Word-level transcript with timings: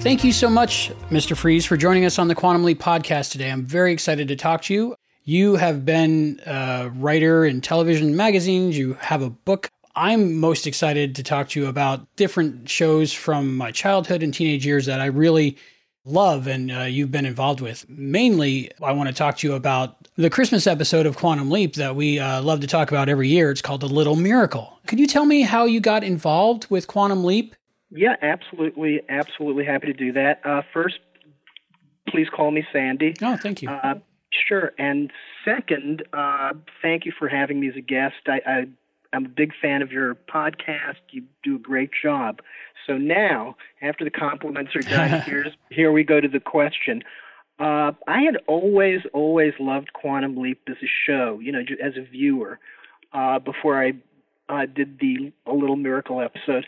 Thank 0.00 0.22
you 0.22 0.32
so 0.32 0.48
much, 0.48 0.90
Mr. 1.10 1.36
Fries, 1.36 1.66
for 1.66 1.76
joining 1.76 2.04
us 2.04 2.20
on 2.20 2.28
the 2.28 2.34
Quantum 2.34 2.62
Leap 2.62 2.80
podcast 2.80 3.32
today. 3.32 3.50
I'm 3.50 3.64
very 3.64 3.92
excited 3.92 4.28
to 4.28 4.36
talk 4.36 4.62
to 4.62 4.74
you. 4.74 4.94
You 5.24 5.56
have 5.56 5.84
been 5.84 6.40
a 6.46 6.90
writer 6.94 7.44
in 7.44 7.60
television 7.60 8.16
magazines, 8.16 8.78
you 8.78 8.94
have 8.94 9.22
a 9.22 9.28
book. 9.28 9.68
I'm 9.96 10.38
most 10.38 10.68
excited 10.68 11.16
to 11.16 11.24
talk 11.24 11.48
to 11.50 11.60
you 11.60 11.66
about 11.66 12.06
different 12.14 12.68
shows 12.70 13.12
from 13.12 13.56
my 13.56 13.72
childhood 13.72 14.22
and 14.22 14.32
teenage 14.32 14.64
years 14.64 14.86
that 14.86 15.00
I 15.00 15.06
really 15.06 15.58
love 16.04 16.46
and 16.46 16.70
uh, 16.70 16.82
you've 16.82 17.10
been 17.10 17.26
involved 17.26 17.60
with. 17.60 17.84
Mainly, 17.88 18.70
I 18.80 18.92
want 18.92 19.08
to 19.08 19.14
talk 19.14 19.38
to 19.38 19.48
you 19.48 19.54
about 19.54 20.08
the 20.16 20.30
Christmas 20.30 20.68
episode 20.68 21.06
of 21.06 21.16
Quantum 21.16 21.50
Leap 21.50 21.74
that 21.74 21.96
we 21.96 22.20
uh, 22.20 22.40
love 22.40 22.60
to 22.60 22.66
talk 22.68 22.90
about 22.90 23.08
every 23.08 23.28
year. 23.28 23.50
It's 23.50 23.60
called 23.60 23.80
The 23.80 23.88
Little 23.88 24.16
Miracle. 24.16 24.78
Could 24.86 25.00
you 25.00 25.08
tell 25.08 25.24
me 25.26 25.42
how 25.42 25.64
you 25.64 25.80
got 25.80 26.04
involved 26.04 26.66
with 26.70 26.86
Quantum 26.86 27.24
Leap? 27.24 27.56
Yeah, 27.90 28.16
absolutely, 28.20 29.00
absolutely 29.08 29.64
happy 29.64 29.86
to 29.86 29.92
do 29.92 30.12
that. 30.12 30.40
Uh, 30.44 30.62
first, 30.72 30.98
please 32.08 32.28
call 32.28 32.50
me 32.50 32.64
Sandy. 32.72 33.14
Oh, 33.22 33.36
thank 33.36 33.62
you. 33.62 33.70
Uh, 33.70 33.94
sure. 34.30 34.72
And 34.78 35.10
second, 35.44 36.02
uh, 36.12 36.52
thank 36.82 37.06
you 37.06 37.12
for 37.18 37.28
having 37.28 37.60
me 37.60 37.68
as 37.68 37.76
a 37.76 37.80
guest. 37.80 38.16
I, 38.26 38.40
I 38.46 38.66
I'm 39.12 39.24
a 39.24 39.28
big 39.28 39.52
fan 39.60 39.82
of 39.82 39.90
your 39.90 40.14
podcast. 40.14 40.96
You 41.10 41.24
do 41.42 41.56
a 41.56 41.58
great 41.58 41.90
job. 42.02 42.40
So 42.86 42.98
now, 42.98 43.56
after 43.80 44.04
the 44.04 44.10
compliments 44.10 44.76
are 44.76 44.82
done, 44.82 45.20
here's 45.26 45.52
here 45.70 45.92
we 45.92 46.04
go 46.04 46.20
to 46.20 46.28
the 46.28 46.40
question. 46.40 47.02
Uh, 47.58 47.92
I 48.06 48.20
had 48.20 48.36
always, 48.46 49.00
always 49.12 49.52
loved 49.58 49.92
Quantum 49.92 50.36
Leap 50.36 50.60
as 50.68 50.76
a 50.82 50.86
show, 51.06 51.40
you 51.42 51.50
know, 51.50 51.62
as 51.82 51.94
a 51.96 52.02
viewer, 52.02 52.60
uh, 53.12 53.40
before 53.40 53.82
I 53.82 53.94
uh, 54.48 54.66
did 54.66 55.00
the 55.00 55.32
A 55.46 55.52
Little 55.52 55.76
Miracle 55.76 56.20
episode. 56.20 56.66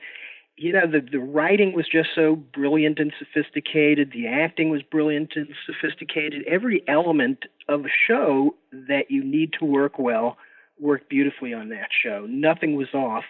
You 0.61 0.75
know, 0.75 0.86
the, 0.86 1.00
the 1.00 1.20
writing 1.20 1.72
was 1.72 1.86
just 1.91 2.11
so 2.14 2.36
brilliant 2.36 2.98
and 2.98 3.14
sophisticated. 3.19 4.11
The 4.12 4.27
acting 4.27 4.69
was 4.69 4.83
brilliant 4.83 5.33
and 5.34 5.48
sophisticated. 5.64 6.44
Every 6.47 6.84
element 6.86 7.47
of 7.66 7.86
a 7.86 7.89
show 8.06 8.56
that 8.70 9.11
you 9.11 9.25
need 9.25 9.55
to 9.58 9.64
work 9.64 9.98
well 9.98 10.36
worked 10.78 11.08
beautifully 11.08 11.55
on 11.55 11.70
that 11.70 11.88
show. 12.05 12.27
Nothing 12.28 12.77
was 12.77 12.88
off. 12.92 13.25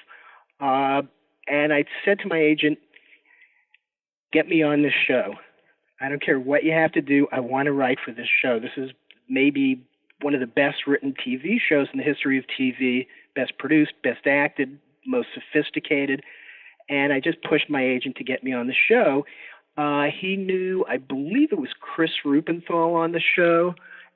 Uh, 0.59 1.03
and 1.47 1.73
I 1.73 1.85
said 2.05 2.19
to 2.19 2.27
my 2.27 2.37
agent, 2.37 2.81
get 4.33 4.49
me 4.49 4.65
on 4.65 4.83
this 4.83 4.93
show. 5.07 5.35
I 6.01 6.09
don't 6.09 6.21
care 6.21 6.41
what 6.41 6.65
you 6.65 6.73
have 6.73 6.91
to 6.95 7.01
do. 7.01 7.29
I 7.31 7.39
want 7.39 7.67
to 7.67 7.73
write 7.73 7.99
for 8.05 8.11
this 8.11 8.29
show. 8.43 8.59
This 8.59 8.77
is 8.77 8.91
maybe 9.29 9.81
one 10.21 10.35
of 10.35 10.41
the 10.41 10.49
best 10.49 10.79
written 10.85 11.15
TV 11.15 11.59
shows 11.61 11.87
in 11.93 11.99
the 11.99 12.05
history 12.05 12.39
of 12.39 12.45
TV, 12.59 13.07
best 13.37 13.57
produced, 13.57 13.93
best 14.03 14.27
acted, 14.27 14.81
most 15.07 15.29
sophisticated. 15.33 16.25
And 16.91 17.13
I 17.13 17.21
just 17.21 17.39
pushed 17.43 17.71
my 17.71 17.83
agent 17.83 18.17
to 18.17 18.25
get 18.25 18.45
me 18.45 18.53
on 18.53 18.67
the 18.67 18.75
show. 18.89 19.25
Uh, 19.79 20.09
he 20.21 20.37
knew, 20.37 20.85
I 20.87 20.99
believe 20.99 21.53
it 21.53 21.59
was 21.59 21.71
Chris 21.81 22.11
Ruppenthal 22.27 22.95
on 22.95 23.13
the 23.13 23.21
show, 23.35 23.75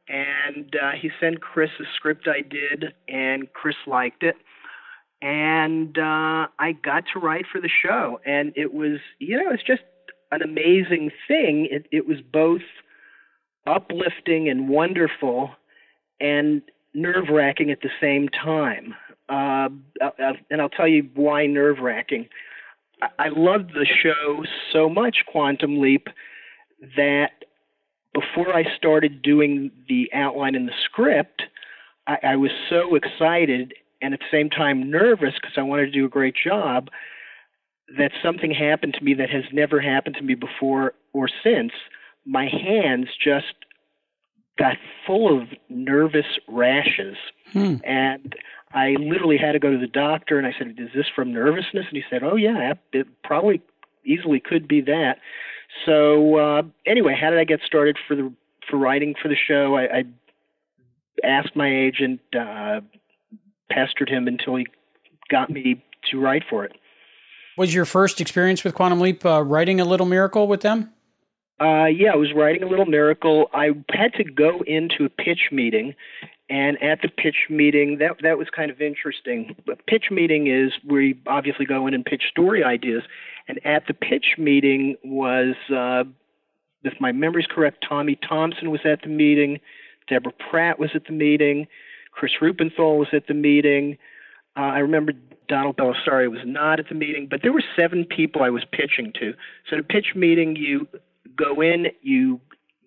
and 0.09 0.75
uh, 0.77 0.91
he 1.01 1.11
sent 1.21 1.41
Chris 1.41 1.71
a 1.81 1.85
script 1.97 2.29
I 2.29 2.43
did, 2.43 2.93
and 3.09 3.51
Chris 3.55 3.77
liked 3.87 4.23
it. 4.23 4.35
And 5.23 5.97
uh, 5.97 6.49
I 6.59 6.73
got 6.83 7.05
to 7.15 7.19
write 7.19 7.47
for 7.51 7.61
the 7.61 7.71
show, 7.83 8.21
and 8.27 8.53
it 8.57 8.75
was, 8.75 8.99
you 9.19 9.43
know, 9.43 9.51
it's 9.53 9.63
just 9.63 9.83
an 10.33 10.43
amazing 10.43 11.11
thing. 11.27 11.69
It, 11.71 11.87
it 11.91 12.07
was 12.07 12.19
both 12.21 12.61
uplifting 13.67 14.51
and 14.51 14.69
wonderful 14.69 15.53
and 16.21 16.61
nerve 16.93 17.29
wracking 17.31 17.71
at 17.71 17.81
the 17.81 17.91
same 18.01 18.29
time. 18.29 18.95
Uh, 19.29 19.69
and 20.51 20.61
I'll 20.61 20.69
tell 20.69 20.89
you 20.89 21.09
why 21.15 21.47
nerve 21.47 21.79
wracking. 21.79 22.29
I 23.19 23.29
loved 23.29 23.71
the 23.75 23.87
show 24.03 24.45
so 24.73 24.89
much, 24.89 25.19
Quantum 25.27 25.81
Leap, 25.81 26.09
that 26.97 27.45
before 28.13 28.55
I 28.55 28.65
started 28.77 29.23
doing 29.23 29.71
the 29.89 30.11
outline 30.15 30.55
and 30.55 30.69
the 30.69 30.75
script, 30.85 31.43
I, 32.07 32.19
I 32.23 32.37
was 32.37 32.51
so 32.69 32.95
excited 32.95 33.75
and 34.01 34.15
at 34.15 34.21
the 34.21 34.27
same 34.31 34.51
time 34.51 34.91
nervous 34.91 35.35
because 35.35 35.55
I 35.57 35.63
wanted 35.63 35.87
to 35.87 35.93
do 35.93 36.05
a 36.05 36.11
great 36.11 36.35
job 36.37 36.91
that 37.97 38.13
something 38.23 38.51
happened 38.51 38.95
to 38.95 39.05
me 39.05 39.15
that 39.15 39.31
has 39.31 39.45
never 39.53 39.81
happened 39.81 40.17
to 40.17 40.23
me 40.23 40.35
before 40.35 40.95
or 41.13 41.29
since. 41.43 41.73
My 42.25 42.49
hands 42.49 43.09
just 43.23 43.55
got 44.59 44.77
full 45.07 45.41
of 45.41 45.49
nervous 45.69 46.39
rashes. 46.49 47.17
Hmm. 47.53 47.77
And 47.85 48.35
I 48.75 48.97
literally 48.99 49.39
had 49.39 49.53
to 49.53 49.61
go 49.61 49.71
to 49.71 49.79
the 49.79 49.87
doctor 49.87 50.37
and 50.37 50.47
I 50.47 50.53
said, 50.59 50.75
Is 50.79 50.91
this 50.95 51.07
from 51.15 51.33
nervousness? 51.33 51.87
And 51.89 51.97
he 51.97 52.03
said, 52.11 52.23
Oh, 52.23 52.37
yeah, 52.37 52.75
it 52.93 53.07
probably 53.23 53.63
easily 54.05 54.41
could 54.41 54.67
be 54.67 54.81
that. 54.83 55.19
So, 55.87 56.37
uh, 56.37 56.63
anyway, 56.85 57.17
how 57.19 57.31
did 57.31 57.39
I 57.39 57.45
get 57.45 57.61
started 57.65 57.97
for 58.07 58.15
the 58.17 58.33
for 58.69 58.77
writing 58.77 59.15
for 59.21 59.29
the 59.29 59.37
show? 59.37 59.77
I, 59.77 59.99
I 59.99 60.05
asked 61.25 61.55
my 61.55 61.73
agent, 61.73 62.21
uh, 62.39 62.81
pestered 63.71 64.09
him 64.09 64.27
until 64.27 64.57
he 64.57 64.67
got 65.31 65.51
me 65.51 65.83
to 66.11 66.21
write 66.21 66.43
for 66.49 66.65
it. 66.65 66.73
Was 67.57 67.73
your 67.73 67.85
first 67.85 68.21
experience 68.21 68.65
with 68.65 68.75
Quantum 68.75 69.01
Leap 69.01 69.25
uh, 69.25 69.43
writing 69.43 69.81
a 69.81 69.85
little 69.85 70.07
miracle 70.07 70.49
with 70.49 70.63
them? 70.63 70.91
Uh, 71.61 71.85
yeah, 71.85 72.13
I 72.13 72.17
was 72.17 72.33
writing 72.35 72.65
a 72.65 72.67
little 72.67 72.87
miracle. 72.87 73.49
I 73.55 73.69
had 73.91 74.13
to 74.15 74.25
go 74.25 74.63
into 74.67 75.05
a 75.05 75.09
pitch 75.09 75.51
meeting, 75.53 75.95
and 76.51 76.83
at 76.83 77.01
the 77.03 77.09
pitch 77.09 77.47
meeting, 77.49 77.99
that 77.99 78.17
that 78.23 78.37
was 78.37 78.49
kind 78.55 78.71
of 78.71 78.81
interesting. 78.81 79.57
A 79.71 79.77
pitch 79.77 80.07
meeting 80.11 80.47
is 80.47 80.73
where 80.85 81.01
you 81.01 81.17
obviously 81.27 81.65
go 81.65 81.87
in 81.87 81.95
and 81.95 82.05
pitch 82.05 82.25
story 82.31 82.63
ideas, 82.63 83.03
and 83.49 83.65
at 83.65 83.87
the 83.87 83.95
pitch 83.95 84.37
meeting 84.37 84.97
was, 85.03 85.55
uh, 85.75 86.05
if 86.83 86.95
my 87.01 87.13
memory's 87.13 87.47
correct, 87.47 87.85
Tommy 87.89 88.17
Thompson 88.17 88.71
was 88.71 88.81
at 88.85 89.03
the 89.03 89.09
meeting, 89.09 89.59
Deborah 90.09 90.33
Pratt 90.51 90.79
was 90.79 90.91
at 90.95 91.07
the 91.07 91.13
meeting, 91.13 91.67
Chris 92.13 92.33
Ruppenthal 92.41 92.99
was 92.99 93.09
at 93.13 93.27
the 93.27 93.35
meeting. 93.35 93.97
Uh, 94.57 94.61
I 94.61 94.79
remember 94.81 95.13
Donald 95.49 95.77
Bellisario 95.77 96.31
was 96.31 96.41
not 96.45 96.79
at 96.79 96.89
the 96.89 96.95
meeting, 96.95 97.27
but 97.29 97.41
there 97.43 97.53
were 97.53 97.65
seven 97.75 98.05
people 98.05 98.43
I 98.43 98.51
was 98.51 98.65
pitching 98.71 99.13
to. 99.19 99.33
So 99.69 99.77
the 99.77 99.83
pitch 99.83 100.15
meeting, 100.15 100.57
you 100.57 100.87
go 101.37 101.61
in, 101.61 101.87
you 102.03 102.41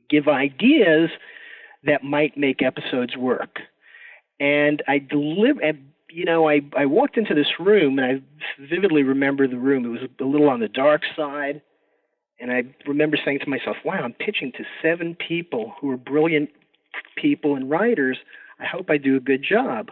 give 0.10 0.28
ideas 0.28 1.10
that 1.88 2.04
might 2.04 2.38
make 2.38 2.62
episodes 2.62 3.18
work. 3.18 3.60
And 4.40 4.84
I 4.88 5.00
deliver, 5.00 5.60
you 6.12 6.26
know, 6.26 6.48
I 6.48 6.62
I 6.78 6.86
walked 6.86 7.18
into 7.18 7.34
this 7.34 7.60
room, 7.60 7.98
and 7.98 8.06
I 8.06 8.64
vividly 8.70 9.04
remember 9.04 9.48
the 9.48 9.58
room. 9.58 9.86
It 9.86 10.00
was 10.00 10.10
a 10.22 10.24
little 10.24 10.50
on 10.50 10.60
the 10.60 10.68
dark 10.68 11.02
side, 11.16 11.62
and 12.40 12.52
I 12.52 12.64
remember 12.86 13.18
saying 13.24 13.40
to 13.40 13.50
myself, 13.50 13.78
"Wow, 13.84 14.04
I'm 14.04 14.14
pitching 14.14 14.52
to 14.54 14.64
seven 14.82 15.16
people 15.16 15.74
who 15.80 15.90
are 15.92 15.98
brilliant 15.98 16.52
people 17.16 17.56
and 17.56 17.70
writers. 17.70 18.18
I 18.60 18.66
hope 18.66 18.90
I 18.90 18.98
do 18.98 19.16
a 19.16 19.20
good 19.20 19.44
job." 19.44 19.92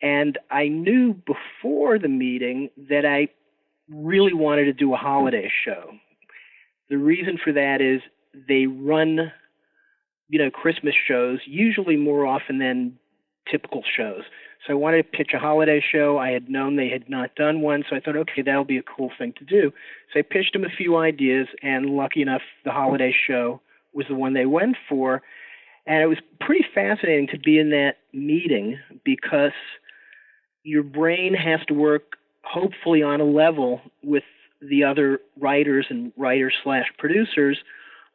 And 0.00 0.38
I 0.50 0.68
knew 0.68 1.14
before 1.14 1.98
the 1.98 2.08
meeting 2.08 2.70
that 2.88 3.06
I 3.06 3.28
really 3.88 4.32
wanted 4.32 4.64
to 4.64 4.72
do 4.72 4.94
a 4.94 4.96
holiday 4.96 5.50
show. 5.64 5.92
The 6.88 6.98
reason 6.98 7.38
for 7.38 7.52
that 7.52 7.80
is 7.80 8.00
they 8.48 8.66
run, 8.66 9.32
you 10.32 10.38
know, 10.38 10.50
Christmas 10.50 10.94
shows 11.06 11.40
usually 11.44 11.96
more 11.96 12.24
often 12.26 12.58
than 12.58 12.98
typical 13.50 13.82
shows. 13.94 14.22
So 14.66 14.72
I 14.72 14.76
wanted 14.76 15.02
to 15.02 15.16
pitch 15.18 15.32
a 15.34 15.38
holiday 15.38 15.84
show. 15.92 16.16
I 16.16 16.30
had 16.30 16.48
known 16.48 16.76
they 16.76 16.88
had 16.88 17.10
not 17.10 17.34
done 17.34 17.60
one, 17.60 17.84
so 17.88 17.96
I 17.96 18.00
thought, 18.00 18.16
okay, 18.16 18.40
that'll 18.40 18.64
be 18.64 18.78
a 18.78 18.82
cool 18.82 19.10
thing 19.18 19.34
to 19.38 19.44
do. 19.44 19.72
So 20.10 20.20
I 20.20 20.22
pitched 20.22 20.54
them 20.54 20.64
a 20.64 20.70
few 20.74 20.96
ideas, 20.96 21.48
and 21.62 21.90
lucky 21.90 22.22
enough, 22.22 22.40
the 22.64 22.70
holiday 22.70 23.14
show 23.26 23.60
was 23.92 24.06
the 24.08 24.14
one 24.14 24.32
they 24.32 24.46
went 24.46 24.76
for. 24.88 25.20
And 25.86 26.02
it 26.02 26.06
was 26.06 26.18
pretty 26.40 26.64
fascinating 26.74 27.26
to 27.32 27.38
be 27.38 27.58
in 27.58 27.68
that 27.70 27.96
meeting 28.14 28.78
because 29.04 29.52
your 30.62 30.82
brain 30.82 31.34
has 31.34 31.60
to 31.68 31.74
work 31.74 32.16
hopefully 32.42 33.02
on 33.02 33.20
a 33.20 33.24
level 33.24 33.82
with 34.02 34.24
the 34.62 34.82
other 34.82 35.20
writers 35.38 35.88
and 35.90 36.10
writers 36.16 36.54
slash 36.64 36.86
producers 36.98 37.58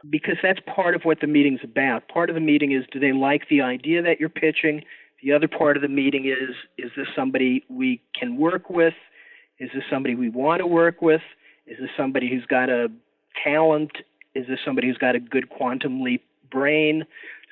because 0.09 0.37
that's 0.41 0.59
part 0.73 0.95
of 0.95 1.03
what 1.03 1.21
the 1.21 1.27
meeting's 1.27 1.59
about. 1.63 2.07
Part 2.07 2.29
of 2.29 2.35
the 2.35 2.41
meeting 2.41 2.71
is 2.71 2.85
do 2.91 2.99
they 2.99 3.13
like 3.13 3.49
the 3.49 3.61
idea 3.61 4.01
that 4.01 4.19
you're 4.19 4.29
pitching? 4.29 4.83
The 5.23 5.33
other 5.33 5.47
part 5.47 5.75
of 5.75 5.81
the 5.81 5.89
meeting 5.89 6.25
is 6.25 6.55
is 6.77 6.91
this 6.95 7.07
somebody 7.15 7.63
we 7.69 8.01
can 8.17 8.37
work 8.37 8.69
with? 8.69 8.93
Is 9.59 9.69
this 9.73 9.83
somebody 9.89 10.15
we 10.15 10.29
want 10.29 10.59
to 10.59 10.67
work 10.67 11.01
with? 11.01 11.21
Is 11.65 11.77
this 11.79 11.89
somebody 11.97 12.29
who's 12.29 12.45
got 12.45 12.69
a 12.69 12.87
talent? 13.43 13.91
Is 14.35 14.45
this 14.47 14.59
somebody 14.63 14.87
who's 14.87 14.97
got 14.97 15.15
a 15.15 15.19
good 15.19 15.49
quantum 15.49 16.03
leap 16.03 16.23
brain? 16.51 17.05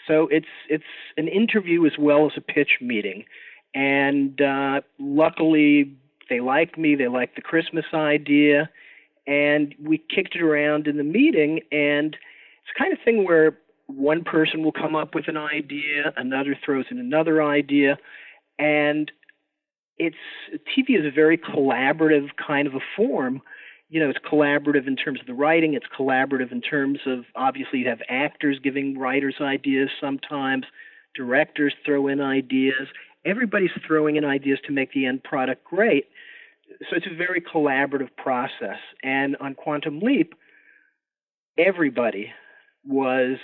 So 0.07 0.27
it's 0.30 0.45
it's 0.69 0.83
an 1.18 1.27
interview 1.27 1.86
as 1.86 1.94
well 1.97 2.25
as 2.25 2.33
a 2.38 2.42
pitch 2.42 2.77
meeting. 2.81 3.25
And 3.74 4.39
uh, 4.39 4.81
luckily, 5.00 5.97
they 6.30 6.39
liked 6.39 6.77
me. 6.77 6.95
They 6.95 7.07
liked 7.07 7.36
the 7.36 7.42
Christmas 7.42 7.86
idea, 7.94 8.69
and 9.27 9.75
we 9.83 9.97
kicked 9.97 10.36
it 10.36 10.42
around 10.42 10.88
in 10.88 10.97
the 10.97 11.03
meeting. 11.03 11.59
And 11.71 12.15
it's 12.66 12.74
the 12.76 12.80
kind 12.80 12.94
of 12.94 13.00
thing 13.06 13.24
where 13.24 13.58
one 13.88 14.24
person 14.24 14.64
will 14.64 14.72
come 14.72 14.96
up 14.96 15.14
with 15.14 15.28
an 15.28 15.38
idea, 15.38 16.12
another 16.18 16.58
throws 16.66 16.86
in 16.90 16.98
another 16.98 17.44
idea, 17.44 17.98
and 18.58 19.12
it's 19.98 20.16
TV 20.52 21.00
is 21.00 21.06
a 21.06 21.12
very 21.12 21.38
collaborative 21.38 22.30
kind 22.36 22.68
of 22.68 22.74
a 22.74 22.80
form, 22.98 23.42
you 23.90 24.00
know, 24.00 24.10
it's 24.10 24.20
collaborative 24.20 24.88
in 24.88 24.96
terms 24.96 25.20
of 25.20 25.28
the 25.28 25.34
writing. 25.34 25.74
It's 25.74 25.86
collaborative 25.98 26.52
in 26.52 26.62
terms 26.62 27.00
of 27.06 27.26
obviously 27.36 27.80
you 27.80 27.90
have 27.90 28.02
actors 28.10 28.60
giving 28.64 28.98
writers 28.98 29.36
ideas 29.40 29.90
sometimes, 30.02 30.66
directors 31.16 31.74
throw 31.86 32.08
in 32.08 32.20
ideas. 32.20 32.88
Everybody's 33.26 33.72
throwing 33.86 34.16
in 34.16 34.26
ideas 34.26 34.60
to 34.66 34.74
make 34.74 34.92
the 34.94 35.06
end 35.06 35.24
product 35.24 35.64
great. 35.64 36.06
So 36.90 36.96
it's 36.96 37.06
a 37.06 37.16
very 37.16 37.42
collaborative 37.42 38.10
process. 38.18 38.80
And 39.04 39.38
on 39.38 39.54
Quantum 39.54 40.00
Leap, 40.00 40.34
everybody 41.58 42.34
was 42.88 43.38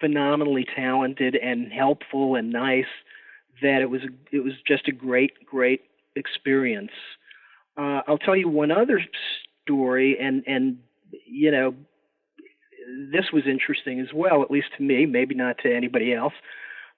phenomenally 0.00 0.64
talented 0.74 1.36
and 1.36 1.72
helpful 1.72 2.34
and 2.34 2.50
nice 2.50 2.86
that 3.62 3.82
it 3.82 3.90
was 3.90 4.00
it 4.32 4.42
was 4.42 4.54
just 4.66 4.88
a 4.88 4.92
great 4.92 5.44
great 5.44 5.82
experience. 6.16 6.92
Uh, 7.76 8.00
I'll 8.08 8.18
tell 8.18 8.36
you 8.36 8.48
one 8.48 8.70
other 8.70 9.00
story, 9.62 10.16
and 10.18 10.42
and 10.46 10.78
you 11.26 11.50
know 11.50 11.74
this 13.12 13.26
was 13.32 13.44
interesting 13.46 14.00
as 14.00 14.08
well, 14.14 14.42
at 14.42 14.50
least 14.50 14.68
to 14.76 14.82
me, 14.82 15.06
maybe 15.06 15.34
not 15.34 15.58
to 15.58 15.74
anybody 15.74 16.12
else. 16.12 16.34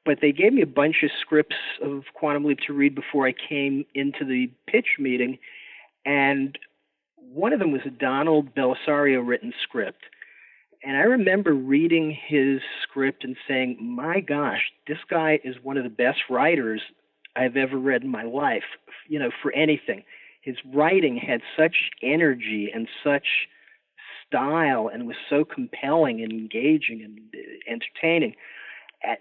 But 0.05 0.19
they 0.20 0.32
gave 0.32 0.52
me 0.52 0.62
a 0.62 0.67
bunch 0.67 0.96
of 1.05 1.11
scripts 1.20 1.56
of 1.81 2.05
Quantum 2.14 2.44
Leap 2.44 2.58
to 2.67 2.73
read 2.73 2.94
before 2.94 3.26
I 3.26 3.32
came 3.32 3.85
into 3.94 4.25
the 4.25 4.50
pitch 4.67 4.96
meeting, 4.99 5.38
and 6.05 6.58
one 7.17 7.52
of 7.52 7.61
them 7.61 7.73
was 7.73 7.82
a 7.87 7.90
Donald 7.90 8.55
Bellisario 8.55 9.26
written 9.26 9.52
script. 9.62 10.02
And 10.84 10.96
I 10.96 11.02
remember 11.02 11.52
reading 11.52 12.17
his 12.29 12.61
script 12.82 13.23
and 13.25 13.37
saying, 13.46 13.79
my 13.81 14.20
gosh, 14.20 14.73
this 14.88 14.99
guy 15.08 15.38
is 15.44 15.56
one 15.62 15.76
of 15.76 15.84
the 15.84 15.90
best 15.90 16.19
writers 16.29 16.81
I've 17.37 17.56
ever 17.56 17.79
read 17.79 18.02
in 18.02 18.08
my 18.08 18.25
life, 18.25 18.64
you 19.08 19.19
know, 19.19 19.31
for 19.43 19.52
anything. 19.52 20.02
His 20.40 20.56
writing 20.75 21.17
had 21.17 21.40
such 21.56 21.76
energy 22.02 22.69
and 22.75 22.88
such 23.05 23.26
style 24.26 24.90
and 24.93 25.06
was 25.06 25.17
so 25.31 25.44
compelling 25.44 26.20
and 26.20 26.32
engaging 26.32 27.02
and 27.05 27.20
uh, 27.32 27.73
entertaining. 27.73 28.35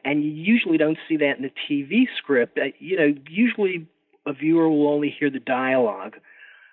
And 0.04 0.24
you 0.24 0.31
usually 0.31 0.78
don't 0.78 0.98
see 1.07 1.18
that 1.18 1.38
in 1.38 1.46
a 1.46 1.72
TV 1.72 2.06
script. 2.18 2.57
Uh, 2.57 2.66
you 2.80 2.98
know, 2.98 3.14
usually 3.30 3.88
a 4.25 4.34
viewer 4.34 4.69
will 4.69 4.88
only 4.88 5.14
hear 5.18 5.30
the 5.30 5.40
dialogue 5.40 6.18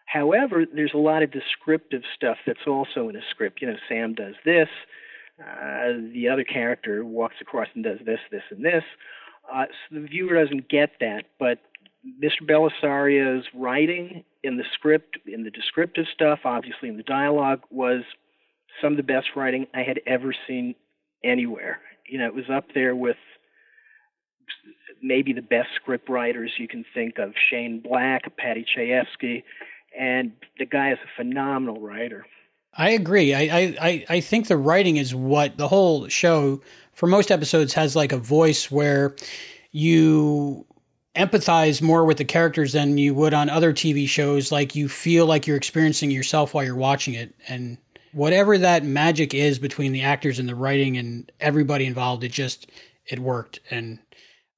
However, 0.08 0.64
there's 0.64 0.94
a 0.94 0.99
lot 0.99 1.22
of 1.22 1.31
descriptive 1.31 2.02
stuff 2.16 2.38
that's 2.46 2.66
also 2.66 3.10
in 3.10 3.16
a 3.16 3.20
script. 3.31 3.60
You 3.60 3.69
know, 3.69 3.76
Sam 3.88 4.14
does 4.14 4.34
this, 4.43 4.69
uh, 5.38 5.93
the 6.14 6.28
other 6.32 6.44
character 6.44 7.05
walks 7.05 7.37
across 7.43 7.69
and 7.75 7.84
does 7.84 7.99
this, 8.06 8.20
this, 8.31 8.43
and 8.50 8.64
this. 8.64 8.84
Uh, 9.52 9.66
so 9.66 10.00
the 10.00 10.06
viewer 10.06 10.43
doesn't 10.43 10.70
get 10.70 10.93
that, 11.00 11.25
but 11.38 11.58
Mr. 12.22 12.43
Bellisario's 12.43 13.44
writing 13.55 14.25
in 14.43 14.56
the 14.56 14.64
script, 14.72 15.19
in 15.26 15.44
the 15.44 15.50
descriptive 15.50 16.06
stuff, 16.14 16.40
obviously 16.44 16.88
in 16.88 16.96
the 16.96 17.02
dialogue, 17.02 17.60
was 17.70 18.02
some 18.81 18.94
of 18.94 18.96
the 18.96 19.02
best 19.02 19.28
writing 19.37 19.66
I 19.75 19.82
had 19.82 20.00
ever 20.06 20.34
seen 20.46 20.75
anywhere. 21.22 21.81
You 22.06 22.19
know, 22.19 22.26
it 22.26 22.34
was 22.34 22.49
up 22.50 22.66
there 22.75 22.96
with 22.96 23.16
maybe 25.02 25.34
the 25.34 25.43
best 25.43 25.69
script 25.76 26.08
writers 26.08 26.52
you 26.58 26.66
can 26.66 26.84
think 26.94 27.19
of 27.19 27.34
Shane 27.50 27.81
Black, 27.81 28.37
Paddy 28.38 28.64
Chayefsky 28.76 29.43
and 29.96 30.32
the 30.58 30.67
guy 30.67 30.93
is 30.93 30.99
a 31.05 31.17
phenomenal 31.17 31.81
writer. 31.81 32.26
I 32.75 32.90
agree. 32.90 33.35
I, 33.35 33.76
I, 33.81 34.05
I 34.08 34.20
think 34.20 34.46
the 34.46 34.56
writing 34.56 34.96
is 34.96 35.14
what 35.14 35.56
the 35.56 35.69
whole 35.69 36.08
show, 36.08 36.61
for 36.93 37.06
most 37.06 37.31
episodes, 37.31 37.73
has 37.75 37.96
like 37.96 38.12
a 38.12 38.19
voice 38.19 38.70
where 38.70 39.17
you 39.73 40.64
empathize 41.17 41.82
more 41.82 42.05
with 42.05 42.19
the 42.19 42.25
characters 42.25 42.73
than 42.73 42.96
you 42.96 43.14
would 43.14 43.35
on 43.35 43.50
other 43.50 43.73
TV 43.73 44.08
shows. 44.08 44.52
Like 44.52 44.76
you 44.76 44.88
feel 44.88 45.26
like 45.26 45.46
you're 45.46 45.56
experiencing 45.56 46.11
yourself 46.11 46.55
while 46.55 46.64
you're 46.64 46.76
watching 46.76 47.14
it. 47.14 47.34
And 47.49 47.79
whatever 48.12 48.56
that 48.56 48.84
magic 48.84 49.34
is 49.34 49.58
between 49.58 49.93
the 49.93 50.02
actors 50.02 50.38
and 50.38 50.49
the 50.49 50.55
writing 50.55 50.96
and 50.96 51.31
everybody 51.41 51.87
involved, 51.87 52.23
it 52.23 52.31
just, 52.31 52.70
it 53.06 53.19
worked. 53.19 53.58
And 53.70 53.99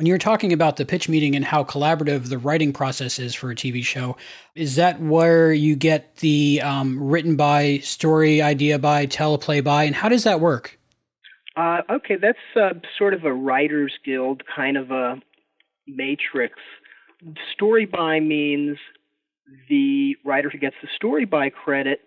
when 0.01 0.07
you're 0.07 0.17
talking 0.17 0.51
about 0.51 0.79
the 0.79 0.87
pitch 0.87 1.11
meeting 1.11 1.37
and 1.37 1.45
how 1.45 1.63
collaborative 1.63 2.31
the 2.31 2.39
writing 2.39 2.73
process 2.73 3.19
is 3.19 3.35
for 3.35 3.51
a 3.51 3.55
TV 3.55 3.85
show, 3.85 4.17
is 4.55 4.77
that 4.77 4.99
where 4.99 5.53
you 5.53 5.77
get 5.77 6.17
the 6.17 6.63
um, 6.63 6.99
written 6.99 7.37
by, 7.37 7.81
story 7.81 8.41
idea 8.41 8.79
by, 8.79 9.07
teleplay 9.07 9.63
by, 9.63 9.85
and 9.85 9.95
how 9.95 10.09
does 10.09 10.25
that 10.25 10.41
work? 10.41 10.79
Uh, 11.55 11.83
okay, 11.91 12.17
that's 12.17 12.39
uh, 12.57 12.71
sort 12.97 13.13
of 13.13 13.27
a 13.27 13.33
writers 13.33 13.93
guild 14.03 14.43
kind 14.47 14.79
of 14.79 14.91
a 14.91 15.21
matrix. 15.87 16.55
Story 17.53 17.85
by 17.85 18.21
means 18.21 18.79
the 19.69 20.17
writer 20.25 20.49
who 20.49 20.57
gets 20.57 20.77
the 20.81 20.89
story 20.97 21.27
by 21.27 21.51
credit 21.51 22.01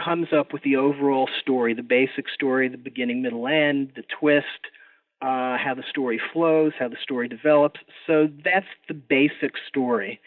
comes 0.00 0.28
up 0.32 0.52
with 0.52 0.62
the 0.62 0.76
overall 0.76 1.28
story, 1.40 1.74
the 1.74 1.82
basic 1.82 2.28
story, 2.32 2.68
the 2.68 2.78
beginning, 2.78 3.22
middle, 3.22 3.48
end, 3.48 3.90
the 3.96 4.04
twist 4.20 4.70
uh, 5.22 5.56
how 5.58 5.74
the 5.76 5.84
story 5.88 6.20
flows, 6.32 6.72
how 6.78 6.88
the 6.88 6.96
story 7.02 7.28
develops. 7.28 7.80
So 8.06 8.28
that's 8.44 8.66
the 8.88 8.94
basic 8.94 9.52
story. 9.68 10.20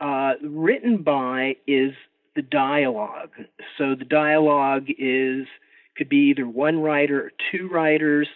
Uh, 0.00 0.32
written 0.42 1.02
by 1.02 1.56
is 1.66 1.92
the 2.34 2.42
dialogue. 2.42 3.30
So 3.78 3.94
the 3.94 4.04
dialogue 4.04 4.88
is 4.98 5.46
could 5.96 6.08
be 6.10 6.30
either 6.30 6.46
one 6.46 6.80
writer 6.80 7.18
or 7.26 7.32
two 7.50 7.68
writers. 7.68 8.28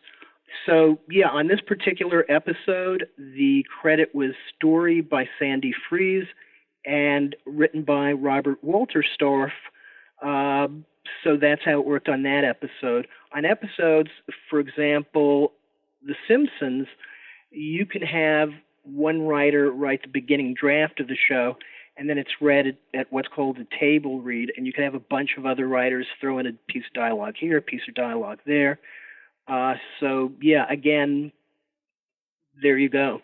So 0.66 0.98
yeah, 1.10 1.28
on 1.28 1.48
this 1.48 1.60
particular 1.60 2.24
episode, 2.30 3.06
the 3.18 3.64
credit 3.80 4.14
was 4.14 4.30
story 4.56 5.02
by 5.02 5.28
Sandy 5.38 5.74
Fries 5.88 6.24
and 6.86 7.36
written 7.44 7.82
by 7.82 8.12
Robert 8.12 8.58
Wolterstorff. 8.64 9.52
Uh, 10.22 10.68
so 11.24 11.36
that's 11.36 11.62
how 11.64 11.80
it 11.80 11.86
worked 11.86 12.08
on 12.08 12.22
that 12.22 12.44
episode. 12.44 13.06
On 13.34 13.44
episodes, 13.44 14.10
for 14.48 14.60
example, 14.60 15.52
the 16.02 16.14
Simpsons, 16.28 16.86
you 17.50 17.86
can 17.86 18.02
have 18.02 18.50
one 18.84 19.22
writer 19.22 19.70
write 19.70 20.02
the 20.02 20.08
beginning 20.08 20.54
draft 20.54 21.00
of 21.00 21.08
the 21.08 21.16
show, 21.28 21.56
and 21.96 22.08
then 22.08 22.18
it's 22.18 22.30
read 22.40 22.66
at, 22.66 22.76
at 22.94 23.12
what's 23.12 23.28
called 23.28 23.58
a 23.58 23.66
table 23.78 24.20
read, 24.20 24.52
and 24.56 24.66
you 24.66 24.72
can 24.72 24.84
have 24.84 24.94
a 24.94 25.00
bunch 25.00 25.30
of 25.36 25.46
other 25.46 25.66
writers 25.68 26.06
throw 26.20 26.38
in 26.38 26.46
a 26.46 26.52
piece 26.68 26.84
of 26.86 26.94
dialogue 26.94 27.34
here, 27.38 27.58
a 27.58 27.62
piece 27.62 27.82
of 27.88 27.94
dialogue 27.94 28.38
there. 28.46 28.78
Uh, 29.46 29.74
so 29.98 30.32
yeah, 30.40 30.64
again, 30.70 31.32
there 32.62 32.78
you 32.78 32.88
go. 32.88 33.20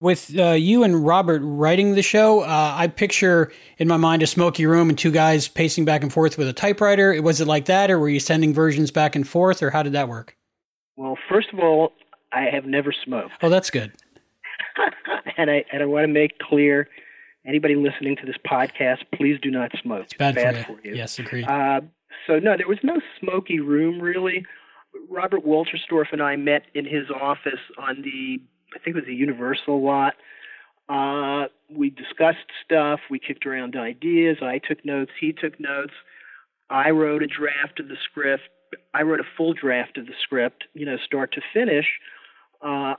With 0.00 0.34
uh, 0.38 0.52
you 0.52 0.82
and 0.82 1.06
Robert 1.06 1.42
writing 1.44 1.94
the 1.94 2.02
show, 2.02 2.40
uh, 2.40 2.74
I 2.74 2.86
picture 2.86 3.52
in 3.76 3.86
my 3.86 3.98
mind 3.98 4.22
a 4.22 4.26
smoky 4.26 4.64
room 4.64 4.88
and 4.88 4.96
two 4.96 5.10
guys 5.10 5.46
pacing 5.46 5.84
back 5.84 6.02
and 6.02 6.10
forth 6.10 6.38
with 6.38 6.48
a 6.48 6.54
typewriter. 6.54 7.20
Was 7.20 7.42
it 7.42 7.46
like 7.46 7.66
that, 7.66 7.90
or 7.90 7.98
were 7.98 8.08
you 8.08 8.18
sending 8.18 8.54
versions 8.54 8.90
back 8.90 9.14
and 9.14 9.28
forth, 9.28 9.62
or 9.62 9.68
how 9.68 9.82
did 9.82 9.92
that 9.92 10.08
work? 10.08 10.36
Well, 10.96 11.18
first 11.28 11.48
of 11.52 11.58
all, 11.58 11.92
I 12.32 12.42
have 12.52 12.64
never 12.64 12.92
smoked. 12.92 13.32
Oh, 13.42 13.48
that's 13.48 13.70
good. 13.70 13.92
and 15.36 15.50
I 15.50 15.64
and 15.72 15.82
I 15.82 15.86
want 15.86 16.04
to 16.04 16.08
make 16.08 16.38
clear, 16.38 16.88
anybody 17.46 17.74
listening 17.74 18.16
to 18.16 18.26
this 18.26 18.36
podcast, 18.46 18.98
please 19.14 19.38
do 19.42 19.50
not 19.50 19.72
smoke. 19.82 20.04
It's 20.04 20.14
bad, 20.14 20.36
it's 20.36 20.44
bad 20.44 20.66
for, 20.66 20.72
you. 20.72 20.78
for, 20.78 20.88
you. 20.88 20.94
Yes, 20.94 21.18
agreed. 21.18 21.48
Uh, 21.48 21.80
so 22.26 22.38
no, 22.38 22.56
there 22.56 22.68
was 22.68 22.78
no 22.82 23.00
smoky 23.18 23.60
room 23.60 24.00
really. 24.00 24.44
Robert 25.08 25.44
Wolterstorff 25.46 26.12
and 26.12 26.22
I 26.22 26.36
met 26.36 26.62
in 26.74 26.84
his 26.84 27.10
office 27.10 27.60
on 27.78 28.02
the 28.02 28.40
I 28.74 28.78
think 28.78 28.96
it 28.96 29.00
was 29.00 29.06
the 29.06 29.14
Universal 29.14 29.82
lot. 29.82 30.14
Uh, 30.88 31.46
we 31.70 31.90
discussed 31.90 32.50
stuff. 32.64 33.00
We 33.10 33.18
kicked 33.18 33.46
around 33.46 33.76
ideas. 33.76 34.38
I 34.42 34.58
took 34.58 34.84
notes. 34.84 35.12
He 35.20 35.32
took 35.32 35.58
notes. 35.60 35.92
I 36.68 36.90
wrote 36.90 37.22
a 37.22 37.26
draft 37.26 37.80
of 37.80 37.88
the 37.88 37.96
script. 38.04 38.42
I 38.94 39.02
wrote 39.02 39.20
a 39.20 39.24
full 39.36 39.52
draft 39.52 39.98
of 39.98 40.06
the 40.06 40.12
script, 40.22 40.64
you 40.74 40.86
know, 40.86 40.96
start 41.04 41.32
to 41.32 41.40
finish. 41.52 41.86
Uh, 42.62 42.94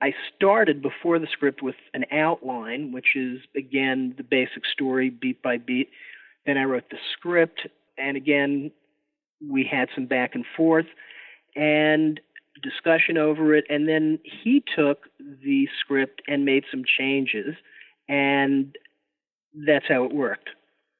I 0.00 0.14
started 0.36 0.80
before 0.80 1.18
the 1.18 1.26
script 1.32 1.62
with 1.62 1.74
an 1.92 2.04
outline, 2.12 2.92
which 2.92 3.16
is 3.16 3.40
again 3.56 4.14
the 4.16 4.22
basic 4.22 4.64
story, 4.66 5.10
beat 5.10 5.42
by 5.42 5.56
beat. 5.58 5.90
Then 6.46 6.56
I 6.56 6.64
wrote 6.64 6.88
the 6.90 6.98
script, 7.12 7.66
and 7.96 8.16
again, 8.16 8.70
we 9.46 9.64
had 9.64 9.88
some 9.94 10.06
back 10.06 10.34
and 10.34 10.44
forth 10.56 10.86
and 11.56 12.20
discussion 12.62 13.18
over 13.18 13.54
it. 13.54 13.64
And 13.68 13.88
then 13.88 14.18
he 14.22 14.62
took 14.76 15.04
the 15.18 15.68
script 15.80 16.22
and 16.28 16.44
made 16.44 16.64
some 16.70 16.84
changes, 16.98 17.54
and 18.08 18.76
that's 19.66 19.86
how 19.88 20.04
it 20.04 20.14
worked. 20.14 20.50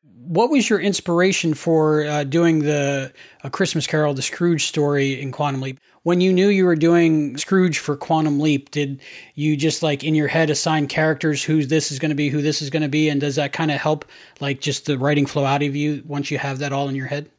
What 0.02 0.50
was 0.50 0.68
your 0.68 0.78
inspiration 0.78 1.54
for 1.54 2.04
uh, 2.04 2.24
doing 2.24 2.58
the 2.60 3.12
A 3.44 3.50
Christmas 3.50 3.86
Carol, 3.86 4.12
the 4.12 4.20
Scrooge 4.20 4.66
story 4.66 5.20
in 5.20 5.32
Quantum 5.32 5.62
Leap? 5.62 5.80
When 6.02 6.20
you 6.20 6.32
knew 6.32 6.48
you 6.48 6.66
were 6.66 6.76
doing 6.76 7.36
Scrooge 7.38 7.78
for 7.78 7.96
Quantum 7.96 8.38
Leap, 8.38 8.70
did 8.70 9.00
you 9.34 9.56
just 9.56 9.82
like 9.82 10.04
in 10.04 10.14
your 10.14 10.28
head 10.28 10.50
assign 10.50 10.86
characters 10.86 11.42
who 11.42 11.64
this 11.64 11.90
is 11.90 11.98
going 11.98 12.10
to 12.10 12.14
be, 12.14 12.28
who 12.28 12.42
this 12.42 12.60
is 12.60 12.68
going 12.70 12.82
to 12.82 12.88
be, 12.88 13.08
and 13.08 13.20
does 13.20 13.36
that 13.36 13.52
kind 13.52 13.70
of 13.70 13.80
help 13.80 14.04
like 14.38 14.60
just 14.60 14.86
the 14.86 14.98
writing 14.98 15.26
flow 15.26 15.44
out 15.44 15.62
of 15.62 15.74
you 15.74 16.02
once 16.06 16.30
you 16.30 16.38
have 16.38 16.58
that 16.58 16.72
all 16.72 16.88
in 16.88 16.94
your 16.94 17.06
head? 17.06 17.30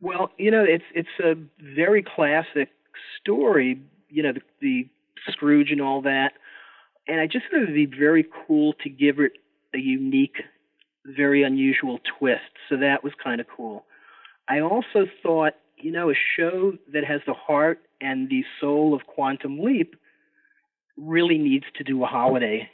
Well, 0.00 0.32
you 0.36 0.50
know, 0.50 0.64
it's 0.64 0.84
it's 0.94 1.08
a 1.24 1.34
very 1.74 2.02
classic 2.02 2.68
story, 3.20 3.80
you 4.10 4.22
know, 4.22 4.32
the, 4.32 4.42
the 4.60 4.88
Scrooge 5.30 5.70
and 5.70 5.80
all 5.80 6.02
that, 6.02 6.32
and 7.08 7.20
I 7.20 7.26
just 7.26 7.46
thought 7.50 7.62
it 7.62 7.66
would 7.66 7.74
be 7.74 7.86
very 7.86 8.26
cool 8.46 8.74
to 8.82 8.90
give 8.90 9.18
it 9.18 9.32
a 9.74 9.78
unique 9.78 10.36
very 11.04 11.42
unusual 11.42 11.98
twist. 12.18 12.40
So 12.68 12.76
that 12.78 13.02
was 13.02 13.12
kind 13.22 13.40
of 13.40 13.46
cool. 13.54 13.84
I 14.48 14.60
also 14.60 15.06
thought, 15.22 15.54
you 15.76 15.92
know, 15.92 16.10
a 16.10 16.14
show 16.36 16.72
that 16.92 17.04
has 17.04 17.20
the 17.26 17.34
heart 17.34 17.80
and 18.00 18.28
the 18.28 18.44
soul 18.60 18.94
of 18.94 19.06
Quantum 19.06 19.60
Leap 19.60 19.96
really 20.96 21.38
needs 21.38 21.64
to 21.76 21.84
do 21.84 22.02
a 22.02 22.06
holiday 22.06 22.68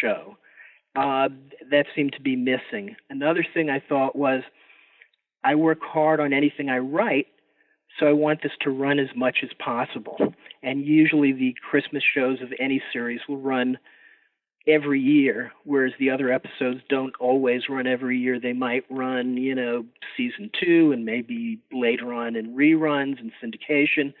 show. 0.00 0.36
Uh, 0.96 1.28
that 1.70 1.86
seemed 1.96 2.12
to 2.12 2.20
be 2.20 2.36
missing. 2.36 2.94
Another 3.10 3.44
thing 3.52 3.68
I 3.68 3.80
thought 3.80 4.14
was 4.14 4.42
I 5.42 5.56
work 5.56 5.80
hard 5.82 6.20
on 6.20 6.32
anything 6.32 6.68
I 6.68 6.78
write, 6.78 7.26
so 7.98 8.06
I 8.06 8.12
want 8.12 8.42
this 8.42 8.52
to 8.62 8.70
run 8.70 8.98
as 8.98 9.08
much 9.16 9.38
as 9.42 9.50
possible. 9.58 10.16
And 10.62 10.84
usually 10.84 11.32
the 11.32 11.54
Christmas 11.68 12.02
shows 12.02 12.40
of 12.40 12.52
any 12.58 12.80
series 12.92 13.20
will 13.28 13.38
run 13.38 13.78
every 14.66 15.00
year, 15.00 15.52
whereas 15.64 15.92
the 15.98 16.10
other 16.10 16.32
episodes 16.32 16.80
don't 16.88 17.14
always 17.20 17.62
run 17.68 17.86
every 17.86 18.18
year. 18.18 18.40
They 18.40 18.52
might 18.52 18.84
run, 18.90 19.36
you 19.36 19.54
know, 19.54 19.84
season 20.16 20.50
two 20.62 20.92
and 20.92 21.04
maybe 21.04 21.60
later 21.72 22.12
on 22.12 22.36
in 22.36 22.54
reruns 22.54 23.18
and 23.20 23.30
syndication. 23.42 24.14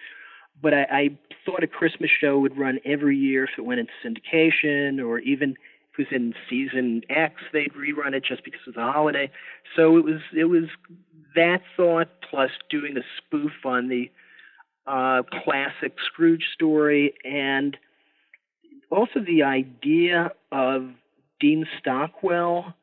But 0.62 0.74
I, 0.74 0.86
I 0.90 1.18
thought 1.44 1.62
a 1.62 1.66
Christmas 1.66 2.10
show 2.20 2.38
would 2.38 2.58
run 2.58 2.78
every 2.84 3.16
year 3.16 3.44
if 3.44 3.50
it 3.58 3.64
went 3.64 3.80
into 3.80 3.92
syndication, 4.04 5.04
or 5.04 5.18
even 5.20 5.50
if 5.92 5.98
it 5.98 5.98
was 5.98 6.06
in 6.10 6.34
season 6.48 7.02
X, 7.08 7.34
they'd 7.52 7.72
rerun 7.72 8.14
it 8.14 8.24
just 8.24 8.44
because 8.44 8.60
of 8.66 8.74
the 8.74 8.82
holiday. 8.82 9.30
So 9.76 9.96
it 9.96 10.04
was 10.04 10.20
it 10.36 10.44
was 10.44 10.64
that 11.34 11.62
thought 11.76 12.08
plus 12.28 12.50
doing 12.70 12.96
a 12.96 13.02
spoof 13.18 13.52
on 13.64 13.88
the 13.88 14.10
uh, 14.86 15.22
classic 15.42 15.94
Scrooge 16.06 16.44
story 16.54 17.14
and 17.24 17.76
also 18.94 19.20
the 19.20 19.42
idea 19.42 20.32
of 20.52 20.90
Dean 21.40 21.66
Stockwell 21.80 22.74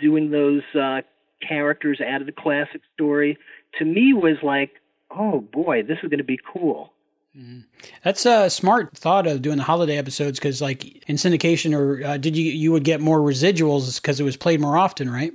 doing 0.00 0.30
those 0.30 0.62
uh, 0.74 1.02
characters 1.46 2.00
out 2.00 2.20
of 2.20 2.26
the 2.26 2.32
classic 2.32 2.80
story 2.94 3.38
to 3.78 3.84
me 3.84 4.12
was 4.12 4.36
like, 4.42 4.72
oh 5.10 5.40
boy, 5.40 5.82
this 5.82 5.98
is 6.02 6.08
going 6.08 6.18
to 6.18 6.24
be 6.24 6.38
cool. 6.52 6.92
Mm-hmm. 7.36 7.60
That's 8.02 8.24
a 8.24 8.48
smart 8.48 8.96
thought 8.96 9.26
of 9.26 9.42
doing 9.42 9.58
the 9.58 9.62
holiday 9.62 9.98
episodes 9.98 10.38
because, 10.38 10.62
like 10.62 11.06
in 11.08 11.16
syndication, 11.16 11.76
or 11.76 12.04
uh, 12.04 12.16
did 12.16 12.34
you 12.34 12.50
you 12.50 12.72
would 12.72 12.84
get 12.84 13.00
more 13.00 13.20
residuals 13.20 14.00
because 14.00 14.18
it 14.18 14.24
was 14.24 14.36
played 14.38 14.58
more 14.60 14.78
often, 14.78 15.10
right? 15.10 15.34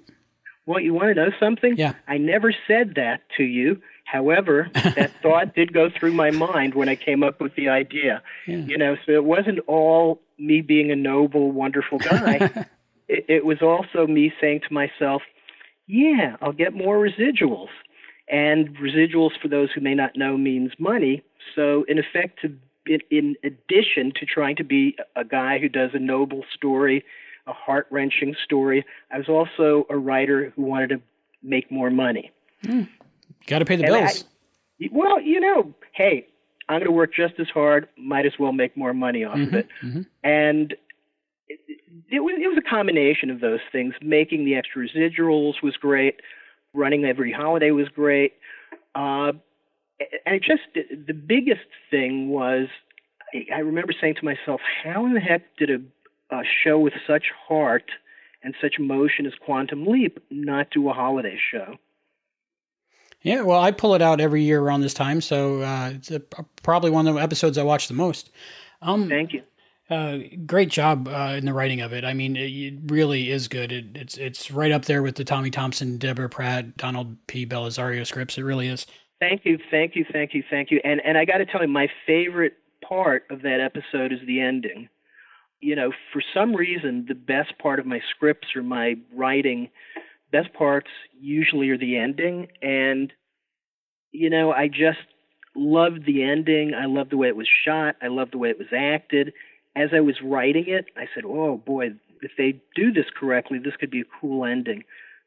Well, 0.65 0.79
you 0.79 0.93
want 0.93 1.09
to 1.09 1.15
know 1.15 1.31
something? 1.39 1.75
Yeah. 1.77 1.93
I 2.07 2.17
never 2.17 2.53
said 2.67 2.93
that 2.95 3.21
to 3.37 3.43
you. 3.43 3.81
However, 4.11 4.69
that 4.73 5.11
thought 5.21 5.55
did 5.55 5.71
go 5.71 5.89
through 5.89 6.11
my 6.11 6.31
mind 6.31 6.75
when 6.75 6.89
I 6.89 6.95
came 6.95 7.23
up 7.23 7.39
with 7.39 7.55
the 7.55 7.69
idea. 7.69 8.21
Yeah. 8.45 8.57
You 8.57 8.77
know, 8.77 8.97
so 9.05 9.13
it 9.13 9.23
wasn't 9.23 9.59
all 9.67 10.19
me 10.37 10.59
being 10.61 10.91
a 10.91 10.95
noble, 10.95 11.51
wonderful 11.51 11.97
guy. 11.97 12.65
it, 13.07 13.25
it 13.29 13.45
was 13.45 13.61
also 13.61 14.07
me 14.07 14.33
saying 14.41 14.61
to 14.67 14.73
myself, 14.73 15.21
yeah, 15.87 16.35
I'll 16.41 16.51
get 16.51 16.73
more 16.73 16.97
residuals. 16.97 17.69
And 18.27 18.75
residuals, 18.77 19.31
for 19.41 19.47
those 19.47 19.69
who 19.73 19.79
may 19.79 19.95
not 19.95 20.17
know, 20.17 20.37
means 20.37 20.71
money. 20.77 21.23
So, 21.55 21.85
in 21.87 21.97
effect, 21.97 22.39
to, 22.41 22.57
in 23.09 23.35
addition 23.43 24.11
to 24.19 24.25
trying 24.25 24.57
to 24.57 24.63
be 24.63 24.97
a 25.15 25.23
guy 25.23 25.59
who 25.59 25.69
does 25.69 25.91
a 25.93 25.99
noble 25.99 26.43
story 26.53 27.05
a 27.47 27.53
heart 27.53 27.87
wrenching 27.89 28.35
story. 28.43 28.85
I 29.11 29.17
was 29.17 29.27
also 29.27 29.87
a 29.89 29.97
writer 29.97 30.53
who 30.55 30.61
wanted 30.61 30.89
to 30.89 31.01
make 31.41 31.71
more 31.71 31.89
money. 31.89 32.31
Mm. 32.63 32.87
Got 33.47 33.59
to 33.59 33.65
pay 33.65 33.75
the 33.75 33.85
and 33.85 33.93
bills. 33.93 34.23
I, 34.81 34.89
well, 34.91 35.21
you 35.21 35.39
know, 35.39 35.73
hey, 35.93 36.27
I'm 36.69 36.79
going 36.79 36.85
to 36.85 36.91
work 36.91 37.13
just 37.13 37.33
as 37.39 37.47
hard. 37.53 37.87
Might 37.97 38.25
as 38.25 38.33
well 38.39 38.51
make 38.51 38.75
more 38.75 38.93
money 38.93 39.23
off 39.23 39.37
mm-hmm, 39.37 39.47
of 39.47 39.53
it. 39.53 39.67
Mm-hmm. 39.83 40.01
And 40.23 40.75
it, 41.47 41.59
it, 42.09 42.19
was 42.19 42.35
it 42.41 42.47
was 42.47 42.57
a 42.57 42.69
combination 42.69 43.29
of 43.29 43.41
those 43.41 43.59
things. 43.71 43.93
Making 44.01 44.45
the 44.45 44.55
extra 44.55 44.87
residuals 44.87 45.61
was 45.61 45.75
great. 45.77 46.21
Running 46.73 47.05
every 47.05 47.31
holiday 47.31 47.71
was 47.71 47.89
great. 47.89 48.33
Uh, 48.95 49.33
and 50.25 50.41
just 50.41 50.61
the 50.73 51.13
biggest 51.13 51.67
thing 51.89 52.29
was 52.29 52.67
I 53.53 53.59
remember 53.59 53.93
saying 53.99 54.15
to 54.15 54.25
myself, 54.25 54.61
how 54.83 55.05
in 55.05 55.13
the 55.13 55.19
heck 55.19 55.57
did 55.57 55.69
a 55.69 55.79
a 56.31 56.41
show 56.63 56.79
with 56.79 56.93
such 57.05 57.25
heart 57.47 57.91
and 58.43 58.55
such 58.61 58.75
emotion 58.79 59.25
as 59.25 59.33
Quantum 59.43 59.85
Leap 59.85 60.19
not 60.29 60.71
do 60.71 60.89
a 60.89 60.93
holiday 60.93 61.37
show. 61.51 61.75
Yeah, 63.21 63.41
well, 63.41 63.59
I 63.59 63.71
pull 63.71 63.93
it 63.93 64.01
out 64.01 64.19
every 64.19 64.43
year 64.43 64.59
around 64.59 64.81
this 64.81 64.93
time, 64.93 65.21
so 65.21 65.61
uh, 65.61 65.91
it's 65.93 66.09
a, 66.09 66.19
probably 66.63 66.89
one 66.89 67.07
of 67.07 67.15
the 67.15 67.21
episodes 67.21 67.57
I 67.57 67.63
watch 67.63 67.87
the 67.87 67.93
most. 67.93 68.31
Um, 68.81 69.07
Thank 69.09 69.33
you. 69.33 69.43
Uh, 69.89 70.19
great 70.45 70.69
job 70.69 71.07
uh, 71.07 71.35
in 71.37 71.45
the 71.45 71.53
writing 71.53 71.81
of 71.81 71.93
it. 71.93 72.03
I 72.03 72.13
mean, 72.13 72.35
it, 72.35 72.49
it 72.49 72.73
really 72.87 73.29
is 73.29 73.47
good. 73.47 73.71
It, 73.71 73.85
it's 73.95 74.17
it's 74.17 74.49
right 74.49 74.71
up 74.71 74.85
there 74.85 75.03
with 75.03 75.15
the 75.15 75.25
Tommy 75.25 75.51
Thompson, 75.51 75.97
Deborah 75.97 76.29
Pratt, 76.29 76.77
Donald 76.77 77.17
P. 77.27 77.45
Bellisario 77.45 78.07
scripts. 78.07 78.37
It 78.37 78.43
really 78.43 78.67
is. 78.67 78.87
Thank 79.19 79.41
you, 79.45 79.59
thank 79.69 79.95
you, 79.95 80.05
thank 80.11 80.33
you, 80.33 80.43
thank 80.49 80.71
you. 80.71 80.79
And 80.83 81.01
and 81.03 81.17
I 81.17 81.25
got 81.25 81.39
to 81.39 81.45
tell 81.45 81.61
you, 81.61 81.67
my 81.67 81.89
favorite 82.07 82.53
part 82.81 83.25
of 83.29 83.41
that 83.41 83.59
episode 83.59 84.13
is 84.13 84.19
the 84.25 84.39
ending 84.39 84.89
you 85.61 85.75
know, 85.75 85.91
for 86.11 86.21
some 86.33 86.55
reason, 86.55 87.05
the 87.07 87.15
best 87.15 87.57
part 87.59 87.79
of 87.79 87.85
my 87.85 88.01
scripts 88.09 88.49
or 88.55 88.63
my 88.63 88.95
writing, 89.15 89.69
best 90.31 90.53
parts 90.53 90.89
usually 91.19 91.69
are 91.69 91.77
the 91.77 91.97
ending. 91.97 92.47
And, 92.61 93.11
you 94.11 94.29
know, 94.29 94.51
I 94.51 94.67
just 94.67 94.99
loved 95.55 96.05
the 96.05 96.23
ending. 96.23 96.73
I 96.73 96.85
loved 96.85 97.11
the 97.11 97.17
way 97.17 97.27
it 97.27 97.35
was 97.35 97.47
shot. 97.65 97.95
I 98.01 98.07
loved 98.07 98.33
the 98.33 98.37
way 98.37 98.49
it 98.49 98.59
was 98.59 98.73
acted. 98.75 99.33
As 99.75 99.89
I 99.93 100.01
was 100.01 100.15
writing 100.23 100.65
it, 100.67 100.85
I 100.97 101.05
said, 101.13 101.23
oh 101.25 101.57
boy, 101.57 101.91
if 102.21 102.31
they 102.37 102.61
do 102.75 102.91
this 102.91 103.05
correctly, 103.17 103.59
this 103.59 103.75
could 103.79 103.91
be 103.91 104.01
a 104.01 104.19
cool 104.19 104.45
ending. 104.45 104.83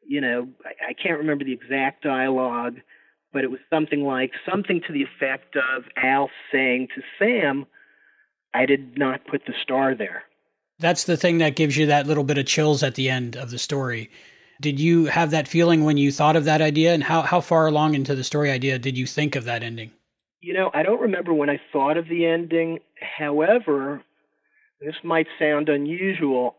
You 0.07 0.21
know, 0.21 0.49
I, 0.65 0.91
I 0.91 0.93
can't 0.93 1.19
remember 1.19 1.45
the 1.45 1.53
exact 1.53 2.03
dialogue, 2.03 2.77
but 3.33 3.45
it 3.45 3.51
was 3.51 3.61
something 3.71 4.03
like 4.03 4.33
something 4.49 4.81
to 4.87 4.93
the 4.93 5.03
effect 5.03 5.57
of 5.57 5.85
Al 5.97 6.31
saying 6.53 6.89
to 6.95 7.03
Sam, 7.19 7.67
I 8.53 8.67
did 8.67 8.97
not 8.99 9.27
put 9.27 9.47
the 9.47 9.55
star 9.63 9.95
there. 9.95 10.25
That's 10.79 11.05
the 11.05 11.17
thing 11.17 11.39
that 11.39 11.57
gives 11.57 11.77
you 11.77 11.87
that 11.87 12.07
little 12.07 12.25
bit 12.25 12.39
of 12.39 12.47
chills 12.47 12.83
at 12.83 12.95
the 12.95 13.09
end 13.09 13.37
of 13.37 13.51
the 13.51 13.59
story. 13.59 14.11
Did 14.61 14.79
you 14.79 15.07
have 15.07 15.31
that 15.31 15.49
feeling 15.49 15.85
when 15.85 15.97
you 15.97 16.13
thought 16.13 16.37
of 16.37 16.45
that 16.45 16.61
idea? 16.61 16.95
And 16.95 17.05
how, 17.05 17.23
how 17.23 17.41
far 17.41 17.67
along 17.67 17.95
into 17.95 18.15
the 18.15 18.25
story 18.25 18.51
idea 18.51 18.79
did 18.79 18.97
you 18.97 19.07
think 19.07 19.37
of 19.37 19.45
that 19.45 19.63
ending? 19.63 19.91
You 20.41 20.55
know, 20.55 20.71
I 20.75 20.83
don't 20.83 21.01
remember 21.01 21.33
when 21.33 21.51
I 21.51 21.61
thought 21.73 21.97
of 21.97 22.09
the 22.09 22.27
ending. 22.27 22.81
However, 23.19 24.03
this 24.81 24.95
might 25.03 25.27
sound 25.39 25.69
unusual. 25.69 26.57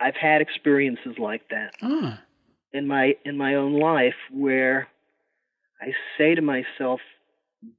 I've 0.00 0.16
had 0.16 0.40
experiences 0.40 1.16
like 1.18 1.48
that 1.50 1.74
ah. 1.82 2.20
in 2.72 2.86
my 2.88 3.14
in 3.24 3.36
my 3.36 3.54
own 3.54 3.78
life 3.78 4.14
where 4.32 4.88
I 5.80 5.92
say 6.18 6.34
to 6.34 6.42
myself, 6.42 7.00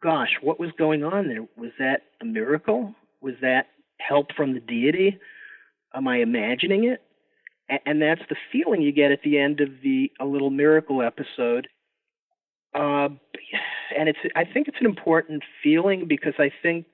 "Gosh, 0.02 0.38
what 0.42 0.60
was 0.60 0.72
going 0.78 1.04
on 1.04 1.28
there? 1.28 1.46
Was 1.58 1.72
that 1.80 2.04
a 2.22 2.26
miracle? 2.26 2.96
Was 3.22 3.36
that 3.42 3.68
help 3.98 4.28
from 4.36 4.54
the 4.54 4.60
deity? 4.60 5.20
Am 5.94 6.08
I 6.08 6.18
imagining 6.18 6.86
it? 6.86 7.02
And 7.86 8.02
that's 8.02 8.22
the 8.30 8.36
feeling 8.52 8.82
you 8.82 8.92
get 8.92 9.12
at 9.12 9.22
the 9.24 9.38
end 9.38 9.62
of 9.62 9.70
the 9.82 10.12
A 10.20 10.26
Little 10.26 10.50
Miracle 10.50 11.02
episode. 11.02 11.68
Uh, 12.74 13.10
and 13.98 14.10
it's 14.10 14.20
I 14.36 14.44
think 14.46 14.68
it's 14.68 14.78
an 14.80 14.86
important 14.86 15.44
feeling 15.64 16.06
because 16.08 16.34
I 16.38 16.52
think, 16.62 16.86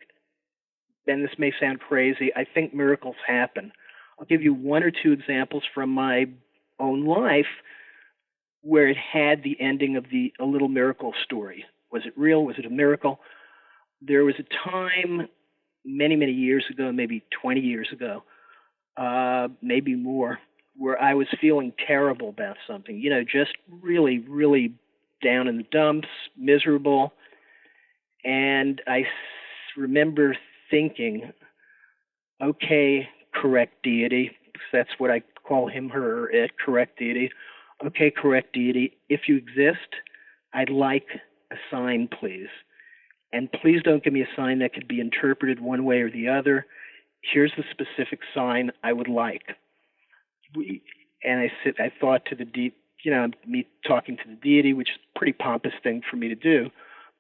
and 1.08 1.24
this 1.24 1.38
may 1.38 1.52
sound 1.60 1.80
crazy, 1.80 2.32
I 2.36 2.46
think 2.46 2.74
miracles 2.74 3.16
happen. 3.26 3.72
I'll 4.20 4.26
give 4.26 4.42
you 4.42 4.54
one 4.54 4.84
or 4.84 4.92
two 4.92 5.12
examples 5.12 5.64
from 5.74 5.90
my 5.90 6.26
own 6.80 7.06
life 7.06 7.46
where 8.62 8.88
it 8.88 8.98
had 8.98 9.44
the 9.44 9.58
ending 9.60 9.96
of 9.96 10.06
the 10.12 10.34
A 10.40 10.46
Little 10.46 10.68
Miracle 10.68 11.14
story. 11.24 11.66
Was 11.92 12.04
it 12.06 12.14
real? 12.18 12.44
Was 12.44 12.58
it 12.58 12.66
a 12.66 12.70
miracle? 12.70 13.20
There 14.02 14.26
was 14.26 14.36
a 14.40 14.70
time 14.70 15.28
many, 15.86 16.16
many 16.16 16.34
years 16.34 16.66
ago, 16.70 16.92
maybe 16.92 17.24
20 17.42 17.62
years 17.62 17.88
ago, 17.92 18.24
uh, 18.98 19.48
maybe 19.62 19.96
more, 19.96 20.40
where 20.78 21.02
I 21.02 21.14
was 21.14 21.28
feeling 21.42 21.74
terrible 21.86 22.30
about 22.30 22.58
something. 22.68 22.98
You 22.98 23.10
know, 23.10 23.24
just 23.24 23.52
really, 23.82 24.20
really 24.20 24.74
down 25.24 25.48
in 25.48 25.58
the 25.58 25.66
dumps, 25.72 26.08
miserable. 26.38 27.14
And 28.24 28.82
I 28.88 29.04
remember 29.76 30.36
thinking, 30.70 31.32
okay, 32.42 33.08
correct 33.34 33.84
deity, 33.84 34.32
that's 34.72 34.90
what 34.98 35.12
I 35.12 35.22
call 35.48 35.70
him, 35.70 35.90
her, 35.90 36.30
it, 36.30 36.52
correct 36.64 37.00
deity. 37.00 37.32
Okay, 37.86 38.12
correct 38.12 38.54
deity, 38.54 38.98
if 39.08 39.22
you 39.28 39.38
exist, 39.38 39.88
I'd 40.54 40.70
like 40.70 41.06
a 41.52 41.56
sign, 41.72 42.10
please. 42.20 42.50
And 43.32 43.52
please 43.52 43.82
don't 43.84 44.04
give 44.04 44.14
me 44.14 44.22
a 44.22 44.36
sign 44.36 44.60
that 44.60 44.74
could 44.74 44.88
be 44.88 45.00
interpreted 45.00 45.60
one 45.60 45.86
way 45.86 46.02
or 46.02 46.10
the 46.10 46.28
other. 46.28 46.66
Here's 47.22 47.52
the 47.58 47.64
specific 47.72 48.20
sign 48.34 48.72
I 48.84 48.94
would 48.94 49.10
like. 49.10 49.44
We, 50.56 50.82
and 51.24 51.40
I 51.40 51.52
sit, 51.64 51.76
I 51.80 51.92
thought 52.00 52.26
to 52.26 52.36
the 52.36 52.46
deep, 52.46 52.78
you 53.04 53.12
know, 53.12 53.28
me 53.46 53.68
talking 53.88 54.18
to 54.18 54.24
the 54.28 54.36
deity, 54.36 54.74
which 54.74 54.90
is 54.90 54.98
a 55.16 55.20
pretty 55.20 55.34
pompous 55.34 55.74
thing 55.84 56.02
for 56.10 56.18
me 56.18 56.30
to 56.30 56.36
do. 56.36 56.70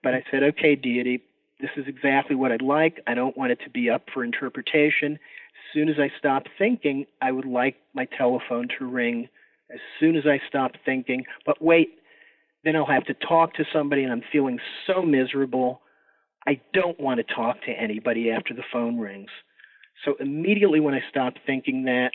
But 0.03 0.13
I 0.13 0.23
said, 0.31 0.43
okay, 0.43 0.75
deity, 0.75 1.21
this 1.59 1.71
is 1.75 1.85
exactly 1.87 2.35
what 2.35 2.51
I'd 2.51 2.61
like. 2.61 3.01
I 3.07 3.13
don't 3.13 3.37
want 3.37 3.51
it 3.51 3.59
to 3.63 3.69
be 3.69 3.89
up 3.89 4.03
for 4.13 4.23
interpretation. 4.23 5.13
As 5.13 5.73
soon 5.73 5.89
as 5.89 5.95
I 5.99 6.11
stop 6.17 6.43
thinking, 6.57 7.05
I 7.21 7.31
would 7.31 7.45
like 7.45 7.75
my 7.93 8.05
telephone 8.17 8.67
to 8.77 8.85
ring 8.85 9.29
as 9.71 9.79
soon 9.99 10.15
as 10.15 10.25
I 10.25 10.39
stop 10.47 10.71
thinking, 10.85 11.25
but 11.45 11.61
wait, 11.61 11.89
then 12.63 12.75
I'll 12.75 12.85
have 12.85 13.05
to 13.05 13.13
talk 13.13 13.53
to 13.55 13.65
somebody 13.71 14.03
and 14.03 14.11
I'm 14.11 14.23
feeling 14.31 14.59
so 14.85 15.01
miserable. 15.01 15.81
I 16.45 16.61
don't 16.73 16.99
want 16.99 17.17
to 17.19 17.33
talk 17.33 17.61
to 17.63 17.71
anybody 17.71 18.31
after 18.31 18.53
the 18.53 18.63
phone 18.71 18.97
rings. 18.97 19.29
So 20.05 20.15
immediately 20.19 20.79
when 20.79 20.93
I 20.93 21.01
stop 21.09 21.33
thinking 21.45 21.85
that, 21.85 22.11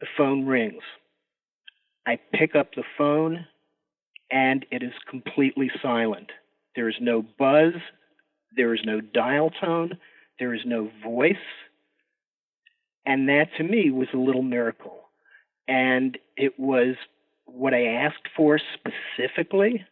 the 0.00 0.06
phone 0.16 0.46
rings. 0.46 0.82
I 2.06 2.18
pick 2.32 2.54
up 2.54 2.74
the 2.74 2.84
phone 2.96 3.46
and 4.30 4.64
it 4.70 4.82
is 4.82 4.92
completely 5.08 5.70
silent. 5.82 6.30
There 6.76 6.88
is 6.88 6.96
no 7.00 7.24
buzz, 7.38 7.74
there 8.56 8.74
is 8.74 8.80
no 8.84 9.00
dial 9.00 9.50
tone, 9.50 9.98
there 10.38 10.54
is 10.54 10.62
no 10.64 10.90
voice. 11.04 11.36
And 13.06 13.28
that 13.28 13.48
to 13.58 13.64
me 13.64 13.90
was 13.90 14.08
a 14.14 14.18
little 14.18 14.42
miracle. 14.42 15.08
And 15.68 16.18
it 16.36 16.58
was 16.58 16.96
what 17.46 17.74
I 17.74 17.84
asked 17.84 18.28
for 18.36 18.58
specifically. 18.58 19.84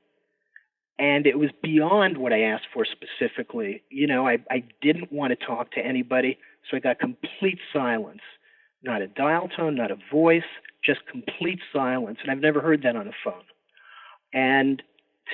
And 0.98 1.26
it 1.26 1.38
was 1.38 1.50
beyond 1.62 2.18
what 2.18 2.32
I 2.32 2.42
asked 2.42 2.66
for 2.72 2.84
specifically. 2.84 3.82
You 3.90 4.06
know, 4.06 4.26
I, 4.26 4.38
I 4.50 4.64
didn't 4.80 5.12
want 5.12 5.38
to 5.38 5.46
talk 5.46 5.72
to 5.72 5.80
anybody, 5.80 6.38
so 6.68 6.76
I 6.76 6.80
got 6.80 6.98
complete 6.98 7.58
silence. 7.72 8.20
Not 8.82 9.02
a 9.02 9.08
dial 9.08 9.48
tone, 9.48 9.74
not 9.74 9.90
a 9.90 9.96
voice, 10.12 10.42
just 10.84 11.00
complete 11.10 11.58
silence. 11.72 12.18
And 12.22 12.30
I've 12.30 12.40
never 12.40 12.60
heard 12.60 12.82
that 12.82 12.96
on 12.96 13.08
a 13.08 13.12
phone. 13.24 13.42
And 14.32 14.82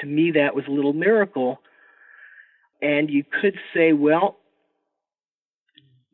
to 0.01 0.07
me, 0.07 0.33
that 0.33 0.55
was 0.55 0.65
a 0.67 0.71
little 0.71 0.93
miracle. 0.93 1.61
And 2.81 3.11
you 3.11 3.25
could 3.25 3.55
say, 3.75 3.93
well, 3.93 4.37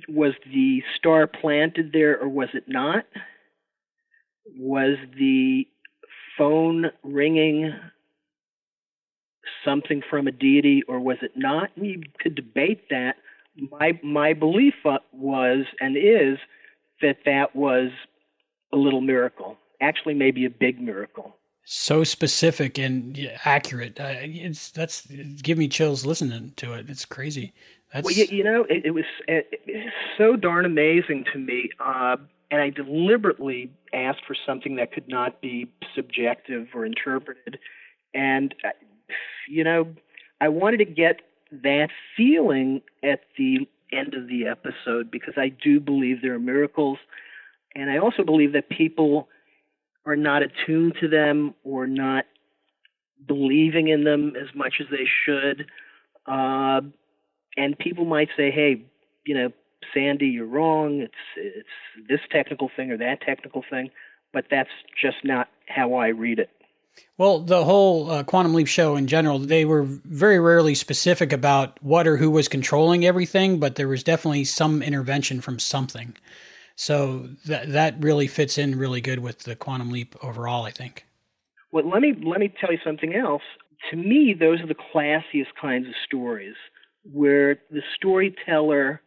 was 0.08 0.34
the 0.52 0.82
star 0.96 1.26
planted 1.26 1.90
there 1.92 2.18
or 2.20 2.28
was 2.28 2.48
it 2.54 2.64
not? 2.66 3.04
Was 4.58 4.96
the 5.16 5.66
phone 6.36 6.86
ringing 7.02 7.72
something 9.64 10.02
from 10.08 10.26
a 10.26 10.32
deity 10.32 10.82
or 10.88 11.00
was 11.00 11.18
it 11.22 11.32
not? 11.36 11.70
And 11.76 11.86
You 11.86 12.02
could 12.20 12.34
debate 12.34 12.88
that. 12.90 13.16
My 13.70 13.98
my 14.02 14.32
belief 14.32 14.74
uh, 14.84 14.98
was 15.12 15.64
and 15.80 15.96
is 15.96 16.38
that 17.02 17.18
that 17.24 17.54
was 17.54 17.90
a 18.72 18.76
little 18.76 19.00
miracle. 19.00 19.56
Actually, 19.80 20.14
maybe 20.14 20.44
a 20.44 20.50
big 20.50 20.80
miracle. 20.80 21.36
So 21.64 22.04
specific 22.04 22.78
and 22.78 23.30
accurate. 23.44 24.00
Uh, 24.00 24.14
it's 24.20 24.70
that's 24.70 25.06
give 25.42 25.58
me 25.58 25.68
chills 25.68 26.04
listening 26.04 26.52
to 26.56 26.74
it. 26.74 26.90
It's 26.90 27.04
crazy. 27.04 27.52
That's... 27.92 28.04
Well, 28.04 28.14
you, 28.14 28.26
you 28.30 28.44
know, 28.44 28.64
it, 28.68 28.86
it 28.86 28.90
was 28.90 29.04
it, 29.28 29.48
it 29.66 29.92
so 30.16 30.36
darn 30.36 30.64
amazing 30.64 31.24
to 31.32 31.38
me. 31.38 31.70
Uh, 31.78 32.16
and 32.50 32.60
I 32.60 32.70
deliberately 32.70 33.70
asked 33.92 34.24
for 34.26 34.34
something 34.46 34.76
that 34.76 34.92
could 34.92 35.08
not 35.08 35.40
be 35.40 35.70
subjective 35.94 36.68
or 36.74 36.84
interpreted. 36.84 37.58
And, 38.14 38.54
uh, 38.64 38.70
you 39.48 39.62
know, 39.62 39.94
I 40.40 40.48
wanted 40.48 40.78
to 40.78 40.84
get 40.84 41.20
that 41.52 41.90
feeling 42.16 42.82
at 43.02 43.20
the 43.38 43.68
end 43.92 44.14
of 44.14 44.28
the 44.28 44.46
episode 44.46 45.10
because 45.10 45.34
I 45.36 45.48
do 45.48 45.80
believe 45.80 46.22
there 46.22 46.34
are 46.34 46.40
miracles. 46.40 46.98
And 47.74 47.90
I 47.90 47.98
also 47.98 48.22
believe 48.24 48.52
that 48.52 48.68
people 48.68 49.28
are 50.06 50.16
not 50.16 50.42
attuned 50.42 50.94
to 51.00 51.08
them 51.08 51.54
or 51.64 51.86
not 51.86 52.24
believing 53.26 53.88
in 53.88 54.04
them 54.04 54.34
as 54.36 54.48
much 54.54 54.74
as 54.80 54.86
they 54.90 55.06
should. 55.24 55.66
Uh, 56.26 56.80
and 57.56 57.78
people 57.78 58.04
might 58.04 58.28
say, 58.36 58.50
hey, 58.50 58.84
you 59.24 59.34
know, 59.34 59.52
Sandy, 59.94 60.26
you're 60.26 60.46
wrong. 60.46 61.00
It's 61.00 61.14
it's 61.36 62.08
this 62.08 62.20
technical 62.30 62.70
thing 62.74 62.90
or 62.90 62.98
that 62.98 63.20
technical 63.22 63.64
thing, 63.68 63.90
but 64.32 64.46
that's 64.50 64.70
just 65.00 65.18
not 65.24 65.48
how 65.66 65.94
I 65.94 66.08
read 66.08 66.38
it. 66.38 66.50
Well, 67.18 67.40
the 67.40 67.64
whole 67.64 68.10
uh, 68.10 68.22
Quantum 68.24 68.54
Leap 68.54 68.66
show 68.66 68.96
in 68.96 69.06
general, 69.06 69.38
they 69.38 69.66
were 69.66 69.82
very 69.82 70.40
rarely 70.40 70.74
specific 70.74 71.32
about 71.32 71.76
what 71.82 72.06
or 72.06 72.16
who 72.16 72.30
was 72.30 72.48
controlling 72.48 73.04
everything, 73.04 73.60
but 73.60 73.74
there 73.74 73.88
was 73.88 74.02
definitely 74.02 74.44
some 74.44 74.82
intervention 74.82 75.42
from 75.42 75.58
something. 75.58 76.16
So 76.76 77.28
that 77.44 77.72
that 77.72 78.02
really 78.02 78.26
fits 78.26 78.56
in 78.56 78.78
really 78.78 79.02
good 79.02 79.18
with 79.18 79.40
the 79.40 79.54
Quantum 79.54 79.90
Leap 79.90 80.16
overall, 80.22 80.64
I 80.64 80.70
think. 80.70 81.04
Well, 81.72 81.86
let 81.86 82.00
me 82.00 82.14
let 82.24 82.40
me 82.40 82.52
tell 82.58 82.72
you 82.72 82.78
something 82.82 83.14
else. 83.14 83.42
To 83.90 83.96
me, 83.96 84.34
those 84.38 84.60
are 84.62 84.66
the 84.66 84.74
classiest 84.74 85.54
kinds 85.60 85.86
of 85.88 85.94
stories 86.06 86.54
where 87.04 87.56
the 87.70 87.82
storyteller 87.96 89.02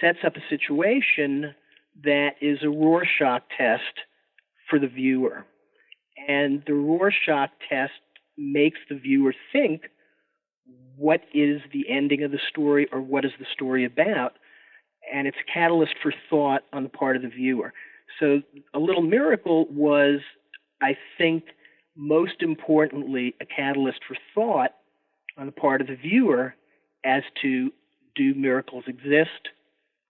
sets 0.00 0.18
up 0.24 0.36
a 0.36 0.40
situation 0.50 1.54
that 2.02 2.30
is 2.40 2.58
a 2.62 2.68
Rorschach 2.68 3.42
test 3.56 3.82
for 4.68 4.78
the 4.78 4.88
viewer. 4.88 5.44
And 6.26 6.62
the 6.66 6.74
Rorschach 6.74 7.50
test 7.68 7.92
makes 8.36 8.78
the 8.88 8.96
viewer 8.96 9.34
think 9.52 9.82
what 10.96 11.22
is 11.32 11.60
the 11.72 11.88
ending 11.88 12.22
of 12.24 12.32
the 12.32 12.40
story 12.48 12.88
or 12.92 13.00
what 13.00 13.24
is 13.24 13.32
the 13.38 13.46
story 13.52 13.84
about. 13.84 14.34
And 15.12 15.26
it's 15.26 15.36
a 15.38 15.52
catalyst 15.52 15.94
for 16.02 16.12
thought 16.28 16.62
on 16.72 16.82
the 16.82 16.88
part 16.88 17.16
of 17.16 17.22
the 17.22 17.28
viewer. 17.28 17.72
So, 18.18 18.42
A 18.74 18.78
Little 18.78 19.02
Miracle 19.02 19.66
was, 19.70 20.20
I 20.82 20.96
think, 21.16 21.44
most 21.96 22.40
importantly, 22.42 23.34
a 23.40 23.46
catalyst 23.46 24.00
for 24.06 24.16
thought 24.34 24.72
on 25.36 25.46
the 25.46 25.52
part 25.52 25.80
of 25.80 25.86
the 25.86 25.96
viewer 25.96 26.54
as 27.04 27.22
to 27.42 27.70
do 28.14 28.34
miracles 28.34 28.84
exist? 28.86 29.48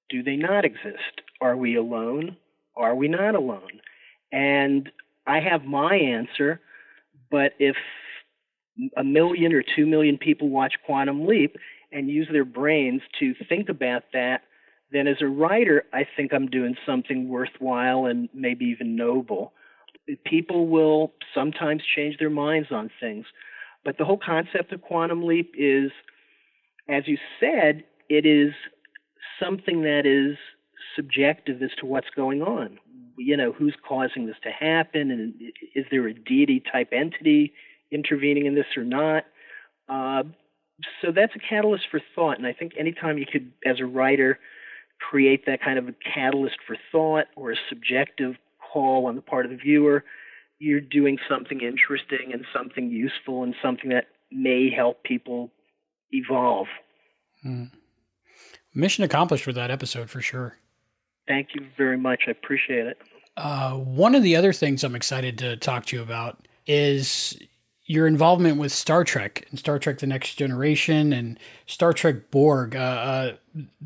Do 0.09 0.23
they 0.23 0.37
not 0.37 0.65
exist? 0.65 1.23
Are 1.41 1.57
we 1.57 1.77
alone? 1.77 2.37
Are 2.77 2.95
we 2.95 3.09
not 3.09 3.35
alone? 3.35 3.81
And 4.33 4.91
I 5.29 5.41
have 5.41 5.65
my 5.65 5.95
answer, 5.95 6.61
but 7.31 7.53
if 7.59 7.77
a 8.97 9.05
million 9.05 9.53
or 9.53 9.63
two 9.77 9.87
million 9.87 10.19
people 10.19 10.49
watch 10.49 10.75
Quantum 10.87 11.27
Leap 11.27 11.57
and 11.93 12.09
use 12.09 12.29
their 12.33 12.45
brains 12.45 13.03
to 13.21 13.35
think 13.49 13.69
about 13.69 14.05
that, 14.13 14.43
then 14.91 15.07
as 15.07 15.17
a 15.21 15.27
writer, 15.27 15.85
I 15.93 16.07
think 16.17 16.33
I'm 16.33 16.49
doing 16.49 16.75
something 16.87 17.29
worthwhile 17.29 18.07
and 18.07 18.29
maybe 18.33 18.65
even 18.67 18.97
noble. 18.97 19.53
People 20.25 20.67
will 20.67 21.13
sometimes 21.35 21.83
change 21.95 22.17
their 22.19 22.31
minds 22.31 22.69
on 22.73 22.91
things, 22.99 23.27
but 23.85 23.99
the 23.99 24.05
whole 24.05 24.19
concept 24.25 24.73
of 24.73 24.81
Quantum 24.81 25.23
Leap 25.25 25.55
is 25.59 25.91
as 26.89 27.07
you 27.07 27.19
said, 27.39 27.85
it 28.09 28.25
is 28.25 28.55
something 29.39 29.83
that 29.83 30.07
is 30.07 30.39
subjective 30.97 31.63
as 31.63 31.71
to 31.79 31.87
what's 31.87 32.09
going 32.17 32.43
on. 32.43 32.79
You 33.19 33.37
know, 33.37 33.53
who's 33.53 33.75
causing 33.87 34.27
this 34.27 34.37
to 34.45 34.51
happen, 34.51 35.11
and 35.11 35.35
is 35.75 35.85
there 35.91 36.07
a 36.07 36.15
deity 36.15 36.63
type 36.73 36.91
entity 36.93 37.53
intervening 37.91 38.47
in 38.47 38.55
this 38.55 38.67
or 38.77 38.85
not? 38.85 39.25
Uh, 39.89 40.23
so 41.03 41.11
that's 41.13 41.35
a 41.35 41.39
catalyst 41.39 41.85
for 41.91 42.01
thought, 42.15 42.39
and 42.39 42.47
I 42.47 42.53
think 42.53 42.73
anytime 42.79 43.19
you 43.19 43.27
could, 43.31 43.53
as 43.67 43.81
a 43.81 43.87
writer, 43.87 44.39
create 45.01 45.47
that 45.47 45.61
kind 45.61 45.79
of 45.79 45.89
a 45.89 45.95
catalyst 46.15 46.57
for 46.67 46.77
thought 46.93 47.27
or 47.37 47.53
a 47.53 47.57
subjective 47.69 48.37
call 48.73 49.07
on 49.07 49.17
the 49.17 49.23
part 49.23 49.45
of 49.45 49.51
the 49.51 49.57
viewer, 49.57 50.05
you're 50.59 50.81
doing 50.81 51.19
something 51.29 51.61
interesting 51.61 52.33
and 52.33 52.45
something 52.53 52.91
useful 52.91 53.43
and 53.43 53.55
something 53.63 53.91
that 53.91 54.07
may 54.31 54.71
help 54.71 55.03
people 55.05 55.51
evolve. 56.11 56.67
Mm. 57.45 57.71
Mission 58.75 59.05
accomplished 59.05 59.47
with 59.47 59.57
that 59.57 59.71
episode 59.71 60.11
for 60.11 60.21
sure. 60.21 60.59
Thank 61.29 61.55
you 61.55 61.67
very 61.77 61.99
much. 61.99 62.23
I 62.27 62.31
appreciate 62.33 62.87
it. 62.87 62.99
Uh, 63.37 63.75
one 63.75 64.15
of 64.17 64.23
the 64.25 64.35
other 64.35 64.53
things 64.53 64.83
I'm 64.83 64.97
excited 64.97 65.39
to 65.39 65.57
talk 65.57 65.87
to 65.87 65.97
you 65.97 66.03
about 66.03 66.49
is 66.67 67.39
your 67.87 68.07
involvement 68.07 68.59
with 68.59 68.73
Star 68.73 69.05
Trek 69.05 69.47
and 69.51 69.59
Star 69.59 69.79
Trek: 69.79 69.99
The 69.99 70.07
Next 70.07 70.35
Generation 70.35 71.13
and 71.13 71.39
Star 71.67 71.93
Trek 71.93 72.31
Borg. 72.31 72.75
Uh, 72.75 72.79
uh, 72.79 73.33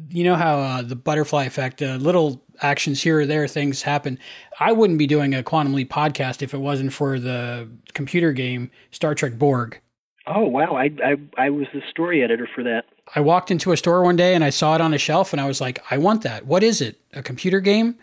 you 0.09 0.25
know 0.25 0.37
how 0.37 0.59
uh, 0.59 0.83
the 0.83 0.97
butterfly 0.97 1.45
effect, 1.45 1.83
uh, 1.83 1.97
little 1.97 2.43
actions 2.63 3.03
here 3.03 3.21
or 3.21 3.27
there, 3.27 3.47
things 3.47 3.83
happen. 3.83 4.19
I 4.61 4.73
wouldn't 4.73 4.99
be 4.99 5.07
doing 5.07 5.35
a 5.35 5.43
Quantum 5.43 5.75
Leap 5.75 5.91
podcast 5.91 6.43
if 6.43 6.55
it 6.55 6.59
wasn't 6.59 6.93
for 6.93 7.19
the 7.19 7.69
computer 7.93 8.33
game 8.33 8.71
Star 8.91 9.15
Trek 9.15 9.35
Borg. 9.39 9.81
Oh 10.27 10.47
wow! 10.47 10.77
I, 10.77 10.91
I 11.05 11.17
I 11.37 11.51
was 11.51 11.67
the 11.75 11.83
story 11.91 12.23
editor 12.23 12.49
for 12.55 12.63
that. 12.65 12.87
I 13.15 13.21
walked 13.21 13.51
into 13.51 13.73
a 13.73 13.77
store 13.77 14.03
one 14.03 14.17
day 14.17 14.35
and 14.35 14.43
I 14.43 14.51
saw 14.51 14.75
it 14.75 14.81
on 14.81 14.95
a 14.95 14.99
shelf 14.99 15.33
and 15.33 15.41
I 15.41 15.47
was 15.47 15.61
like, 15.61 15.83
I 15.91 15.99
want 15.99 16.23
that. 16.23 16.47
What 16.47 16.63
is 16.63 16.81
it? 16.81 16.99
A 17.13 17.23
computer 17.23 17.61
game? 17.61 17.97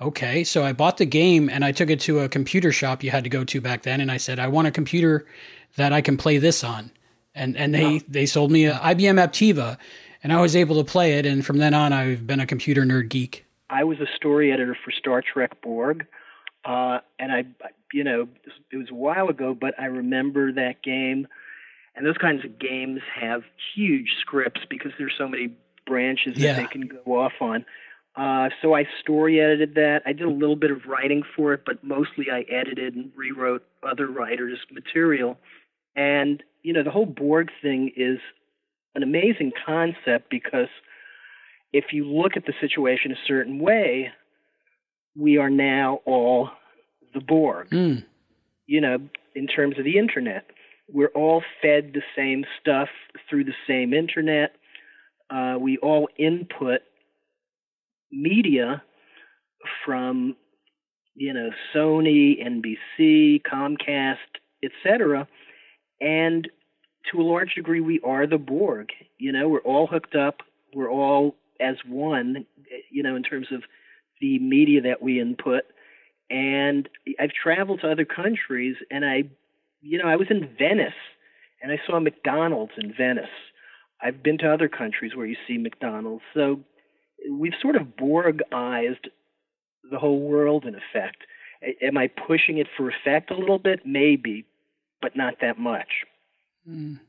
Okay, 0.00 0.42
so 0.42 0.64
I 0.64 0.72
bought 0.72 0.96
the 0.96 1.06
game 1.06 1.48
and 1.48 1.64
I 1.64 1.72
took 1.72 1.88
it 1.88 2.00
to 2.00 2.20
a 2.20 2.28
computer 2.28 2.72
shop 2.72 3.04
you 3.04 3.10
had 3.10 3.24
to 3.24 3.30
go 3.30 3.44
to 3.44 3.60
back 3.60 3.82
then, 3.82 4.00
and 4.00 4.10
I 4.10 4.16
said, 4.16 4.38
I 4.38 4.48
want 4.48 4.66
a 4.66 4.72
computer 4.72 5.24
that 5.76 5.92
I 5.92 6.00
can 6.00 6.16
play 6.16 6.38
this 6.38 6.64
on, 6.64 6.90
and 7.34 7.56
and 7.56 7.72
they 7.72 7.98
they 8.08 8.26
sold 8.26 8.50
me 8.50 8.66
a 8.66 8.74
IBM 8.74 9.22
Aptiva, 9.24 9.78
and 10.22 10.32
I 10.32 10.40
was 10.40 10.56
able 10.56 10.82
to 10.82 10.84
play 10.84 11.12
it, 11.18 11.26
and 11.26 11.46
from 11.46 11.58
then 11.58 11.74
on 11.74 11.92
I've 11.92 12.26
been 12.26 12.40
a 12.40 12.46
computer 12.46 12.82
nerd 12.82 13.08
geek. 13.08 13.44
I 13.70 13.84
was 13.84 14.00
a 14.00 14.06
story 14.16 14.52
editor 14.52 14.76
for 14.84 14.90
Star 14.90 15.22
Trek 15.22 15.60
Borg, 15.62 16.06
uh, 16.64 16.98
and 17.20 17.32
I, 17.32 17.44
you 17.92 18.02
know, 18.02 18.28
it 18.72 18.76
was 18.76 18.90
a 18.90 18.94
while 18.94 19.28
ago, 19.28 19.56
but 19.58 19.78
I 19.78 19.86
remember 19.86 20.52
that 20.52 20.82
game 20.82 21.28
and 21.96 22.06
those 22.06 22.18
kinds 22.18 22.44
of 22.44 22.58
games 22.58 23.00
have 23.20 23.42
huge 23.74 24.14
scripts 24.20 24.62
because 24.68 24.92
there's 24.98 25.14
so 25.16 25.28
many 25.28 25.52
branches 25.86 26.36
yeah. 26.36 26.52
that 26.52 26.62
they 26.62 26.66
can 26.66 26.88
go 26.88 27.18
off 27.20 27.34
on. 27.40 27.64
Uh, 28.16 28.48
so 28.62 28.74
I 28.74 28.86
story 29.00 29.40
edited 29.40 29.74
that. 29.74 30.02
I 30.06 30.12
did 30.12 30.26
a 30.26 30.30
little 30.30 30.56
bit 30.56 30.70
of 30.70 30.86
writing 30.86 31.22
for 31.36 31.52
it, 31.52 31.62
but 31.66 31.82
mostly 31.82 32.30
I 32.30 32.40
edited 32.42 32.94
and 32.94 33.10
rewrote 33.16 33.64
other 33.82 34.06
writers' 34.06 34.60
material. 34.72 35.36
And, 35.96 36.42
you 36.62 36.72
know, 36.72 36.82
the 36.82 36.90
whole 36.90 37.06
Borg 37.06 37.50
thing 37.60 37.92
is 37.96 38.18
an 38.94 39.02
amazing 39.02 39.52
concept 39.66 40.30
because 40.30 40.68
if 41.72 41.86
you 41.92 42.06
look 42.06 42.36
at 42.36 42.46
the 42.46 42.54
situation 42.60 43.10
a 43.10 43.26
certain 43.26 43.58
way, 43.58 44.12
we 45.16 45.38
are 45.38 45.50
now 45.50 46.00
all 46.04 46.50
the 47.14 47.20
Borg. 47.20 47.70
Mm. 47.70 48.04
You 48.66 48.80
know, 48.80 48.98
in 49.34 49.48
terms 49.48 49.76
of 49.78 49.84
the 49.84 49.98
internet, 49.98 50.46
we're 50.88 51.12
all 51.14 51.42
fed 51.62 51.92
the 51.94 52.02
same 52.16 52.44
stuff 52.60 52.88
through 53.28 53.44
the 53.44 53.54
same 53.66 53.92
internet. 53.92 54.56
Uh, 55.30 55.56
we 55.58 55.78
all 55.78 56.08
input 56.18 56.80
media 58.12 58.82
from, 59.84 60.36
you 61.14 61.32
know, 61.32 61.50
Sony, 61.74 62.36
NBC, 62.46 63.42
Comcast, 63.42 64.16
etc. 64.62 65.26
And 66.00 66.48
to 67.10 67.20
a 67.20 67.22
large 67.22 67.54
degree, 67.54 67.80
we 67.80 68.00
are 68.04 68.26
the 68.26 68.38
Borg. 68.38 68.88
You 69.18 69.32
know, 69.32 69.48
we're 69.48 69.60
all 69.60 69.86
hooked 69.86 70.14
up. 70.14 70.40
We're 70.74 70.90
all 70.90 71.34
as 71.60 71.76
one. 71.86 72.46
You 72.90 73.02
know, 73.02 73.16
in 73.16 73.22
terms 73.22 73.48
of 73.52 73.62
the 74.20 74.38
media 74.38 74.82
that 74.82 75.02
we 75.02 75.20
input. 75.20 75.64
And 76.30 76.88
I've 77.20 77.30
traveled 77.30 77.80
to 77.82 77.90
other 77.90 78.06
countries, 78.06 78.76
and 78.90 79.04
I, 79.04 79.24
you 79.84 79.98
know, 79.98 80.08
I 80.08 80.16
was 80.16 80.28
in 80.30 80.48
Venice, 80.58 80.94
and 81.62 81.70
I 81.70 81.78
saw 81.86 82.00
McDonald's 82.00 82.72
in 82.78 82.92
Venice. 82.96 83.24
I've 84.02 84.22
been 84.22 84.38
to 84.38 84.52
other 84.52 84.68
countries 84.68 85.14
where 85.14 85.26
you 85.26 85.36
see 85.46 85.58
McDonald's. 85.58 86.22
So 86.32 86.60
we've 87.30 87.52
sort 87.60 87.76
of 87.76 87.88
Borgized 88.00 89.06
the 89.90 89.98
whole 89.98 90.20
world 90.20 90.64
in 90.64 90.74
effect. 90.74 91.18
Am 91.82 91.96
I 91.96 92.08
pushing 92.08 92.58
it 92.58 92.66
for 92.76 92.90
effect 92.90 93.30
a 93.30 93.36
little 93.36 93.58
bit? 93.58 93.80
Maybe, 93.84 94.46
but 95.00 95.16
not 95.16 95.34
that 95.40 95.58
much. 95.58 96.04
Mm. 96.68 97.00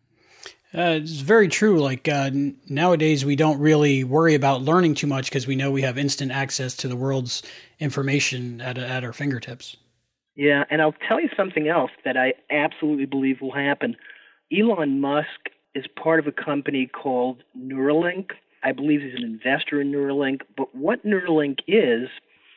Uh, 0.74 1.00
it's 1.02 1.22
very 1.22 1.48
true. 1.48 1.80
Like 1.80 2.08
uh, 2.10 2.30
nowadays, 2.68 3.24
we 3.24 3.38
don't 3.38 3.60
really 3.60 4.04
worry 4.04 4.36
about 4.36 4.62
learning 4.62 4.96
too 4.96 5.08
much 5.08 5.30
because 5.30 5.48
we 5.48 5.56
know 5.56 5.72
we 5.72 5.84
have 5.84 5.98
instant 5.98 6.32
access 6.32 6.76
to 6.78 6.90
the 6.90 6.98
world's 6.98 7.42
information 7.80 8.60
at, 8.60 8.78
at 8.78 9.04
our 9.04 9.14
fingertips. 9.14 9.78
Yeah, 10.36 10.66
and 10.70 10.82
I'll 10.82 10.96
tell 11.08 11.20
you 11.20 11.30
something 11.36 11.68
else 11.68 11.92
that 12.04 12.18
I 12.18 12.34
absolutely 12.50 13.06
believe 13.06 13.42
will 13.42 13.54
happen. 13.54 13.96
Elon 14.52 15.00
Musk 15.00 15.50
is 15.74 15.86
part 16.02 16.20
of 16.20 16.28
a 16.28 16.32
company 16.32 16.88
called 16.88 17.44
Neuralink. 17.58 18.32
I 18.64 18.72
believe 18.72 19.02
he's 19.02 19.16
an 19.16 19.24
investor 19.24 19.80
in 19.80 19.92
Neuralink. 19.92 20.42
But 20.58 20.74
what 20.76 21.06
Neuralink 21.06 21.60
is, 21.68 22.10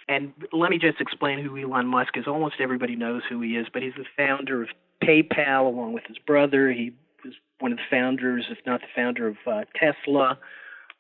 and 0.09 0.33
let 0.53 0.71
me 0.71 0.79
just 0.79 1.01
explain 1.01 1.45
who 1.45 1.57
Elon 1.57 1.87
Musk 1.87 2.17
is. 2.17 2.27
Almost 2.27 2.57
everybody 2.61 2.97
knows 2.97 3.23
who 3.29 3.41
he 3.41 3.51
is, 3.51 3.67
but 3.73 3.83
he's 3.83 3.95
the 3.97 4.07
founder 4.17 4.63
of 4.63 4.69
PayPal 5.03 5.67
along 5.67 5.93
with 5.93 6.05
his 6.09 6.19
brother. 6.19 6.73
He 6.73 6.93
was 7.25 7.35
one 7.61 7.73
of 7.73 7.79
the 7.79 7.85
founders, 7.91 8.47
if 8.51 8.59
not 8.67 8.81
the 8.81 8.87
founder 8.95 9.29
of 9.29 9.37
uh, 9.47 9.65
Tesla. 9.77 10.39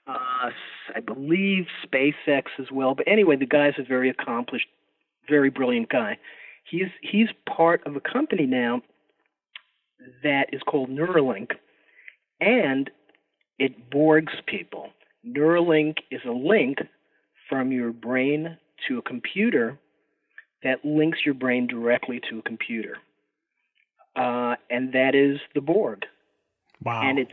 Uh, 0.07 0.51
I 0.95 1.01
believe 1.05 1.67
SpaceX 1.87 2.45
as 2.59 2.71
well. 2.73 2.95
But 2.95 3.09
anyway, 3.09 3.37
the 3.37 3.47
guy's 3.47 3.75
a 3.79 3.83
very 3.83 4.09
accomplished, 4.09 4.69
very 5.29 5.51
brilliant 5.51 5.89
guy. 5.89 6.19
He's 6.71 6.89
he's 7.03 7.29
part 7.47 7.87
of 7.87 7.97
a 7.97 8.01
company 8.01 8.47
now 8.47 8.83
that 10.23 10.53
is 10.53 10.61
called 10.63 10.91
Neuralink, 10.91 11.53
and 12.41 12.91
it 13.59 13.91
borgs 13.91 14.45
people. 14.47 14.91
Neuralink 15.27 15.99
is 16.11 16.21
a 16.27 16.33
link 16.33 16.79
from 17.49 17.73
your 17.73 17.93
brain 17.93 18.57
to 18.87 18.99
a 18.99 19.03
computer 19.03 19.79
that 20.63 20.85
links 20.85 21.19
your 21.25 21.35
brain 21.35 21.67
directly 21.67 22.21
to 22.29 22.39
a 22.39 22.43
computer. 22.43 22.97
Uh, 24.17 24.57
and 24.71 24.93
that 24.93 25.15
is 25.15 25.39
the 25.55 25.61
Borg. 25.61 26.05
Wow. 26.83 27.03
And 27.03 27.19
it's 27.19 27.33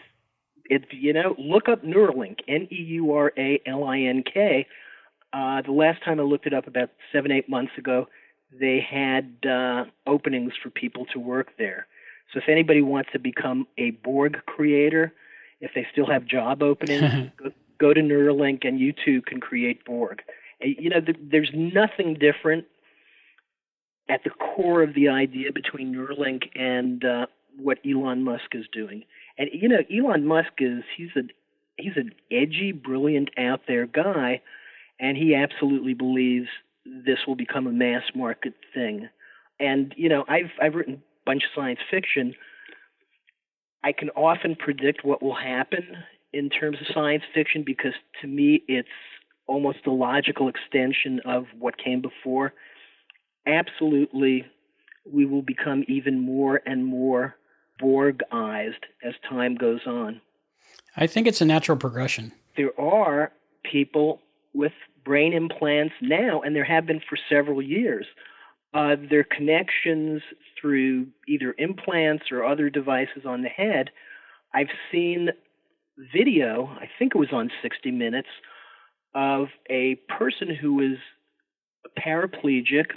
it's 0.66 0.86
you 0.92 1.14
know 1.14 1.36
look 1.38 1.70
up 1.70 1.84
Neuralink 1.84 2.40
N 2.48 2.68
E 2.72 2.76
U 2.76 3.14
R 3.14 3.32
A 3.38 3.62
L 3.66 3.84
I 3.84 4.00
N 4.00 4.24
K. 4.24 4.68
Uh, 5.34 5.62
the 5.62 5.72
last 5.72 6.04
time 6.04 6.20
I 6.20 6.24
looked 6.24 6.48
it 6.48 6.54
up 6.54 6.68
about 6.68 6.90
seven 7.12 7.32
eight 7.32 7.50
months 7.50 7.74
ago, 7.78 8.08
they 8.60 8.80
had 8.80 9.50
uh, 9.50 9.86
openings 10.08 10.54
for 10.62 10.70
people 10.70 11.06
to 11.14 11.20
work 11.20 11.58
there. 11.58 11.88
So 12.34 12.40
if 12.40 12.50
anybody 12.50 12.82
wants 12.82 13.10
to 13.14 13.20
become 13.20 13.68
a 13.78 13.92
Borg 13.92 14.38
creator, 14.46 15.14
if 15.62 15.72
they 15.74 15.88
still 15.92 16.08
have 16.08 16.26
job 16.26 16.64
openings, 16.64 17.32
go, 17.38 17.52
go, 17.78 17.94
to 17.94 18.02
Neuralink 18.02 18.68
and 18.68 18.80
you 18.80 18.94
too 18.94 19.22
can 19.22 19.40
create 19.40 19.86
Borg. 19.86 20.22
You 20.62 20.90
know, 20.90 21.02
th- 21.02 21.20
there's 21.22 21.52
nothing 21.54 22.16
different 22.16 22.66
at 24.10 24.24
the 24.24 24.30
core 24.30 24.84
of 24.84 24.94
the 24.94 25.10
idea 25.10 25.52
between 25.52 25.94
Neuralink 25.94 26.50
and 26.56 27.04
uh, 27.04 27.26
what 27.58 27.80
Elon 27.86 28.24
Musk 28.24 28.54
is 28.54 28.66
doing. 28.72 29.04
And 29.38 29.50
you 29.54 29.68
know, 29.68 29.82
Elon 29.92 30.26
Musk 30.26 30.54
is 30.60 30.84
he's 30.96 31.10
a 31.16 31.22
he's 31.78 31.98
an 31.98 32.12
edgy, 32.32 32.72
brilliant, 32.72 33.30
out 33.38 33.62
there 33.68 33.86
guy, 33.86 34.42
and 35.00 35.18
he 35.18 35.36
absolutely 35.36 35.94
believes 35.94 36.48
this 36.86 37.20
will 37.28 37.36
become 37.36 37.68
a 37.68 37.72
mass 37.72 38.04
market 38.14 38.54
thing. 38.74 39.10
And 39.60 39.94
you 39.98 40.10
know, 40.10 40.26
I've 40.28 40.52
I've 40.62 40.76
written 40.76 40.96
a 40.96 41.26
bunch 41.26 41.44
of 41.44 41.50
science 41.56 41.80
fiction. 41.90 42.36
I 43.84 43.92
can 43.92 44.10
often 44.12 44.56
predict 44.56 45.06
what 45.06 45.22
will 45.22 45.36
happen 45.36 45.98
in 46.34 46.50
terms 46.50 46.78
of 46.82 46.88
science 46.94 47.24
fiction 47.34 47.64
because 47.66 47.94
to 48.22 48.28
me 48.28 48.64
it's 48.68 48.88
almost 49.48 49.80
a 49.86 49.92
logical 49.92 50.50
extension 50.50 51.22
of 51.26 51.46
what 51.58 51.78
came 51.78 52.02
before. 52.02 52.54
Absolutely, 53.46 54.46
we 55.06 55.26
will 55.26 55.44
become 55.44 55.84
even 55.88 56.20
more 56.20 56.62
and 56.66 56.86
more 56.86 57.36
Borgized 57.82 58.84
as 59.04 59.14
time 59.30 59.56
goes 59.56 59.82
on. 59.86 60.22
I 60.96 61.08
think 61.08 61.28
it's 61.28 61.42
a 61.42 61.46
natural 61.46 61.78
progression. 61.78 62.32
There 62.56 62.80
are 62.80 63.34
people 63.70 64.22
with 64.56 64.72
brain 65.04 65.34
implants 65.34 65.94
now, 66.02 66.42
and 66.42 66.56
there 66.56 66.66
have 66.66 66.86
been 66.86 67.02
for 67.08 67.18
several 67.30 67.62
years. 67.62 68.06
Uh, 68.74 68.96
their 69.10 69.24
connections 69.24 70.22
through 70.60 71.08
either 71.28 71.56
implants 71.58 72.26
or 72.32 72.44
other 72.44 72.70
devices 72.70 73.24
on 73.26 73.42
the 73.42 73.50
head. 73.50 73.90
I've 74.54 74.68
seen 74.92 75.30
video, 76.14 76.66
I 76.80 76.90
think 77.00 77.14
it 77.16 77.18
was 77.18 77.32
on 77.32 77.52
60 77.62 77.92
Minutes, 77.92 78.28
of 79.14 79.48
a 79.70 79.96
person 80.10 80.54
who 80.54 80.74
was 80.74 80.98
paraplegic. 81.98 82.88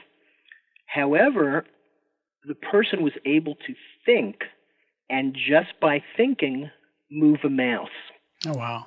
However, 0.87 1.65
the 2.45 2.55
person 2.55 3.03
was 3.03 3.13
able 3.25 3.55
to 3.55 3.75
think 4.05 4.37
and 5.11 5.35
just 5.35 5.79
by 5.81 6.03
thinking 6.17 6.71
move 7.11 7.39
a 7.45 7.51
mouse. 7.51 7.89
Oh 8.47 8.55
wow. 8.55 8.87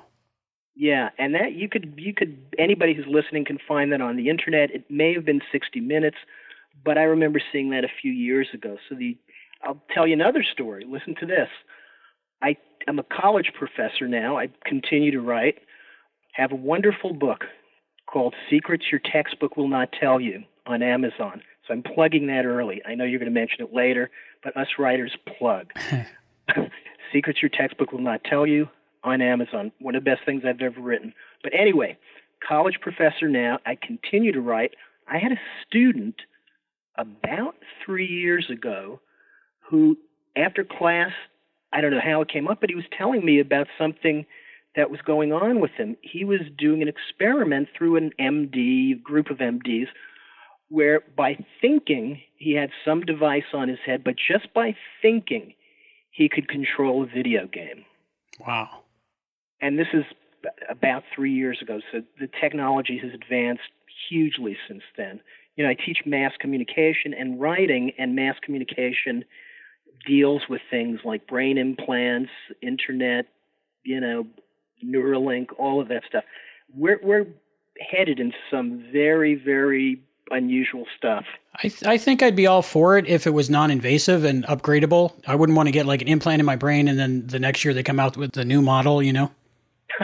Yeah, 0.81 1.09
and 1.19 1.35
that 1.35 1.53
you 1.53 1.69
could 1.69 1.93
you 1.95 2.11
could 2.11 2.39
anybody 2.57 2.95
who's 2.95 3.05
listening 3.07 3.45
can 3.45 3.59
find 3.67 3.91
that 3.91 4.01
on 4.01 4.15
the 4.15 4.29
internet. 4.29 4.71
It 4.71 4.89
may 4.89 5.13
have 5.13 5.23
been 5.23 5.39
60 5.51 5.79
minutes, 5.79 6.17
but 6.83 6.97
I 6.97 7.03
remember 7.03 7.39
seeing 7.51 7.69
that 7.69 7.83
a 7.83 7.87
few 8.01 8.11
years 8.11 8.47
ago. 8.51 8.77
So 8.89 8.95
the 8.95 9.15
I'll 9.63 9.79
tell 9.93 10.07
you 10.07 10.13
another 10.13 10.41
story. 10.41 10.83
Listen 10.89 11.13
to 11.19 11.27
this. 11.27 11.49
I 12.41 12.57
am 12.87 12.97
a 12.97 13.03
college 13.03 13.51
professor 13.53 14.07
now. 14.07 14.39
I 14.39 14.47
continue 14.65 15.11
to 15.11 15.21
write. 15.21 15.59
Have 16.33 16.51
a 16.51 16.55
wonderful 16.55 17.13
book 17.13 17.45
called 18.11 18.33
Secrets 18.49 18.85
Your 18.91 19.01
Textbook 19.05 19.57
Will 19.57 19.67
Not 19.67 19.89
Tell 19.91 20.19
You 20.19 20.45
on 20.65 20.81
Amazon. 20.81 21.43
So 21.67 21.75
I'm 21.75 21.83
plugging 21.83 22.25
that 22.25 22.43
early. 22.43 22.81
I 22.87 22.95
know 22.95 23.03
you're 23.03 23.19
going 23.19 23.31
to 23.31 23.39
mention 23.39 23.63
it 23.63 23.71
later, 23.71 24.09
but 24.43 24.57
us 24.57 24.67
writers 24.79 25.15
plug. 25.37 25.71
Secrets 27.13 27.39
your 27.39 27.49
textbook 27.49 27.91
will 27.91 28.01
not 28.01 28.23
tell 28.23 28.47
you 28.47 28.67
on 29.03 29.21
Amazon. 29.21 29.71
One 29.79 29.95
of 29.95 30.03
the 30.03 30.09
best 30.09 30.25
things 30.25 30.43
I've 30.45 30.61
ever 30.61 30.79
written. 30.79 31.13
But 31.43 31.53
anyway, 31.53 31.97
college 32.47 32.79
professor 32.81 33.27
now. 33.27 33.59
I 33.65 33.75
continue 33.75 34.31
to 34.31 34.41
write. 34.41 34.71
I 35.07 35.17
had 35.17 35.31
a 35.31 35.41
student 35.67 36.15
about 36.97 37.55
three 37.85 38.07
years 38.07 38.49
ago 38.49 38.99
who, 39.69 39.97
after 40.35 40.63
class, 40.63 41.11
I 41.73 41.81
don't 41.81 41.91
know 41.91 42.01
how 42.03 42.21
it 42.21 42.31
came 42.31 42.47
up, 42.47 42.59
but 42.61 42.69
he 42.69 42.75
was 42.75 42.85
telling 42.97 43.25
me 43.25 43.39
about 43.39 43.67
something 43.77 44.25
that 44.75 44.91
was 44.91 45.01
going 45.01 45.33
on 45.33 45.59
with 45.59 45.71
him. 45.71 45.97
He 46.01 46.23
was 46.23 46.41
doing 46.57 46.81
an 46.81 46.87
experiment 46.87 47.69
through 47.77 47.97
an 47.97 48.11
MD, 48.19 49.01
group 49.01 49.29
of 49.29 49.37
MDs, 49.37 49.87
where 50.69 51.01
by 51.17 51.37
thinking, 51.59 52.21
he 52.37 52.53
had 52.53 52.69
some 52.85 53.01
device 53.01 53.53
on 53.53 53.67
his 53.67 53.79
head, 53.85 54.03
but 54.03 54.15
just 54.15 54.53
by 54.53 54.75
thinking, 55.01 55.53
he 56.11 56.29
could 56.29 56.47
control 56.47 57.03
a 57.03 57.05
video 57.05 57.47
game. 57.47 57.83
Wow. 58.45 58.83
And 59.61 59.77
this 59.77 59.87
is 59.93 60.03
about 60.69 61.03
three 61.15 61.33
years 61.33 61.59
ago, 61.61 61.79
so 61.91 62.01
the 62.19 62.29
technology 62.41 62.99
has 63.01 63.13
advanced 63.13 63.61
hugely 64.09 64.57
since 64.67 64.81
then. 64.97 65.21
You 65.55 65.63
know, 65.63 65.69
I 65.69 65.75
teach 65.75 65.99
mass 66.05 66.31
communication 66.39 67.13
and 67.13 67.39
writing, 67.39 67.91
and 67.97 68.15
mass 68.15 68.35
communication 68.41 69.23
deals 70.05 70.41
with 70.49 70.61
things 70.69 71.01
like 71.05 71.27
brain 71.27 71.57
implants, 71.57 72.31
internet, 72.61 73.27
you 73.83 73.99
know, 73.99 74.25
Neuralink, 74.83 75.49
all 75.59 75.79
of 75.79 75.89
that 75.89 76.03
stuff. 76.07 76.23
We're, 76.75 76.99
we're 77.03 77.27
headed 77.79 78.19
into 78.19 78.37
some 78.49 78.85
very, 78.91 79.35
very 79.35 80.01
unusual 80.31 80.85
stuff. 80.97 81.25
I, 81.55 81.67
th- 81.67 81.83
I 81.85 81.97
think 81.97 82.23
I'd 82.23 82.35
be 82.35 82.47
all 82.47 82.61
for 82.61 82.97
it 82.97 83.05
if 83.07 83.27
it 83.27 83.31
was 83.31 83.49
non-invasive 83.49 84.23
and 84.23 84.45
upgradable. 84.45 85.13
I 85.27 85.35
wouldn't 85.35 85.55
want 85.55 85.67
to 85.67 85.71
get 85.71 85.85
like 85.85 86.01
an 86.01 86.07
implant 86.07 86.39
in 86.39 86.45
my 86.45 86.55
brain 86.55 86.87
and 86.87 86.97
then 86.97 87.27
the 87.27 87.39
next 87.39 87.63
year 87.65 87.73
they 87.73 87.83
come 87.83 87.99
out 87.99 88.17
with 88.17 88.31
the 88.31 88.45
new 88.45 88.61
model, 88.61 89.03
you 89.03 89.13
know? 89.13 89.31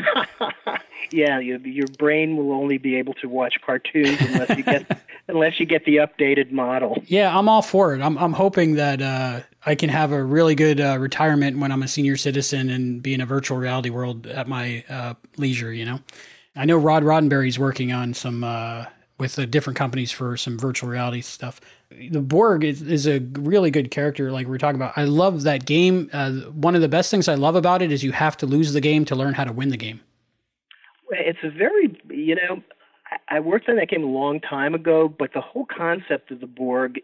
yeah, 1.12 1.40
you, 1.40 1.58
your 1.60 1.88
brain 1.98 2.38
will 2.38 2.52
only 2.52 2.78
be 2.78 2.96
able 2.96 3.14
to 3.16 3.28
watch 3.28 3.56
cartoons 3.66 4.20
unless 4.22 4.58
you 4.58 4.64
get 4.64 5.02
unless 5.28 5.60
you 5.60 5.66
get 5.66 5.86
the 5.86 5.98
updated 5.98 6.52
model. 6.52 7.02
Yeah, 7.06 7.38
I'm 7.38 7.50
all 7.50 7.62
for 7.62 7.96
it. 7.96 8.02
I'm 8.02 8.18
I'm 8.18 8.34
hoping 8.34 8.76
that 8.76 9.02
uh, 9.02 9.42
I 9.66 9.76
can 9.76 9.90
have 9.90 10.12
a 10.12 10.24
really 10.24 10.56
good 10.56 10.80
uh, 10.80 10.98
retirement 11.00 11.58
when 11.60 11.72
I'm 11.72 11.84
a 11.84 11.88
senior 11.88 12.18
citizen 12.18 12.70
and 12.70 13.02
be 13.02 13.14
in 13.14 13.22
a 13.22 13.26
virtual 13.26 13.58
reality 13.58 13.90
world 13.90 14.28
at 14.28 14.48
my 14.48 14.84
uh, 14.90 15.14
leisure. 15.38 15.74
You 15.74 15.86
know, 15.86 16.00
I 16.56 16.66
know 16.66 16.78
Rod 16.78 17.04
Roddenberry's 17.04 17.60
working 17.60 17.92
on 17.92 18.14
some 18.14 18.44
uh, 18.44 18.86
with 19.18 19.50
different 19.50 19.78
companies 19.78 20.12
for 20.12 20.38
some 20.38 20.58
virtual 20.58 20.90
reality 20.90 21.22
stuff. 21.22 21.60
The 21.90 22.22
Borg 22.22 22.64
is, 22.64 22.82
is, 22.82 23.08
a 23.08 23.20
really 23.20 23.72
good 23.72 23.92
character, 23.92 24.32
like 24.32 24.48
we 24.48 24.56
are 24.56 24.58
talking 24.58 24.76
about. 24.76 24.98
I 24.98 25.06
love 25.06 25.44
that 25.44 25.66
game. 25.66 26.10
Uh, 26.12 26.32
one 26.52 26.76
of 26.76 26.82
the 26.82 26.90
best 26.90 27.10
things 27.10 27.28
I 27.28 27.36
love 27.36 27.56
about 27.56 27.82
it 27.82 27.92
is 27.92 28.04
you 28.04 28.12
have 28.12 28.36
to 28.38 28.46
lose 28.46 28.74
the 28.74 28.82
game 28.82 29.06
to 29.06 29.16
learn 29.16 29.36
how 29.36 29.46
to 29.46 29.54
win 29.54 29.70
the 29.70 29.78
game. 29.78 30.02
It's 31.12 31.40
a 31.44 31.50
very, 31.50 31.98
you 32.10 32.36
know, 32.36 32.62
I 33.30 33.40
worked 33.40 33.70
on 33.70 33.78
that 33.78 33.90
game 33.90 34.04
a 34.04 34.08
long 34.08 34.42
time 34.42 34.76
ago, 34.76 35.08
but 35.08 35.34
the 35.34 35.42
whole 35.42 35.66
concept 35.66 36.32
of 36.32 36.42
the 36.42 36.48
Borg 36.48 37.00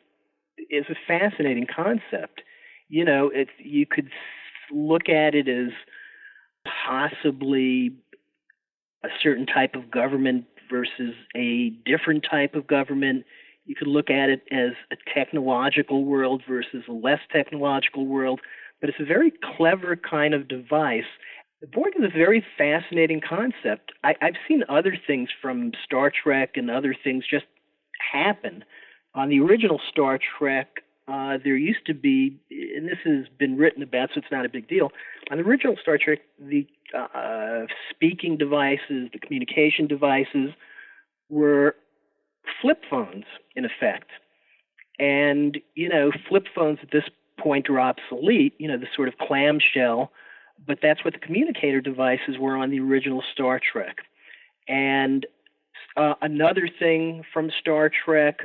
is 0.70 0.86
a 0.90 0.96
fascinating 1.08 1.68
concept. 1.74 2.42
You 2.90 3.06
know, 3.06 3.32
it's 3.34 3.52
you 3.58 3.86
could 3.86 4.10
look 4.72 5.10
at 5.10 5.36
it 5.36 5.48
as 5.48 5.72
possibly 6.86 7.96
a 9.04 9.10
certain 9.22 9.46
type 9.46 9.76
of 9.76 9.92
government 9.92 10.46
versus 10.70 11.14
a 11.36 11.70
different 11.86 12.26
type 12.30 12.56
of 12.56 12.68
government. 12.68 13.26
You 13.66 13.76
could 13.76 13.88
look 13.88 14.10
at 14.10 14.30
it 14.30 14.42
as 14.52 14.72
a 14.92 14.96
technological 15.14 16.04
world 16.04 16.44
versus 16.48 16.84
a 16.88 16.92
less 16.92 17.20
technological 17.32 18.06
world, 18.06 18.42
but 18.82 18.90
it's 18.90 19.00
a 19.00 19.06
very 19.06 19.32
clever 19.58 19.96
kind 19.96 20.34
of 20.34 20.48
device. 20.48 21.04
The 21.62 21.68
Borg 21.68 21.94
is 21.98 22.04
a 22.04 22.18
very 22.18 22.46
fascinating 22.58 23.22
concept. 23.22 23.94
I, 24.04 24.16
I've 24.22 24.36
seen 24.48 24.64
other 24.68 24.98
things 25.08 25.30
from 25.42 25.72
Star 25.86 26.12
Trek 26.12 26.52
and 26.56 26.70
other 26.70 26.94
things 27.04 27.24
just 27.30 27.46
happen. 28.12 28.66
On 29.16 29.30
the 29.30 29.40
original 29.40 29.80
Star 29.90 30.20
Trek, 30.38 30.84
uh, 31.08 31.38
there 31.44 31.56
used 31.56 31.86
to 31.86 31.94
be, 31.94 32.38
and 32.52 32.88
this 32.88 32.98
has 33.06 33.26
been 33.38 33.58
written 33.58 33.84
about, 33.84 34.10
so 34.14 34.20
it's 34.20 34.32
not 34.32 34.46
a 34.46 34.50
big 34.50 34.68
deal. 34.68 34.92
On 35.32 35.38
the 35.38 35.44
original 35.44 35.76
Star 35.82 35.98
Trek, 35.98 36.20
the 36.40 36.68
uh, 36.98 37.66
speaking 37.90 38.38
devices, 38.38 39.10
the 39.14 39.20
communication 39.20 39.88
devices, 39.88 40.52
were 41.30 41.76
flip 42.62 42.84
phones 42.90 43.26
in 43.56 43.66
effect. 43.66 44.10
And, 45.00 45.58
you 45.76 45.90
know, 45.90 46.12
flip 46.30 46.46
phones 46.54 46.80
at 46.82 46.92
this 46.92 47.04
point 47.40 47.70
are 47.70 47.80
obsolete, 47.80 48.54
you 48.58 48.68
know, 48.68 48.78
the 48.78 48.88
sort 48.96 49.08
of 49.08 49.18
clamshell, 49.18 50.12
but 50.66 50.80
that's 50.82 51.04
what 51.04 51.14
the 51.14 51.20
communicator 51.20 51.82
devices 51.82 52.38
were 52.40 52.56
on 52.56 52.70
the 52.70 52.80
original 52.80 53.24
Star 53.34 53.60
Trek. 53.60 53.98
And 54.68 55.26
uh, 55.98 56.14
another 56.22 56.70
thing 56.80 57.24
from 57.34 57.52
Star 57.60 57.90
Trek, 57.90 58.40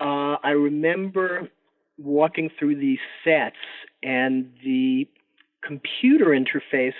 uh, 0.00 0.36
I 0.42 0.50
remember 0.50 1.48
walking 1.96 2.50
through 2.58 2.76
these 2.76 2.98
sets 3.24 3.56
and 4.02 4.50
the 4.64 5.08
computer 5.62 6.26
interface 6.26 6.92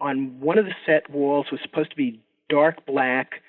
on 0.00 0.38
one 0.40 0.58
of 0.58 0.66
the 0.66 0.74
set 0.84 1.08
walls 1.10 1.46
was 1.50 1.60
supposed 1.62 1.90
to 1.90 1.96
be 1.96 2.20
dark 2.48 2.86
black 2.86 3.42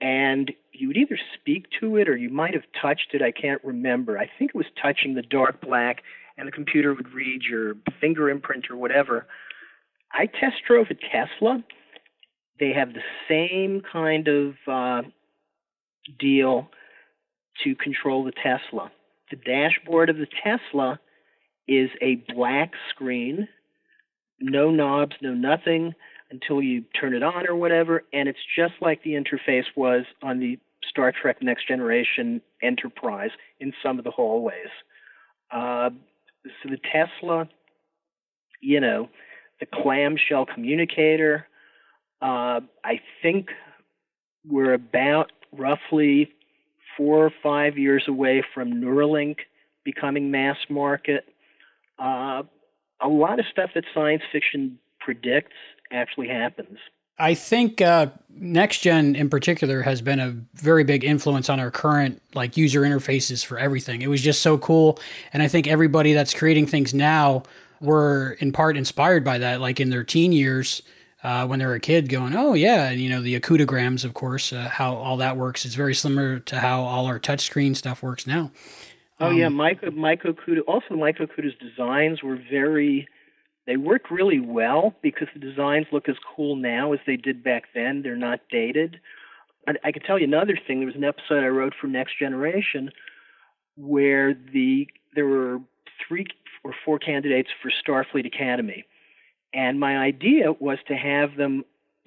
and 0.00 0.52
you 0.72 0.88
would 0.88 0.96
either 0.96 1.18
speak 1.34 1.66
to 1.80 1.96
it 1.96 2.08
or 2.08 2.16
you 2.16 2.28
might 2.28 2.54
have 2.54 2.64
touched 2.80 3.14
it. 3.14 3.22
I 3.22 3.32
can't 3.32 3.62
remember. 3.64 4.18
I 4.18 4.28
think 4.38 4.50
it 4.50 4.56
was 4.56 4.66
touching 4.80 5.14
the 5.14 5.22
dark 5.22 5.60
black, 5.60 6.02
and 6.36 6.46
the 6.46 6.52
computer 6.52 6.94
would 6.94 7.12
read 7.12 7.42
your 7.42 7.74
finger 8.00 8.28
imprint 8.28 8.66
or 8.70 8.76
whatever. 8.76 9.26
I 10.12 10.26
test 10.26 10.56
drove 10.66 10.88
a 10.90 10.94
Tesla. 10.94 11.64
They 12.60 12.72
have 12.72 12.92
the 12.92 13.00
same 13.28 13.82
kind 13.90 14.28
of 14.28 14.54
uh, 14.66 15.02
deal 16.18 16.68
to 17.64 17.74
control 17.74 18.24
the 18.24 18.32
Tesla. 18.32 18.90
The 19.30 19.36
dashboard 19.36 20.10
of 20.10 20.16
the 20.16 20.28
Tesla 20.44 21.00
is 21.66 21.90
a 22.00 22.22
black 22.32 22.72
screen, 22.90 23.48
no 24.40 24.70
knobs, 24.70 25.16
no 25.20 25.34
nothing 25.34 25.94
until 26.30 26.62
you 26.62 26.84
turn 26.98 27.14
it 27.14 27.22
on 27.22 27.46
or 27.48 27.54
whatever, 27.54 28.02
and 28.12 28.28
it's 28.28 28.38
just 28.56 28.74
like 28.80 29.02
the 29.02 29.12
interface 29.12 29.64
was 29.76 30.04
on 30.22 30.40
the 30.40 30.58
Star 30.88 31.12
Trek 31.12 31.42
Next 31.42 31.66
Generation 31.68 32.40
Enterprise 32.62 33.30
in 33.60 33.72
some 33.82 33.98
of 33.98 34.04
the 34.04 34.10
hallways. 34.10 34.70
Uh, 35.50 35.90
so 36.44 36.70
the 36.70 36.78
Tesla, 36.92 37.48
you 38.60 38.80
know, 38.80 39.08
the 39.60 39.66
clamshell 39.66 40.46
communicator, 40.46 41.46
uh, 42.22 42.60
I 42.84 43.00
think 43.22 43.48
we're 44.48 44.74
about 44.74 45.32
roughly 45.52 46.30
four 46.96 47.24
or 47.24 47.32
five 47.42 47.76
years 47.76 48.04
away 48.08 48.42
from 48.54 48.74
Neuralink 48.74 49.38
becoming 49.84 50.30
mass 50.30 50.56
market. 50.68 51.24
Uh, 51.98 52.42
a 53.00 53.08
lot 53.08 53.38
of 53.38 53.44
stuff 53.50 53.70
that 53.74 53.84
science 53.94 54.22
fiction 54.32 54.78
predicts 55.00 55.56
actually 55.90 56.28
happens. 56.28 56.78
I 57.18 57.34
think 57.34 57.80
uh, 57.80 58.08
next 58.28 58.80
gen 58.80 59.16
in 59.16 59.30
particular 59.30 59.82
has 59.82 60.02
been 60.02 60.20
a 60.20 60.36
very 60.54 60.84
big 60.84 61.02
influence 61.02 61.48
on 61.48 61.58
our 61.58 61.70
current 61.70 62.20
like 62.34 62.56
user 62.56 62.82
interfaces 62.82 63.44
for 63.44 63.58
everything. 63.58 64.02
It 64.02 64.08
was 64.08 64.20
just 64.20 64.42
so 64.42 64.58
cool, 64.58 64.98
and 65.32 65.42
I 65.42 65.48
think 65.48 65.66
everybody 65.66 66.12
that's 66.12 66.34
creating 66.34 66.66
things 66.66 66.92
now 66.92 67.44
were 67.80 68.36
in 68.40 68.52
part 68.52 68.76
inspired 68.76 69.24
by 69.24 69.38
that. 69.38 69.60
Like 69.60 69.80
in 69.80 69.88
their 69.88 70.04
teen 70.04 70.32
years, 70.32 70.82
uh, 71.22 71.46
when 71.46 71.58
they 71.58 71.66
were 71.66 71.74
a 71.74 71.80
kid, 71.80 72.10
going, 72.10 72.34
"Oh 72.36 72.52
yeah," 72.52 72.90
and 72.90 73.00
you 73.00 73.08
know 73.08 73.22
the 73.22 73.38
Okudagrams, 73.40 74.04
of 74.04 74.12
course, 74.12 74.52
uh, 74.52 74.68
how 74.70 74.94
all 74.94 75.16
that 75.16 75.38
works 75.38 75.64
is 75.64 75.74
very 75.74 75.94
similar 75.94 76.38
to 76.40 76.60
how 76.60 76.82
all 76.82 77.06
our 77.06 77.18
touchscreen 77.18 77.74
stuff 77.74 78.02
works 78.02 78.26
now. 78.26 78.50
Oh 79.20 79.28
um, 79.28 79.36
yeah, 79.38 79.48
Mike 79.48 79.82
Mike 79.94 80.22
Okuda. 80.24 80.60
Also, 80.68 80.94
Mike 80.94 81.18
Okuda's 81.18 81.56
designs 81.58 82.22
were 82.22 82.38
very 82.50 83.08
they 83.66 83.76
work 83.76 84.10
really 84.10 84.40
well 84.40 84.94
because 85.02 85.28
the 85.34 85.40
designs 85.40 85.86
look 85.90 86.08
as 86.08 86.16
cool 86.36 86.56
now 86.56 86.92
as 86.92 87.00
they 87.06 87.16
did 87.16 87.42
back 87.42 87.64
then. 87.74 88.02
They're 88.02 88.16
not 88.16 88.40
dated. 88.50 89.00
I, 89.66 89.72
I 89.84 89.92
can 89.92 90.02
tell 90.02 90.18
you 90.18 90.24
another 90.24 90.56
thing. 90.66 90.78
There 90.78 90.86
was 90.86 90.94
an 90.94 91.04
episode 91.04 91.42
I 91.42 91.48
wrote 91.48 91.74
for 91.78 91.88
Next 91.88 92.18
Generation 92.18 92.90
where 93.76 94.34
the 94.34 94.86
there 95.14 95.26
were 95.26 95.60
three 96.06 96.26
or 96.62 96.74
four 96.84 96.98
candidates 96.98 97.50
for 97.60 97.70
Starfleet 97.70 98.26
Academy, 98.26 98.84
and 99.52 99.80
my 99.80 99.98
idea 99.98 100.52
was 100.52 100.78
to 100.86 100.94
have 100.94 101.36
them 101.36 101.64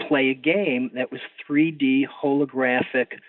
play 0.07 0.29
a 0.29 0.33
game 0.33 0.91
that 0.95 1.11
was 1.11 1.19
3D 1.47 2.05
holographic 2.07 3.19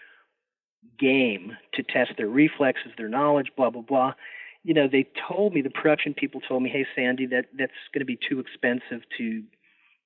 game 0.99 1.57
to 1.75 1.83
test 1.83 2.13
their 2.17 2.29
reflexes, 2.29 2.93
their 2.97 3.09
knowledge, 3.09 3.51
blah 3.57 3.71
blah 3.71 3.83
blah 3.83 4.15
you 4.63 4.75
know, 4.75 4.89
they 4.91 5.09
told 5.29 5.55
me 5.55 5.63
the 5.63 5.71
production 5.71 6.15
people 6.15 6.41
told 6.41 6.63
me, 6.63 6.71
"Hey, 6.71 6.87
Sandy, 6.95 7.27
that 7.27 7.47
that's 7.57 7.73
going 7.93 8.01
to 8.01 8.05
be 8.05 8.19
too 8.29 8.41
expensive 8.41 9.03
to 9.19 9.43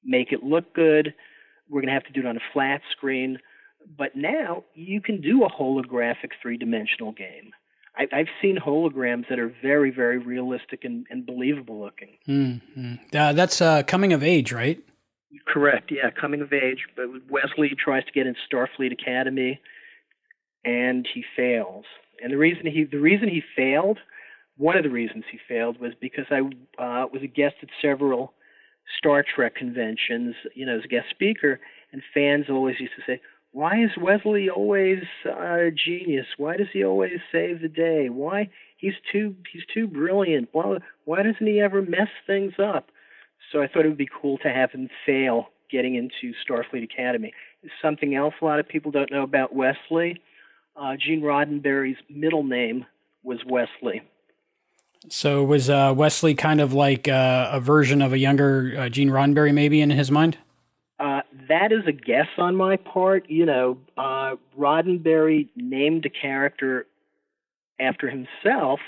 make 0.04 0.32
it 0.32 0.42
look 0.42 0.74
good. 0.74 1.14
We're 1.68 1.80
going 1.80 1.88
to 1.88 1.94
have 1.94 2.04
to 2.04 2.12
do 2.12 2.20
it 2.20 2.26
on 2.26 2.36
a 2.36 2.52
flat 2.52 2.82
screen." 2.92 3.38
But 3.98 4.16
now 4.16 4.64
you 4.74 5.00
can 5.00 5.20
do 5.20 5.44
a 5.44 5.50
holographic 5.50 6.30
three-dimensional 6.40 7.12
game. 7.12 7.52
I, 7.96 8.06
I've 8.12 8.28
seen 8.40 8.56
holograms 8.56 9.28
that 9.28 9.38
are 9.38 9.54
very, 9.62 9.90
very 9.90 10.18
realistic 10.18 10.84
and, 10.84 11.06
and 11.10 11.26
believable 11.26 11.80
looking. 11.80 12.16
Mm-hmm. 12.26 12.94
Uh, 13.14 13.32
that's 13.34 13.60
uh, 13.60 13.82
coming 13.82 14.12
of 14.12 14.22
age, 14.22 14.52
right? 14.52 14.82
Correct. 15.46 15.92
Yeah, 15.92 16.10
coming 16.10 16.40
of 16.40 16.52
age. 16.52 16.86
But 16.96 17.06
Wesley 17.28 17.74
tries 17.76 18.04
to 18.04 18.12
get 18.12 18.26
in 18.26 18.36
Starfleet 18.50 18.92
Academy, 18.92 19.60
and 20.64 21.06
he 21.12 21.24
fails. 21.36 21.84
And 22.22 22.32
the 22.32 22.38
reason 22.38 22.66
he 22.66 22.84
the 22.84 23.00
reason 23.00 23.28
he 23.28 23.42
failed 23.56 23.98
one 24.56 24.76
of 24.76 24.84
the 24.84 24.90
reasons 24.90 25.24
he 25.30 25.38
failed 25.48 25.80
was 25.80 25.92
because 26.00 26.26
I 26.30 26.38
uh, 26.82 27.06
was 27.12 27.22
a 27.22 27.26
guest 27.26 27.56
at 27.62 27.68
several 27.82 28.32
Star 28.98 29.24
Trek 29.24 29.54
conventions, 29.56 30.34
you 30.54 30.66
know, 30.66 30.76
as 30.76 30.84
a 30.84 30.88
guest 30.88 31.06
speaker, 31.10 31.60
and 31.92 32.02
fans 32.12 32.46
always 32.48 32.78
used 32.78 32.92
to 32.96 33.02
say, 33.06 33.20
"Why 33.52 33.82
is 33.82 33.90
Wesley 33.96 34.48
always 34.48 35.02
a 35.24 35.70
genius? 35.70 36.26
Why 36.36 36.56
does 36.56 36.68
he 36.72 36.84
always 36.84 37.20
save 37.32 37.62
the 37.62 37.68
day? 37.68 38.08
Why 38.08 38.50
he's 38.76 38.94
too 39.10 39.34
he's 39.52 39.64
too 39.72 39.86
brilliant? 39.86 40.50
Why 40.52 40.78
why 41.04 41.22
doesn't 41.22 41.46
he 41.46 41.60
ever 41.60 41.82
mess 41.82 42.08
things 42.26 42.54
up?" 42.58 42.90
So 43.50 43.62
I 43.62 43.68
thought 43.68 43.84
it 43.84 43.88
would 43.88 43.96
be 43.96 44.08
cool 44.20 44.38
to 44.38 44.48
have 44.48 44.70
him 44.70 44.88
fail 45.06 45.48
getting 45.70 45.94
into 45.96 46.34
Starfleet 46.46 46.84
Academy. 46.84 47.32
Something 47.82 48.14
else 48.14 48.34
a 48.40 48.44
lot 48.44 48.60
of 48.60 48.68
people 48.68 48.90
don't 48.90 49.10
know 49.10 49.22
about 49.22 49.54
Wesley. 49.54 50.20
Uh, 50.76 50.96
Gene 50.96 51.22
Roddenberry's 51.22 51.98
middle 52.08 52.44
name 52.44 52.86
was 53.22 53.38
Wesley. 53.46 54.02
So 55.08 55.44
was 55.44 55.68
uh, 55.68 55.92
Wesley 55.96 56.34
kind 56.34 56.60
of 56.60 56.72
like 56.72 57.08
uh, 57.08 57.50
a 57.52 57.60
version 57.60 58.02
of 58.02 58.12
a 58.12 58.18
younger 58.18 58.74
uh, 58.78 58.88
Gene 58.88 59.10
Roddenberry, 59.10 59.52
maybe 59.52 59.80
in 59.80 59.90
his 59.90 60.10
mind? 60.10 60.38
Uh, 60.98 61.20
that 61.48 61.72
is 61.72 61.86
a 61.86 61.92
guess 61.92 62.28
on 62.38 62.56
my 62.56 62.76
part. 62.76 63.28
You 63.28 63.46
know, 63.46 63.78
uh, 63.96 64.36
Roddenberry 64.58 65.48
named 65.56 66.06
a 66.06 66.10
character 66.10 66.86
after 67.78 68.08
himself, 68.08 68.80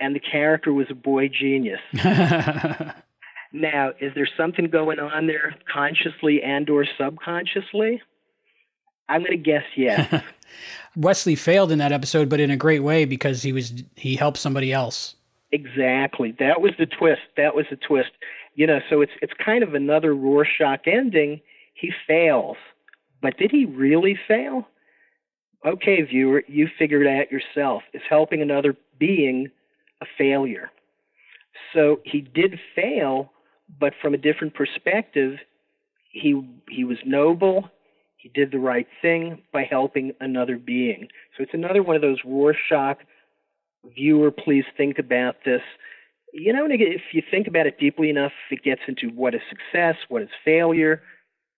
and 0.00 0.14
the 0.14 0.20
character 0.20 0.72
was 0.72 0.86
a 0.90 0.94
boy 0.94 1.28
genius. 1.28 1.80
now, 1.92 3.90
is 4.00 4.12
there 4.14 4.28
something 4.36 4.70
going 4.70 4.98
on 4.98 5.26
there 5.26 5.54
consciously 5.72 6.42
and/or 6.42 6.86
subconsciously? 6.98 8.00
I'm 9.08 9.20
going 9.20 9.32
to 9.32 9.36
guess 9.36 9.64
yes. 9.76 10.22
Wesley 10.96 11.34
failed 11.34 11.70
in 11.70 11.78
that 11.78 11.92
episode, 11.92 12.28
but 12.28 12.40
in 12.40 12.50
a 12.50 12.56
great 12.56 12.80
way 12.80 13.04
because 13.04 13.42
he 13.42 13.52
was 13.52 13.82
he 13.96 14.16
helped 14.16 14.38
somebody 14.38 14.72
else. 14.72 15.16
Exactly. 15.54 16.34
That 16.40 16.60
was 16.60 16.72
the 16.80 16.86
twist. 16.86 17.20
That 17.36 17.54
was 17.54 17.64
the 17.70 17.76
twist. 17.76 18.10
You 18.56 18.66
know, 18.66 18.80
so 18.90 19.02
it's 19.02 19.12
it's 19.22 19.32
kind 19.42 19.62
of 19.62 19.74
another 19.74 20.12
Rorschach 20.12 20.80
ending. 20.88 21.40
He 21.74 21.92
fails, 22.08 22.56
but 23.22 23.36
did 23.38 23.52
he 23.52 23.64
really 23.64 24.18
fail? 24.26 24.66
Okay, 25.64 26.02
viewer, 26.02 26.42
you 26.48 26.68
figure 26.76 27.02
it 27.02 27.08
out 27.08 27.30
yourself. 27.30 27.84
Is 27.92 28.02
helping 28.10 28.42
another 28.42 28.76
being 28.98 29.48
a 30.02 30.06
failure? 30.18 30.72
So 31.72 32.00
he 32.04 32.20
did 32.20 32.58
fail, 32.74 33.30
but 33.78 33.92
from 34.02 34.12
a 34.12 34.18
different 34.18 34.54
perspective, 34.54 35.38
he 36.10 36.42
he 36.68 36.82
was 36.82 36.98
noble. 37.06 37.70
He 38.16 38.28
did 38.30 38.50
the 38.50 38.58
right 38.58 38.88
thing 39.00 39.42
by 39.52 39.62
helping 39.70 40.14
another 40.18 40.56
being. 40.58 41.06
So 41.36 41.44
it's 41.44 41.54
another 41.54 41.84
one 41.84 41.94
of 41.94 42.02
those 42.02 42.18
Rorschach 42.24 42.98
viewer, 43.94 44.30
please 44.30 44.64
think 44.76 44.98
about 44.98 45.36
this. 45.44 45.62
You 46.32 46.52
know, 46.52 46.66
if 46.68 47.02
you 47.12 47.22
think 47.30 47.46
about 47.46 47.66
it 47.66 47.78
deeply 47.78 48.10
enough, 48.10 48.32
it 48.50 48.62
gets 48.62 48.80
into 48.88 49.08
what 49.08 49.34
is 49.34 49.40
success, 49.48 49.96
what 50.08 50.22
is 50.22 50.28
failure, 50.44 51.02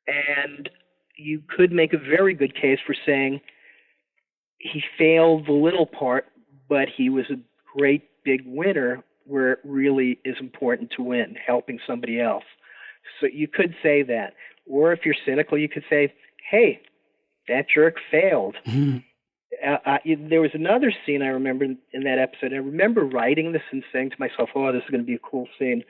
and 0.07 0.69
you 1.17 1.43
could 1.57 1.73
make 1.73 1.95
a 1.95 1.99
very 1.99 2.35
good 2.35 2.55
case 2.55 2.79
for 2.87 2.95
saying 3.07 3.41
he 4.59 4.83
failed 4.99 5.47
the 5.47 5.53
little 5.53 5.87
part, 5.87 6.27
but 6.69 6.89
he 6.95 7.09
was 7.09 7.25
a 7.31 7.41
great 7.77 8.11
big 8.25 8.43
winner 8.45 9.03
where 9.25 9.53
it 9.53 9.59
really 9.65 10.19
is 10.25 10.37
important 10.41 10.91
to 10.97 11.03
win, 11.03 11.37
helping 11.47 11.79
somebody 11.87 12.21
else. 12.21 12.45
So 13.21 13.27
you 13.33 13.49
could 13.49 13.75
say 13.83 14.03
that. 14.03 14.35
Or 14.67 14.93
if 14.93 15.01
you're 15.05 15.15
cynical, 15.25 15.57
you 15.59 15.69
could 15.69 15.85
say, 15.89 16.13
hey, 16.51 16.81
that 17.49 17.67
jerk 17.73 17.97
failed. 18.11 18.57
Mm-hmm. 18.67 18.99
Uh, 19.65 19.99
there 20.29 20.41
was 20.41 20.51
another 20.55 20.93
scene 21.05 21.23
I 21.23 21.29
remember 21.29 21.65
in, 21.65 21.79
that 22.05 22.19
episode. 22.19 22.53
I 22.53 22.57
remember 22.57 23.05
writing 23.05 23.53
this 23.53 23.63
and 23.71 23.83
saying 23.93 24.11
to 24.11 24.17
myself, 24.19 24.51
"Oh, 24.55 24.73
this 24.73 24.83
is 24.83 24.91
going 24.91 25.03
to 25.03 25.07
be 25.07 25.15
a 25.15 25.19
cool 25.19 25.49
scene." 25.59 25.83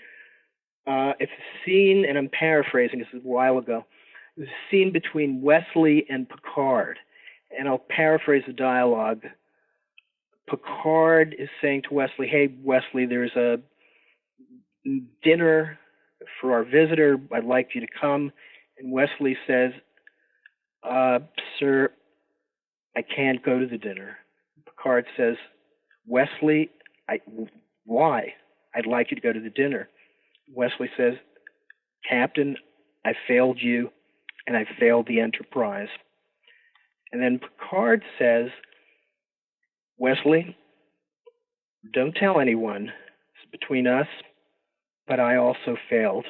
Uh, 0.86 1.12
it's 1.18 1.32
a 1.32 1.64
scene, 1.64 2.04
and 2.08 2.16
I'm 2.16 2.28
paraphrasing. 2.28 2.98
This 3.00 3.08
is 3.12 3.24
a 3.24 3.28
while 3.28 3.58
ago. 3.58 3.84
It's 4.36 4.48
a 4.48 4.70
scene 4.70 4.92
between 4.92 5.42
Wesley 5.42 6.06
and 6.08 6.28
Picard, 6.28 6.98
and 7.56 7.68
I'll 7.68 7.84
paraphrase 7.88 8.44
the 8.46 8.52
dialogue. 8.52 9.22
Picard 10.48 11.34
is 11.38 11.48
saying 11.60 11.82
to 11.88 11.94
Wesley, 11.94 12.28
"Hey, 12.28 12.54
Wesley, 12.62 13.06
there's 13.06 13.34
a 13.34 13.60
dinner 15.22 15.78
for 16.40 16.52
our 16.52 16.62
visitor. 16.62 17.18
I'd 17.32 17.44
like 17.44 17.74
you 17.74 17.80
to 17.80 17.88
come." 18.00 18.32
And 18.78 18.92
Wesley 18.92 19.36
says, 19.46 19.72
uh, 20.82 21.18
"Sir, 21.58 21.90
I 22.96 23.02
can't 23.02 23.44
go 23.44 23.58
to 23.58 23.66
the 23.66 23.78
dinner. 23.78 24.16
Picard 24.64 25.04
says, 25.16 25.36
Wesley, 26.06 26.70
I, 27.08 27.20
why? 27.84 28.32
I'd 28.74 28.86
like 28.86 29.10
you 29.10 29.16
to 29.16 29.20
go 29.20 29.32
to 29.32 29.40
the 29.40 29.50
dinner. 29.50 29.88
Wesley 30.54 30.88
says, 30.96 31.14
Captain, 32.08 32.56
I 33.04 33.12
failed 33.28 33.58
you 33.60 33.90
and 34.46 34.56
I 34.56 34.64
failed 34.80 35.06
the 35.06 35.20
Enterprise. 35.20 35.88
And 37.12 37.22
then 37.22 37.38
Picard 37.38 38.02
says, 38.18 38.48
Wesley, 39.98 40.56
don't 41.92 42.14
tell 42.14 42.40
anyone. 42.40 42.84
It's 42.84 43.50
between 43.50 43.86
us, 43.86 44.08
but 45.06 45.20
I 45.20 45.36
also 45.36 45.76
failed. 45.90 46.26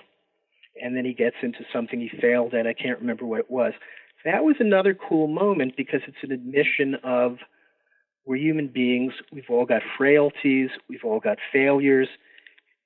And 0.82 0.96
then 0.96 1.04
he 1.04 1.14
gets 1.14 1.36
into 1.42 1.60
something 1.72 2.00
he 2.00 2.10
failed 2.20 2.54
at. 2.54 2.66
I 2.66 2.74
can't 2.74 3.00
remember 3.00 3.24
what 3.24 3.40
it 3.40 3.50
was 3.50 3.72
that 4.26 4.42
was 4.44 4.56
another 4.58 4.92
cool 4.92 5.28
moment 5.28 5.76
because 5.76 6.00
it's 6.06 6.16
an 6.22 6.32
admission 6.32 6.96
of 7.04 7.38
we're 8.26 8.36
human 8.36 8.66
beings, 8.66 9.12
we've 9.32 9.48
all 9.48 9.64
got 9.64 9.82
frailties, 9.96 10.70
we've 10.88 11.04
all 11.04 11.20
got 11.20 11.38
failures, 11.52 12.08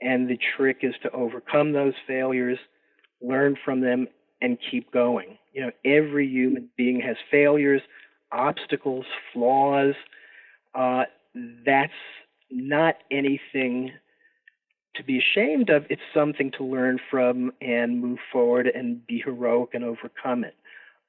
and 0.02 0.28
the 0.28 0.38
trick 0.56 0.80
is 0.82 0.94
to 1.02 1.10
overcome 1.12 1.72
those 1.72 1.94
failures, 2.06 2.58
learn 3.22 3.56
from 3.64 3.80
them, 3.80 4.06
and 4.42 4.58
keep 4.70 4.92
going. 4.92 5.38
You 5.54 5.62
know, 5.62 5.70
every 5.82 6.28
human 6.28 6.68
being 6.76 7.00
has 7.00 7.16
failures, 7.30 7.80
obstacles, 8.32 9.06
flaws. 9.32 9.94
Uh, 10.74 11.04
that's 11.64 11.92
not 12.50 12.96
anything 13.10 13.92
to 14.94 15.02
be 15.02 15.18
ashamed 15.18 15.70
of. 15.70 15.86
It's 15.88 16.02
something 16.12 16.50
to 16.58 16.64
learn 16.64 16.98
from 17.10 17.52
and 17.62 17.98
move 17.98 18.18
forward 18.30 18.66
and 18.66 19.06
be 19.06 19.22
heroic 19.24 19.70
and 19.72 19.84
overcome 19.84 20.44
it. 20.44 20.54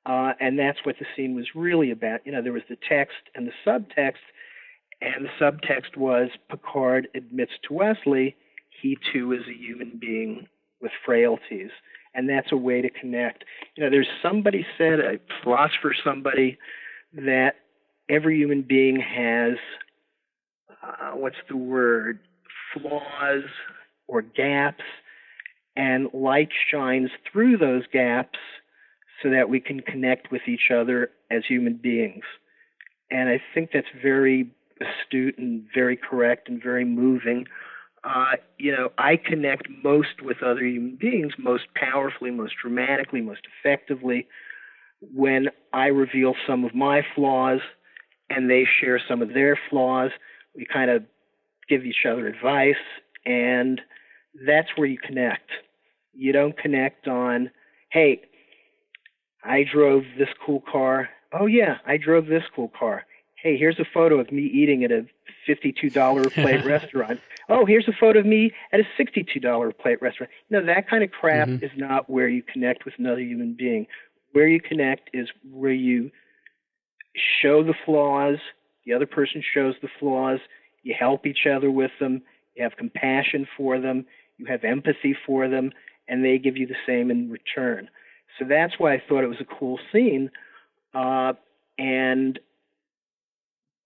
Uh, 0.06 0.34
and 0.40 0.58
that's 0.58 0.80
what 0.84 0.96
the 1.00 1.06
scene 1.16 1.36
was 1.36 1.46
really 1.54 1.92
about. 1.92 2.26
You 2.26 2.32
know, 2.32 2.42
there 2.42 2.54
was 2.54 2.64
the 2.70 2.78
text 2.90 3.18
and 3.36 3.48
the 3.48 3.54
subtext, 3.66 4.14
and 5.02 5.26
the 5.26 5.30
subtext 5.40 5.96
was 5.98 6.30
Picard 6.50 7.08
admits 7.14 7.52
to 7.68 7.74
Wesley 7.74 8.36
he 8.82 8.98
too 9.14 9.32
is 9.34 9.42
a 9.48 9.54
human 9.54 9.98
being 10.00 10.48
with 10.82 10.92
frailties, 11.06 11.70
and 12.14 12.28
that's 12.28 12.52
a 12.52 12.58
way 12.58 12.82
to 12.82 12.90
connect. 12.90 13.44
You 13.76 13.84
know, 13.84 13.90
there's 13.90 14.08
somebody 14.22 14.66
said, 14.78 15.00
a 15.00 15.20
philosopher, 15.44 15.96
somebody, 16.04 16.58
that 17.14 17.56
every 18.10 18.38
human 18.38 18.64
being 18.64 19.00
has 19.00 19.54
uh, 20.84 21.12
what's 21.12 21.36
the 21.48 21.58
word, 21.58 22.20
flaws 22.74 23.44
or 24.08 24.22
gaps, 24.22 24.84
and 25.76 26.10
light 26.14 26.50
shines 26.72 27.12
through 27.32 27.58
those 27.58 27.84
gaps 27.94 28.40
so 29.22 29.30
that 29.30 29.50
we 29.50 29.60
can 29.60 29.82
connect 29.82 30.32
with 30.32 30.42
each 30.48 30.72
other 30.74 31.12
as 31.30 31.44
human 31.48 31.76
beings. 31.76 32.24
And 33.10 33.30
I 33.30 33.42
think 33.54 33.72
that's 33.74 33.88
very 34.02 34.50
astute 34.80 35.38
and 35.38 35.64
very 35.74 35.98
correct 35.98 36.50
and 36.50 36.62
very 36.62 36.86
moving. 36.86 37.46
Uh, 38.04 38.38
you 38.58 38.72
know, 38.72 38.92
I 38.98 39.18
connect 39.18 39.68
most 39.84 40.22
with 40.24 40.42
other 40.42 40.66
human 40.66 40.98
beings 41.00 41.34
most 41.38 41.66
powerfully, 41.76 42.32
most 42.32 42.54
dramatically, 42.62 43.22
most 43.22 43.42
effectively 43.60 44.28
when 45.02 45.50
I 45.74 45.88
reveal 45.88 46.36
some 46.48 46.64
of 46.64 46.76
my 46.76 47.02
flaws 47.16 47.60
and 48.30 48.50
they 48.50 48.66
share 48.80 49.02
some 49.10 49.22
of 49.22 49.34
their 49.34 49.60
flaws. 49.70 50.12
We 50.56 50.66
kind 50.72 50.90
of 50.90 51.04
give 51.68 51.86
each 51.86 52.06
other 52.10 52.28
advice, 52.28 52.76
and 53.26 53.82
that's 54.46 54.70
where 54.76 54.88
you 54.88 54.98
connect. 54.98 55.50
You 56.14 56.32
don't 56.34 56.58
connect 56.58 57.08
on, 57.08 57.52
hey, 57.92 58.22
I 59.44 59.64
drove 59.64 60.04
this 60.18 60.30
cool 60.46 60.64
car. 60.72 61.10
Oh 61.34 61.46
yeah, 61.46 61.78
I 61.86 61.98
drove 61.98 62.28
this 62.28 62.44
cool 62.56 62.72
car. 62.78 63.06
Hey, 63.36 63.58
here's 63.58 63.80
a 63.80 63.86
photo 63.92 64.20
of 64.20 64.32
me 64.32 64.44
eating 64.44 64.84
at 64.84 64.92
a 64.92 65.06
$52 65.50 66.32
plate 66.34 66.64
restaurant. 66.66 67.20
Oh, 67.50 67.66
here's 67.66 67.88
a 67.88 67.94
photo 68.00 68.20
of 68.20 68.26
me 68.26 68.54
at 68.72 68.80
a 68.80 68.84
$62 69.00 69.78
plate 69.80 70.02
restaurant. 70.02 70.32
You 70.50 70.60
know, 70.60 70.66
that 70.68 70.88
kind 70.88 71.04
of 71.04 71.12
crap 71.12 71.48
mm-hmm. 71.48 71.66
is 71.66 71.72
not 71.76 72.10
where 72.10 72.28
you 72.28 72.44
connect 72.44 72.86
with 72.86 72.94
another 73.00 73.22
human 73.22 73.56
being. 73.58 73.88
Where 74.34 74.48
you 74.48 74.62
connect 74.62 75.10
is 75.14 75.28
where 75.50 75.74
you 75.74 76.12
show 77.42 77.64
the 77.64 77.74
flaws, 77.86 78.38
the 78.86 78.94
other 78.94 79.08
person 79.08 79.44
shows 79.54 79.76
the 79.82 79.90
flaws, 80.00 80.40
you 80.84 80.96
help 80.98 81.26
each 81.26 81.46
other 81.46 81.70
with 81.70 81.92
them, 82.00 82.22
you 82.56 82.64
have 82.64 82.78
compassion 82.78 83.48
for 83.58 83.80
them, 83.80 84.06
you 84.38 84.46
have 84.46 84.64
empathy 84.64 85.16
for 85.26 85.48
them, 85.48 85.72
and 86.08 86.24
they 86.24 86.38
give 86.38 86.58
you 86.58 86.68
the 86.68 86.76
same 86.86 87.12
in 87.12 87.30
return. 87.30 87.90
So 88.42 88.48
that's 88.48 88.74
why 88.80 88.96
I 88.96 89.04
thought 89.08 89.24
it 89.24 89.28
was 89.28 89.40
a 89.40 89.56
cool 89.60 89.78
scene. 89.94 90.32
Uh, 90.96 91.34
and 91.78 92.40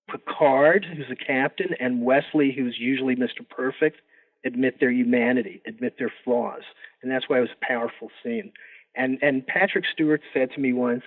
Picard, 0.09 0.85
who's 0.85 1.07
the 1.09 1.15
captain, 1.15 1.71
and 1.79 2.03
Wesley, 2.03 2.53
who's 2.55 2.77
usually 2.79 3.17
Mr. 3.17 3.47
Perfect, 3.49 3.97
admit 4.45 4.79
their 4.79 4.91
humanity, 4.91 5.61
admit 5.67 5.95
their 5.99 6.13
flaws, 6.23 6.61
and 7.01 7.11
that's 7.11 7.27
why 7.27 7.39
it 7.39 7.41
was 7.41 7.49
a 7.61 7.65
powerful 7.65 8.09
scene. 8.23 8.51
And 8.95 9.17
and 9.21 9.45
Patrick 9.45 9.83
Stewart 9.91 10.21
said 10.33 10.51
to 10.51 10.61
me 10.61 10.71
once, 10.71 11.03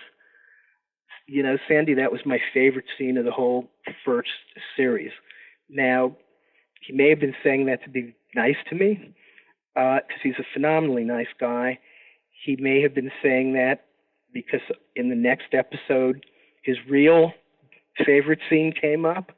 you 1.27 1.43
know, 1.43 1.57
Sandy, 1.67 1.95
that 1.95 2.13
was 2.13 2.21
my 2.27 2.39
favorite 2.53 2.85
scene 2.99 3.17
of 3.17 3.25
the 3.25 3.31
whole 3.31 3.71
first 4.05 4.29
series. 4.77 5.13
Now, 5.71 6.17
he 6.87 6.93
may 6.93 7.09
have 7.09 7.21
been 7.21 7.37
saying 7.43 7.67
that 7.67 7.83
to 7.85 7.91
be 7.91 8.15
nice 8.35 8.57
to 8.69 8.75
me, 8.75 9.15
because 9.75 10.03
uh, 10.03 10.23
he's 10.23 10.39
a 10.39 10.45
phenomenally 10.53 11.05
nice 11.05 11.29
guy, 11.41 11.79
he 12.45 12.57
may 12.57 12.83
have 12.83 12.95
been 12.95 13.11
saying 13.23 13.55
that 13.55 13.87
because 14.33 14.61
in 14.95 15.09
the 15.09 15.15
next 15.15 15.55
episode, 15.55 16.25
his 16.63 16.77
real 16.89 17.33
favorite 18.05 18.41
scene 18.49 18.73
came 18.79 19.05
up. 19.05 19.33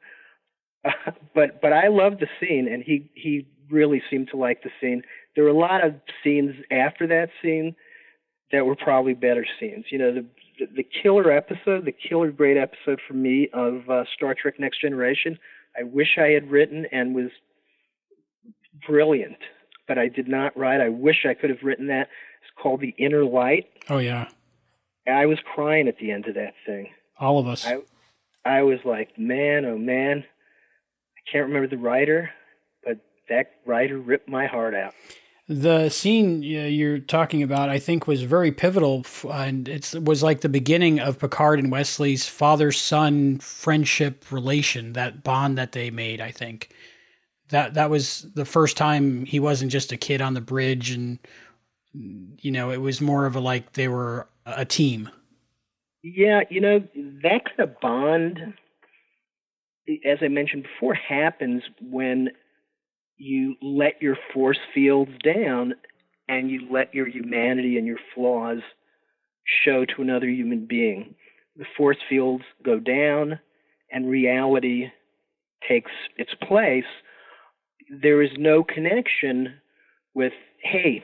Uh, 0.85 1.11
but 1.35 1.61
but 1.61 1.73
I 1.73 1.87
love 1.87 2.13
the 2.19 2.27
scene, 2.39 2.67
and 2.71 2.83
he 2.83 3.09
he 3.13 3.47
really 3.69 4.01
seemed 4.09 4.29
to 4.31 4.37
like 4.37 4.63
the 4.63 4.69
scene. 4.79 5.01
There 5.35 5.45
were 5.45 5.49
a 5.49 5.57
lot 5.57 5.85
of 5.85 5.95
scenes 6.23 6.55
after 6.71 7.07
that 7.07 7.29
scene 7.41 7.75
that 8.51 8.65
were 8.65 8.75
probably 8.75 9.13
better 9.13 9.45
scenes. 9.59 9.85
You 9.89 9.97
know, 9.97 10.13
the 10.13 10.25
the, 10.59 10.65
the 10.77 10.87
killer 11.01 11.31
episode, 11.31 11.85
the 11.85 11.93
killer 11.93 12.31
great 12.31 12.57
episode 12.57 12.99
for 13.07 13.13
me 13.13 13.49
of 13.53 13.89
uh, 13.89 14.03
Star 14.15 14.35
Trek 14.39 14.59
Next 14.59 14.81
Generation. 14.81 15.37
I 15.79 15.83
wish 15.83 16.17
I 16.17 16.27
had 16.27 16.51
written 16.51 16.85
and 16.91 17.15
was 17.15 17.31
brilliant, 18.85 19.37
but 19.87 19.97
I 19.97 20.07
did 20.09 20.27
not 20.27 20.55
write. 20.57 20.81
I 20.81 20.89
wish 20.89 21.25
I 21.27 21.33
could 21.33 21.49
have 21.49 21.63
written 21.63 21.87
that. 21.87 22.09
It's 22.41 22.51
called 22.61 22.81
The 22.81 22.95
Inner 22.97 23.23
Light. 23.23 23.67
Oh 23.89 23.99
yeah. 23.99 24.27
I 25.07 25.25
was 25.25 25.39
crying 25.55 25.87
at 25.87 25.97
the 25.97 26.11
end 26.11 26.27
of 26.27 26.35
that 26.35 26.53
thing. 26.65 26.89
All 27.19 27.39
of 27.39 27.47
us. 27.47 27.65
I 27.65 27.79
I 28.45 28.63
was 28.63 28.79
like, 28.85 29.17
man, 29.17 29.65
oh 29.65 29.77
man, 29.77 30.23
I 31.17 31.31
can't 31.31 31.47
remember 31.47 31.67
the 31.67 31.77
writer, 31.77 32.31
but 32.83 32.97
that 33.29 33.51
writer 33.65 33.99
ripped 33.99 34.27
my 34.29 34.47
heart 34.47 34.73
out. 34.73 34.93
The 35.47 35.89
scene 35.89 36.43
you're 36.43 36.99
talking 36.99 37.43
about, 37.43 37.69
I 37.69 37.77
think, 37.77 38.07
was 38.07 38.23
very 38.23 38.51
pivotal, 38.51 39.05
and 39.29 39.67
it 39.67 39.93
was 40.01 40.23
like 40.23 40.41
the 40.41 40.49
beginning 40.49 40.99
of 40.99 41.19
Picard 41.19 41.59
and 41.59 41.71
Wesley's 41.71 42.27
father-son 42.27 43.39
friendship 43.39 44.31
relation, 44.31 44.93
that 44.93 45.23
bond 45.23 45.57
that 45.57 45.73
they 45.73 45.89
made. 45.91 46.21
I 46.21 46.31
think 46.31 46.73
that 47.49 47.73
that 47.73 47.89
was 47.89 48.27
the 48.33 48.45
first 48.45 48.77
time 48.77 49.25
he 49.25 49.41
wasn't 49.41 49.73
just 49.73 49.91
a 49.91 49.97
kid 49.97 50.21
on 50.21 50.35
the 50.35 50.41
bridge, 50.41 50.91
and 50.91 51.19
you 51.93 52.51
know, 52.51 52.71
it 52.71 52.81
was 52.81 53.01
more 53.01 53.25
of 53.25 53.35
a 53.35 53.39
like 53.39 53.73
they 53.73 53.87
were 53.87 54.27
a 54.45 54.65
team. 54.65 55.09
Yeah, 56.03 56.41
you 56.49 56.61
know, 56.61 56.79
that 57.23 57.45
kind 57.45 57.59
of 57.59 57.79
bond, 57.79 58.39
as 60.05 60.17
I 60.21 60.27
mentioned 60.29 60.63
before, 60.63 60.95
happens 60.95 61.63
when 61.81 62.29
you 63.17 63.55
let 63.61 64.01
your 64.01 64.17
force 64.33 64.59
fields 64.73 65.11
down 65.23 65.75
and 66.27 66.49
you 66.49 66.67
let 66.71 66.93
your 66.93 67.07
humanity 67.07 67.77
and 67.77 67.85
your 67.85 67.99
flaws 68.15 68.61
show 69.63 69.85
to 69.85 70.01
another 70.01 70.27
human 70.27 70.65
being. 70.65 71.13
The 71.55 71.65
force 71.77 71.97
fields 72.09 72.43
go 72.63 72.79
down 72.79 73.39
and 73.91 74.09
reality 74.09 74.87
takes 75.67 75.91
its 76.17 76.31
place. 76.47 76.85
There 78.01 78.21
is 78.21 78.31
no 78.37 78.63
connection 78.63 79.55
with, 80.15 80.33
hey, 80.63 81.03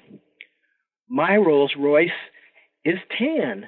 my 1.10 1.36
Rolls 1.38 1.74
Royce 1.78 2.10
is 2.86 2.98
tan. 3.18 3.68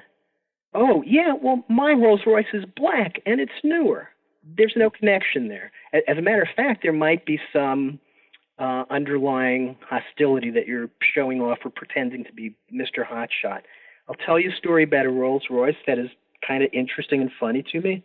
Oh, 0.74 1.02
yeah, 1.04 1.32
well, 1.40 1.64
my 1.68 1.92
Rolls 1.92 2.20
Royce 2.26 2.46
is 2.52 2.64
black 2.76 3.20
and 3.26 3.40
it's 3.40 3.52
newer. 3.64 4.08
There's 4.56 4.74
no 4.76 4.90
connection 4.90 5.48
there. 5.48 5.72
As 5.92 6.16
a 6.16 6.22
matter 6.22 6.42
of 6.42 6.48
fact, 6.56 6.82
there 6.82 6.92
might 6.92 7.26
be 7.26 7.38
some 7.52 7.98
uh, 8.58 8.84
underlying 8.90 9.76
hostility 9.88 10.50
that 10.50 10.66
you're 10.66 10.90
showing 11.14 11.40
off 11.40 11.58
or 11.64 11.70
pretending 11.70 12.24
to 12.24 12.32
be 12.32 12.54
Mr. 12.72 13.04
Hotshot. 13.04 13.62
I'll 14.08 14.14
tell 14.26 14.38
you 14.38 14.50
a 14.50 14.56
story 14.56 14.84
about 14.84 15.06
a 15.06 15.10
Rolls 15.10 15.44
Royce 15.50 15.76
that 15.86 15.98
is 15.98 16.08
kind 16.46 16.62
of 16.62 16.70
interesting 16.72 17.20
and 17.20 17.30
funny 17.38 17.64
to 17.72 17.80
me. 17.80 18.04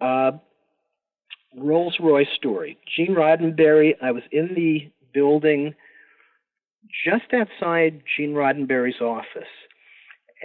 Uh, 0.00 0.32
Rolls 1.56 1.96
Royce 2.00 2.28
story. 2.34 2.78
Gene 2.96 3.14
Roddenberry, 3.14 3.94
I 4.02 4.12
was 4.12 4.22
in 4.30 4.54
the 4.54 4.90
building 5.12 5.74
just 7.04 7.32
outside 7.32 8.02
Gene 8.16 8.34
Roddenberry's 8.34 9.00
office, 9.00 9.48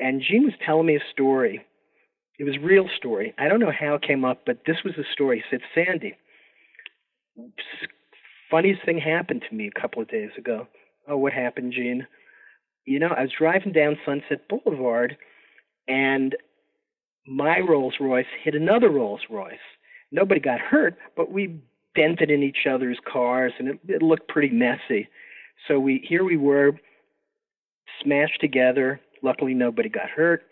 and 0.02 0.22
Gene 0.22 0.44
was 0.44 0.54
telling 0.66 0.86
me 0.86 0.96
a 0.96 1.12
story. 1.12 1.66
It 2.40 2.44
was 2.44 2.58
a 2.58 2.66
real 2.66 2.88
story. 2.98 3.34
I 3.38 3.48
don't 3.48 3.60
know 3.60 3.72
how 3.78 3.96
it 3.96 4.02
came 4.02 4.26
up, 4.26 4.42
but 4.46 4.60
this 4.66 4.78
was 4.84 4.94
the 4.98 5.04
story. 5.14 5.38
He 5.38 5.56
said, 5.56 5.62
Sandy, 5.76 6.16
funniest 8.50 8.84
thing 8.86 8.98
happened 8.98 9.44
to 9.50 9.56
me 9.56 9.68
a 9.68 9.80
couple 9.80 10.02
of 10.02 10.10
days 10.10 10.32
ago. 10.38 10.68
Oh, 11.08 11.18
what 11.18 11.34
happened, 11.34 11.74
Gene? 11.74 12.06
You 12.86 13.00
know, 13.00 13.10
I 13.16 13.22
was 13.22 13.32
driving 13.38 13.72
down 13.72 13.98
Sunset 14.06 14.48
Boulevard 14.50 15.18
and 15.88 16.36
my 17.28 17.60
Rolls 17.60 17.96
Royce 18.00 18.26
hit 18.44 18.56
another 18.56 18.90
Rolls 18.90 19.22
Royce. 19.30 19.54
Nobody 20.12 20.40
got 20.40 20.60
hurt, 20.60 20.98
but 21.16 21.32
we 21.32 21.62
dented 21.96 22.32
in 22.32 22.44
each 22.44 22.66
other's 22.70 23.00
cars 23.12 23.54
and 23.60 23.68
it, 23.68 23.80
it 23.88 24.02
looked 24.02 24.28
pretty 24.28 24.50
messy. 24.50 25.08
So 25.68 25.80
we 25.80 26.06
here 26.08 26.24
we 26.24 26.38
were 26.38 26.74
smashed 28.04 28.40
together. 28.42 29.00
Luckily 29.22 29.54
nobody 29.54 29.90
got 29.90 30.10
hurt. 30.10 30.44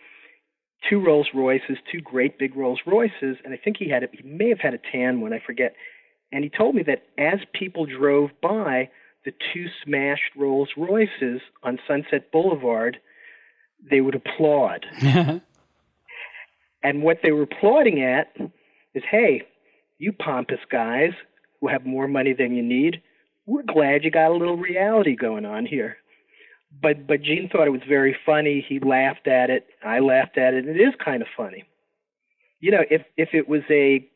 Two 0.89 1.03
Rolls 1.03 1.27
Royces, 1.33 1.77
two 1.91 1.99
great 1.99 2.39
big 2.39 2.55
Rolls 2.55 2.79
Royces, 2.85 3.37
and 3.43 3.53
I 3.53 3.57
think 3.57 3.77
he 3.77 3.89
had 3.89 4.03
a, 4.03 4.07
he 4.11 4.23
may 4.23 4.47
have 4.49 4.59
had 4.59 4.73
a 4.73 4.79
tan 4.91 5.19
one, 5.19 5.33
I 5.33 5.41
forget. 5.45 5.75
And 6.31 6.43
he 6.43 6.49
told 6.49 6.75
me 6.75 6.83
that 6.83 7.03
as 7.17 7.39
people 7.53 7.85
drove 7.85 8.29
by 8.41 8.89
the 9.25 9.31
two 9.53 9.65
smashed 9.83 10.35
Rolls 10.37 10.69
Royces 10.77 11.41
on 11.63 11.79
Sunset 11.85 12.31
Boulevard, 12.31 12.97
they 13.89 13.99
would 13.99 14.15
applaud. 14.15 14.85
and 16.83 17.03
what 17.03 17.17
they 17.23 17.31
were 17.31 17.43
applauding 17.43 18.01
at 18.01 18.35
is 18.93 19.03
hey, 19.09 19.43
you 19.97 20.13
pompous 20.13 20.59
guys 20.71 21.11
who 21.59 21.67
have 21.67 21.85
more 21.85 22.07
money 22.07 22.33
than 22.33 22.55
you 22.55 22.63
need, 22.63 23.01
we're 23.49 23.63
glad 23.63 24.03
you 24.03 24.11
got 24.11 24.29
a 24.29 24.37
little 24.37 24.57
reality 24.57 25.15
going 25.15 25.45
on 25.45 25.65
here. 25.65 25.97
But 26.81 27.07
but 27.07 27.23
Gene 27.23 27.49
thought 27.51 27.67
it 27.67 27.71
was 27.71 27.81
very 27.87 28.15
funny. 28.25 28.63
He 28.67 28.79
laughed 28.79 29.27
at 29.27 29.49
it. 29.49 29.65
I 29.83 29.99
laughed 29.99 30.37
at 30.37 30.53
it. 30.53 30.67
It 30.67 30.77
is 30.77 30.93
kind 31.03 31.21
of 31.23 31.27
funny. 31.35 31.63
You 32.59 32.71
know, 32.71 32.83
if 32.91 33.01
if 33.17 33.29
it 33.33 33.49
was 33.49 33.61
a 33.69 34.07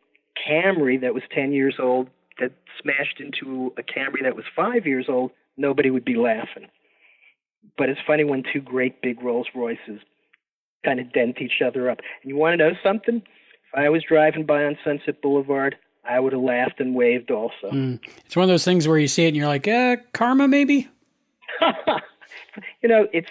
Camry 0.47 1.01
that 1.01 1.13
was 1.13 1.23
10 1.33 1.51
years 1.51 1.75
old 1.79 2.09
that 2.39 2.51
smashed 2.81 3.19
into 3.19 3.73
a 3.77 3.83
Camry 3.83 4.23
that 4.23 4.35
was 4.35 4.45
five 4.55 4.85
years 4.85 5.05
old, 5.09 5.31
nobody 5.57 5.89
would 5.89 6.05
be 6.05 6.15
laughing. 6.15 6.67
But 7.77 7.89
it's 7.89 7.99
funny 8.05 8.23
when 8.23 8.43
two 8.43 8.61
great 8.61 9.01
big 9.01 9.21
Rolls 9.23 9.47
Royces 9.55 10.01
kind 10.85 10.99
of 10.99 11.11
dent 11.13 11.41
each 11.41 11.61
other 11.65 11.89
up. 11.89 11.99
And 12.21 12.29
you 12.29 12.35
want 12.35 12.53
to 12.53 12.57
know 12.57 12.73
something? 12.83 13.17
If 13.17 13.79
I 13.79 13.89
was 13.89 14.03
driving 14.07 14.45
by 14.45 14.63
on 14.65 14.77
Sunset 14.83 15.21
Boulevard, 15.21 15.75
I 16.05 16.19
would 16.19 16.33
have 16.33 16.41
laughed 16.41 16.79
and 16.79 16.93
waved 16.95 17.31
also. 17.31 17.71
Mm. 17.71 17.99
It's 18.25 18.35
one 18.35 18.43
of 18.43 18.49
those 18.49 18.65
things 18.65 18.87
where 18.87 18.97
you 18.97 19.07
see 19.07 19.25
it 19.25 19.29
and 19.29 19.37
you're 19.37 19.47
like, 19.47 19.67
eh, 19.67 19.97
karma 20.13 20.47
maybe? 20.47 20.89
you 22.81 22.89
know, 22.89 23.07
it's 23.13 23.29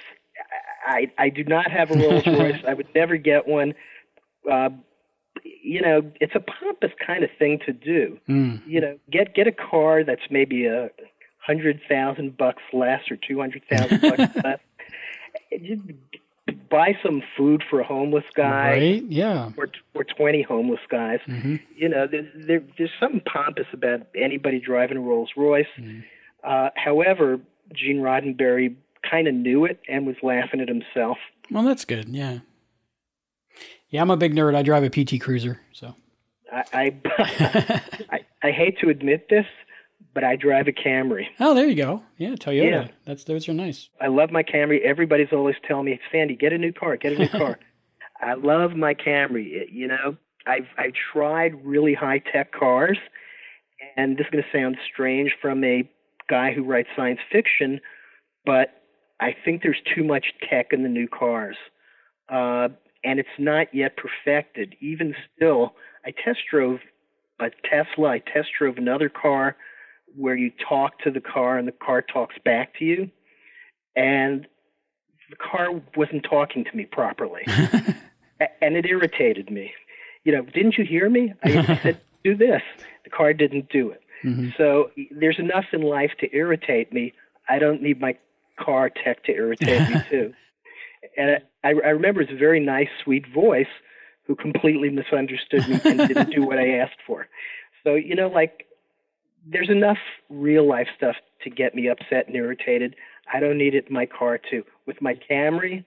I 0.86 1.10
I 1.18 1.28
do 1.28 1.44
not 1.44 1.70
have 1.70 1.90
a 1.90 1.94
Rolls 1.94 2.26
Royce. 2.26 2.62
I 2.68 2.74
would 2.74 2.88
never 2.94 3.16
get 3.16 3.46
one. 3.46 3.74
Uh, 4.50 4.70
you 5.44 5.80
know, 5.80 6.10
it's 6.20 6.34
a 6.34 6.40
pompous 6.40 6.92
kind 7.04 7.24
of 7.24 7.30
thing 7.38 7.60
to 7.66 7.72
do. 7.72 8.18
Mm. 8.28 8.62
You 8.66 8.80
know, 8.80 8.98
get 9.10 9.34
get 9.34 9.46
a 9.46 9.52
car 9.52 10.04
that's 10.04 10.22
maybe 10.30 10.66
a 10.66 10.90
hundred 11.38 11.80
thousand 11.88 12.36
bucks 12.36 12.62
less 12.72 13.10
or 13.10 13.16
two 13.16 13.38
hundred 13.38 13.62
thousand 13.70 14.00
bucks 14.00 14.36
less. 14.44 14.60
Just 15.50 15.82
buy 16.72 16.98
some 17.04 17.22
food 17.36 17.62
for 17.68 17.80
a 17.80 17.84
homeless 17.84 18.24
guy, 18.34 18.70
right? 18.70 19.04
Yeah, 19.04 19.50
or 19.56 19.68
or 19.94 20.04
twenty 20.04 20.42
homeless 20.42 20.80
guys. 20.88 21.20
Mm-hmm. 21.28 21.56
You 21.76 21.88
know, 21.88 22.06
there, 22.10 22.28
there, 22.34 22.62
there's 22.78 22.90
something 22.98 23.20
pompous 23.20 23.66
about 23.72 24.06
anybody 24.16 24.58
driving 24.58 24.96
a 24.96 25.00
Rolls 25.00 25.30
Royce. 25.36 25.66
Mm-hmm. 25.78 26.00
Uh, 26.42 26.70
however, 26.74 27.38
Gene 27.72 27.98
Roddenberry 27.98 28.74
kind 29.08 29.28
of 29.28 29.34
knew 29.34 29.64
it 29.66 29.78
and 29.88 30.06
was 30.06 30.16
laughing 30.22 30.60
at 30.60 30.68
himself. 30.68 31.18
Well, 31.50 31.62
that's 31.62 31.84
good. 31.84 32.08
Yeah. 32.08 32.38
Yeah, 33.90 34.00
I'm 34.00 34.10
a 34.10 34.16
big 34.16 34.34
nerd. 34.34 34.56
I 34.56 34.62
drive 34.62 34.84
a 34.84 34.88
PT 34.88 35.20
Cruiser, 35.20 35.60
so. 35.72 35.94
I 36.50 36.64
I, 36.72 36.94
I, 38.10 38.20
I 38.42 38.50
hate 38.50 38.78
to 38.80 38.88
admit 38.88 39.28
this, 39.28 39.46
but 40.14 40.24
I 40.24 40.36
drive 40.36 40.68
a 40.68 40.72
Camry. 40.72 41.26
Oh, 41.40 41.54
there 41.54 41.66
you 41.66 41.74
go. 41.74 42.02
Yeah, 42.18 42.30
Toyota. 42.30 42.70
Yeah. 42.70 42.88
That's 43.04 43.24
those 43.24 43.48
are 43.48 43.54
nice. 43.54 43.88
I 44.00 44.08
love 44.08 44.30
my 44.30 44.42
Camry. 44.42 44.80
Everybody's 44.82 45.32
always 45.32 45.56
telling 45.66 45.86
me, 45.86 46.00
Sandy, 46.10 46.36
get 46.36 46.52
a 46.52 46.58
new 46.58 46.72
car, 46.72 46.96
get 46.96 47.12
a 47.12 47.18
new 47.18 47.28
car. 47.40 47.58
I 48.20 48.34
love 48.34 48.76
my 48.76 48.94
Camry. 48.94 49.66
You 49.70 49.88
know, 49.88 50.16
I've 50.46 50.66
I've 50.78 50.92
tried 51.12 51.64
really 51.64 51.94
high 51.94 52.18
tech 52.18 52.52
cars, 52.52 52.98
and 53.96 54.16
this 54.16 54.26
is 54.26 54.30
going 54.30 54.44
to 54.44 54.58
sound 54.58 54.76
strange 54.92 55.32
from 55.40 55.64
a 55.64 55.88
guy 56.28 56.52
who 56.52 56.62
writes 56.64 56.88
science 56.96 57.20
fiction, 57.30 57.80
but 58.44 58.68
I 59.20 59.34
think 59.44 59.62
there's 59.62 59.80
too 59.94 60.04
much 60.04 60.26
tech 60.48 60.72
in 60.72 60.82
the 60.82 60.88
new 60.88 61.08
cars. 61.08 61.56
Uh, 62.28 62.68
and 63.04 63.18
it's 63.18 63.28
not 63.38 63.66
yet 63.74 63.96
perfected. 63.96 64.74
Even 64.80 65.14
still, 65.36 65.74
I 66.04 66.12
test 66.12 66.38
drove 66.50 66.78
a 67.40 67.50
Tesla. 67.68 68.10
I 68.10 68.18
test 68.20 68.48
drove 68.58 68.76
another 68.78 69.08
car 69.08 69.56
where 70.16 70.36
you 70.36 70.52
talk 70.68 70.98
to 71.00 71.10
the 71.10 71.20
car 71.20 71.58
and 71.58 71.66
the 71.66 71.72
car 71.72 72.02
talks 72.02 72.36
back 72.44 72.78
to 72.78 72.84
you, 72.84 73.10
and 73.96 74.46
the 75.30 75.36
car 75.36 75.68
wasn't 75.96 76.24
talking 76.28 76.64
to 76.64 76.76
me 76.76 76.84
properly, 76.84 77.42
and 78.60 78.76
it 78.76 78.86
irritated 78.86 79.50
me. 79.50 79.72
You 80.24 80.32
know, 80.32 80.42
didn't 80.42 80.78
you 80.78 80.84
hear 80.84 81.08
me? 81.08 81.34
I 81.44 81.78
said 81.82 82.00
do 82.24 82.36
this. 82.36 82.62
The 83.04 83.10
car 83.10 83.32
didn't 83.32 83.68
do 83.70 83.90
it. 83.90 84.02
Mm-hmm. 84.24 84.50
So 84.56 84.90
there's 85.10 85.38
enough 85.38 85.64
in 85.72 85.82
life 85.82 86.12
to 86.20 86.34
irritate 86.34 86.92
me. 86.92 87.12
I 87.48 87.58
don't 87.58 87.82
need 87.82 88.00
my 88.00 88.16
car 88.60 88.88
tech 88.90 89.24
to 89.24 89.32
irritate 89.32 89.88
me 89.88 89.96
too 90.08 90.34
and 91.16 91.38
I, 91.64 91.68
I 91.68 91.90
remember 91.90 92.24
his 92.24 92.38
very 92.38 92.60
nice, 92.60 92.88
sweet 93.02 93.24
voice, 93.32 93.66
who 94.26 94.36
completely 94.36 94.88
misunderstood 94.88 95.66
me 95.68 95.80
and 95.84 96.08
didn't 96.08 96.30
do 96.30 96.44
what 96.44 96.58
I 96.58 96.78
asked 96.78 97.00
for. 97.06 97.26
So 97.84 97.94
you 97.94 98.14
know, 98.14 98.28
like 98.28 98.66
there's 99.46 99.70
enough 99.70 99.98
real 100.28 100.66
life 100.68 100.88
stuff 100.96 101.16
to 101.42 101.50
get 101.50 101.74
me 101.74 101.88
upset 101.88 102.26
and 102.26 102.36
irritated. 102.36 102.94
I 103.32 103.40
don't 103.40 103.58
need 103.58 103.74
it 103.74 103.86
in 103.88 103.94
my 103.94 104.06
car 104.06 104.38
too. 104.38 104.64
With 104.86 105.00
my 105.00 105.14
Camry, 105.14 105.84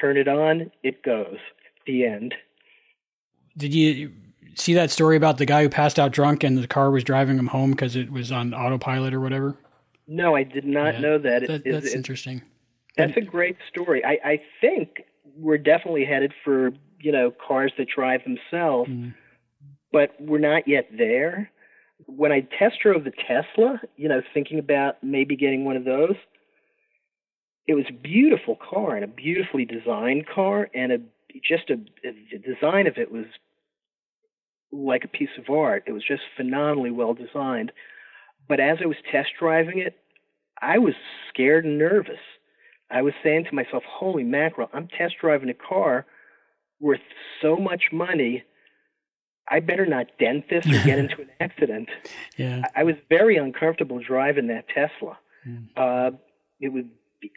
Turn 0.00 0.16
it 0.16 0.28
on, 0.28 0.70
it 0.82 1.02
goes. 1.02 1.38
The 1.86 2.04
end. 2.04 2.34
Did 3.56 3.74
you 3.74 4.12
see 4.54 4.74
that 4.74 4.90
story 4.90 5.16
about 5.16 5.38
the 5.38 5.46
guy 5.46 5.62
who 5.62 5.68
passed 5.68 5.98
out 5.98 6.12
drunk 6.12 6.42
and 6.42 6.58
the 6.58 6.66
car 6.66 6.90
was 6.90 7.04
driving 7.04 7.38
him 7.38 7.46
home 7.46 7.70
because 7.70 7.94
it 7.94 8.10
was 8.10 8.32
on 8.32 8.54
autopilot 8.54 9.14
or 9.14 9.20
whatever? 9.20 9.56
No, 10.08 10.34
I 10.34 10.42
did 10.42 10.64
not 10.64 10.94
yeah, 10.94 11.00
know 11.00 11.18
that. 11.18 11.46
that 11.46 11.64
that's 11.64 11.86
it, 11.86 11.94
interesting. 11.94 12.42
That's 12.96 13.16
a 13.16 13.20
great 13.20 13.56
story. 13.68 14.04
I, 14.04 14.18
I 14.24 14.42
think 14.60 15.02
we're 15.36 15.58
definitely 15.58 16.04
headed 16.04 16.32
for 16.42 16.70
you 17.00 17.12
know 17.12 17.32
cars 17.46 17.72
that 17.78 17.88
drive 17.94 18.22
themselves, 18.24 18.90
mm. 18.90 19.14
but 19.92 20.14
we're 20.20 20.38
not 20.38 20.66
yet 20.66 20.88
there. 20.96 21.50
When 22.06 22.32
I 22.32 22.40
test 22.58 22.76
drove 22.82 23.04
the 23.04 23.12
Tesla, 23.12 23.80
you 23.96 24.08
know, 24.08 24.20
thinking 24.32 24.58
about 24.58 25.02
maybe 25.02 25.36
getting 25.36 25.64
one 25.64 25.76
of 25.76 25.84
those, 25.84 26.16
it 27.66 27.74
was 27.74 27.86
a 27.88 27.92
beautiful 27.92 28.56
car 28.56 28.96
and 28.96 29.04
a 29.04 29.08
beautifully 29.08 29.64
designed 29.64 30.26
car, 30.26 30.68
and 30.74 30.92
a 30.92 30.98
just 31.48 31.70
a, 31.70 31.76
the 32.02 32.38
design 32.38 32.86
of 32.86 32.96
it 32.96 33.10
was 33.10 33.24
like 34.70 35.04
a 35.04 35.08
piece 35.08 35.30
of 35.38 35.52
art. 35.52 35.84
It 35.86 35.92
was 35.92 36.04
just 36.06 36.22
phenomenally 36.36 36.90
well 36.90 37.14
designed. 37.14 37.72
But 38.48 38.60
as 38.60 38.78
I 38.82 38.86
was 38.86 38.96
test 39.10 39.30
driving 39.38 39.78
it, 39.78 39.96
I 40.60 40.78
was 40.78 40.94
scared 41.28 41.64
and 41.64 41.78
nervous. 41.78 42.20
I 42.90 43.02
was 43.02 43.14
saying 43.22 43.46
to 43.48 43.54
myself, 43.54 43.82
holy 43.86 44.24
mackerel, 44.24 44.68
I'm 44.72 44.88
test 44.88 45.14
driving 45.20 45.48
a 45.48 45.54
car 45.54 46.06
worth 46.80 47.00
so 47.40 47.56
much 47.56 47.84
money. 47.92 48.44
I 49.48 49.60
better 49.60 49.86
not 49.86 50.06
dent 50.18 50.48
this 50.48 50.66
or 50.66 50.84
get 50.84 50.98
into 50.98 51.20
an 51.22 51.28
accident. 51.40 51.88
Yeah. 52.36 52.62
I, 52.74 52.80
I 52.80 52.84
was 52.84 52.94
very 53.08 53.36
uncomfortable 53.36 54.00
driving 54.00 54.46
that 54.48 54.66
Tesla. 54.68 55.18
Mm. 55.46 55.68
Uh, 55.76 56.16
it 56.60 56.72
was 56.72 56.84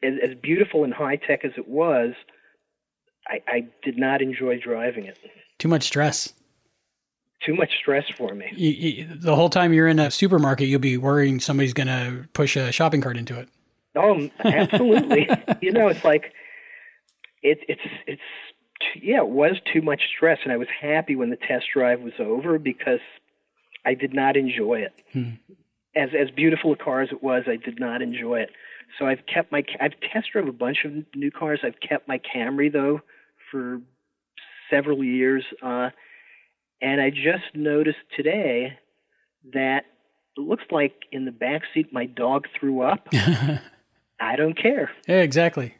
as, 0.03 0.13
as 0.23 0.35
beautiful 0.41 0.83
and 0.83 0.93
high 0.93 1.17
tech 1.17 1.43
as 1.43 1.51
it 1.57 1.67
was. 1.67 2.13
I, 3.27 3.41
I 3.47 3.67
did 3.83 3.97
not 3.97 4.21
enjoy 4.21 4.59
driving 4.59 5.05
it. 5.05 5.17
Too 5.59 5.67
much 5.67 5.83
stress 5.83 6.33
too 7.45 7.55
much 7.55 7.71
stress 7.79 8.05
for 8.17 8.33
me. 8.33 8.51
You, 8.55 8.69
you, 8.71 9.07
the 9.15 9.35
whole 9.35 9.49
time 9.49 9.73
you're 9.73 9.87
in 9.87 9.99
a 9.99 10.11
supermarket, 10.11 10.67
you'll 10.67 10.79
be 10.79 10.97
worrying 10.97 11.39
somebody's 11.39 11.73
going 11.73 11.87
to 11.87 12.27
push 12.33 12.55
a 12.55 12.71
shopping 12.71 13.01
cart 13.01 13.17
into 13.17 13.39
it. 13.39 13.49
Oh, 13.95 14.29
absolutely. 14.43 15.29
you 15.61 15.71
know, 15.71 15.87
it's 15.87 16.03
like 16.03 16.33
it, 17.41 17.59
it's 17.67 17.81
it's 18.05 18.21
yeah, 19.01 19.19
it 19.19 19.29
was 19.29 19.57
too 19.73 19.81
much 19.81 20.01
stress, 20.15 20.39
and 20.43 20.51
I 20.51 20.57
was 20.57 20.67
happy 20.81 21.15
when 21.15 21.29
the 21.29 21.37
test 21.37 21.65
drive 21.73 22.01
was 22.01 22.13
over 22.19 22.59
because 22.59 22.99
I 23.85 23.93
did 23.93 24.13
not 24.13 24.37
enjoy 24.37 24.81
it. 24.81 25.01
Hmm. 25.13 25.31
As 25.95 26.09
as 26.17 26.29
beautiful 26.29 26.73
a 26.73 26.75
car 26.75 27.01
as 27.01 27.09
it 27.11 27.23
was, 27.23 27.43
I 27.47 27.55
did 27.55 27.79
not 27.79 28.01
enjoy 28.01 28.41
it. 28.41 28.49
So 28.97 29.05
I've 29.05 29.25
kept 29.31 29.51
my 29.51 29.63
I've 29.79 29.99
test 30.13 30.27
drove 30.31 30.47
a 30.47 30.51
bunch 30.51 30.85
of 30.85 30.91
new 31.15 31.31
cars. 31.31 31.61
I've 31.63 31.79
kept 31.79 32.07
my 32.07 32.19
Camry 32.19 32.71
though 32.71 33.01
for 33.51 33.81
several 34.69 35.03
years. 35.03 35.43
Uh, 35.61 35.89
and 36.81 37.01
I 37.01 37.09
just 37.09 37.55
noticed 37.55 37.97
today 38.15 38.77
that 39.53 39.85
it 40.37 40.41
looks 40.41 40.65
like 40.69 40.93
in 41.11 41.25
the 41.25 41.31
back 41.31 41.63
seat 41.73 41.91
my 41.91 42.05
dog 42.05 42.45
threw 42.59 42.81
up. 42.81 43.07
I 44.19 44.35
don't 44.35 44.59
care. 44.59 44.91
Yeah, 45.07 45.21
exactly. 45.21 45.75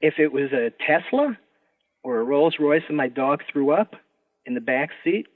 If 0.00 0.14
it 0.18 0.32
was 0.32 0.52
a 0.52 0.72
Tesla 0.86 1.38
or 2.04 2.20
a 2.20 2.24
Rolls 2.24 2.56
Royce 2.60 2.84
and 2.86 2.96
my 2.96 3.08
dog 3.08 3.42
threw 3.52 3.72
up 3.72 3.96
in 4.46 4.54
the 4.54 4.60
back 4.60 4.90
seat, 5.02 5.26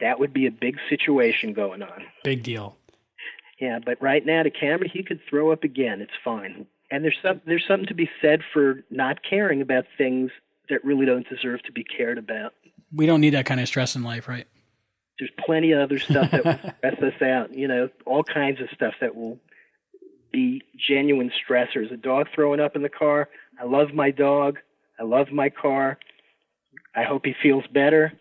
that 0.00 0.18
would 0.18 0.32
be 0.32 0.46
a 0.46 0.50
big 0.50 0.78
situation 0.88 1.52
going 1.52 1.82
on. 1.82 2.04
Big 2.24 2.42
deal. 2.42 2.76
Yeah, 3.60 3.78
but 3.84 4.00
right 4.00 4.24
now 4.24 4.42
the 4.42 4.50
Camry 4.50 4.90
he 4.90 5.02
could 5.02 5.20
throw 5.28 5.52
up 5.52 5.64
again. 5.64 6.00
It's 6.00 6.12
fine. 6.24 6.66
And 6.90 7.04
there's 7.04 7.18
some 7.22 7.42
there's 7.44 7.64
something 7.66 7.88
to 7.88 7.94
be 7.94 8.08
said 8.22 8.40
for 8.54 8.84
not 8.90 9.18
caring 9.28 9.60
about 9.60 9.84
things 9.98 10.30
that 10.70 10.84
really 10.84 11.04
don't 11.04 11.28
deserve 11.28 11.62
to 11.64 11.72
be 11.72 11.84
cared 11.84 12.16
about 12.16 12.52
we 12.92 13.06
don't 13.06 13.20
need 13.20 13.34
that 13.34 13.46
kind 13.46 13.60
of 13.60 13.68
stress 13.68 13.96
in 13.96 14.02
life, 14.02 14.28
right? 14.28 14.46
There's 15.18 15.30
plenty 15.44 15.72
of 15.72 15.80
other 15.80 15.98
stuff 15.98 16.30
that 16.30 16.44
will 16.44 16.58
stress 16.78 17.02
us 17.02 17.22
out. 17.22 17.54
You 17.54 17.68
know, 17.68 17.88
all 18.04 18.22
kinds 18.22 18.60
of 18.60 18.68
stuff 18.74 18.94
that 19.00 19.14
will 19.14 19.38
be 20.32 20.62
genuine 20.76 21.30
stressors. 21.30 21.92
A 21.92 21.96
dog 21.96 22.28
throwing 22.34 22.60
up 22.60 22.76
in 22.76 22.82
the 22.82 22.88
car. 22.88 23.28
I 23.58 23.64
love 23.64 23.94
my 23.94 24.10
dog. 24.10 24.58
I 24.98 25.04
love 25.04 25.30
my 25.32 25.50
car. 25.50 25.98
I 26.94 27.04
hope 27.04 27.24
he 27.24 27.34
feels 27.42 27.64
better. 27.72 28.12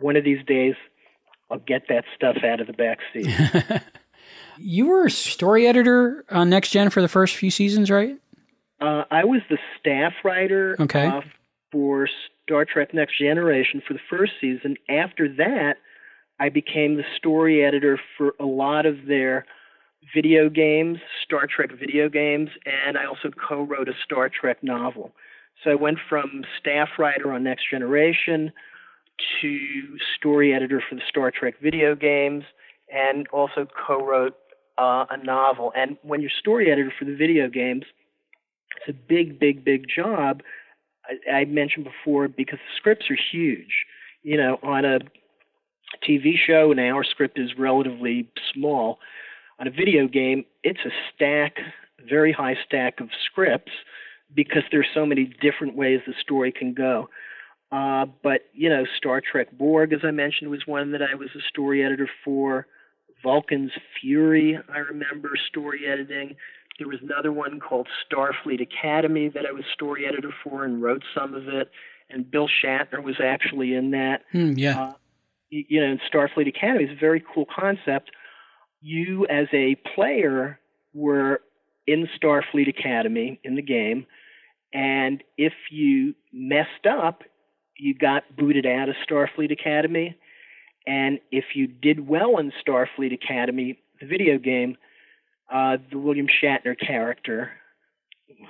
One 0.00 0.16
of 0.16 0.24
these 0.24 0.44
days, 0.46 0.74
I'll 1.50 1.58
get 1.58 1.82
that 1.88 2.04
stuff 2.14 2.38
out 2.44 2.60
of 2.60 2.66
the 2.66 2.72
back 2.72 2.98
seat. 3.12 3.28
you 4.58 4.86
were 4.86 5.06
a 5.06 5.10
story 5.10 5.66
editor 5.66 6.24
on 6.30 6.50
Next 6.50 6.70
Gen 6.70 6.90
for 6.90 7.00
the 7.00 7.08
first 7.08 7.36
few 7.36 7.50
seasons, 7.50 7.90
right? 7.90 8.16
Uh, 8.80 9.04
I 9.10 9.24
was 9.24 9.40
the 9.48 9.58
staff 9.78 10.12
writer 10.24 10.76
okay. 10.80 11.06
uh, 11.06 11.20
for 11.70 12.08
Star 12.42 12.64
Trek 12.64 12.92
Next 12.92 13.18
Generation 13.18 13.82
for 13.86 13.94
the 13.94 14.00
first 14.10 14.32
season. 14.40 14.76
After 14.88 15.28
that, 15.36 15.76
I 16.40 16.48
became 16.48 16.96
the 16.96 17.04
story 17.16 17.64
editor 17.64 18.00
for 18.18 18.34
a 18.40 18.44
lot 18.44 18.86
of 18.86 19.06
their 19.06 19.46
video 20.14 20.48
games, 20.50 20.98
Star 21.24 21.46
Trek 21.46 21.70
video 21.78 22.08
games, 22.08 22.50
and 22.66 22.98
I 22.98 23.04
also 23.04 23.30
co 23.30 23.62
wrote 23.62 23.88
a 23.88 23.94
Star 24.04 24.28
Trek 24.28 24.62
novel. 24.62 25.12
So 25.62 25.70
I 25.70 25.74
went 25.74 25.98
from 26.08 26.44
staff 26.58 26.88
writer 26.98 27.32
on 27.32 27.44
Next 27.44 27.70
Generation 27.70 28.52
to 29.40 29.58
story 30.16 30.52
editor 30.52 30.82
for 30.88 30.96
the 30.96 31.02
Star 31.08 31.30
Trek 31.30 31.54
video 31.62 31.94
games, 31.94 32.44
and 32.92 33.26
also 33.28 33.66
co 33.86 34.04
wrote 34.04 34.34
uh, 34.78 35.06
a 35.10 35.16
novel. 35.22 35.72
And 35.76 35.96
when 36.02 36.20
you're 36.20 36.30
story 36.38 36.70
editor 36.70 36.92
for 36.98 37.04
the 37.04 37.14
video 37.14 37.48
games, 37.48 37.84
it's 38.76 38.96
a 38.96 39.00
big, 39.08 39.38
big, 39.38 39.64
big 39.64 39.86
job 39.88 40.42
I, 41.06 41.30
I 41.30 41.44
mentioned 41.44 41.84
before 41.84 42.28
because 42.28 42.58
the 42.58 42.76
scripts 42.76 43.06
are 43.10 43.18
huge. 43.32 43.84
You 44.22 44.36
know, 44.36 44.58
on 44.62 44.84
a 44.84 44.98
TV 46.06 46.34
show, 46.44 46.72
an 46.72 46.78
hour 46.78 47.04
script 47.04 47.38
is 47.38 47.50
relatively 47.58 48.28
small. 48.52 48.98
On 49.60 49.66
a 49.66 49.70
video 49.70 50.08
game, 50.08 50.44
it's 50.62 50.80
a 50.84 50.90
stack, 51.14 51.58
very 52.08 52.32
high 52.32 52.56
stack 52.66 53.00
of 53.00 53.08
scripts 53.24 53.72
because 54.34 54.62
there's 54.70 54.88
so 54.94 55.06
many 55.06 55.24
different 55.40 55.76
ways 55.76 56.00
the 56.06 56.14
story 56.20 56.52
can 56.52 56.74
go. 56.74 57.08
Uh, 57.72 58.06
but 58.22 58.42
you 58.52 58.68
know, 58.68 58.84
Star 58.96 59.20
Trek 59.20 59.48
Borg, 59.52 59.92
as 59.92 60.00
I 60.04 60.10
mentioned, 60.10 60.50
was 60.50 60.66
one 60.66 60.92
that 60.92 61.02
I 61.02 61.14
was 61.14 61.30
a 61.34 61.42
story 61.48 61.84
editor 61.84 62.08
for. 62.24 62.66
Vulcan's 63.22 63.72
Fury, 64.00 64.58
I 64.72 64.78
remember 64.78 65.30
story 65.48 65.86
editing. 65.90 66.36
There 66.78 66.88
was 66.88 66.98
another 67.02 67.32
one 67.32 67.58
called 67.58 67.88
Starfleet 68.04 68.60
Academy 68.60 69.28
that 69.28 69.46
I 69.46 69.52
was 69.52 69.64
story 69.72 70.06
editor 70.06 70.30
for 70.42 70.64
and 70.64 70.82
wrote 70.82 71.02
some 71.14 71.34
of 71.34 71.48
it. 71.48 71.70
And 72.10 72.30
Bill 72.30 72.48
Shatner 72.48 73.02
was 73.02 73.16
actually 73.22 73.74
in 73.74 73.92
that. 73.92 74.22
Mm, 74.34 74.58
yeah. 74.58 74.80
Uh, 74.80 74.92
you 75.50 75.80
know, 75.80 75.96
Starfleet 76.12 76.48
Academy 76.48 76.84
is 76.84 76.90
a 76.90 77.00
very 77.00 77.24
cool 77.32 77.46
concept. 77.46 78.10
You, 78.82 79.26
as 79.26 79.46
a 79.52 79.76
player, 79.94 80.58
were 80.92 81.40
in 81.86 82.08
Starfleet 82.20 82.68
Academy 82.68 83.40
in 83.44 83.54
the 83.54 83.62
game, 83.62 84.06
and 84.74 85.22
if 85.38 85.52
you 85.70 86.14
messed 86.32 86.86
up, 86.86 87.22
you 87.78 87.94
got 87.94 88.24
booted 88.36 88.66
out 88.66 88.88
of 88.88 88.96
Starfleet 89.08 89.52
Academy. 89.52 90.18
And 90.86 91.20
if 91.30 91.44
you 91.54 91.68
did 91.68 92.06
well 92.06 92.38
in 92.38 92.52
Starfleet 92.66 93.14
Academy, 93.14 93.78
the 94.00 94.06
video 94.06 94.36
game, 94.36 94.76
uh, 95.50 95.76
the 95.90 95.98
William 95.98 96.26
Shatner 96.26 96.78
character, 96.78 97.52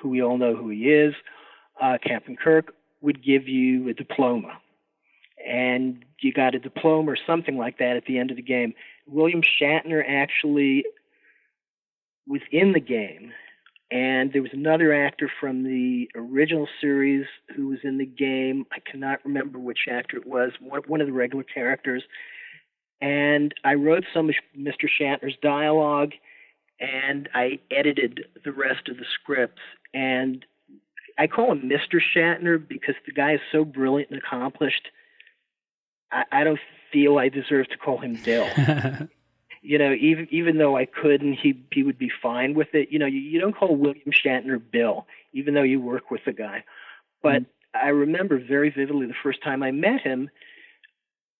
who 0.01 0.09
we 0.09 0.23
all 0.23 0.39
know 0.39 0.57
who 0.57 0.71
he 0.71 0.89
is, 0.89 1.15
uh, 1.81 1.99
Captain 2.03 2.37
Kirk, 2.37 2.75
would 3.03 3.23
give 3.23 3.47
you 3.47 3.89
a 3.91 3.93
diploma. 3.93 4.59
And 5.47 6.05
you 6.21 6.33
got 6.33 6.55
a 6.55 6.59
diploma 6.59 7.13
or 7.13 7.19
something 7.27 7.59
like 7.59 7.79
that 7.79 7.97
at 7.97 8.07
the 8.07 8.19
end 8.19 8.31
of 8.31 8.37
the 8.37 8.43
game. 8.43 8.73
William 9.07 9.43
Shatner 9.43 10.03
actually 10.09 10.85
was 12.27 12.41
in 12.51 12.73
the 12.73 12.81
game. 12.81 13.33
And 13.95 14.33
there 14.33 14.43
was 14.43 14.51
another 14.53 14.93
actor 14.93 15.31
from 15.41 15.63
the 15.63 16.11
original 16.17 16.67
series 16.81 17.27
who 17.55 17.69
was 17.69 17.79
in 17.85 17.97
the 17.97 18.05
game. 18.05 18.67
I 18.73 18.81
cannot 18.81 19.25
remember 19.25 19.61
which 19.61 19.87
actor 19.89 20.17
it 20.17 20.27
was, 20.27 20.51
one, 20.61 21.01
of 21.01 21.07
the 21.07 21.13
regular 21.13 21.45
characters. 21.45 22.03
And 23.01 23.55
I 23.63 23.75
wrote 23.75 24.03
some 24.13 24.29
of 24.29 24.35
Mr. 24.59 24.89
Shatner's 25.01 25.37
dialogue 25.41 26.11
and 26.81 27.29
I 27.35 27.61
edited 27.71 28.25
the 28.45 28.51
rest 28.51 28.89
of 28.89 28.97
the 28.97 29.05
scripts. 29.15 29.63
And 29.95 30.45
I 31.17 31.29
call 31.29 31.53
him 31.53 31.71
Mr. 31.71 32.01
Shatner 32.17 32.59
because 32.67 32.97
the 33.07 33.13
guy 33.13 33.35
is 33.35 33.41
so 33.53 33.65
brilliant 33.65 34.11
and 34.11 34.19
accomplished. 34.19 34.89
I, 36.11 36.25
I 36.33 36.43
don't 36.43 36.59
feel 36.93 37.19
I 37.19 37.29
deserve 37.29 37.69
to 37.69 37.77
call 37.77 37.99
him 37.99 38.19
Bill. 38.25 38.49
you 39.65 39.79
know, 39.79 39.95
even 39.95 40.29
even 40.31 40.59
though 40.59 40.77
I 40.77 40.85
could 40.85 41.23
and 41.23 41.35
he 41.35 41.65
he 41.73 41.83
would 41.83 41.99
be 41.99 42.11
fine 42.23 42.55
with 42.55 42.69
it. 42.75 42.89
You 42.91 42.99
know, 42.99 43.07
you, 43.07 43.19
you 43.19 43.41
don't 43.41 43.57
call 43.57 43.75
William 43.75 44.11
Shatner 44.13 44.61
Bill, 44.71 45.07
even 45.33 45.55
though 45.55 45.63
you 45.63 45.81
work 45.81 46.11
with 46.11 46.21
the 46.27 46.35
guy. 46.35 46.65
But 47.23 47.43
mm-hmm. 47.43 47.87
I 47.87 47.89
remember 47.89 48.39
very 48.39 48.69
vividly 48.69 49.07
the 49.07 49.15
first 49.23 49.43
time 49.43 49.63
I 49.63 49.71
met 49.71 50.03
him 50.03 50.29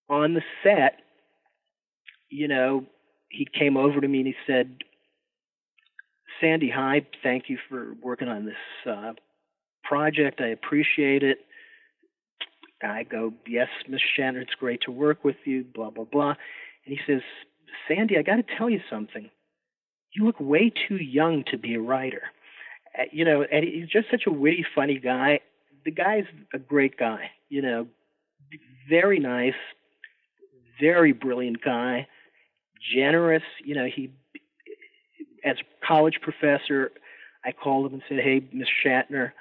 on 0.09 0.33
the 0.33 0.41
set. 0.63 1.01
You 2.29 2.47
know, 2.47 2.85
he 3.29 3.45
came 3.45 3.77
over 3.77 4.01
to 4.01 4.07
me 4.07 4.19
and 4.19 4.27
he 4.27 4.35
said, 4.47 4.77
Sandy, 6.41 6.71
hi. 6.75 7.05
Thank 7.21 7.47
you 7.47 7.59
for 7.69 7.93
working 8.01 8.27
on 8.27 8.45
this 8.45 8.91
uh, 8.91 9.13
project. 9.83 10.41
I 10.41 10.47
appreciate 10.47 11.21
it. 11.21 11.37
I 12.83 13.03
go, 13.03 13.33
yes, 13.47 13.67
Miss 13.87 14.01
Shatner, 14.17 14.41
it's 14.41 14.55
great 14.59 14.81
to 14.81 14.91
work 14.91 15.23
with 15.23 15.37
you, 15.45 15.63
blah, 15.63 15.91
blah, 15.91 16.03
blah. 16.03 16.33
And 16.85 16.97
he 16.97 16.99
says, 17.07 17.21
Sandy, 17.87 18.17
I 18.17 18.21
got 18.21 18.35
to 18.35 18.55
tell 18.57 18.69
you 18.69 18.81
something. 18.89 19.29
You 20.13 20.25
look 20.25 20.39
way 20.39 20.71
too 20.87 20.95
young 20.97 21.43
to 21.51 21.57
be 21.57 21.75
a 21.75 21.79
writer. 21.79 22.23
Uh, 22.97 23.03
you 23.11 23.25
know, 23.25 23.43
and 23.43 23.65
he's 23.65 23.89
just 23.89 24.09
such 24.09 24.23
a 24.27 24.31
witty, 24.31 24.65
funny 24.73 24.99
guy. 24.99 25.39
The 25.83 25.91
guy's 25.91 26.25
a 26.53 26.59
great 26.59 26.97
guy, 26.97 27.31
you 27.49 27.61
know, 27.61 27.87
very 28.89 29.19
nice, 29.19 29.53
very 30.79 31.11
brilliant 31.11 31.61
guy, 31.63 32.07
generous. 32.95 33.43
You 33.63 33.75
know, 33.75 33.85
he, 33.85 34.11
as 35.43 35.57
a 35.57 35.85
college 35.85 36.19
professor, 36.21 36.91
I 37.43 37.51
called 37.51 37.87
him 37.87 37.93
and 37.93 38.03
said, 38.09 38.19
hey, 38.19 38.47
Miss 38.51 38.67
Shatner, 38.83 39.31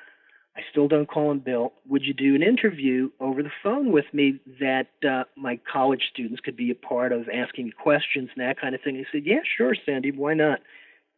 I 0.57 0.61
still 0.71 0.87
don't 0.87 1.09
call 1.09 1.33
him 1.33 1.41
Bill. 1.41 1.73
Would 1.89 2.05
you 2.05 2.15
do 2.15 2.35
an 2.37 2.43
interview 2.43 3.11
over 3.19 3.43
the 3.43 3.51
phone 3.63 3.91
with 3.91 4.05
me 4.13 4.41
that 4.61 4.87
uh, 5.09 5.25
my 5.37 5.59
college 5.71 6.03
students 6.13 6.41
could 6.41 6.57
be 6.57 6.71
a 6.71 6.77
part 6.77 7.11
of, 7.13 7.29
asking 7.29 7.67
me 7.67 7.73
questions 7.73 8.31
and 8.37 8.47
that 8.47 8.61
kind 8.61 8.75
of 8.75 8.81
thing? 8.81 8.95
He 8.95 9.05
said, 9.11 9.27
Yeah, 9.27 9.41
sure, 9.57 9.75
Sandy. 9.85 10.13
Why 10.13 10.35
not? 10.35 10.61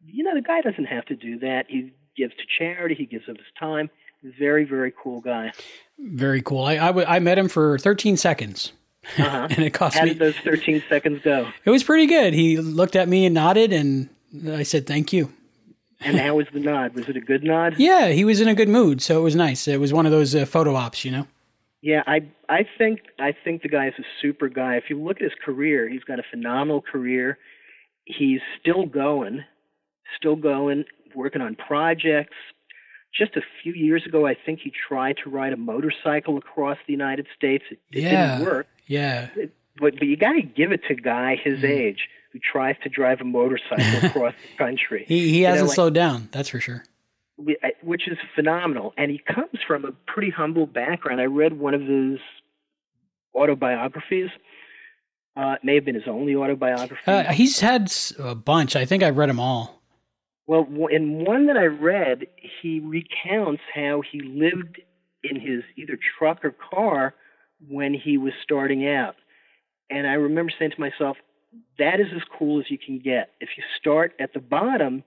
You 0.05 0.23
know, 0.23 0.33
the 0.33 0.41
guy 0.41 0.61
doesn't 0.61 0.85
have 0.85 1.05
to 1.05 1.15
do 1.15 1.39
that. 1.39 1.65
He 1.67 1.93
gives 2.15 2.33
to 2.35 2.43
charity. 2.57 2.95
He 2.95 3.05
gives 3.05 3.29
of 3.29 3.37
his 3.37 3.45
time. 3.59 3.89
Very, 4.23 4.63
very 4.63 4.91
cool 5.03 5.21
guy. 5.21 5.51
Very 5.99 6.41
cool. 6.41 6.63
I, 6.63 6.73
I, 6.73 6.87
w- 6.87 7.05
I 7.07 7.19
met 7.19 7.37
him 7.37 7.47
for 7.47 7.77
13 7.77 8.17
seconds. 8.17 8.73
Uh-huh. 9.17 9.47
and 9.51 9.59
it 9.59 9.71
cost 9.71 9.97
How 9.97 10.03
me. 10.03 10.09
did 10.09 10.19
those 10.19 10.35
13 10.37 10.83
seconds 10.89 11.21
go? 11.23 11.47
It 11.63 11.69
was 11.69 11.83
pretty 11.83 12.07
good. 12.07 12.33
He 12.33 12.57
looked 12.57 12.95
at 12.95 13.07
me 13.07 13.25
and 13.25 13.35
nodded, 13.35 13.71
and 13.71 14.09
I 14.49 14.63
said, 14.63 14.87
Thank 14.87 15.13
you. 15.13 15.31
And 15.99 16.17
how 16.17 16.35
was 16.35 16.45
the 16.53 16.59
nod? 16.59 16.93
Was 16.93 17.09
it 17.09 17.17
a 17.17 17.21
good 17.21 17.43
nod? 17.43 17.75
Yeah, 17.77 18.09
he 18.09 18.23
was 18.23 18.39
in 18.39 18.47
a 18.47 18.53
good 18.53 18.69
mood, 18.69 19.01
so 19.01 19.19
it 19.19 19.23
was 19.23 19.35
nice. 19.35 19.67
It 19.67 19.79
was 19.79 19.91
one 19.93 20.05
of 20.05 20.11
those 20.11 20.35
uh, 20.35 20.45
photo 20.45 20.75
ops, 20.75 21.03
you 21.03 21.11
know. 21.11 21.27
Yeah, 21.81 22.03
I 22.05 22.27
I 22.49 22.65
think 22.77 22.99
I 23.19 23.33
think 23.43 23.61
the 23.61 23.69
guy 23.69 23.87
is 23.87 23.93
a 23.99 24.03
super 24.21 24.49
guy. 24.49 24.75
If 24.75 24.85
you 24.89 25.01
look 25.01 25.17
at 25.17 25.23
his 25.23 25.33
career, 25.43 25.87
he's 25.89 26.03
got 26.03 26.19
a 26.19 26.23
phenomenal 26.29 26.81
career. 26.81 27.37
He's 28.05 28.39
still 28.59 28.85
going, 28.85 29.43
still 30.17 30.35
going, 30.35 30.85
working 31.15 31.41
on 31.41 31.55
projects. 31.55 32.35
Just 33.17 33.35
a 33.35 33.41
few 33.63 33.73
years 33.73 34.05
ago, 34.05 34.27
I 34.27 34.35
think 34.35 34.59
he 34.63 34.71
tried 34.87 35.17
to 35.23 35.29
ride 35.29 35.53
a 35.53 35.57
motorcycle 35.57 36.37
across 36.37 36.77
the 36.85 36.93
United 36.93 37.25
States. 37.35 37.63
It, 37.71 37.79
it 37.91 38.03
Yeah. 38.03 38.37
didn't 38.37 38.45
work. 38.51 38.67
Yeah, 38.85 39.29
But 39.35 39.49
but 39.99 40.03
you 40.03 40.15
got 40.17 40.33
to 40.33 40.41
give 40.41 40.71
it 40.71 40.81
to 40.87 40.95
guy 40.95 41.35
his 41.35 41.63
age 41.63 42.07
who 42.37 42.51
tries 42.51 42.75
to 42.83 42.89
drive 42.89 43.21
a 43.21 43.23
motorcycle 43.23 43.85
across 44.09 44.33
the 44.51 44.57
country. 44.57 45.05
he 45.07 45.29
he 45.29 45.41
hasn't 45.41 45.67
like- 45.69 45.75
slowed 45.75 45.93
down. 45.93 46.29
That's 46.31 46.49
for 46.49 46.59
sure. 46.59 46.83
which 47.83 48.07
is 48.07 48.17
phenomenal. 48.35 48.93
And 48.97 49.11
he 49.11 49.19
comes 49.19 49.59
from 49.67 49.85
a 49.85 49.91
pretty 50.11 50.29
humble 50.31 50.65
background. 50.65 51.21
I 51.21 51.25
read 51.25 51.53
one 51.59 51.73
of 51.73 51.81
his 51.81 52.19
autobiographies. 53.35 54.29
Uh, 55.35 55.53
it 55.53 55.63
may 55.63 55.75
have 55.75 55.85
been 55.85 55.95
his 55.95 56.07
only 56.07 56.35
autobiography. 56.35 57.01
Uh, 57.05 57.31
he's 57.31 57.59
had 57.59 57.91
a 58.17 58.33
bunch. 58.33 58.75
I 58.75 58.85
think 58.85 59.03
I've 59.03 59.17
read 59.17 59.29
them 59.29 59.39
all. 59.39 59.81
well, 60.47 60.65
in 60.89 61.23
one 61.25 61.45
that 61.47 61.57
I 61.57 61.65
read, 61.65 62.25
he 62.61 62.79
recounts 62.79 63.61
how 63.73 64.01
he 64.11 64.21
lived 64.21 64.81
in 65.23 65.39
his 65.39 65.63
either 65.77 65.97
truck 66.17 66.43
or 66.43 66.55
car 66.73 67.13
when 67.69 67.93
he 67.93 68.17
was 68.17 68.33
starting 68.43 68.87
out. 68.87 69.15
And 69.91 70.07
I 70.07 70.13
remember 70.13 70.51
saying 70.57 70.71
to 70.71 70.79
myself, 70.79 71.17
that 71.79 71.99
is 71.99 72.07
as 72.15 72.21
cool 72.37 72.59
as 72.59 72.65
you 72.69 72.77
can 72.77 72.99
get. 72.99 73.31
If 73.39 73.49
you 73.57 73.63
start 73.79 74.13
at 74.19 74.33
the 74.33 74.39
bottom 74.39 75.03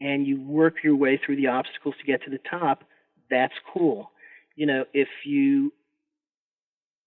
and 0.00 0.26
you 0.26 0.40
work 0.40 0.76
your 0.82 0.96
way 0.96 1.20
through 1.24 1.36
the 1.36 1.48
obstacles 1.48 1.94
to 1.98 2.04
get 2.04 2.22
to 2.24 2.30
the 2.30 2.38
top, 2.50 2.84
that's 3.30 3.54
cool. 3.72 4.10
You 4.56 4.66
know, 4.66 4.84
if 4.92 5.08
you 5.24 5.72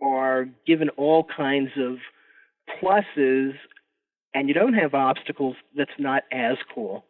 are 0.01 0.47
given 0.65 0.89
all 0.89 1.23
kinds 1.23 1.71
of 1.77 1.97
pluses 2.81 3.53
and 4.33 4.47
you 4.47 4.53
don't 4.53 4.73
have 4.73 4.93
obstacles, 4.93 5.55
that's 5.75 5.91
not 5.97 6.23
as 6.31 6.57
cool. 6.73 7.05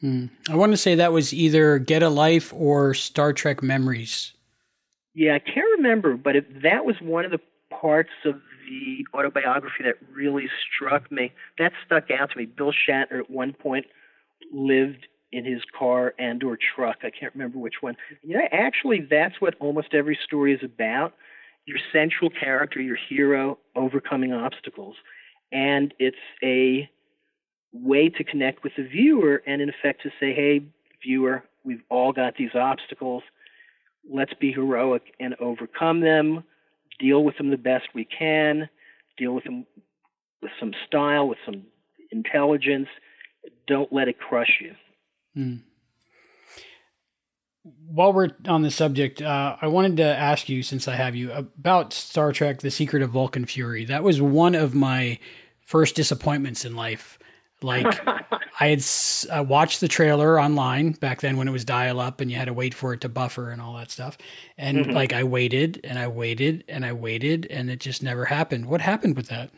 Hmm. 0.00 0.26
I 0.50 0.56
want 0.56 0.72
to 0.72 0.76
say 0.76 0.94
that 0.94 1.12
was 1.12 1.32
either 1.32 1.78
Get 1.78 2.02
a 2.02 2.10
Life 2.10 2.52
or 2.52 2.92
Star 2.92 3.32
Trek 3.32 3.62
Memories. 3.62 4.34
Yeah, 5.14 5.34
I 5.34 5.38
can't 5.38 5.66
remember, 5.78 6.16
but 6.16 6.36
it, 6.36 6.62
that 6.62 6.84
was 6.84 6.96
one 7.00 7.24
of 7.24 7.30
the 7.30 7.40
parts 7.70 8.10
of 8.26 8.34
the 8.68 9.06
autobiography 9.16 9.84
that 9.84 9.96
really 10.12 10.48
struck 10.74 11.10
me. 11.10 11.32
That 11.58 11.72
stuck 11.84 12.10
out 12.10 12.30
to 12.32 12.38
me. 12.38 12.46
Bill 12.46 12.72
Shatner 12.72 13.20
at 13.20 13.30
one 13.30 13.52
point 13.52 13.86
lived 14.52 15.06
in 15.32 15.44
his 15.44 15.62
car 15.76 16.14
and 16.18 16.42
or 16.42 16.56
truck. 16.56 16.98
I 17.02 17.10
can't 17.10 17.34
remember 17.34 17.58
which 17.58 17.76
one. 17.80 17.96
You 18.22 18.38
know, 18.38 18.48
actually, 18.52 19.06
that's 19.08 19.40
what 19.40 19.54
almost 19.60 19.88
every 19.92 20.18
story 20.24 20.52
is 20.54 20.60
about. 20.62 21.14
Your 21.66 21.78
central 21.92 22.30
character, 22.30 22.80
your 22.80 22.98
hero, 23.08 23.58
overcoming 23.74 24.32
obstacles, 24.32 24.96
and 25.50 25.92
it's 25.98 26.16
a 26.42 26.88
way 27.72 28.08
to 28.08 28.24
connect 28.24 28.62
with 28.62 28.72
the 28.76 28.84
viewer 28.84 29.42
and, 29.46 29.60
in 29.60 29.68
effect, 29.68 30.02
to 30.02 30.10
say, 30.20 30.32
"Hey, 30.32 30.62
viewer, 31.02 31.42
we've 31.64 31.82
all 31.88 32.12
got 32.12 32.36
these 32.36 32.54
obstacles." 32.54 33.24
let's 34.10 34.34
be 34.34 34.52
heroic 34.52 35.14
and 35.20 35.34
overcome 35.40 36.00
them, 36.00 36.44
deal 36.98 37.24
with 37.24 37.36
them 37.36 37.50
the 37.50 37.56
best 37.56 37.86
we 37.94 38.04
can, 38.04 38.68
deal 39.16 39.34
with 39.34 39.44
them 39.44 39.66
with 40.42 40.52
some 40.60 40.72
style, 40.86 41.28
with 41.28 41.38
some 41.44 41.64
intelligence. 42.10 42.88
Don't 43.66 43.92
let 43.92 44.08
it 44.08 44.18
crush 44.18 44.60
you. 44.60 44.74
Hmm. 45.34 45.56
While 47.88 48.12
we're 48.12 48.30
on 48.46 48.62
the 48.62 48.70
subject, 48.70 49.20
uh, 49.20 49.56
I 49.60 49.66
wanted 49.66 49.96
to 49.96 50.04
ask 50.04 50.48
you, 50.48 50.62
since 50.62 50.86
I 50.86 50.94
have 50.94 51.16
you, 51.16 51.32
about 51.32 51.92
Star 51.92 52.32
Trek: 52.32 52.60
The 52.60 52.70
Secret 52.70 53.02
of 53.02 53.10
Vulcan 53.10 53.44
Fury. 53.44 53.84
That 53.84 54.04
was 54.04 54.22
one 54.22 54.54
of 54.54 54.74
my 54.74 55.18
first 55.60 55.96
disappointments 55.96 56.64
in 56.64 56.76
life. 56.76 57.18
Like 57.62 57.86
I 58.60 58.68
had 58.68 58.78
s- 58.78 59.26
I 59.32 59.40
watched 59.40 59.80
the 59.80 59.88
trailer 59.88 60.40
online 60.40 60.92
back 60.92 61.20
then 61.20 61.36
when 61.36 61.48
it 61.48 61.52
was 61.52 61.64
dial 61.64 62.00
up 62.00 62.20
and 62.20 62.30
you 62.30 62.36
had 62.36 62.46
to 62.46 62.52
wait 62.52 62.74
for 62.74 62.92
it 62.92 63.00
to 63.02 63.08
buffer 63.08 63.50
and 63.50 63.60
all 63.62 63.76
that 63.76 63.90
stuff. 63.90 64.18
And 64.58 64.78
Mhm. 64.86 64.92
like 64.94 65.12
I 65.12 65.22
waited 65.24 65.80
and 65.84 65.98
I 65.98 66.08
waited 66.08 66.64
and 66.68 66.84
I 66.84 66.92
waited 66.92 67.46
and 67.46 67.70
it 67.70 67.80
just 67.80 68.02
never 68.02 68.26
happened. 68.26 68.66
What 68.66 68.80
happened 68.80 69.16
with 69.16 69.28
that? 69.28 69.50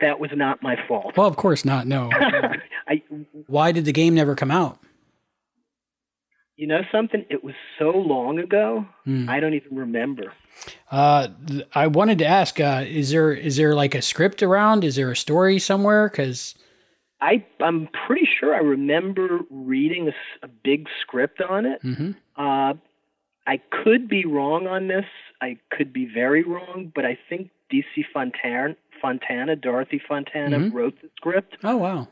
That 0.00 0.18
was 0.18 0.30
not 0.34 0.62
my 0.62 0.76
fault. 0.88 1.16
Well, 1.16 1.26
of 1.28 1.36
course 1.36 1.64
not. 1.64 1.86
No. 1.86 2.10
I, 2.88 3.02
Why 3.46 3.72
did 3.72 3.84
the 3.84 3.92
game 3.92 4.14
never 4.14 4.34
come 4.34 4.50
out? 4.50 4.78
you 6.56 6.66
know 6.66 6.82
something? 6.92 7.24
It 7.30 7.42
was 7.42 7.54
so 7.78 7.90
long 7.90 8.38
ago. 8.38 8.86
Hmm. 9.04 9.28
I 9.28 9.40
don't 9.40 9.54
even 9.54 9.76
remember. 9.76 10.32
Uh, 10.90 11.28
I 11.74 11.86
wanted 11.88 12.18
to 12.18 12.26
ask: 12.26 12.60
uh, 12.60 12.84
Is 12.86 13.10
there 13.10 13.32
is 13.32 13.56
there 13.56 13.74
like 13.74 13.94
a 13.94 14.02
script 14.02 14.42
around? 14.42 14.84
Is 14.84 14.94
there 14.96 15.10
a 15.10 15.16
story 15.16 15.58
somewhere? 15.58 16.08
Because 16.08 16.54
I 17.22 17.44
I'm 17.60 17.88
pretty 18.06 18.28
sure 18.38 18.54
I 18.54 18.58
remember 18.58 19.40
reading 19.48 20.10
a 20.42 20.48
big 20.48 20.88
script 21.00 21.40
on 21.40 21.64
it. 21.66 21.80
hmm 21.82 22.10
Uh, 22.36 22.74
I 23.46 23.56
could 23.70 24.08
be 24.08 24.24
wrong 24.24 24.66
on 24.66 24.86
this. 24.88 25.06
I 25.40 25.56
could 25.70 25.92
be 25.92 26.04
very 26.06 26.42
wrong, 26.44 26.92
but 26.94 27.04
I 27.04 27.18
think 27.28 27.50
DC 27.72 28.04
Fontana, 28.12 28.76
Fontana 29.00 29.56
Dorothy 29.56 29.98
Fontana, 30.08 30.58
Mhm. 30.60 30.72
wrote 30.72 31.00
the 31.02 31.10
script. 31.16 31.56
oh 31.64 31.76
wow, 31.76 32.08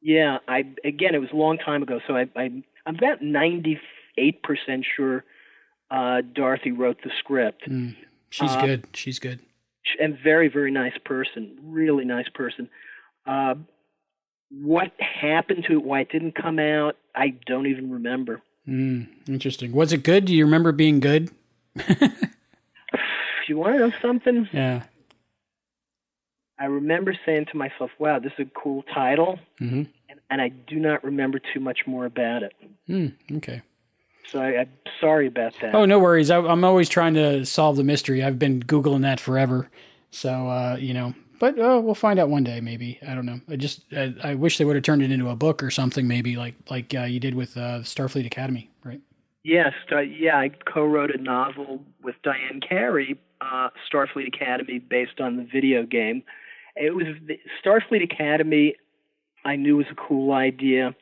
Yeah, 0.00 0.38
I 0.48 0.64
again, 0.84 1.14
it 1.14 1.20
was 1.20 1.30
a 1.32 1.36
long 1.36 1.58
time 1.58 1.82
ago, 1.82 2.00
so 2.06 2.16
I, 2.16 2.28
I 2.36 2.44
I'm 2.86 2.96
about 2.96 3.22
ninety 3.22 3.80
eight 4.18 4.42
percent 4.42 4.84
sure 4.96 5.24
uh, 5.90 6.22
Dorothy 6.22 6.72
wrote 6.72 6.98
the 7.02 7.10
script. 7.18 7.68
Mm. 7.68 7.94
she's 8.30 8.50
Uh, 8.56 8.60
good. 8.66 8.86
She's 8.94 9.18
good. 9.18 9.40
And 10.00 10.18
very 10.18 10.48
very 10.48 10.70
nice 10.70 10.96
person, 11.04 11.58
really 11.62 12.04
nice 12.04 12.28
person. 12.30 12.68
Uh, 13.26 13.54
what 14.60 14.92
happened 14.98 15.64
to 15.68 15.74
it? 15.74 15.84
Why 15.84 16.00
it 16.00 16.10
didn't 16.10 16.34
come 16.34 16.58
out? 16.58 16.96
I 17.14 17.34
don't 17.46 17.66
even 17.66 17.90
remember. 17.90 18.42
Mm. 18.68 19.08
Interesting. 19.28 19.72
Was 19.72 19.92
it 19.92 20.02
good? 20.04 20.26
Do 20.26 20.34
you 20.34 20.44
remember 20.44 20.72
being 20.72 21.00
good? 21.00 21.30
If 21.74 22.28
you 23.48 23.56
want 23.58 23.74
to 23.74 23.78
know 23.80 23.92
something, 24.00 24.48
Yeah. 24.52 24.82
I 26.58 26.66
remember 26.66 27.16
saying 27.26 27.46
to 27.50 27.56
myself, 27.56 27.90
"Wow, 27.98 28.18
this 28.20 28.32
is 28.38 28.46
a 28.46 28.50
cool 28.60 28.84
title," 28.94 29.38
hmm 29.58 29.82
and, 30.08 30.20
and 30.30 30.40
I 30.40 30.48
do 30.50 30.76
not 30.76 31.02
remember 31.02 31.40
too 31.52 31.58
much 31.58 31.80
more 31.86 32.04
about 32.06 32.42
it. 32.44 32.52
Mm. 32.88 33.14
Okay. 33.38 33.62
So 34.28 34.40
I, 34.40 34.60
I'm 34.60 34.70
sorry 35.00 35.26
about 35.26 35.54
that. 35.60 35.74
Oh, 35.74 35.84
no 35.86 35.98
worries. 35.98 36.30
I, 36.30 36.38
I'm 36.38 36.62
always 36.64 36.88
trying 36.88 37.14
to 37.14 37.44
solve 37.44 37.76
the 37.76 37.82
mystery. 37.84 38.22
I've 38.22 38.38
been 38.38 38.62
googling 38.62 39.02
that 39.02 39.18
forever. 39.18 39.70
So 40.12 40.30
uh, 40.48 40.76
you 40.78 40.94
know, 40.94 41.14
but 41.42 41.58
uh, 41.58 41.80
we'll 41.82 41.96
find 41.96 42.20
out 42.20 42.28
one 42.28 42.44
day. 42.44 42.60
Maybe 42.60 43.00
I 43.04 43.16
don't 43.16 43.26
know. 43.26 43.40
I 43.48 43.56
just 43.56 43.82
I, 43.92 44.14
I 44.22 44.34
wish 44.36 44.58
they 44.58 44.64
would 44.64 44.76
have 44.76 44.84
turned 44.84 45.02
it 45.02 45.10
into 45.10 45.28
a 45.28 45.34
book 45.34 45.60
or 45.60 45.72
something. 45.72 46.06
Maybe 46.06 46.36
like 46.36 46.54
like 46.70 46.94
uh, 46.94 47.02
you 47.02 47.18
did 47.18 47.34
with 47.34 47.56
uh, 47.56 47.80
Starfleet 47.80 48.24
Academy, 48.24 48.70
right? 48.84 49.00
Yes, 49.42 49.72
uh, 49.90 49.98
yeah, 49.98 50.38
I 50.38 50.50
co-wrote 50.72 51.10
a 51.12 51.20
novel 51.20 51.82
with 52.00 52.14
Diane 52.22 52.60
Carey, 52.60 53.18
uh, 53.40 53.70
Starfleet 53.92 54.28
Academy, 54.28 54.78
based 54.78 55.20
on 55.20 55.36
the 55.36 55.42
video 55.42 55.82
game. 55.82 56.22
It 56.76 56.94
was 56.94 57.06
the, 57.26 57.40
Starfleet 57.60 58.04
Academy. 58.04 58.76
I 59.44 59.56
knew 59.56 59.78
was 59.78 59.86
a 59.90 59.96
cool 59.96 60.32
idea. 60.32 60.94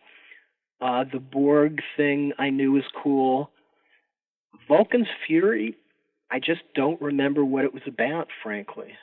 Uh, 0.80 1.05
the 1.12 1.20
Borg 1.20 1.82
thing 1.99 2.32
I 2.38 2.49
knew 2.49 2.72
was 2.72 2.84
cool. 3.03 3.51
Vulcan's 4.66 5.09
Fury, 5.26 5.76
I 6.30 6.38
just 6.38 6.62
don't 6.74 6.99
remember 7.03 7.45
what 7.45 7.66
it 7.66 7.74
was 7.74 7.82
about, 7.86 8.28
frankly. 8.43 8.95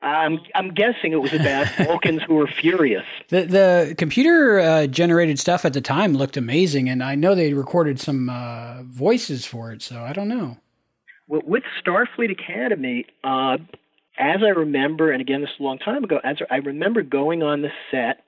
I'm 0.00 0.38
I'm 0.54 0.74
guessing 0.74 1.12
it 1.12 1.20
was 1.20 1.32
about 1.32 1.66
Vulcans 1.76 2.22
who 2.22 2.34
were 2.34 2.46
furious. 2.46 3.04
The 3.28 3.42
the 3.42 3.94
computer 3.98 4.58
uh, 4.58 4.86
generated 4.86 5.38
stuff 5.38 5.64
at 5.64 5.74
the 5.74 5.80
time 5.80 6.14
looked 6.14 6.36
amazing, 6.36 6.88
and 6.88 7.02
I 7.02 7.14
know 7.14 7.34
they 7.34 7.52
recorded 7.52 8.00
some 8.00 8.30
uh, 8.30 8.84
voices 8.84 9.44
for 9.44 9.70
it. 9.72 9.82
So 9.82 10.00
I 10.02 10.12
don't 10.12 10.28
know. 10.28 10.56
Well, 11.26 11.42
with 11.44 11.64
Starfleet 11.84 12.30
Academy, 12.30 13.04
uh, 13.22 13.58
as 14.18 14.38
I 14.42 14.48
remember, 14.48 15.12
and 15.12 15.20
again 15.20 15.42
this 15.42 15.50
is 15.50 15.60
a 15.60 15.62
long 15.62 15.78
time 15.78 16.04
ago, 16.04 16.20
as 16.24 16.38
I 16.50 16.56
remember 16.56 17.02
going 17.02 17.42
on 17.42 17.60
the 17.60 17.70
set, 17.90 18.24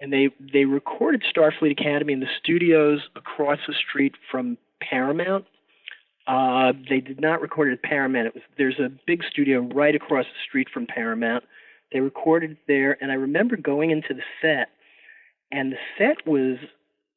and 0.00 0.12
they 0.12 0.30
they 0.52 0.64
recorded 0.64 1.22
Starfleet 1.34 1.72
Academy 1.72 2.14
in 2.14 2.20
the 2.20 2.30
studios 2.42 3.00
across 3.16 3.58
the 3.66 3.74
street 3.74 4.14
from 4.30 4.56
Paramount 4.80 5.44
uh, 6.30 6.72
they 6.88 7.00
did 7.00 7.20
not 7.20 7.42
record 7.42 7.70
it 7.70 7.72
at 7.72 7.82
Paramount. 7.82 8.28
It 8.28 8.34
was 8.34 8.44
there's 8.56 8.78
a 8.78 8.88
big 9.04 9.22
studio 9.28 9.62
right 9.74 9.96
across 9.96 10.26
the 10.26 10.48
street 10.48 10.68
from 10.72 10.86
Paramount. 10.86 11.42
They 11.92 11.98
recorded 11.98 12.56
there, 12.68 12.96
and 13.02 13.10
I 13.10 13.16
remember 13.16 13.56
going 13.56 13.90
into 13.90 14.14
the 14.14 14.22
set, 14.40 14.68
and 15.50 15.72
the 15.72 15.76
set 15.98 16.24
was 16.24 16.58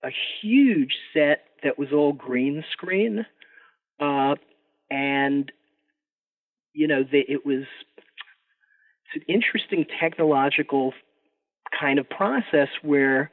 a 0.03 0.09
huge 0.41 0.95
set 1.13 1.43
that 1.63 1.77
was 1.77 1.89
all 1.93 2.11
green 2.11 2.63
screen, 2.71 3.23
uh, 3.99 4.33
and 4.89 5.51
you 6.73 6.87
know 6.87 7.03
it 7.11 7.45
was 7.45 7.65
it's 9.13 9.15
an 9.15 9.21
interesting 9.27 9.85
technological 9.99 10.91
kind 11.79 11.99
of 11.99 12.09
process 12.09 12.69
where 12.81 13.29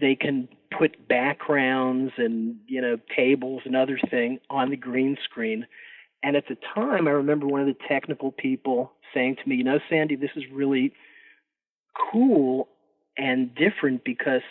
they 0.00 0.14
can 0.14 0.48
put 0.76 1.08
backgrounds 1.08 2.12
and 2.16 2.56
you 2.66 2.80
know 2.80 2.96
tables 3.14 3.62
and 3.64 3.76
other 3.76 3.98
thing 4.10 4.38
on 4.50 4.70
the 4.70 4.76
green 4.76 5.16
screen. 5.24 5.66
And 6.22 6.36
at 6.36 6.48
the 6.48 6.56
time 6.74 7.06
i 7.06 7.10
remember 7.10 7.46
one 7.46 7.60
of 7.60 7.66
the 7.66 7.76
technical 7.88 8.32
people 8.32 8.92
saying 9.12 9.36
to 9.36 9.48
me 9.48 9.56
you 9.56 9.64
know 9.64 9.78
sandy 9.88 10.16
this 10.16 10.30
is 10.36 10.44
really 10.52 10.92
cool 12.10 12.68
and 13.16 13.54
different 13.54 14.04
because 14.04 14.42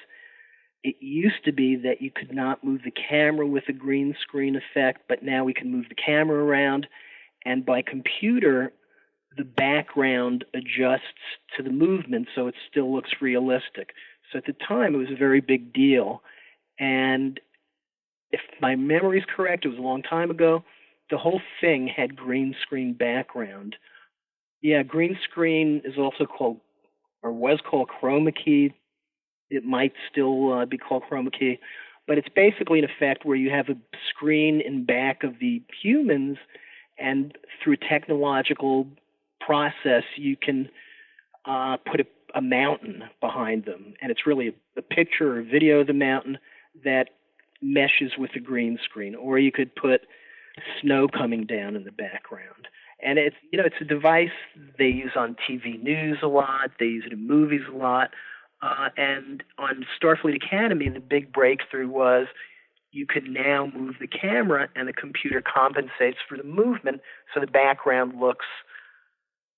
it 0.83 0.95
used 0.99 1.43
to 1.45 1.51
be 1.51 1.75
that 1.77 2.01
you 2.01 2.11
could 2.11 2.33
not 2.33 2.63
move 2.63 2.81
the 2.83 2.91
camera 2.91 3.47
with 3.47 3.63
a 3.69 3.73
green 3.73 4.15
screen 4.21 4.55
effect 4.55 5.01
but 5.09 5.23
now 5.23 5.43
we 5.43 5.53
can 5.53 5.71
move 5.71 5.85
the 5.89 5.95
camera 5.95 6.43
around. 6.43 6.87
And 7.45 7.65
by 7.65 7.81
computer 7.81 8.71
the 9.35 9.43
background 9.43 10.45
adjusts 10.53 11.01
to 11.57 11.63
the 11.63 11.71
movement 11.71 12.27
so 12.35 12.47
it 12.47 12.55
still 12.69 12.93
looks 12.93 13.09
realistic 13.19 13.89
so 14.31 14.37
at 14.37 14.45
the 14.45 14.53
time, 14.53 14.95
it 14.95 14.97
was 14.97 15.11
a 15.11 15.17
very 15.17 15.41
big 15.41 15.73
deal. 15.73 16.21
And 16.79 17.39
if 18.31 18.41
my 18.59 18.75
memory 18.75 19.19
is 19.19 19.25
correct, 19.35 19.65
it 19.65 19.69
was 19.69 19.77
a 19.77 19.81
long 19.81 20.01
time 20.01 20.31
ago. 20.31 20.63
The 21.09 21.17
whole 21.17 21.41
thing 21.61 21.87
had 21.87 22.15
green 22.15 22.55
screen 22.61 22.93
background. 22.93 23.75
Yeah, 24.61 24.81
green 24.83 25.17
screen 25.23 25.81
is 25.83 25.97
also 25.97 26.25
called, 26.25 26.57
or 27.21 27.31
was 27.31 27.59
called 27.69 27.89
chroma 27.89 28.33
key. 28.33 28.73
It 29.49 29.63
might 29.65 29.93
still 30.09 30.53
uh, 30.53 30.65
be 30.65 30.77
called 30.77 31.03
chroma 31.09 31.37
key, 31.37 31.59
but 32.07 32.17
it's 32.17 32.29
basically 32.35 32.79
an 32.79 32.85
effect 32.85 33.25
where 33.25 33.35
you 33.35 33.51
have 33.51 33.69
a 33.69 33.75
screen 34.09 34.61
in 34.61 34.85
back 34.85 35.23
of 35.23 35.33
the 35.39 35.61
humans, 35.81 36.37
and 36.97 37.37
through 37.61 37.77
technological 37.77 38.87
process, 39.41 40.03
you 40.15 40.35
can 40.37 40.69
uh, 41.45 41.77
put 41.77 41.99
a 41.99 42.05
a 42.33 42.41
mountain 42.41 43.03
behind 43.21 43.65
them, 43.65 43.93
and 44.01 44.11
it's 44.11 44.25
really 44.25 44.55
a, 44.77 44.81
picture 44.81 45.37
or 45.37 45.43
video 45.43 45.81
of 45.81 45.87
the 45.87 45.93
mountain 45.93 46.37
that 46.83 47.09
meshes 47.61 48.11
with 48.17 48.31
the 48.33 48.39
green 48.39 48.77
screen. 48.83 49.15
Or 49.15 49.39
you 49.39 49.51
could 49.51 49.75
put 49.75 50.01
snow 50.81 51.07
coming 51.07 51.45
down 51.45 51.75
in 51.75 51.83
the 51.83 51.91
background. 51.91 52.67
And 53.01 53.19
it's 53.19 53.35
you 53.51 53.57
know 53.57 53.65
it's 53.65 53.75
a 53.81 53.85
device 53.85 54.29
they 54.77 54.87
use 54.87 55.11
on 55.15 55.35
TV 55.49 55.81
news 55.81 56.19
a 56.23 56.27
lot. 56.27 56.71
They 56.79 56.85
use 56.85 57.03
it 57.05 57.13
in 57.13 57.27
movies 57.27 57.61
a 57.71 57.75
lot. 57.75 58.11
Uh, 58.61 58.89
and 58.95 59.43
on 59.57 59.85
Starfleet 60.01 60.35
Academy, 60.35 60.87
the 60.87 61.01
big 61.01 61.33
breakthrough 61.33 61.89
was 61.89 62.27
you 62.93 63.05
could 63.05 63.27
now 63.27 63.69
move 63.75 63.95
the 63.99 64.07
camera, 64.07 64.69
and 64.75 64.87
the 64.87 64.93
computer 64.93 65.41
compensates 65.41 66.19
for 66.29 66.37
the 66.37 66.43
movement, 66.43 67.01
so 67.33 67.41
the 67.41 67.47
background 67.47 68.19
looks 68.21 68.45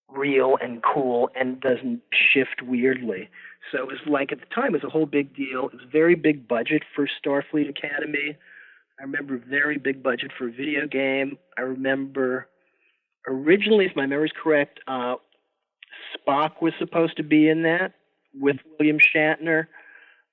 real 0.09 0.57
and 0.61 0.83
cool 0.83 1.29
and 1.35 1.59
doesn't 1.59 2.01
shift 2.13 2.61
weirdly. 2.61 3.29
So 3.71 3.79
it 3.79 3.87
was 3.87 3.97
like 4.05 4.31
at 4.31 4.39
the 4.39 4.45
time 4.53 4.75
it 4.75 4.83
was 4.83 4.83
a 4.83 4.89
whole 4.89 5.05
big 5.05 5.35
deal. 5.35 5.65
It 5.65 5.73
was 5.73 5.81
very 5.91 6.15
big 6.15 6.47
budget 6.47 6.83
for 6.95 7.07
Starfleet 7.07 7.69
Academy. 7.69 8.37
I 8.99 9.03
remember 9.03 9.41
very 9.49 9.77
big 9.77 10.01
budget 10.03 10.31
for 10.37 10.47
a 10.47 10.51
video 10.51 10.87
game. 10.87 11.37
I 11.57 11.61
remember 11.61 12.47
originally, 13.27 13.85
if 13.85 13.95
my 13.95 14.05
memory 14.05 14.27
is 14.27 14.33
correct, 14.41 14.79
uh, 14.87 15.15
Spock 16.15 16.61
was 16.61 16.73
supposed 16.79 17.17
to 17.17 17.23
be 17.23 17.49
in 17.49 17.63
that 17.63 17.93
with 18.33 18.57
William 18.79 18.97
Shatner, 18.99 19.67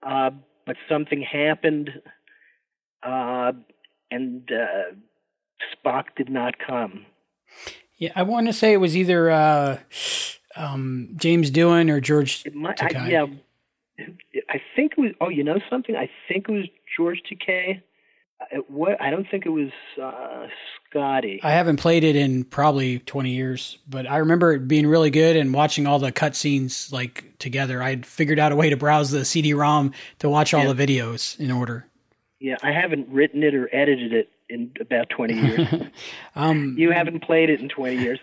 uh, 0.03 0.31
but 0.67 0.77
something 0.89 1.23
happened, 1.23 1.91
uh, 3.03 3.53
and 4.11 4.51
uh, 4.53 4.95
Spock 5.75 6.05
did 6.17 6.29
not 6.29 6.55
come. 6.65 7.07
Yeah, 8.03 8.11
I 8.17 8.25
want 8.25 8.49
to 8.49 8.53
say 8.53 8.73
it 8.73 8.79
was 8.79 8.97
either 8.97 9.31
uh, 9.31 9.79
um, 10.57 11.11
James 11.15 11.53
Doohan 11.53 11.89
or 11.89 12.01
George 12.01 12.43
it 12.45 12.53
might, 12.53 12.83
I, 12.83 13.09
yeah, 13.09 13.27
I 14.51 14.61
think 14.75 14.95
it 14.99 15.01
was. 15.01 15.13
Oh, 15.21 15.29
you 15.29 15.45
know 15.45 15.61
something? 15.71 15.95
I 15.95 16.11
think 16.27 16.49
it 16.49 16.53
was 16.53 16.65
George 16.97 17.23
Takei. 17.31 17.81
Uh, 18.41 18.59
what? 18.67 19.01
I 19.01 19.11
don't 19.11 19.31
think 19.31 19.47
it 19.47 19.51
was 19.51 19.71
uh, 20.03 20.49
Scotty. 20.91 21.39
I 21.45 21.53
haven't 21.53 21.77
played 21.77 22.03
it 22.03 22.17
in 22.17 22.43
probably 22.43 22.99
20 22.99 23.31
years, 23.31 23.79
but 23.89 24.11
I 24.11 24.17
remember 24.17 24.55
it 24.55 24.67
being 24.67 24.89
really 24.89 25.11
good 25.11 25.37
and 25.37 25.55
watching 25.55 25.87
all 25.87 26.01
the 26.01 26.11
cutscenes 26.11 26.91
like 26.91 27.39
together. 27.39 27.81
I'd 27.85 28.05
figured 28.05 28.41
out 28.41 28.51
a 28.51 28.57
way 28.57 28.69
to 28.71 28.77
browse 28.77 29.13
the 29.13 29.25
CD-ROM 29.25 29.93
to 30.19 30.29
watch 30.29 30.53
all 30.55 30.65
yeah. 30.65 30.73
the 30.73 30.87
videos 30.87 31.39
in 31.39 31.53
order. 31.53 31.87
Yeah, 32.41 32.57
I 32.65 32.73
haven't 32.73 33.09
written 33.11 33.45
it 33.45 33.55
or 33.55 33.73
edited 33.73 34.13
it 34.13 34.29
in 34.53 34.73
about 34.81 35.09
20 35.11 35.35
years. 35.35 35.69
um, 36.37 36.77
you 36.79 36.91
haven't 36.91 37.23
played 37.23 37.51
it 37.51 37.61
in 37.61 37.69
20 37.69 37.97
years. 37.97 38.19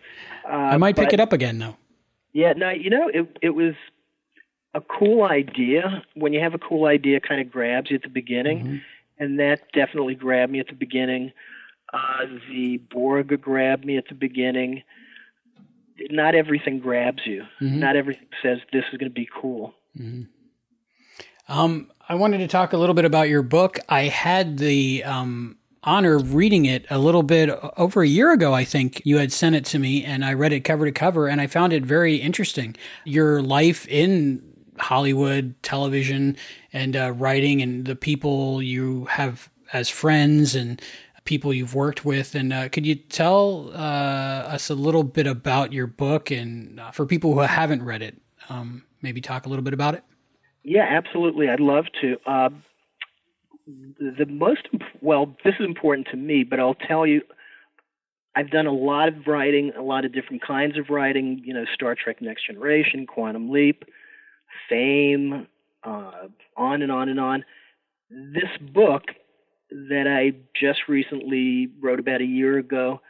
Uh, 0.45 0.53
I 0.53 0.77
might 0.77 0.95
pick 0.95 1.13
it 1.13 1.19
up 1.19 1.33
again 1.33 1.59
though. 1.59 1.75
Yeah, 2.31 2.53
no, 2.53 2.69
you 2.69 2.89
know, 2.89 3.09
it 3.11 3.37
it 3.41 3.49
was 3.49 3.73
a 4.73 4.81
cool 4.81 5.23
idea. 5.23 6.03
When 6.13 6.31
you 6.31 6.39
have 6.39 6.53
a 6.53 6.59
cool 6.59 6.85
idea, 6.85 7.17
it 7.17 7.27
kind 7.27 7.41
of 7.41 7.51
grabs 7.51 7.89
you 7.89 7.95
at 7.95 8.03
the 8.03 8.09
beginning, 8.09 8.59
mm-hmm. 8.59 8.77
and 9.17 9.39
that 9.39 9.71
definitely 9.73 10.15
grabbed 10.15 10.51
me 10.51 10.59
at 10.59 10.67
the 10.67 10.75
beginning. 10.75 11.31
Uh, 11.91 12.25
the 12.49 12.77
Borg 12.77 13.41
grabbed 13.41 13.83
me 13.83 13.97
at 13.97 14.07
the 14.07 14.15
beginning. 14.15 14.83
Not 16.11 16.35
everything 16.35 16.79
grabs 16.79 17.25
you. 17.25 17.43
Mm-hmm. 17.59 17.79
Not 17.79 17.95
everything 17.95 18.27
says 18.43 18.59
this 18.71 18.85
is 18.91 18.97
going 18.97 19.09
to 19.09 19.13
be 19.13 19.27
cool. 19.41 19.73
Mm-hmm. 19.97 20.23
Um, 21.51 21.91
I 22.07 22.13
wanted 22.15 22.37
to 22.39 22.47
talk 22.47 22.73
a 22.73 22.77
little 22.77 22.93
bit 22.93 23.05
about 23.05 23.27
your 23.27 23.41
book. 23.41 23.79
I 23.89 24.03
had 24.03 24.59
the 24.59 25.03
um, 25.03 25.57
honor 25.83 26.19
reading 26.19 26.65
it 26.65 26.85
a 26.89 26.97
little 26.97 27.23
bit 27.23 27.49
over 27.77 28.01
a 28.01 28.07
year 28.07 28.31
ago, 28.31 28.53
I 28.53 28.63
think 28.63 29.01
you 29.05 29.17
had 29.17 29.31
sent 29.31 29.55
it 29.55 29.65
to 29.65 29.79
me 29.79 30.03
and 30.03 30.25
I 30.25 30.33
read 30.33 30.53
it 30.53 30.61
cover 30.61 30.85
to 30.85 30.91
cover 30.91 31.27
and 31.27 31.39
I 31.39 31.47
found 31.47 31.73
it 31.73 31.85
very 31.85 32.17
interesting. 32.17 32.75
Your 33.05 33.41
life 33.41 33.87
in 33.87 34.43
Hollywood, 34.79 35.55
television, 35.63 36.37
and 36.73 36.95
uh, 36.95 37.11
writing, 37.11 37.61
and 37.61 37.85
the 37.85 37.95
people 37.95 38.61
you 38.61 39.05
have 39.05 39.49
as 39.73 39.89
friends 39.89 40.55
and 40.55 40.81
people 41.25 41.53
you've 41.53 41.75
worked 41.75 42.05
with. 42.05 42.33
And 42.35 42.51
uh, 42.51 42.69
could 42.69 42.85
you 42.85 42.95
tell 42.95 43.71
uh, 43.73 44.47
us 44.53 44.69
a 44.69 44.75
little 44.75 45.03
bit 45.03 45.27
about 45.27 45.73
your 45.73 45.87
book 45.87 46.31
and 46.31 46.79
uh, 46.79 46.91
for 46.91 47.05
people 47.05 47.33
who 47.33 47.39
haven't 47.39 47.83
read 47.83 48.01
it, 48.01 48.17
um, 48.49 48.83
maybe 49.01 49.21
talk 49.21 49.45
a 49.45 49.49
little 49.49 49.63
bit 49.63 49.73
about 49.73 49.95
it? 49.95 50.03
Yeah, 50.63 50.85
absolutely. 50.89 51.49
I'd 51.49 51.59
love 51.59 51.85
to. 52.01 52.17
The 53.99 54.25
most 54.25 54.67
well, 55.01 55.35
this 55.43 55.53
is 55.59 55.65
important 55.65 56.07
to 56.11 56.17
me, 56.17 56.43
but 56.43 56.59
I'll 56.59 56.73
tell 56.73 57.05
you, 57.05 57.21
I've 58.35 58.49
done 58.49 58.65
a 58.65 58.73
lot 58.73 59.09
of 59.09 59.27
writing, 59.27 59.71
a 59.77 59.81
lot 59.81 60.05
of 60.05 60.13
different 60.13 60.41
kinds 60.41 60.77
of 60.77 60.89
writing. 60.89 61.41
You 61.43 61.53
know, 61.53 61.65
Star 61.73 61.95
Trek: 61.95 62.21
Next 62.21 62.47
Generation, 62.47 63.05
Quantum 63.05 63.51
Leap, 63.51 63.83
Fame, 64.69 65.47
uh, 65.83 66.27
on 66.57 66.81
and 66.81 66.91
on 66.91 67.09
and 67.09 67.19
on. 67.19 67.45
This 68.09 68.49
book 68.73 69.03
that 69.69 70.05
I 70.07 70.35
just 70.59 70.79
recently 70.87 71.69
wrote 71.79 71.99
about 71.99 72.21
a 72.21 72.25
year 72.25 72.57
ago 72.57 73.01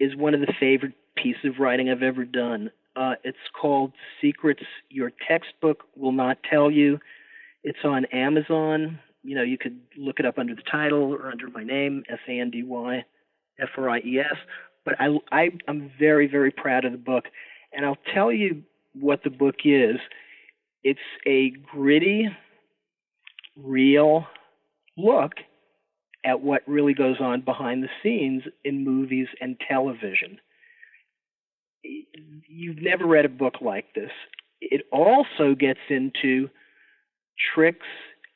is 0.00 0.16
one 0.16 0.34
of 0.34 0.40
the 0.40 0.52
favorite 0.58 0.94
pieces 1.16 1.44
of 1.44 1.60
writing 1.60 1.88
I've 1.88 2.02
ever 2.02 2.24
done. 2.24 2.70
Uh, 2.96 3.14
it's 3.22 3.36
called 3.60 3.92
Secrets 4.20 4.62
Your 4.88 5.12
Textbook 5.28 5.84
Will 5.96 6.12
Not 6.12 6.38
Tell 6.48 6.70
You. 6.70 6.98
It's 7.62 7.78
on 7.84 8.06
Amazon 8.06 8.98
you 9.24 9.34
know, 9.34 9.42
you 9.42 9.58
could 9.58 9.80
look 9.96 10.20
it 10.20 10.26
up 10.26 10.38
under 10.38 10.54
the 10.54 10.62
title 10.70 11.12
or 11.12 11.30
under 11.30 11.48
my 11.48 11.64
name, 11.64 12.04
S 12.08 12.18
A 12.28 12.38
N 12.38 12.50
D 12.50 12.62
Y 12.62 13.04
F 13.58 13.70
R 13.76 13.88
I 13.88 13.98
E 14.00 14.20
S. 14.20 14.36
But 14.84 14.94
I, 15.00 15.16
I, 15.32 15.48
I'm 15.66 15.90
very, 15.98 16.28
very 16.28 16.50
proud 16.50 16.84
of 16.84 16.92
the 16.92 16.98
book. 16.98 17.24
And 17.72 17.84
I'll 17.86 17.98
tell 18.14 18.30
you 18.30 18.62
what 18.92 19.24
the 19.24 19.30
book 19.30 19.56
is 19.64 19.96
it's 20.84 21.00
a 21.26 21.50
gritty, 21.72 22.28
real 23.56 24.26
look 24.98 25.32
at 26.24 26.40
what 26.40 26.62
really 26.66 26.94
goes 26.94 27.16
on 27.20 27.40
behind 27.40 27.82
the 27.82 27.88
scenes 28.02 28.42
in 28.64 28.84
movies 28.84 29.28
and 29.40 29.56
television. 29.66 30.38
You've 31.82 32.82
never 32.82 33.06
read 33.06 33.24
a 33.24 33.30
book 33.30 33.54
like 33.60 33.94
this. 33.94 34.10
It 34.60 34.82
also 34.92 35.54
gets 35.58 35.80
into 35.88 36.48
tricks 37.54 37.86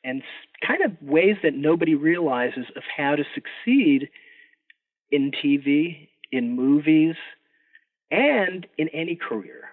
and 0.03 0.21
kind 0.65 0.81
of 0.83 0.91
ways 1.01 1.35
that 1.43 1.53
nobody 1.55 1.95
realizes 1.95 2.65
of 2.75 2.83
how 2.95 3.15
to 3.15 3.23
succeed 3.33 4.09
in 5.11 5.31
TV, 5.31 6.09
in 6.31 6.55
movies, 6.55 7.15
and 8.11 8.67
in 8.77 8.89
any 8.89 9.15
career. 9.15 9.69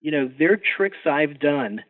You 0.00 0.10
know, 0.10 0.30
there 0.38 0.52
are 0.52 0.60
tricks 0.76 0.96
I've 1.04 1.38
done 1.40 1.82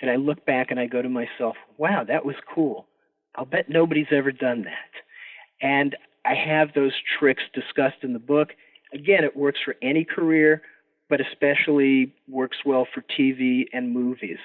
that 0.00 0.10
I 0.10 0.16
look 0.16 0.44
back 0.46 0.70
and 0.70 0.78
I 0.78 0.86
go 0.86 1.02
to 1.02 1.08
myself, 1.08 1.56
wow, 1.78 2.04
that 2.06 2.24
was 2.24 2.36
cool. 2.54 2.86
I'll 3.34 3.44
bet 3.44 3.68
nobody's 3.68 4.06
ever 4.10 4.32
done 4.32 4.62
that. 4.64 5.66
And 5.66 5.96
I 6.24 6.34
have 6.34 6.68
those 6.74 6.92
tricks 7.18 7.42
discussed 7.54 8.02
in 8.02 8.12
the 8.12 8.18
book. 8.18 8.50
Again, 8.92 9.24
it 9.24 9.36
works 9.36 9.60
for 9.64 9.76
any 9.82 10.04
career, 10.04 10.62
but 11.08 11.20
especially 11.20 12.14
works 12.28 12.58
well 12.64 12.86
for 12.92 13.02
TV 13.18 13.64
and 13.72 13.92
movies. 13.92 14.38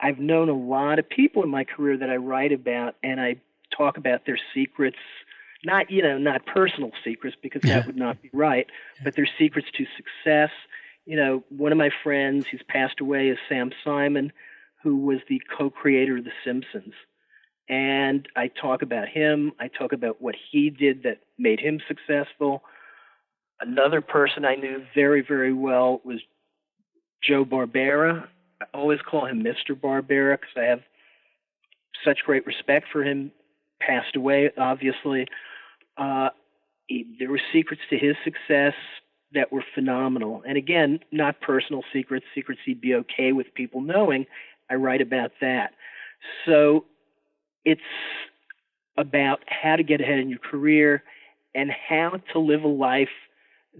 I've 0.00 0.18
known 0.18 0.48
a 0.48 0.54
lot 0.54 0.98
of 0.98 1.08
people 1.08 1.42
in 1.42 1.48
my 1.48 1.64
career 1.64 1.96
that 1.98 2.10
I 2.10 2.16
write 2.16 2.52
about 2.52 2.96
and 3.02 3.20
I 3.20 3.36
talk 3.76 3.96
about 3.96 4.26
their 4.26 4.38
secrets, 4.54 4.98
not, 5.64 5.90
you 5.90 6.02
know, 6.02 6.18
not 6.18 6.44
personal 6.46 6.90
secrets 7.04 7.36
because 7.42 7.62
that 7.62 7.86
would 7.86 7.96
not 7.96 8.20
be 8.20 8.30
right, 8.32 8.66
but 9.02 9.16
their 9.16 9.28
secrets 9.38 9.68
to 9.76 9.86
success. 9.96 10.50
You 11.06 11.16
know, 11.16 11.44
one 11.48 11.72
of 11.72 11.78
my 11.78 11.90
friends 12.02 12.46
who's 12.50 12.62
passed 12.68 13.00
away 13.00 13.28
is 13.28 13.38
Sam 13.48 13.70
Simon, 13.84 14.32
who 14.82 14.98
was 14.98 15.18
the 15.28 15.40
co-creator 15.56 16.18
of 16.18 16.24
The 16.24 16.32
Simpsons 16.44 16.94
and 17.68 18.28
I 18.36 18.48
talk 18.48 18.82
about 18.82 19.08
him. 19.08 19.52
I 19.58 19.68
talk 19.68 19.92
about 19.92 20.22
what 20.22 20.34
he 20.50 20.70
did 20.70 21.02
that 21.02 21.18
made 21.38 21.60
him 21.60 21.80
successful. 21.88 22.62
Another 23.60 24.00
person 24.00 24.44
I 24.44 24.54
knew 24.54 24.84
very, 24.94 25.22
very 25.22 25.52
well 25.52 26.00
was 26.04 26.20
Joe 27.22 27.44
Barbera. 27.44 28.28
Always 28.76 28.98
call 29.10 29.24
him 29.24 29.42
Mr. 29.42 29.74
Barbera 29.74 30.38
because 30.38 30.54
I 30.56 30.64
have 30.64 30.80
such 32.04 32.18
great 32.26 32.46
respect 32.46 32.86
for 32.92 33.02
him. 33.02 33.32
Passed 33.80 34.16
away, 34.16 34.50
obviously. 34.58 35.26
Uh, 35.96 36.28
he, 36.86 37.16
there 37.18 37.30
were 37.30 37.40
secrets 37.52 37.82
to 37.90 37.96
his 37.96 38.16
success 38.22 38.74
that 39.32 39.50
were 39.50 39.64
phenomenal. 39.74 40.42
And 40.46 40.58
again, 40.58 41.00
not 41.10 41.40
personal 41.40 41.82
secrets, 41.92 42.26
secrets 42.34 42.60
he'd 42.66 42.80
be 42.80 42.94
okay 42.94 43.32
with 43.32 43.46
people 43.54 43.80
knowing. 43.80 44.26
I 44.70 44.74
write 44.74 45.00
about 45.00 45.32
that. 45.40 45.72
So 46.44 46.84
it's 47.64 47.80
about 48.98 49.40
how 49.46 49.76
to 49.76 49.82
get 49.82 50.00
ahead 50.00 50.18
in 50.18 50.28
your 50.28 50.38
career 50.38 51.02
and 51.54 51.70
how 51.70 52.20
to 52.32 52.38
live 52.38 52.62
a 52.62 52.68
life 52.68 53.08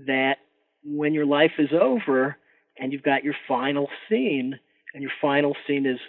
that 0.07 0.37
when 0.85 1.13
your 1.15 1.27
life 1.27 1.53
is 1.59 1.71
over 1.79 2.37
and 2.79 2.93
you've 2.93 3.03
got 3.03 3.25
your 3.25 3.35
final 3.47 3.89
scene 4.09 4.59
and 4.97 5.03
your 5.03 5.13
final 5.21 5.55
scene 5.67 5.87
is 5.87 6.01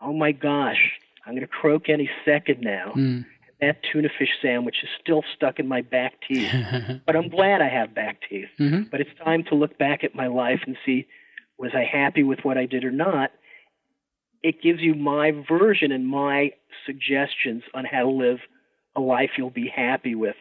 oh 0.00 0.12
my 0.12 0.30
gosh 0.30 0.92
i'm 1.26 1.32
going 1.32 1.40
to 1.40 1.48
croak 1.48 1.88
any 1.88 2.08
second 2.24 2.60
now 2.60 2.92
mm. 2.94 3.24
that 3.60 3.78
tuna 3.90 4.08
fish 4.18 4.28
sandwich 4.40 4.76
is 4.82 4.88
still 5.00 5.24
stuck 5.34 5.58
in 5.58 5.66
my 5.66 5.80
back 5.80 6.14
teeth 6.28 6.52
but 7.06 7.16
i'm 7.16 7.28
glad 7.28 7.60
i 7.60 7.68
have 7.68 7.94
back 7.94 8.20
teeth 8.28 8.48
mm-hmm. 8.60 8.82
but 8.90 9.00
it's 9.00 9.10
time 9.24 9.42
to 9.42 9.56
look 9.56 9.76
back 9.78 10.04
at 10.04 10.14
my 10.14 10.28
life 10.28 10.60
and 10.66 10.76
see 10.86 11.06
was 11.58 11.72
i 11.74 11.84
happy 11.84 12.22
with 12.22 12.38
what 12.44 12.56
i 12.56 12.66
did 12.66 12.84
or 12.84 12.92
not 12.92 13.32
it 14.42 14.60
gives 14.62 14.80
you 14.80 14.94
my 14.94 15.32
version 15.48 15.90
and 15.90 16.06
my 16.06 16.52
suggestions 16.84 17.62
on 17.72 17.86
how 17.86 18.02
to 18.02 18.10
live 18.10 18.38
a 18.94 19.00
life 19.00 19.30
you'll 19.38 19.50
be 19.50 19.72
happy 19.74 20.14
with 20.14 20.36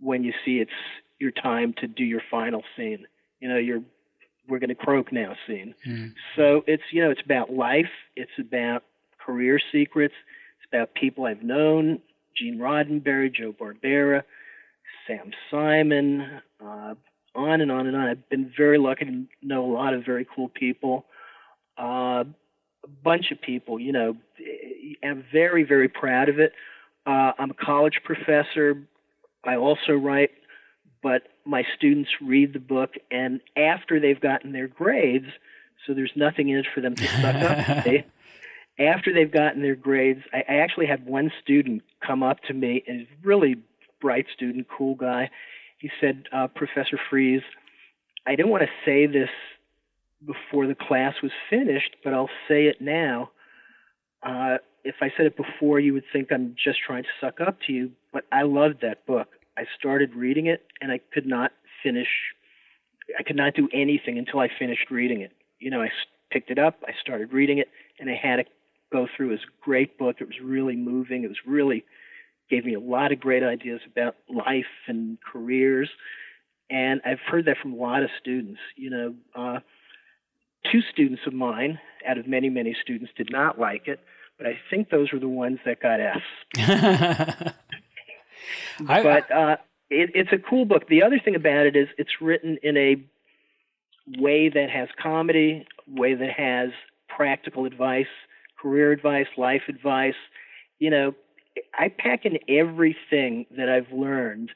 when 0.00 0.24
you 0.24 0.32
see 0.44 0.58
it's 0.58 0.70
your 1.18 1.30
time 1.30 1.74
to 1.78 1.86
do 1.86 2.04
your 2.04 2.22
final 2.30 2.62
scene. 2.76 3.06
You 3.40 3.48
know, 3.48 3.56
you're 3.56 3.82
we're 4.48 4.58
going 4.58 4.68
to 4.68 4.74
croak 4.74 5.12
now 5.12 5.34
soon. 5.46 5.74
Mm. 5.86 6.12
So 6.36 6.62
it's 6.66 6.82
you 6.90 7.02
know 7.02 7.10
it's 7.10 7.22
about 7.24 7.52
life. 7.52 7.90
It's 8.14 8.30
about 8.38 8.82
career 9.18 9.60
secrets. 9.72 10.14
It's 10.58 10.68
about 10.72 10.94
people 10.94 11.26
I've 11.26 11.42
known: 11.42 12.00
Gene 12.36 12.58
Roddenberry, 12.58 13.34
Joe 13.34 13.52
Barbera, 13.52 14.22
Sam 15.06 15.30
Simon, 15.50 16.40
uh, 16.60 16.94
on 17.34 17.60
and 17.60 17.70
on 17.70 17.86
and 17.86 17.96
on. 17.96 18.08
I've 18.08 18.28
been 18.28 18.52
very 18.56 18.78
lucky 18.78 19.04
to 19.04 19.24
know 19.42 19.64
a 19.64 19.72
lot 19.72 19.94
of 19.94 20.04
very 20.04 20.26
cool 20.34 20.48
people. 20.48 21.06
Uh, 21.78 22.24
a 22.86 22.88
bunch 23.02 23.30
of 23.30 23.40
people. 23.40 23.78
You 23.78 23.92
know, 23.92 24.16
I'm 25.02 25.24
very, 25.32 25.64
very 25.64 25.88
proud 25.88 26.28
of 26.28 26.38
it. 26.38 26.52
Uh, 27.06 27.32
I'm 27.38 27.50
a 27.50 27.54
college 27.54 28.00
professor. 28.04 28.82
I 29.44 29.56
also 29.56 29.92
write, 29.92 30.30
but 31.02 31.22
my 31.46 31.64
students 31.76 32.10
read 32.20 32.52
the 32.52 32.60
book, 32.60 32.94
and 33.10 33.40
after 33.56 34.00
they've 34.00 34.20
gotten 34.20 34.52
their 34.52 34.68
grades, 34.68 35.26
so 35.86 35.94
there's 35.94 36.12
nothing 36.16 36.48
in 36.48 36.58
it 36.58 36.66
for 36.74 36.80
them 36.80 36.94
to 36.94 37.06
suck 37.06 37.34
up. 37.36 38.04
After 38.78 39.10
they've 39.10 39.30
gotten 39.30 39.62
their 39.62 39.74
grades, 39.74 40.20
I, 40.34 40.44
I 40.46 40.56
actually 40.56 40.84
had 40.84 41.06
one 41.06 41.32
student 41.42 41.82
come 42.06 42.22
up 42.22 42.42
to 42.48 42.52
me, 42.52 42.84
and 42.86 43.00
he's 43.00 43.08
a 43.08 43.26
really 43.26 43.56
bright 44.02 44.26
student, 44.34 44.66
cool 44.68 44.94
guy. 44.94 45.30
He 45.78 45.90
said, 45.98 46.24
uh, 46.30 46.48
Professor 46.48 46.98
Fries, 47.08 47.40
I 48.26 48.34
didn't 48.36 48.50
want 48.50 48.64
to 48.64 48.68
say 48.84 49.06
this 49.06 49.30
before 50.26 50.66
the 50.66 50.74
class 50.74 51.14
was 51.22 51.32
finished, 51.48 51.96
but 52.04 52.12
I'll 52.12 52.30
say 52.48 52.66
it 52.66 52.80
now. 52.80 53.30
Uh, 54.22 54.58
if 54.84 54.96
I 55.00 55.10
said 55.16 55.26
it 55.26 55.36
before, 55.36 55.80
you 55.80 55.92
would 55.94 56.04
think 56.12 56.30
I'm 56.30 56.54
just 56.62 56.78
trying 56.86 57.04
to 57.04 57.08
suck 57.20 57.40
up 57.40 57.58
to 57.66 57.72
you, 57.72 57.92
but 58.12 58.24
I 58.30 58.42
loved 58.42 58.82
that 58.82 59.06
book. 59.06 59.28
I 59.56 59.64
started 59.78 60.14
reading 60.14 60.46
it 60.46 60.66
and 60.80 60.92
I 60.92 61.00
could 61.12 61.26
not 61.26 61.52
finish, 61.82 62.08
I 63.18 63.22
could 63.22 63.36
not 63.36 63.54
do 63.54 63.68
anything 63.72 64.18
until 64.18 64.40
I 64.40 64.48
finished 64.58 64.90
reading 64.90 65.20
it. 65.20 65.32
You 65.58 65.70
know, 65.70 65.82
I 65.82 65.90
picked 66.30 66.50
it 66.50 66.58
up, 66.58 66.82
I 66.86 66.92
started 67.00 67.32
reading 67.32 67.58
it, 67.58 67.68
and 67.98 68.10
I 68.10 68.14
had 68.14 68.36
to 68.36 68.44
go 68.92 69.06
through. 69.16 69.32
It 69.32 69.40
a 69.40 69.64
great 69.64 69.98
book. 69.98 70.16
It 70.20 70.26
was 70.26 70.40
really 70.42 70.76
moving. 70.76 71.24
It 71.24 71.28
was 71.28 71.38
really, 71.46 71.84
gave 72.50 72.64
me 72.64 72.74
a 72.74 72.80
lot 72.80 73.12
of 73.12 73.20
great 73.20 73.42
ideas 73.42 73.80
about 73.86 74.16
life 74.28 74.64
and 74.86 75.18
careers. 75.20 75.90
And 76.70 77.00
I've 77.04 77.20
heard 77.20 77.46
that 77.46 77.56
from 77.60 77.72
a 77.72 77.76
lot 77.76 78.02
of 78.02 78.10
students. 78.20 78.60
You 78.76 78.90
know, 78.90 79.14
uh, 79.34 79.60
two 80.70 80.80
students 80.92 81.22
of 81.26 81.32
mine 81.32 81.78
out 82.06 82.18
of 82.18 82.26
many, 82.26 82.48
many 82.50 82.76
students 82.80 83.12
did 83.16 83.30
not 83.30 83.58
like 83.58 83.88
it, 83.88 84.00
but 84.38 84.46
I 84.46 84.58
think 84.70 84.90
those 84.90 85.12
were 85.12 85.18
the 85.18 85.28
ones 85.28 85.58
that 85.64 85.80
got 85.80 86.00
F's. 86.00 87.52
but 89.02 89.30
uh, 89.30 89.56
it, 89.90 90.10
it's 90.14 90.32
a 90.32 90.38
cool 90.38 90.64
book. 90.64 90.88
The 90.88 91.02
other 91.02 91.20
thing 91.22 91.34
about 91.34 91.66
it 91.66 91.76
is 91.76 91.88
it's 91.98 92.20
written 92.20 92.58
in 92.62 92.76
a 92.76 92.96
way 94.18 94.48
that 94.48 94.70
has 94.70 94.88
comedy, 95.00 95.66
way 95.86 96.14
that 96.14 96.30
has 96.30 96.70
practical 97.08 97.64
advice, 97.64 98.06
career 98.60 98.92
advice, 98.92 99.26
life 99.36 99.62
advice. 99.68 100.14
You 100.78 100.90
know, 100.90 101.14
I 101.78 101.88
pack 101.88 102.24
in 102.24 102.38
everything 102.48 103.46
that 103.56 103.68
I've 103.68 103.92
learned 103.92 104.50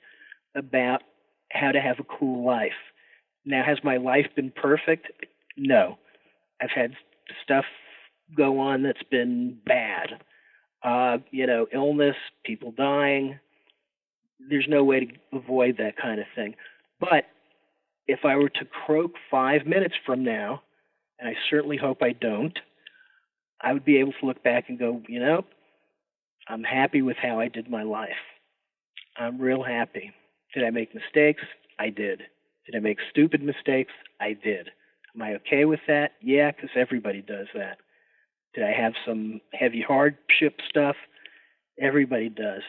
about 0.54 1.02
how 1.50 1.72
to 1.72 1.80
have 1.80 1.98
a 1.98 2.04
cool 2.04 2.44
life. 2.44 2.72
Now, 3.44 3.64
has 3.64 3.78
my 3.82 3.96
life 3.96 4.26
been 4.36 4.50
perfect? 4.50 5.10
No. 5.56 5.98
I've 6.60 6.70
had 6.70 6.94
stuff 7.42 7.64
go 8.36 8.60
on 8.60 8.82
that's 8.82 9.02
been 9.10 9.58
bad. 9.64 10.22
Uh, 10.82 11.18
you 11.30 11.46
know, 11.46 11.66
illness, 11.72 12.16
people 12.44 12.72
dying. 12.72 13.38
There's 14.48 14.66
no 14.68 14.84
way 14.84 15.00
to 15.00 15.06
avoid 15.36 15.76
that 15.78 15.96
kind 15.96 16.20
of 16.20 16.26
thing. 16.34 16.54
But 16.98 17.24
if 18.06 18.20
I 18.24 18.36
were 18.36 18.48
to 18.48 18.64
croak 18.64 19.12
five 19.30 19.66
minutes 19.66 19.94
from 20.04 20.24
now, 20.24 20.62
and 21.18 21.28
I 21.28 21.34
certainly 21.48 21.76
hope 21.76 22.02
I 22.02 22.12
don't, 22.12 22.58
I 23.60 23.72
would 23.72 23.84
be 23.84 23.98
able 23.98 24.12
to 24.20 24.26
look 24.26 24.42
back 24.42 24.68
and 24.68 24.78
go, 24.78 25.02
you 25.08 25.20
know, 25.20 25.44
I'm 26.48 26.64
happy 26.64 27.02
with 27.02 27.16
how 27.16 27.38
I 27.38 27.48
did 27.48 27.70
my 27.70 27.82
life. 27.82 28.10
I'm 29.16 29.40
real 29.40 29.62
happy. 29.62 30.12
Did 30.54 30.64
I 30.64 30.70
make 30.70 30.94
mistakes? 30.94 31.42
I 31.78 31.90
did. 31.90 32.22
Did 32.66 32.76
I 32.76 32.80
make 32.80 32.98
stupid 33.10 33.42
mistakes? 33.42 33.92
I 34.20 34.32
did. 34.32 34.70
Am 35.14 35.22
I 35.22 35.34
okay 35.34 35.64
with 35.64 35.80
that? 35.88 36.12
Yeah, 36.20 36.50
because 36.50 36.70
everybody 36.74 37.22
does 37.22 37.46
that. 37.54 37.78
Did 38.54 38.64
I 38.64 38.72
have 38.72 38.94
some 39.06 39.40
heavy 39.52 39.82
hardship 39.86 40.60
stuff? 40.68 40.96
Everybody 41.80 42.28
does. 42.28 42.62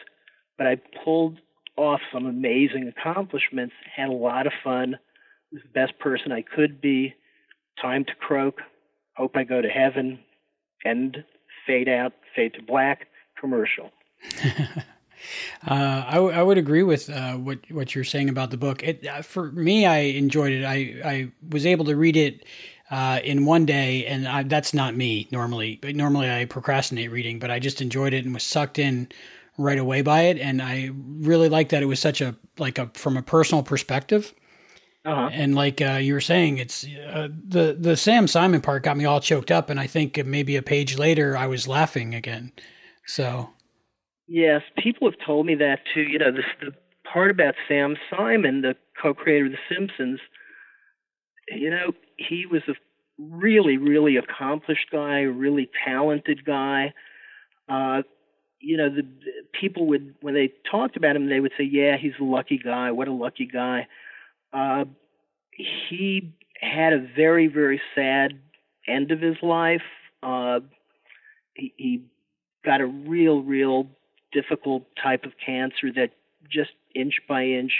But 0.58 0.66
I 0.66 0.76
pulled 1.04 1.38
off 1.76 2.00
some 2.12 2.26
amazing 2.26 2.88
accomplishments, 2.88 3.74
had 3.94 4.08
a 4.08 4.12
lot 4.12 4.46
of 4.46 4.52
fun, 4.62 4.98
was 5.52 5.62
the 5.62 5.68
best 5.68 5.98
person 5.98 6.32
I 6.32 6.42
could 6.42 6.80
be. 6.80 7.14
Time 7.80 8.04
to 8.04 8.14
croak. 8.14 8.60
Hope 9.16 9.36
I 9.36 9.44
go 9.44 9.60
to 9.62 9.68
heaven. 9.68 10.18
End. 10.84 11.24
Fade 11.66 11.88
out. 11.88 12.12
Fade 12.34 12.54
to 12.54 12.62
black. 12.62 13.06
Commercial. 13.38 13.90
Uh, 15.66 16.04
I, 16.08 16.14
w- 16.14 16.34
I 16.34 16.42
would 16.42 16.58
agree 16.58 16.82
with 16.82 17.08
uh, 17.08 17.34
what 17.34 17.58
what 17.70 17.94
you're 17.94 18.02
saying 18.02 18.28
about 18.28 18.50
the 18.50 18.56
book. 18.56 18.82
It, 18.82 19.06
uh, 19.06 19.22
for 19.22 19.52
me, 19.52 19.86
I 19.86 19.98
enjoyed 19.98 20.52
it. 20.52 20.64
I, 20.64 20.74
I 21.04 21.32
was 21.48 21.64
able 21.64 21.84
to 21.84 21.94
read 21.94 22.16
it 22.16 22.44
uh, 22.90 23.20
in 23.22 23.44
one 23.44 23.64
day, 23.64 24.04
and 24.06 24.26
I, 24.26 24.42
that's 24.42 24.74
not 24.74 24.96
me 24.96 25.28
normally. 25.30 25.78
But 25.80 25.94
normally, 25.94 26.30
I 26.30 26.46
procrastinate 26.46 27.12
reading, 27.12 27.38
but 27.38 27.50
I 27.50 27.60
just 27.60 27.80
enjoyed 27.80 28.12
it 28.12 28.24
and 28.24 28.34
was 28.34 28.42
sucked 28.42 28.78
in 28.78 29.08
right 29.58 29.78
away 29.78 30.02
by 30.02 30.22
it, 30.22 30.38
and 30.38 30.62
I 30.62 30.90
really 30.94 31.48
like 31.48 31.70
that 31.70 31.82
it 31.82 31.86
was 31.86 32.00
such 32.00 32.20
a 32.20 32.36
like 32.58 32.78
a 32.78 32.90
from 32.94 33.16
a 33.16 33.22
personal 33.22 33.62
perspective. 33.62 34.32
Uh-huh. 35.04 35.30
And 35.32 35.54
like 35.54 35.80
uh, 35.80 35.98
you 36.00 36.14
were 36.14 36.20
saying, 36.20 36.58
it's 36.58 36.84
uh, 36.84 37.28
the 37.48 37.76
the 37.78 37.96
Sam 37.96 38.28
Simon 38.28 38.60
part 38.60 38.84
got 38.84 38.96
me 38.96 39.04
all 39.04 39.20
choked 39.20 39.50
up, 39.50 39.68
and 39.68 39.80
I 39.80 39.86
think 39.86 40.24
maybe 40.24 40.56
a 40.56 40.62
page 40.62 40.96
later 40.96 41.36
I 41.36 41.46
was 41.46 41.66
laughing 41.66 42.14
again. 42.14 42.52
So, 43.06 43.50
yes, 44.28 44.62
people 44.78 45.10
have 45.10 45.18
told 45.26 45.46
me 45.46 45.56
that 45.56 45.80
too. 45.92 46.02
You 46.02 46.18
know, 46.20 46.30
this, 46.30 46.44
the 46.60 46.72
part 47.10 47.30
about 47.30 47.54
Sam 47.68 47.96
Simon, 48.10 48.62
the 48.62 48.76
co-creator 49.00 49.46
of 49.46 49.52
The 49.52 49.74
Simpsons. 49.74 50.20
You 51.48 51.70
know, 51.70 51.92
he 52.16 52.46
was 52.46 52.62
a 52.68 52.74
really, 53.18 53.76
really 53.76 54.16
accomplished 54.16 54.86
guy, 54.92 55.20
a 55.20 55.30
really 55.30 55.68
talented 55.84 56.44
guy. 56.44 56.94
Uh, 57.68 58.02
you 58.62 58.76
know, 58.76 58.88
the, 58.88 59.02
people 59.52 59.86
would 59.88 60.14
when 60.20 60.34
they 60.34 60.52
talked 60.70 60.96
about 60.96 61.16
him, 61.16 61.28
they 61.28 61.40
would 61.40 61.52
say, 61.58 61.64
"Yeah, 61.64 61.96
he's 61.96 62.12
a 62.20 62.24
lucky 62.24 62.58
guy. 62.58 62.90
What 62.92 63.08
a 63.08 63.12
lucky 63.12 63.46
guy." 63.46 63.86
Uh, 64.52 64.84
he 65.52 66.32
had 66.60 66.92
a 66.92 67.06
very, 67.16 67.48
very 67.48 67.80
sad 67.94 68.38
end 68.86 69.10
of 69.10 69.20
his 69.20 69.36
life. 69.42 69.82
Uh, 70.22 70.60
he, 71.54 71.74
he 71.76 72.02
got 72.64 72.80
a 72.80 72.86
real, 72.86 73.42
real 73.42 73.88
difficult 74.32 74.84
type 75.02 75.24
of 75.24 75.32
cancer 75.44 75.92
that 75.94 76.10
just 76.50 76.70
inch 76.94 77.14
by 77.28 77.44
inch 77.44 77.72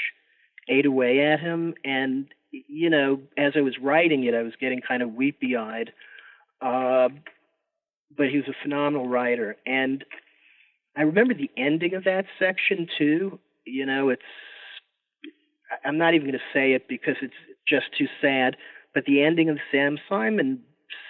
ate 0.68 0.86
away 0.86 1.20
at 1.20 1.40
him. 1.40 1.74
And, 1.84 2.26
you 2.50 2.90
know, 2.90 3.20
as 3.36 3.52
I 3.56 3.60
was 3.60 3.78
writing 3.80 4.24
it, 4.24 4.34
I 4.34 4.42
was 4.42 4.54
getting 4.60 4.80
kind 4.80 5.02
of 5.02 5.14
weepy 5.14 5.56
eyed. 5.56 5.92
Uh, 6.60 7.08
but 8.16 8.28
he 8.28 8.36
was 8.36 8.48
a 8.48 8.62
phenomenal 8.62 9.08
writer. 9.08 9.56
And 9.66 10.04
I 10.96 11.02
remember 11.02 11.34
the 11.34 11.50
ending 11.56 11.94
of 11.94 12.04
that 12.04 12.26
section 12.38 12.86
too. 12.98 13.38
You 13.64 13.86
know, 13.86 14.10
it's 14.10 14.22
I'm 15.84 15.98
not 15.98 16.14
even 16.14 16.26
going 16.26 16.38
to 16.38 16.58
say 16.58 16.72
it 16.72 16.88
because 16.88 17.16
it's 17.22 17.34
just 17.66 17.86
too 17.96 18.06
sad. 18.20 18.56
But 18.94 19.04
the 19.06 19.22
ending 19.22 19.48
of 19.48 19.56
the 19.56 19.62
Sam 19.70 19.98
Simon 20.08 20.60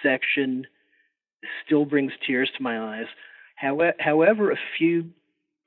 section 0.01 0.65
still 1.65 1.85
brings 1.85 2.13
tears 2.25 2.49
to 2.57 2.63
my 2.63 2.79
eyes. 2.99 3.07
However, 3.55 3.93
however, 3.99 4.51
a 4.51 4.57
few 4.77 5.09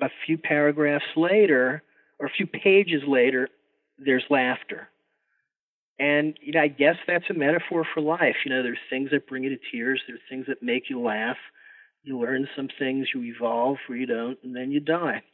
a 0.00 0.08
few 0.26 0.36
paragraphs 0.38 1.04
later, 1.16 1.82
or 2.18 2.26
a 2.26 2.30
few 2.30 2.46
pages 2.46 3.02
later, 3.06 3.48
there's 3.98 4.24
laughter. 4.30 4.88
And 5.98 6.38
you 6.42 6.52
know, 6.52 6.60
I 6.60 6.68
guess 6.68 6.96
that's 7.06 7.24
a 7.30 7.34
metaphor 7.34 7.86
for 7.94 8.00
life. 8.00 8.36
You 8.44 8.50
know, 8.50 8.62
there's 8.62 8.78
things 8.90 9.10
that 9.12 9.26
bring 9.26 9.44
you 9.44 9.50
to 9.50 9.58
tears. 9.72 10.02
There's 10.06 10.20
things 10.28 10.46
that 10.48 10.62
make 10.62 10.90
you 10.90 11.00
laugh. 11.00 11.36
You 12.06 12.20
learn 12.20 12.48
some 12.54 12.68
things, 12.78 13.08
you 13.12 13.24
evolve, 13.24 13.78
or 13.88 13.96
you 13.96 14.06
don't, 14.06 14.38
and 14.44 14.54
then 14.54 14.70
you 14.70 14.78
die. 14.78 15.24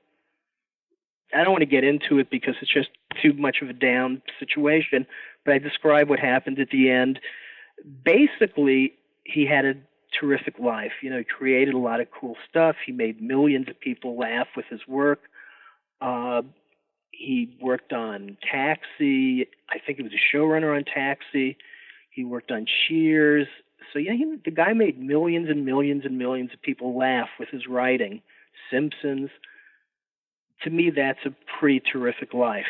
I 1.35 1.45
don't 1.45 1.53
want 1.53 1.61
to 1.61 1.67
get 1.67 1.85
into 1.85 2.19
it 2.19 2.31
because 2.31 2.55
it's 2.63 2.73
just 2.73 2.89
too 3.23 3.35
much 3.35 3.59
of 3.61 3.69
a 3.69 3.75
down 3.75 4.23
situation, 4.41 5.07
but 5.45 5.53
I 5.53 5.59
describe 5.59 6.09
what 6.09 6.19
happened 6.19 6.59
at 6.59 6.71
the 6.71 6.89
end. 6.89 7.21
Basically, 8.03 8.95
he 9.25 9.45
had 9.45 9.67
a 9.67 9.75
terrific 10.19 10.59
life. 10.59 10.93
You 11.03 11.11
know, 11.11 11.19
he 11.19 11.25
created 11.25 11.75
a 11.75 11.79
lot 11.79 12.01
of 12.01 12.09
cool 12.11 12.37
stuff. 12.49 12.77
He 12.87 12.93
made 12.93 13.21
millions 13.21 13.69
of 13.69 13.79
people 13.79 14.19
laugh 14.19 14.49
with 14.57 14.65
his 14.71 14.81
work. 14.89 15.21
Uh, 16.01 16.41
he 17.11 17.55
worked 17.61 17.93
on 17.93 18.39
Taxi. 18.51 19.47
I 19.69 19.79
think 19.85 19.99
he 19.99 20.03
was 20.03 20.13
a 20.13 20.37
showrunner 20.37 20.75
on 20.75 20.85
Taxi. 20.85 21.59
He 22.09 22.25
worked 22.25 22.51
on 22.51 22.65
Cheers. 22.89 23.47
So 23.93 23.99
yeah, 23.99 24.13
he, 24.13 24.37
the 24.45 24.51
guy 24.51 24.73
made 24.73 25.01
millions 25.01 25.49
and 25.49 25.65
millions 25.65 26.05
and 26.05 26.19
millions 26.19 26.51
of 26.53 26.61
people 26.63 26.97
laugh 26.97 27.29
with 27.39 27.49
his 27.51 27.67
writing. 27.67 28.23
Simpsons 28.71 29.31
to 30.63 30.71
me, 30.71 30.91
that's 30.91 31.25
a 31.25 31.35
pretty 31.59 31.81
terrific 31.81 32.35
life. 32.35 32.67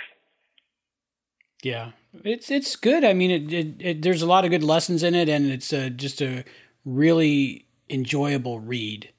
Yeah, 1.62 1.92
it's 2.24 2.50
it's 2.50 2.74
good. 2.74 3.04
I 3.04 3.12
mean, 3.12 3.30
it, 3.30 3.52
it, 3.52 3.66
it 3.78 4.02
there's 4.02 4.22
a 4.22 4.26
lot 4.26 4.44
of 4.44 4.50
good 4.50 4.64
lessons 4.64 5.02
in 5.02 5.14
it, 5.14 5.28
and 5.28 5.50
it's 5.50 5.72
a, 5.72 5.90
just 5.90 6.20
a 6.20 6.44
really 6.84 7.66
enjoyable 7.88 8.58
read. 8.58 9.10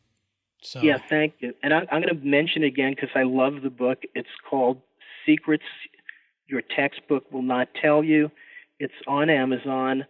So 0.62 0.82
yeah, 0.82 0.98
thank 1.10 1.36
you. 1.40 1.54
And 1.64 1.74
I, 1.74 1.80
I'm 1.92 2.02
going 2.02 2.20
to 2.20 2.26
mention 2.26 2.64
again 2.64 2.92
because 2.92 3.10
I 3.16 3.24
love 3.24 3.62
the 3.64 3.70
book. 3.70 4.04
It's 4.14 4.28
called 4.50 4.82
Secrets 5.26 5.64
Your 6.48 6.62
Textbook 6.62 7.32
Will 7.32 7.42
Not 7.42 7.70
Tell 7.82 8.04
You. 8.04 8.30
It's 8.80 8.94
on 9.08 9.30
Amazon. 9.30 10.06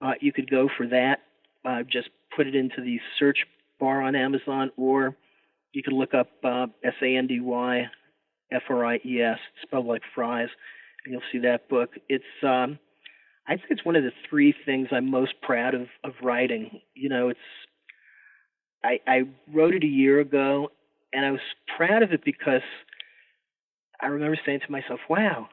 Uh, 0.00 0.12
you 0.20 0.32
could 0.32 0.50
go 0.50 0.68
for 0.76 0.86
that. 0.88 1.20
Uh, 1.66 1.82
just 1.82 2.08
put 2.36 2.46
it 2.46 2.54
into 2.54 2.80
the 2.80 2.98
search 3.18 3.38
bar 3.80 4.02
on 4.02 4.14
Amazon, 4.14 4.70
or 4.76 5.16
you 5.72 5.82
can 5.82 5.94
look 5.94 6.14
up 6.14 6.28
uh, 6.44 6.66
S 6.84 6.94
A 7.02 7.16
N 7.16 7.26
D 7.26 7.40
Y 7.40 7.84
F 8.52 8.62
R 8.68 8.84
I 8.84 9.00
E 9.04 9.20
S, 9.20 9.38
spelled 9.62 9.86
like 9.86 10.02
fries, 10.14 10.48
and 11.04 11.12
you'll 11.12 11.22
see 11.32 11.38
that 11.38 11.68
book. 11.68 11.90
It's 12.08 12.24
um, 12.42 12.78
I 13.48 13.56
think 13.56 13.66
it's 13.70 13.84
one 13.84 13.96
of 13.96 14.02
the 14.02 14.12
three 14.28 14.54
things 14.64 14.88
I'm 14.92 15.10
most 15.10 15.34
proud 15.42 15.74
of 15.74 15.88
of 16.04 16.12
writing. 16.22 16.80
You 16.94 17.08
know, 17.08 17.28
it's 17.28 17.40
I, 18.84 19.00
I 19.06 19.22
wrote 19.52 19.74
it 19.74 19.82
a 19.82 19.88
year 19.88 20.20
ago, 20.20 20.70
and 21.12 21.24
I 21.24 21.30
was 21.30 21.40
proud 21.76 22.02
of 22.02 22.12
it 22.12 22.24
because 22.24 22.62
I 24.00 24.06
remember 24.06 24.38
saying 24.44 24.60
to 24.64 24.72
myself, 24.72 25.00
"Wow, 25.08 25.48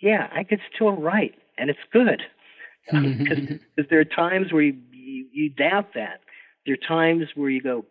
yeah, 0.00 0.28
I 0.34 0.44
could 0.44 0.60
still 0.74 0.92
write, 0.92 1.34
and 1.58 1.70
it's 1.70 1.78
good." 1.92 2.22
Because 2.90 3.86
there 3.90 4.00
are 4.00 4.04
times 4.04 4.52
where 4.52 4.62
you, 4.62 4.74
you 5.20 5.26
you 5.32 5.50
doubt 5.50 5.94
that. 5.94 6.20
There 6.66 6.74
are 6.74 6.88
times 6.88 7.24
where 7.34 7.50
you 7.50 7.62
go, 7.62 7.84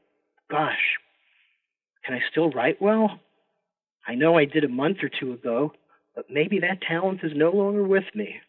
"Gosh, 0.49 0.97
can 2.05 2.15
I 2.15 2.21
still 2.31 2.51
write 2.51 2.81
well?" 2.81 3.19
I 4.07 4.15
know 4.15 4.37
I 4.37 4.45
did 4.45 4.63
a 4.63 4.69
month 4.69 4.97
or 5.03 5.09
two 5.09 5.33
ago, 5.33 5.73
but 6.15 6.25
maybe 6.29 6.59
that 6.59 6.81
talent 6.81 7.19
is 7.23 7.31
no 7.35 7.51
longer 7.51 7.83
with 7.83 8.05
me. 8.15 8.39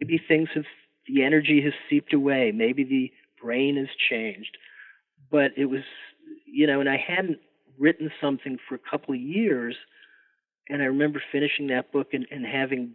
Maybe 0.00 0.18
things 0.28 0.48
have, 0.54 0.64
the 1.08 1.24
energy 1.24 1.60
has 1.62 1.72
seeped 1.90 2.14
away. 2.14 2.52
Maybe 2.54 2.84
the 2.84 3.10
brain 3.42 3.76
has 3.76 3.88
changed. 4.08 4.56
But 5.30 5.52
it 5.56 5.66
was, 5.66 5.82
you 6.46 6.66
know, 6.66 6.80
and 6.80 6.88
I 6.88 6.96
hadn't 6.96 7.38
written 7.78 8.10
something 8.20 8.58
for 8.68 8.76
a 8.76 8.90
couple 8.90 9.14
of 9.14 9.20
years. 9.20 9.74
And 10.68 10.82
I 10.82 10.86
remember 10.86 11.20
finishing 11.32 11.66
that 11.68 11.90
book 11.90 12.08
and, 12.12 12.26
and 12.30 12.46
having 12.46 12.92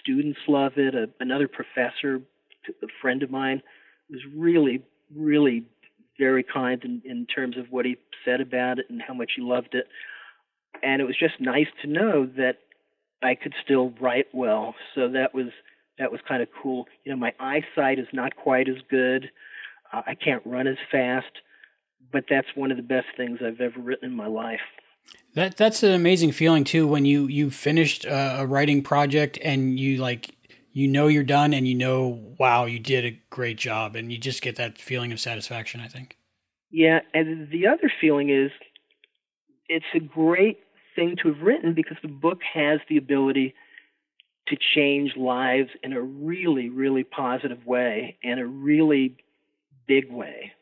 students 0.00 0.38
love 0.48 0.72
it. 0.76 0.94
A, 0.94 1.10
another 1.20 1.48
professor, 1.48 2.22
a 2.68 2.86
friend 3.02 3.22
of 3.22 3.30
mine, 3.30 3.62
was 4.10 4.20
really, 4.34 4.82
really 5.14 5.64
very 6.18 6.42
kind 6.42 6.82
in, 6.84 7.02
in 7.04 7.26
terms 7.26 7.56
of 7.56 7.66
what 7.70 7.84
he 7.84 7.96
said 8.24 8.40
about 8.40 8.78
it 8.78 8.86
and 8.88 9.02
how 9.06 9.14
much 9.14 9.32
he 9.36 9.42
loved 9.42 9.74
it 9.74 9.86
and 10.82 11.00
it 11.00 11.04
was 11.04 11.16
just 11.18 11.40
nice 11.40 11.66
to 11.82 11.88
know 11.88 12.26
that 12.36 12.58
I 13.22 13.34
could 13.34 13.54
still 13.62 13.92
write 14.00 14.26
well. 14.32 14.74
So 14.94 15.08
that 15.08 15.34
was 15.34 15.46
that 15.98 16.12
was 16.12 16.20
kind 16.28 16.42
of 16.42 16.48
cool. 16.62 16.86
You 17.04 17.12
know, 17.12 17.18
my 17.18 17.32
eyesight 17.40 17.98
is 17.98 18.08
not 18.12 18.36
quite 18.36 18.68
as 18.68 18.76
good. 18.90 19.30
Uh, 19.92 20.02
I 20.06 20.14
can't 20.14 20.42
run 20.44 20.66
as 20.66 20.76
fast, 20.90 21.30
but 22.12 22.24
that's 22.28 22.48
one 22.54 22.70
of 22.70 22.76
the 22.76 22.82
best 22.82 23.06
things 23.16 23.38
I've 23.44 23.60
ever 23.60 23.80
written 23.80 24.10
in 24.10 24.16
my 24.16 24.26
life. 24.26 24.60
That 25.34 25.56
that's 25.56 25.82
an 25.82 25.92
amazing 25.92 26.32
feeling 26.32 26.64
too 26.64 26.86
when 26.86 27.04
you 27.04 27.26
you 27.26 27.50
finished 27.50 28.04
a, 28.04 28.40
a 28.40 28.46
writing 28.46 28.82
project 28.82 29.38
and 29.42 29.78
you 29.78 29.98
like 29.98 30.34
you 30.76 30.86
know 30.86 31.06
you're 31.06 31.24
done 31.24 31.54
and 31.54 31.66
you 31.66 31.74
know 31.74 32.34
wow 32.38 32.66
you 32.66 32.78
did 32.78 33.06
a 33.06 33.18
great 33.30 33.56
job 33.56 33.96
and 33.96 34.12
you 34.12 34.18
just 34.18 34.42
get 34.42 34.56
that 34.56 34.76
feeling 34.76 35.10
of 35.10 35.18
satisfaction. 35.18 35.80
I 35.80 35.88
think. 35.88 36.18
Yeah, 36.70 37.00
and 37.14 37.50
the 37.50 37.66
other 37.66 37.90
feeling 37.98 38.28
is 38.28 38.50
it's 39.70 39.86
a 39.94 40.00
great 40.00 40.58
thing 40.94 41.16
to 41.22 41.32
have 41.32 41.40
written 41.40 41.72
because 41.72 41.96
the 42.02 42.08
book 42.08 42.40
has 42.52 42.80
the 42.90 42.98
ability 42.98 43.54
to 44.48 44.56
change 44.74 45.16
lives 45.16 45.70
in 45.82 45.94
a 45.94 46.00
really, 46.00 46.68
really 46.68 47.04
positive 47.04 47.64
way 47.64 48.18
and 48.22 48.38
a 48.38 48.46
really 48.46 49.16
big 49.88 50.12
way. 50.12 50.52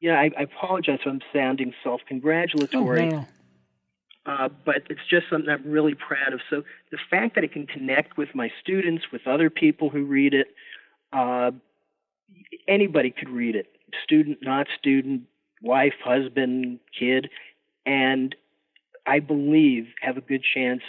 Yeah, 0.00 0.18
I, 0.18 0.30
I 0.36 0.42
apologize 0.42 0.98
if 1.00 1.06
I'm 1.06 1.20
sounding 1.32 1.74
self 1.84 2.00
congratulatory. 2.08 3.02
Oh, 3.02 3.10
no. 3.10 3.26
Uh, 4.30 4.48
but 4.64 4.82
it's 4.88 5.00
just 5.08 5.26
something 5.28 5.50
I'm 5.50 5.68
really 5.68 5.94
proud 5.94 6.32
of. 6.32 6.40
So 6.48 6.62
the 6.92 6.98
fact 7.10 7.34
that 7.34 7.42
I 7.42 7.48
can 7.48 7.66
connect 7.66 8.16
with 8.16 8.28
my 8.34 8.50
students, 8.62 9.06
with 9.12 9.26
other 9.26 9.50
people 9.50 9.90
who 9.90 10.04
read 10.04 10.34
it, 10.34 10.48
uh, 11.12 11.50
anybody 12.68 13.10
could 13.10 13.28
read 13.28 13.56
it 13.56 13.66
student, 14.04 14.38
not 14.40 14.68
student, 14.78 15.22
wife, 15.62 15.94
husband, 16.04 16.78
kid, 16.96 17.28
and 17.84 18.36
I 19.04 19.18
believe, 19.18 19.88
have 20.00 20.16
a 20.16 20.20
good 20.20 20.44
chance 20.54 20.82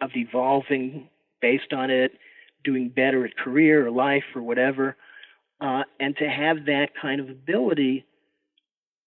of 0.00 0.10
evolving 0.14 1.10
based 1.42 1.74
on 1.74 1.90
it, 1.90 2.12
doing 2.64 2.88
better 2.88 3.26
at 3.26 3.36
career 3.36 3.86
or 3.86 3.90
life 3.90 4.24
or 4.34 4.40
whatever. 4.40 4.96
Uh, 5.60 5.82
and 5.98 6.16
to 6.16 6.24
have 6.24 6.64
that 6.64 6.88
kind 7.00 7.20
of 7.20 7.28
ability 7.28 8.06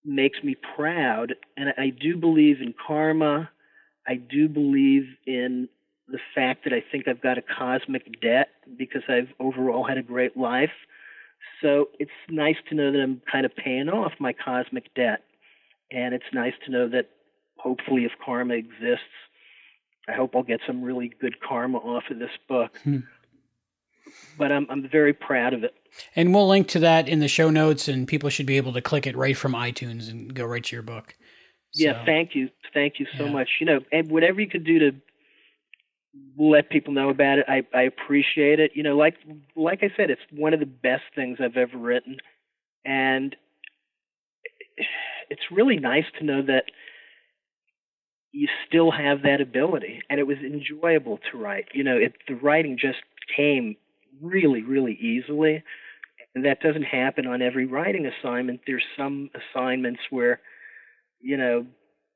makes 0.06 0.44
me 0.44 0.56
proud. 0.76 1.36
And 1.58 1.74
I 1.78 1.90
do 1.90 2.18
believe 2.18 2.62
in 2.62 2.74
karma. 2.86 3.50
I 4.08 4.16
do 4.16 4.48
believe 4.48 5.04
in 5.26 5.70
the 6.08 6.20
fact 6.36 6.66
that 6.66 6.74
I 6.74 6.84
think 6.92 7.08
I've 7.08 7.22
got 7.22 7.38
a 7.38 7.42
cosmic 7.42 8.22
debt 8.22 8.50
because 8.78 9.04
I've 9.08 9.30
overall 9.40 9.88
had 9.88 9.98
a 9.98 10.04
great 10.04 10.36
life. 10.36 10.72
So 11.62 11.90
it's 12.00 12.12
nice 12.30 12.58
to 12.70 12.76
know 12.76 12.92
that 12.92 13.02
I'm 13.02 13.22
kind 13.32 13.46
of 13.46 13.56
paying 13.56 13.90
off 13.90 14.14
my 14.20 14.34
cosmic 14.34 14.94
debt. 14.94 15.24
And 15.92 16.14
it's 16.14 16.26
nice 16.34 16.54
to 16.66 16.72
know 16.72 16.90
that 16.90 17.10
hopefully, 17.58 18.04
if 18.04 18.12
karma 18.24 18.56
exists, 18.56 19.06
I 20.08 20.14
hope 20.14 20.36
I'll 20.36 20.44
get 20.44 20.60
some 20.68 20.84
really 20.84 21.14
good 21.22 21.40
karma 21.40 21.78
off 21.78 22.04
of 22.10 22.20
this 22.20 22.32
book. 22.50 22.78
Hmm. 22.84 23.00
But 24.38 24.52
I'm 24.52 24.68
I'm 24.70 24.88
very 24.90 25.14
proud 25.14 25.54
of 25.54 25.64
it. 25.64 25.74
And 26.16 26.34
we'll 26.34 26.48
link 26.48 26.68
to 26.70 26.80
that 26.80 27.08
in 27.08 27.20
the 27.20 27.28
show 27.28 27.50
notes, 27.50 27.88
and 27.88 28.08
people 28.08 28.30
should 28.30 28.46
be 28.46 28.58
able 28.58 28.74
to 28.74 28.82
click 28.82 29.06
it 29.06 29.16
right 29.16 29.38
from 29.38 29.54
iTunes 29.54 30.10
and 30.10 30.34
go 30.34 30.46
right 30.46 30.64
to 30.64 30.76
your 30.76 30.84
book. 30.84 31.16
So, 31.72 31.86
yeah, 31.86 32.06
thank 32.06 32.36
you, 32.36 32.50
thank 32.74 33.00
you 33.00 33.06
so 33.18 33.26
yeah. 33.26 33.32
much. 33.32 33.50
You 33.60 33.66
know, 33.66 33.80
and 33.92 34.10
whatever 34.10 34.42
you 34.42 34.48
could 34.48 34.64
do 34.64 34.80
to 34.80 34.92
let 36.38 36.70
people 36.70 36.94
know 36.94 37.10
about 37.10 37.40
it, 37.40 37.46
I 37.48 37.64
I 37.74 37.84
appreciate 37.84 38.60
it. 38.60 38.72
You 38.76 38.84
know, 38.84 38.98
like 38.98 39.16
like 39.56 39.84
I 39.84 39.92
said, 39.96 40.10
it's 40.10 40.22
one 40.32 40.54
of 40.54 40.60
the 40.60 40.66
best 40.66 41.04
things 41.16 41.38
I've 41.40 41.58
ever 41.58 41.78
written, 41.78 42.18
and 42.86 43.36
it's 45.30 45.52
really 45.52 45.78
nice 45.78 46.06
to 46.20 46.26
know 46.26 46.42
that 46.42 46.66
you 48.32 48.48
still 48.68 48.92
have 48.92 49.22
that 49.22 49.42
ability 49.42 50.02
and 50.10 50.20
it 50.20 50.24
was 50.24 50.38
enjoyable 50.40 51.20
to 51.32 51.38
write 51.38 51.66
you 51.74 51.84
know 51.84 51.96
it 51.96 52.14
the 52.28 52.34
writing 52.34 52.78
just 52.80 52.98
came 53.36 53.76
really 54.22 54.64
really 54.64 54.94
easily. 54.94 55.64
And 56.36 56.46
that 56.46 56.62
doesn't 56.62 56.84
happen 56.84 57.28
on 57.28 57.44
every 57.44 57.68
writing 57.68 58.08
assignment. 58.08 58.62
There's 58.66 58.84
some 58.98 59.30
assignments 59.36 60.02
where 60.10 60.42
you 61.22 61.38
know 61.38 61.66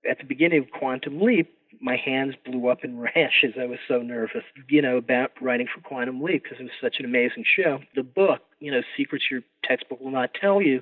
at 0.09 0.17
the 0.19 0.25
beginning 0.25 0.59
of 0.59 0.71
quantum 0.71 1.21
leap 1.21 1.53
my 1.81 1.97
hands 1.97 2.33
blew 2.45 2.69
up 2.69 2.83
in 2.83 2.97
rashes. 3.15 3.53
I 3.59 3.65
was 3.65 3.79
so 3.87 4.01
nervous 4.01 4.43
you 4.69 4.81
know 4.81 4.97
about 4.97 5.31
writing 5.41 5.67
for 5.73 5.81
quantum 5.81 6.21
leap 6.21 6.43
because 6.43 6.59
it 6.59 6.63
was 6.63 6.71
such 6.81 6.95
an 6.99 7.05
amazing 7.05 7.43
show. 7.55 7.79
The 7.95 8.03
book 8.03 8.41
you 8.59 8.71
know 8.71 8.81
secrets 8.95 9.25
your 9.29 9.41
textbook 9.63 9.99
will 10.01 10.11
not 10.11 10.33
tell 10.33 10.61
you 10.61 10.81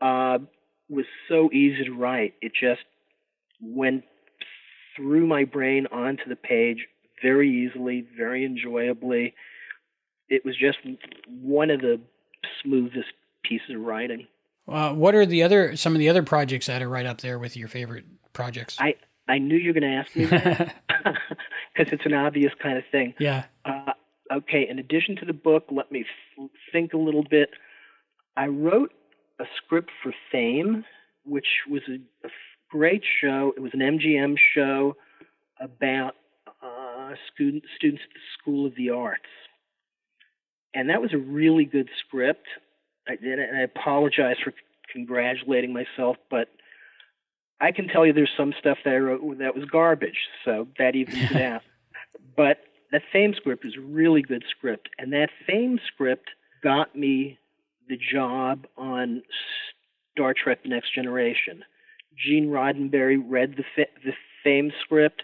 uh, 0.00 0.38
was 0.88 1.06
so 1.28 1.50
easy 1.52 1.84
to 1.84 1.92
write. 1.92 2.34
It 2.42 2.52
just 2.58 2.82
went 3.60 4.04
through 4.96 5.26
my 5.26 5.44
brain 5.44 5.86
onto 5.90 6.28
the 6.28 6.36
page 6.36 6.86
very 7.22 7.48
easily, 7.48 8.06
very 8.16 8.44
enjoyably. 8.44 9.34
It 10.32 10.46
was 10.46 10.56
just 10.56 10.78
one 11.28 11.70
of 11.70 11.82
the 11.82 12.00
smoothest 12.62 13.12
pieces 13.44 13.74
of 13.74 13.82
writing. 13.82 14.26
Uh, 14.66 14.94
what 14.94 15.14
are 15.14 15.26
the 15.26 15.42
other 15.42 15.76
some 15.76 15.92
of 15.94 15.98
the 15.98 16.08
other 16.08 16.22
projects 16.22 16.66
that 16.66 16.80
are 16.80 16.88
right 16.88 17.04
up 17.04 17.20
there 17.20 17.38
with 17.38 17.54
your 17.54 17.68
favorite 17.68 18.06
projects? 18.32 18.76
I 18.80 18.94
I 19.28 19.38
knew 19.38 19.56
you 19.56 19.74
were 19.74 19.80
going 19.80 19.92
to 19.92 19.98
ask 19.98 20.16
me 20.16 20.24
because 20.24 20.72
it's 21.92 22.06
an 22.06 22.14
obvious 22.14 22.52
kind 22.62 22.78
of 22.78 22.84
thing. 22.90 23.12
Yeah. 23.18 23.44
Uh, 23.66 23.92
okay. 24.32 24.66
In 24.68 24.78
addition 24.78 25.16
to 25.16 25.26
the 25.26 25.34
book, 25.34 25.66
let 25.70 25.92
me 25.92 26.06
f- 26.38 26.48
think 26.72 26.94
a 26.94 26.96
little 26.98 27.24
bit. 27.28 27.50
I 28.34 28.46
wrote 28.46 28.92
a 29.38 29.44
script 29.58 29.90
for 30.02 30.14
Fame, 30.30 30.84
which 31.26 31.46
was 31.68 31.82
a, 31.88 31.96
a 32.26 32.30
great 32.70 33.02
show. 33.20 33.52
It 33.54 33.60
was 33.60 33.72
an 33.74 33.80
MGM 33.80 34.36
show 34.54 34.96
about 35.60 36.14
uh, 36.62 37.10
student, 37.32 37.64
students 37.76 38.02
at 38.08 38.14
the 38.14 38.20
School 38.38 38.66
of 38.66 38.74
the 38.76 38.90
Arts. 38.90 39.28
And 40.74 40.88
that 40.88 41.00
was 41.00 41.12
a 41.12 41.18
really 41.18 41.64
good 41.64 41.88
script. 41.98 42.46
I 43.08 43.16
did 43.16 43.38
it, 43.38 43.48
and 43.48 43.58
I 43.58 43.62
apologize 43.62 44.36
for 44.42 44.52
congratulating 44.92 45.72
myself, 45.72 46.16
but 46.30 46.48
I 47.60 47.72
can 47.72 47.88
tell 47.88 48.04
you 48.04 48.12
there's 48.12 48.30
some 48.36 48.52
stuff 48.58 48.78
that 48.84 48.94
I 48.94 48.98
wrote 48.98 49.38
that 49.38 49.54
was 49.54 49.64
garbage, 49.64 50.18
so 50.44 50.68
that 50.78 50.94
evens 50.94 51.30
it 51.30 51.42
out. 51.42 51.62
But 52.36 52.58
that 52.90 53.02
Fame 53.12 53.34
script 53.36 53.64
is 53.64 53.74
a 53.76 53.80
really 53.80 54.22
good 54.22 54.44
script, 54.50 54.88
and 54.98 55.12
that 55.12 55.30
Fame 55.46 55.78
script 55.92 56.30
got 56.62 56.94
me 56.96 57.38
the 57.88 57.96
job 57.96 58.66
on 58.76 59.22
Star 60.12 60.34
Trek: 60.34 60.62
The 60.62 60.68
Next 60.68 60.94
Generation. 60.94 61.64
Gene 62.16 62.48
Roddenberry 62.48 63.22
read 63.24 63.56
the 63.56 63.86
the 64.04 64.12
Fame 64.44 64.72
script, 64.84 65.22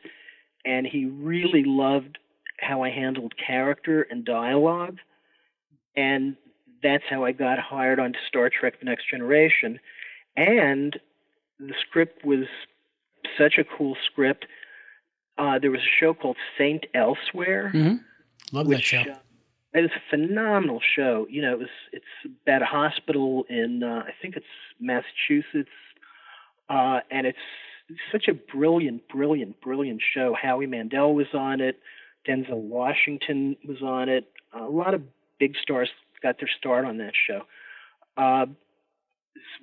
and 0.64 0.86
he 0.86 1.06
really 1.06 1.64
loved 1.64 2.18
how 2.60 2.82
I 2.82 2.90
handled 2.90 3.34
character 3.36 4.02
and 4.02 4.24
dialogue, 4.24 4.98
and 5.98 6.36
that's 6.82 7.04
how 7.10 7.24
I 7.24 7.32
got 7.32 7.58
hired 7.58 7.98
on 7.98 8.14
Star 8.28 8.50
Trek: 8.50 8.78
The 8.78 8.86
Next 8.86 9.10
Generation. 9.10 9.80
And 10.36 10.98
the 11.58 11.74
script 11.86 12.24
was 12.24 12.46
such 13.36 13.58
a 13.58 13.64
cool 13.64 13.96
script. 14.06 14.46
Uh, 15.36 15.58
there 15.58 15.72
was 15.72 15.80
a 15.80 15.94
show 16.00 16.14
called 16.14 16.36
Saint 16.56 16.86
Elsewhere. 16.94 17.72
Mm-hmm. 17.74 18.56
Love 18.56 18.66
which, 18.68 18.78
that 18.78 18.84
show. 18.84 19.12
Uh, 19.12 19.16
it 19.74 19.82
was 19.82 19.90
a 19.90 20.10
phenomenal 20.10 20.80
show. 20.96 21.26
You 21.28 21.42
know, 21.42 21.52
it 21.52 21.58
was 21.58 21.68
it's 21.92 22.04
about 22.42 22.62
a 22.62 22.66
hospital 22.66 23.44
in 23.48 23.82
uh, 23.82 24.04
I 24.06 24.12
think 24.22 24.36
it's 24.36 24.46
Massachusetts 24.80 25.70
uh, 26.68 27.00
and 27.10 27.26
it's 27.26 27.38
such 28.12 28.28
a 28.28 28.34
brilliant, 28.34 29.08
brilliant, 29.08 29.60
brilliant 29.60 30.02
show. 30.14 30.34
Howie 30.40 30.66
Mandel 30.66 31.14
was 31.14 31.28
on 31.32 31.60
it. 31.60 31.80
Denzel 32.28 32.60
Washington 32.60 33.56
was 33.66 33.80
on 33.82 34.08
it. 34.08 34.30
A 34.52 34.64
lot 34.64 34.94
of 34.94 35.02
big 35.38 35.54
stars 35.62 35.88
got 36.22 36.38
their 36.38 36.50
start 36.58 36.84
on 36.84 36.98
that 36.98 37.12
show. 37.26 37.42
Uh, 38.16 38.46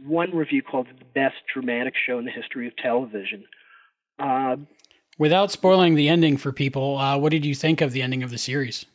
one 0.05 0.35
review 0.35 0.61
called 0.61 0.87
it 0.87 0.99
the 0.99 1.05
best 1.13 1.35
dramatic 1.53 1.93
show 2.07 2.17
in 2.17 2.25
the 2.25 2.31
history 2.31 2.67
of 2.67 2.75
television. 2.77 3.43
Uh, 4.17 4.55
Without 5.17 5.51
spoiling 5.51 5.95
the 5.95 6.09
ending 6.09 6.37
for 6.37 6.51
people, 6.51 6.97
uh, 6.97 7.17
what 7.17 7.31
did 7.31 7.45
you 7.45 7.55
think 7.55 7.81
of 7.81 7.91
the 7.91 8.01
ending 8.01 8.23
of 8.23 8.31
the 8.31 8.37
series? 8.37 8.85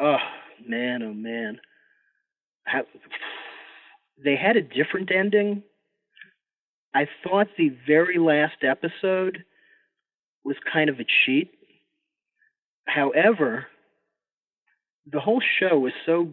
Oh 0.00 0.18
man, 0.66 1.02
oh 1.02 1.14
man, 1.14 1.60
How, 2.64 2.82
they 4.24 4.36
had 4.36 4.56
a 4.56 4.62
different 4.62 5.10
ending 5.12 5.62
I 6.94 7.06
thought 7.22 7.48
the 7.56 7.74
very 7.86 8.18
last 8.18 8.62
episode 8.62 9.44
was 10.44 10.56
kind 10.70 10.90
of 10.90 11.00
a 11.00 11.06
cheat. 11.24 11.50
However, 12.86 13.66
the 15.10 15.20
whole 15.20 15.42
show 15.60 15.78
was 15.78 15.92
so 16.06 16.28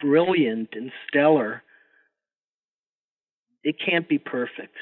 brilliant 0.00 0.70
and 0.72 0.90
stellar, 1.08 1.62
it 3.62 3.76
can't 3.84 4.08
be 4.08 4.18
perfect. 4.18 4.76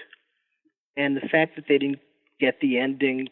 And 0.97 1.17
the 1.17 1.29
fact 1.29 1.57
that 1.57 1.65
they 1.69 1.79
didn't 1.79 2.01
get 2.41 2.61
the 2.61 2.79
ending 2.79 3.29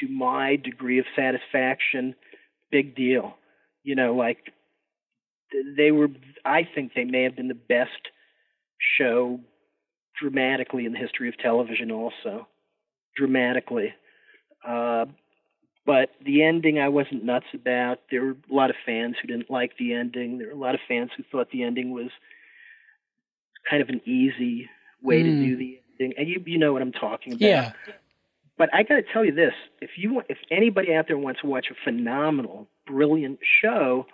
to 0.00 0.08
my 0.08 0.56
degree 0.56 0.98
of 0.98 1.06
satisfaction, 1.16 2.14
big 2.70 2.94
deal. 2.94 3.34
You 3.82 3.94
know, 3.94 4.14
like 4.14 4.38
they 5.76 5.90
were, 5.90 6.08
I 6.44 6.68
think 6.74 6.92
they 6.94 7.04
may 7.04 7.24
have 7.24 7.36
been 7.36 7.48
the 7.48 7.54
best 7.54 7.90
show 8.98 9.40
dramatically 10.20 10.86
in 10.86 10.92
the 10.92 10.98
history 10.98 11.28
of 11.28 11.36
television, 11.38 11.90
also 11.90 12.46
dramatically. 13.16 13.92
Uh, 14.66 15.06
but 15.90 16.10
the 16.24 16.44
ending 16.44 16.78
I 16.78 16.88
wasn't 16.88 17.24
nuts 17.24 17.46
about. 17.52 17.98
There 18.12 18.22
were 18.22 18.36
a 18.48 18.54
lot 18.54 18.70
of 18.70 18.76
fans 18.86 19.16
who 19.20 19.26
didn't 19.26 19.50
like 19.50 19.76
the 19.76 19.92
ending. 19.92 20.38
There 20.38 20.46
were 20.46 20.52
a 20.52 20.56
lot 20.56 20.76
of 20.76 20.80
fans 20.86 21.10
who 21.16 21.24
thought 21.32 21.50
the 21.50 21.64
ending 21.64 21.90
was 21.92 22.10
kind 23.68 23.82
of 23.82 23.88
an 23.88 24.00
easy 24.04 24.70
way 25.02 25.20
mm. 25.20 25.24
to 25.24 25.44
do 25.44 25.52
hmm. 25.54 25.58
the 25.58 25.80
ending. 25.98 26.16
And 26.16 26.28
you 26.28 26.40
you 26.46 26.58
know 26.58 26.72
what 26.72 26.80
I'm 26.80 26.92
talking 26.92 27.32
about. 27.32 27.42
Yeah. 27.42 27.72
But 28.56 28.72
I 28.72 28.84
got 28.84 28.94
to 28.96 29.02
tell 29.02 29.24
you 29.24 29.34
this: 29.34 29.52
if 29.80 29.90
you 29.96 30.14
want, 30.14 30.26
if 30.28 30.38
anybody 30.48 30.94
out 30.94 31.08
there 31.08 31.18
wants 31.18 31.40
to 31.40 31.48
watch 31.48 31.66
a 31.72 31.74
phenomenal, 31.82 32.68
brilliant 32.86 33.40
show, 33.60 34.06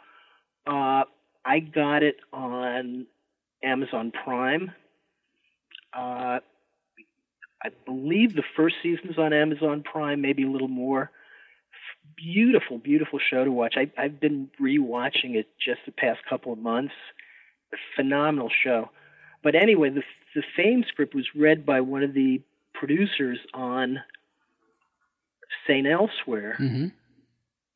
uh, 0.66 1.04
I 1.44 1.58
got 1.58 2.02
it 2.02 2.16
on 2.32 3.04
Amazon 3.62 4.12
Prime. 4.24 4.72
Uh, 5.92 6.40
I 7.62 7.68
believe 7.84 8.34
the 8.34 8.44
first 8.56 8.76
season 8.82 9.10
is 9.10 9.18
on 9.18 9.34
Amazon 9.34 9.82
Prime, 9.82 10.22
maybe 10.22 10.42
a 10.44 10.50
little 10.50 10.68
more. 10.68 11.10
Beautiful, 12.16 12.78
beautiful 12.78 13.18
show 13.18 13.44
to 13.44 13.52
watch. 13.52 13.74
I, 13.76 13.90
I've 14.00 14.20
been 14.20 14.50
rewatching 14.60 15.34
it 15.34 15.48
just 15.62 15.80
the 15.84 15.92
past 15.92 16.20
couple 16.28 16.52
of 16.52 16.58
months. 16.58 16.94
Phenomenal 17.94 18.50
show. 18.64 18.90
But 19.42 19.54
anyway, 19.54 19.90
the 19.90 20.02
the 20.34 20.42
Fame 20.56 20.84
script 20.88 21.14
was 21.14 21.26
read 21.34 21.64
by 21.64 21.80
one 21.80 22.02
of 22.02 22.14
the 22.14 22.42
producers 22.74 23.38
on 23.54 24.00
Saint 25.66 25.86
Elsewhere, 25.86 26.56
mm-hmm. 26.58 26.88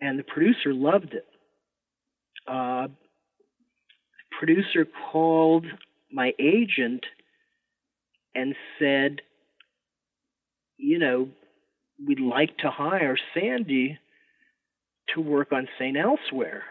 and 0.01 0.19
the 0.19 0.23
producer 0.23 0.75
loved 0.75 1.15
it. 1.15 1.27
Uh, 2.47 2.89
the 2.89 4.37
producer 4.39 4.87
called 5.11 5.67
my 6.13 6.33
agent 6.39 7.05
and 8.35 8.55
said, 8.79 9.23
you 10.77 10.99
know, 10.99 11.29
we'd 12.05 12.21
like 12.21 12.57
to 12.59 12.71
hire 12.71 13.17
Sandy 13.35 13.99
to 15.15 15.21
work 15.21 15.53
on 15.53 15.69
St. 15.79 15.97
Elsewhere. 15.97 16.65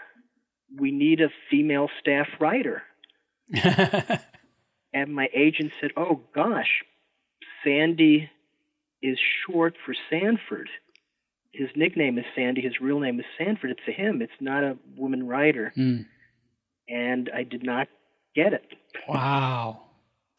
We 0.77 0.91
need 0.91 1.21
a 1.21 1.29
female 1.49 1.89
staff 1.99 2.27
writer. 2.39 2.83
and 4.93 5.13
my 5.13 5.27
agent 5.33 5.71
said, 5.81 5.91
oh 5.97 6.21
gosh, 6.35 6.83
Sandy 7.63 8.29
is 9.01 9.17
short 9.45 9.75
for 9.85 9.95
Sanford. 10.09 10.69
His 11.51 11.69
nickname 11.75 12.19
is 12.19 12.25
Sandy. 12.35 12.61
His 12.61 12.79
real 12.79 12.99
name 12.99 13.19
is 13.19 13.25
Sanford. 13.37 13.71
It's 13.71 13.87
a 13.87 13.91
him. 13.91 14.21
It's 14.21 14.31
not 14.39 14.63
a 14.63 14.77
woman 14.95 15.27
writer. 15.27 15.73
Mm. 15.75 16.05
And 16.87 17.29
I 17.33 17.43
did 17.43 17.63
not 17.63 17.87
get 18.35 18.53
it. 18.53 18.65
Wow. 19.07 19.81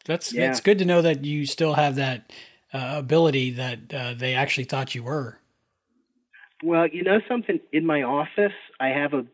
That's 0.05 0.33
yeah. 0.33 0.49
it's 0.49 0.61
good 0.61 0.79
to 0.79 0.85
know 0.85 1.01
that 1.01 1.25
you 1.25 1.45
still 1.45 1.73
have 1.73 1.95
that 1.95 2.31
uh, 2.73 2.95
ability 2.97 3.51
that 3.51 3.93
uh, 3.93 4.13
they 4.13 4.33
actually 4.35 4.63
thought 4.63 4.95
you 4.95 5.03
were. 5.03 5.37
Well, 6.63 6.87
you 6.87 7.03
know 7.03 7.19
something. 7.27 7.59
In 7.73 7.85
my 7.85 8.03
office, 8.03 8.53
I 8.79 8.89
have 8.89 9.13
a 9.13 9.25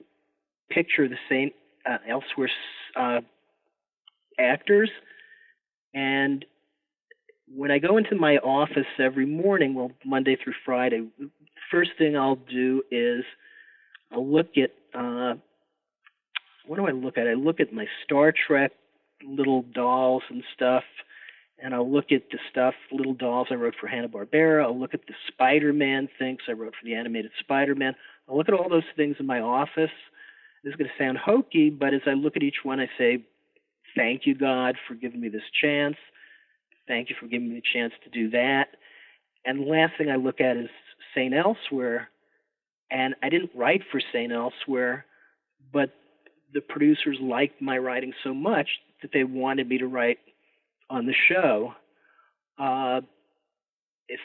picture 0.70 1.06
of 1.06 1.10
the 1.10 1.18
St. 1.30 1.54
Uh, 1.86 1.98
Elsewhere 2.10 2.50
uh, 2.96 3.22
actors, 4.40 4.90
and 5.94 6.46
when 7.54 7.72
I 7.72 7.80
go 7.80 7.98
into 7.98 8.16
my 8.16 8.38
office 8.38 8.86
every 9.00 9.26
morning, 9.26 9.74
well, 9.74 9.92
Monday 10.06 10.38
through 10.42 10.54
Friday, 10.66 11.08
first 11.72 11.92
thing 11.98 12.18
I'll 12.18 12.36
do 12.36 12.84
is 12.92 13.24
I'll 14.12 14.28
look 14.28 14.52
at 14.58 14.72
uh, 14.98 15.36
what 16.66 16.78
do 16.78 16.86
I 16.86 16.92
look 16.92 17.18
at? 17.18 17.28
I 17.28 17.34
look 17.34 17.60
at 17.60 17.72
my 17.72 17.86
Star 18.04 18.34
Trek 18.48 18.72
little 19.26 19.64
dolls 19.74 20.24
and 20.30 20.44
stuff, 20.54 20.84
and 21.60 21.74
I'll 21.74 21.92
look 21.92 22.12
at 22.12 22.30
the 22.32 22.38
stuff, 22.52 22.76
little 22.92 23.14
dolls 23.14 23.48
I 23.50 23.56
wrote 23.56 23.76
for 23.80 23.88
Hanna 23.88 24.08
Barbera. 24.08 24.64
I'll 24.64 24.80
look 24.80 24.94
at 24.94 25.08
the 25.08 25.14
Spider-Man 25.28 26.08
things 26.20 26.40
I 26.48 26.52
wrote 26.52 26.74
for 26.80 26.86
the 26.86 26.96
animated 26.96 27.32
Spider-Man. 27.40 27.96
I'll 28.28 28.38
look 28.38 28.48
at 28.48 28.54
all 28.54 28.70
those 28.70 28.84
things 28.96 29.16
in 29.20 29.26
my 29.26 29.40
office. 29.40 29.92
This 30.64 30.72
is 30.72 30.76
going 30.76 30.90
to 30.90 31.04
sound 31.04 31.18
hokey, 31.18 31.70
but 31.70 31.94
as 31.94 32.02
I 32.06 32.12
look 32.12 32.36
at 32.36 32.44
each 32.44 32.64
one, 32.64 32.80
I 32.80 32.90
say, 32.98 33.24
"Thank 33.96 34.26
you, 34.26 34.36
God, 34.36 34.78
for 34.88 34.96
giving 34.96 35.22
me 35.22 35.30
this 35.30 35.50
chance." 35.62 35.98
Thank 36.88 37.10
you 37.10 37.16
for 37.20 37.28
giving 37.28 37.50
me 37.50 37.56
the 37.56 37.62
chance 37.74 37.94
to 38.04 38.10
do 38.10 38.30
that. 38.30 38.78
And 39.46 39.62
the 39.62 39.66
last 39.66 39.98
thing 39.98 40.10
I 40.10 40.16
look 40.16 40.40
at 40.40 40.58
is 40.58 40.70
St. 41.14 41.34
Elsewhere. 41.34 42.10
And 42.90 43.16
I 43.22 43.30
didn't 43.30 43.52
write 43.54 43.84
for 43.92 44.00
St. 44.00 44.32
Elsewhere, 44.32 45.06
but 45.74 45.94
the 46.54 46.62
producers 46.62 47.18
liked 47.20 47.62
my 47.62 47.78
writing 47.78 48.14
so 48.24 48.34
much 48.34 48.70
that 49.02 49.12
they 49.12 49.26
wanted 49.26 49.68
me 49.68 49.78
to 49.80 49.88
write 49.88 50.20
on 50.90 51.06
the 51.06 51.16
show. 51.30 51.74
Uh, 52.58 53.02
if 54.08 54.20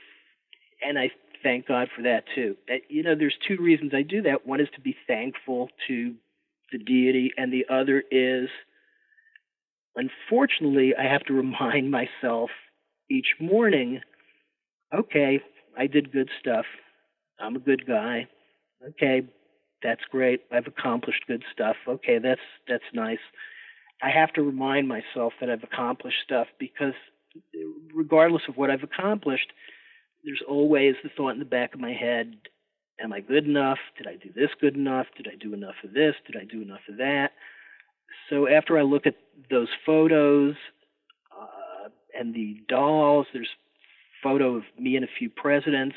and 0.87 0.99
I 0.99 1.11
thank 1.43 1.67
God 1.67 1.89
for 1.95 2.03
that 2.03 2.25
too. 2.35 2.57
Uh, 2.71 2.77
you 2.89 3.03
know, 3.03 3.15
there's 3.15 3.37
two 3.47 3.57
reasons 3.61 3.93
I 3.95 4.03
do 4.03 4.23
that. 4.23 4.47
One 4.47 4.61
is 4.61 4.69
to 4.75 4.81
be 4.81 4.97
thankful 5.07 5.69
to 5.89 6.15
the 6.73 6.79
deity, 6.79 7.33
and 7.37 7.53
the 7.53 7.67
other 7.69 8.03
is 8.11 8.49
Unfortunately, 9.97 10.95
I 10.99 11.05
have 11.05 11.25
to 11.25 11.33
remind 11.35 11.91
myself 11.91 12.51
each 13.11 13.35
morning 13.41 14.01
okay, 14.95 15.41
I 15.77 15.87
did 15.87 16.13
good 16.13 16.29
stuff. 16.39 16.67
I'm 17.41 17.57
a 17.57 17.61
good 17.61 17.87
guy. 17.87 18.29
Okay, 18.91 19.23
that's 19.83 20.03
great. 20.11 20.43
I've 20.53 20.67
accomplished 20.67 21.25
good 21.27 21.43
stuff. 21.53 21.77
Okay, 21.89 22.19
that's 22.19 22.41
that's 22.69 22.85
nice. 22.93 23.19
I 24.03 24.11
have 24.11 24.33
to 24.35 24.43
remind 24.43 24.89
myself 24.89 25.33
that 25.41 25.49
I've 25.49 25.63
accomplished 25.63 26.19
stuff 26.25 26.49
because 26.59 26.95
regardless 27.95 28.43
of 28.49 28.57
what 28.57 28.71
I've 28.71 28.83
accomplished, 28.83 29.53
there's 30.25 30.43
always 30.49 30.95
the 31.03 31.11
thought 31.17 31.31
in 31.31 31.39
the 31.39 31.45
back 31.45 31.75
of 31.75 31.81
my 31.81 31.93
head, 31.93 32.35
am 33.03 33.13
I 33.13 33.21
good 33.21 33.47
enough? 33.47 33.79
Did 33.97 34.07
I 34.07 34.17
do 34.17 34.31
this 34.35 34.51
good 34.61 34.77
enough? 34.77 35.07
Did 35.17 35.29
I 35.33 35.37
do 35.37 35.55
enough 35.55 35.77
of 35.85 35.93
this? 35.93 36.15
Did 36.27 36.37
I 36.41 36.45
do 36.45 36.63
enough 36.63 36.81
of 36.89 36.99
that? 36.99 37.31
So 38.29 38.49
after 38.49 38.79
I 38.79 38.83
look 38.83 39.07
at 39.07 39.15
those 39.51 39.69
photos 39.87 40.55
uh, 41.33 41.89
and 42.19 42.35
the 42.35 42.61
dolls, 42.69 43.27
there's 43.33 43.49
a 43.49 44.23
photo 44.23 44.57
of 44.57 44.65
me 44.79 44.97
and 44.97 45.05
a 45.05 45.09
few 45.19 45.31
presidents 45.31 45.97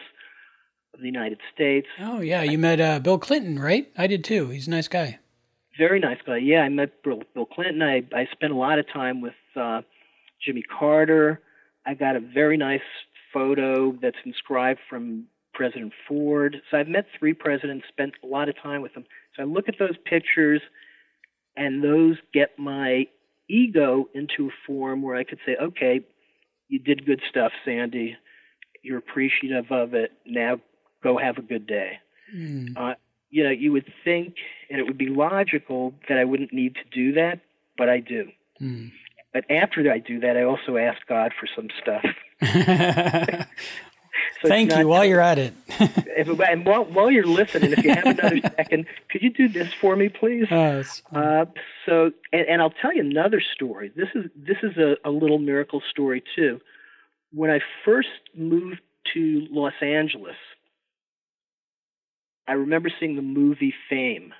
of 0.94 1.02
the 1.02 1.08
United 1.08 1.40
States. 1.54 1.88
Oh 2.00 2.22
yeah, 2.22 2.42
you 2.42 2.58
met 2.58 2.80
uh, 2.80 3.00
Bill 3.00 3.18
Clinton, 3.18 3.60
right? 3.60 3.92
I 3.98 4.08
did 4.08 4.24
too. 4.24 4.50
He's 4.50 4.68
a 4.68 4.72
nice 4.72 4.88
guy. 4.88 5.20
Very 5.78 6.00
nice 6.00 6.20
guy. 6.26 6.38
Yeah, 6.38 6.62
I 6.62 6.70
met 6.70 7.04
Bill, 7.04 7.22
Bill 7.34 7.46
Clinton. 7.46 7.82
I 7.82 8.04
I 8.16 8.28
spent 8.32 8.54
a 8.54 8.56
lot 8.58 8.80
of 8.80 8.86
time 8.92 9.22
with 9.22 9.34
uh, 9.56 9.82
Jimmy 10.44 10.64
Carter. 10.64 11.42
I 11.86 11.94
got 11.94 12.16
a 12.16 12.20
very 12.20 12.58
nice 12.58 12.82
photo 13.34 13.92
that's 14.02 14.18
inscribed 14.26 14.80
from 14.90 15.26
President 15.54 15.94
Ford. 16.08 16.58
So 16.70 16.78
I've 16.78 16.88
met 16.88 17.06
three 17.20 17.34
presidents, 17.34 17.86
spent 17.90 18.14
a 18.24 18.28
lot 18.28 18.50
of 18.50 18.56
time 18.62 18.82
with 18.82 18.94
them. 18.94 19.06
So 19.36 19.44
I 19.44 19.46
look 19.46 19.68
at 19.68 19.76
those 19.80 19.96
pictures 20.06 20.62
and 21.56 21.84
those 21.84 22.18
get 22.34 22.58
my 22.58 23.08
ego 23.50 24.10
into 24.14 24.48
a 24.48 24.54
form 24.68 25.02
where 25.02 25.16
I 25.16 25.24
could 25.24 25.40
say, 25.46 25.56
okay, 25.62 26.02
you 26.68 26.80
did 26.80 27.06
good 27.06 27.22
stuff, 27.30 27.52
Sandy. 27.64 28.18
You're 28.82 28.98
appreciative 28.98 29.72
of 29.72 29.94
it. 29.94 30.12
Now 30.26 30.60
go 31.04 31.18
have 31.18 31.38
a 31.38 31.42
good 31.42 31.68
day. 31.68 32.00
Mm. 32.36 32.76
Uh, 32.76 32.96
you 33.36 33.44
know, 33.44 33.50
you 33.50 33.74
would 33.74 33.92
think, 34.06 34.36
and 34.70 34.80
it 34.80 34.84
would 34.84 34.98
be 34.98 35.10
logical 35.10 35.94
that 36.08 36.18
I 36.18 36.24
wouldn't 36.24 36.54
need 36.54 36.76
to 36.76 36.84
do 36.90 37.12
that, 37.14 37.42
but 37.78 37.90
I 37.90 38.00
do. 38.00 38.30
Mm. 38.62 38.94
But 39.34 39.44
after 39.52 39.92
I 39.92 40.00
do 40.00 40.22
that, 40.22 40.38
I 40.38 40.44
also 40.44 40.78
ask 40.78 41.06
God 41.08 41.34
for 41.38 41.46
some 41.54 41.68
stuff. 41.82 42.06
So 44.42 44.50
Thank 44.50 44.76
you. 44.76 44.88
While 44.88 45.06
you're 45.06 45.22
at 45.22 45.38
it, 45.38 45.54
if, 45.68 46.28
and 46.40 46.66
while, 46.66 46.86
while 46.86 47.12
you're 47.12 47.26
listening, 47.26 47.72
if 47.72 47.84
you 47.84 47.92
have 47.92 48.06
another 48.06 48.42
second, 48.56 48.86
could 49.10 49.22
you 49.22 49.30
do 49.30 49.48
this 49.48 49.72
for 49.74 49.96
me, 49.96 50.10
please? 50.10 50.52
Uh, 50.52 50.84
uh, 51.14 51.46
so, 51.86 52.12
and, 52.34 52.48
and, 52.48 52.62
I'll 52.62 52.74
tell 52.82 52.94
you 52.94 53.02
another 53.02 53.42
story. 53.54 53.92
This 53.96 54.10
is 54.14 54.26
this 54.36 54.58
is 54.64 54.78
a, 54.78 54.98
a 55.06 55.12
little 55.12 55.40
miracle 55.40 55.82
story 55.90 56.24
too. 56.36 56.60
When 57.34 57.50
I 57.50 57.60
first 57.86 58.10
moved 58.36 58.82
to 59.14 59.48
Los 59.52 59.74
Angeles, 59.82 60.38
I 62.48 62.54
remember 62.54 62.90
seeing 63.00 63.16
the 63.16 63.22
movie 63.22 63.74
Fame, 63.90 64.34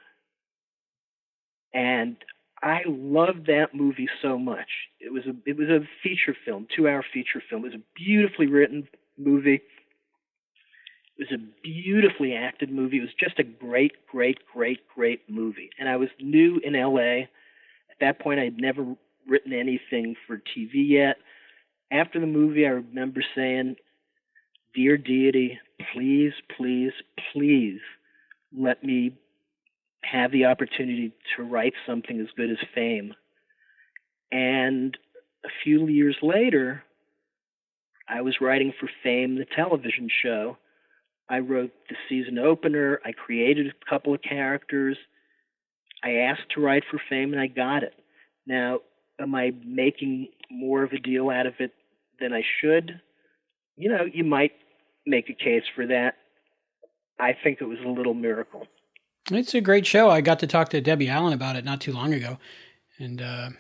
and 1.74 2.18
I 2.62 2.82
loved 2.88 3.48
that 3.48 3.74
movie 3.74 4.10
so 4.22 4.38
much. 4.38 4.70
It 5.00 5.12
was 5.12 5.24
a 5.26 5.36
it 5.46 5.58
was 5.58 5.70
a 5.70 5.88
feature 6.04 6.36
film, 6.46 6.68
two 6.76 6.88
hour 6.88 7.04
feature 7.14 7.42
film. 7.50 7.64
It 7.64 7.74
was 7.74 7.76
a 7.76 7.84
beautifully 7.96 8.48
written 8.48 8.88
movie. 9.18 9.62
It 11.18 11.30
was 11.30 11.40
a 11.40 11.44
beautifully 11.64 12.34
acted 12.36 12.72
movie. 12.72 12.98
It 12.98 13.02
was 13.02 13.14
just 13.20 13.40
a 13.40 13.44
great, 13.44 13.94
great, 14.08 14.40
great, 14.54 14.80
great 14.94 15.30
movie. 15.30 15.70
And 15.80 15.88
I 15.88 15.96
was 15.96 16.10
new 16.20 16.60
in 16.64 16.74
LA. 16.74 17.28
At 17.90 18.00
that 18.02 18.20
point, 18.20 18.40
I 18.40 18.46
had 18.46 18.58
never 18.60 18.96
written 19.28 19.54
anything 19.54 20.16
for 20.28 20.38
TV 20.38 20.90
yet. 20.90 21.18
After 21.92 22.20
the 22.20 22.28
movie, 22.28 22.66
I 22.66 22.72
remember 22.72 23.24
saying, 23.36 23.78
Dear 24.74 24.98
deity, 24.98 25.60
please, 25.94 26.34
please, 26.58 26.94
please 27.32 27.80
let 28.58 28.84
me 28.84 29.18
have 30.04 30.32
the 30.32 30.46
opportunity 30.46 31.12
to 31.36 31.44
write 31.44 31.74
something 31.86 32.20
as 32.20 32.28
good 32.38 32.52
as 32.52 32.58
fame. 32.74 33.14
And 34.32 34.98
a 35.44 35.50
few 35.64 35.88
years 35.88 36.18
later, 36.22 36.84
I 38.08 38.22
was 38.22 38.36
writing 38.40 38.74
for 38.80 38.90
Fame, 39.04 39.36
the 39.36 39.46
television 39.56 40.10
show, 40.22 40.58
I 41.30 41.40
wrote 41.40 41.72
the 41.90 41.96
season 42.08 42.38
opener. 42.38 43.00
I 43.04 43.12
created 43.12 43.68
a 43.68 43.90
couple 43.90 44.14
of 44.14 44.22
characters. 44.22 44.98
I 46.04 46.18
asked 46.18 46.50
to 46.54 46.62
write 46.62 46.84
for 46.90 47.02
Fame 47.10 47.34
and 47.34 47.42
I 47.42 47.48
got 47.48 47.84
it. 47.84 47.94
Now, 48.46 48.80
am 49.20 49.34
I 49.34 49.54
making 49.66 50.28
more 50.52 50.84
of 50.84 50.92
a 50.92 51.00
deal 51.00 51.30
out 51.30 51.48
of 51.48 51.56
it 51.60 51.72
than 52.20 52.32
I 52.32 52.44
should? 52.62 53.02
You 53.76 53.90
know, 53.90 54.06
you 54.12 54.24
might 54.24 54.52
make 55.06 55.30
a 55.30 55.34
case 55.34 55.64
for 55.76 55.86
that. 55.88 56.16
I 57.20 57.34
think 57.44 57.62
it 57.62 57.66
was 57.66 57.80
a 57.86 57.90
little 57.90 58.14
miracle. 58.14 58.68
It's 59.32 59.54
a 59.54 59.62
great 59.62 59.86
show. 59.86 60.10
I 60.10 60.22
got 60.22 60.40
to 60.40 60.48
talk 60.48 60.70
to 60.70 60.82
Debbie 60.82 61.10
Allen 61.10 61.34
about 61.34 61.56
it 61.56 61.66
not 61.66 61.82
too 61.82 61.94
long 61.94 62.14
ago, 62.14 62.38
and 63.00 63.18
because 63.18 63.54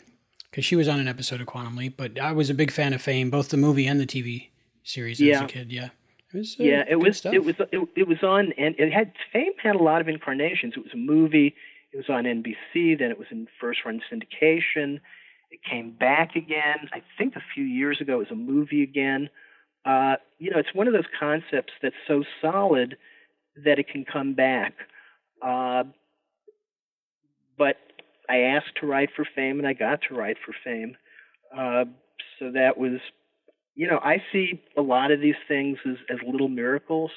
uh, 0.58 0.62
she 0.62 0.76
was 0.76 0.88
on 0.88 1.00
an 1.00 1.08
episode 1.08 1.42
of 1.42 1.48
Quantum 1.48 1.76
Leap, 1.76 1.98
but 1.98 2.20
I 2.20 2.34
was 2.34 2.50
a 2.50 2.54
big 2.54 2.72
fan 2.72 2.94
of 2.94 3.02
Fame, 3.02 3.30
both 3.30 3.50
the 3.50 3.58
movie 3.58 3.88
and 3.88 4.00
the 4.00 4.06
TV 4.06 4.50
series 4.84 5.20
yeah. 5.20 5.38
as 5.38 5.42
a 5.42 5.46
kid. 5.46 5.72
Yeah. 5.72 5.90
It 6.34 6.38
was, 6.38 6.58
uh, 6.60 6.64
yeah, 6.64 6.84
it 6.88 6.96
was 6.98 7.18
stuff. 7.18 7.34
it 7.34 7.44
was 7.44 7.56
it, 7.72 7.88
it 7.96 8.08
was 8.08 8.22
on 8.22 8.52
and 8.58 8.76
it 8.78 8.92
had 8.92 9.14
Fame 9.32 9.54
had 9.62 9.76
a 9.76 9.84
lot 9.84 10.02
of 10.02 10.10
incarnations. 10.10 10.74
It 10.76 10.84
was 10.84 10.94
a 10.94 10.98
movie. 10.98 11.56
It 11.94 11.98
was 11.98 12.10
on 12.10 12.26
NBC. 12.26 13.00
Then 13.00 13.10
it 13.10 13.18
was 13.18 13.28
in 13.32 13.48
first 13.60 13.80
run 13.86 14.02
syndication. 14.12 15.00
It 15.50 15.64
came 15.64 15.92
back 15.92 16.36
again. 16.36 16.90
I 16.92 17.02
think 17.18 17.38
a 17.38 17.44
few 17.54 17.64
years 17.64 18.02
ago. 18.02 18.16
It 18.16 18.30
was 18.30 18.32
a 18.32 18.36
movie 18.36 18.84
again. 18.84 19.30
Uh, 19.86 20.16
you 20.40 20.50
know, 20.52 20.58
it's 20.58 20.74
one 20.74 20.88
of 20.88 20.94
those 20.94 21.06
concepts 21.20 21.74
that's 21.82 21.96
so 22.08 22.24
solid 22.42 22.98
that 23.64 23.80
it 23.80 23.88
can 23.88 24.04
come 24.04 24.34
back. 24.34 24.74
Uh, 25.42 25.84
but 27.58 27.78
I 28.30 28.38
asked 28.40 28.76
to 28.82 28.88
write 28.88 29.10
for 29.16 29.26
Fame, 29.36 29.60
and 29.60 29.68
I 29.68 29.74
got 29.74 30.00
to 30.10 30.16
write 30.16 30.38
for 30.46 30.54
Fame. 30.64 30.98
Uh, 31.56 31.86
so 32.40 32.52
that 32.52 32.78
was 32.78 33.00
you 33.76 33.88
know, 33.88 34.00
I 34.02 34.24
see 34.32 34.62
a 34.78 34.82
lot 34.82 35.12
of 35.12 35.20
these 35.20 35.36
things 35.48 35.78
as, 35.86 35.98
as 36.10 36.18
little 36.26 36.48
miracles. 36.48 37.12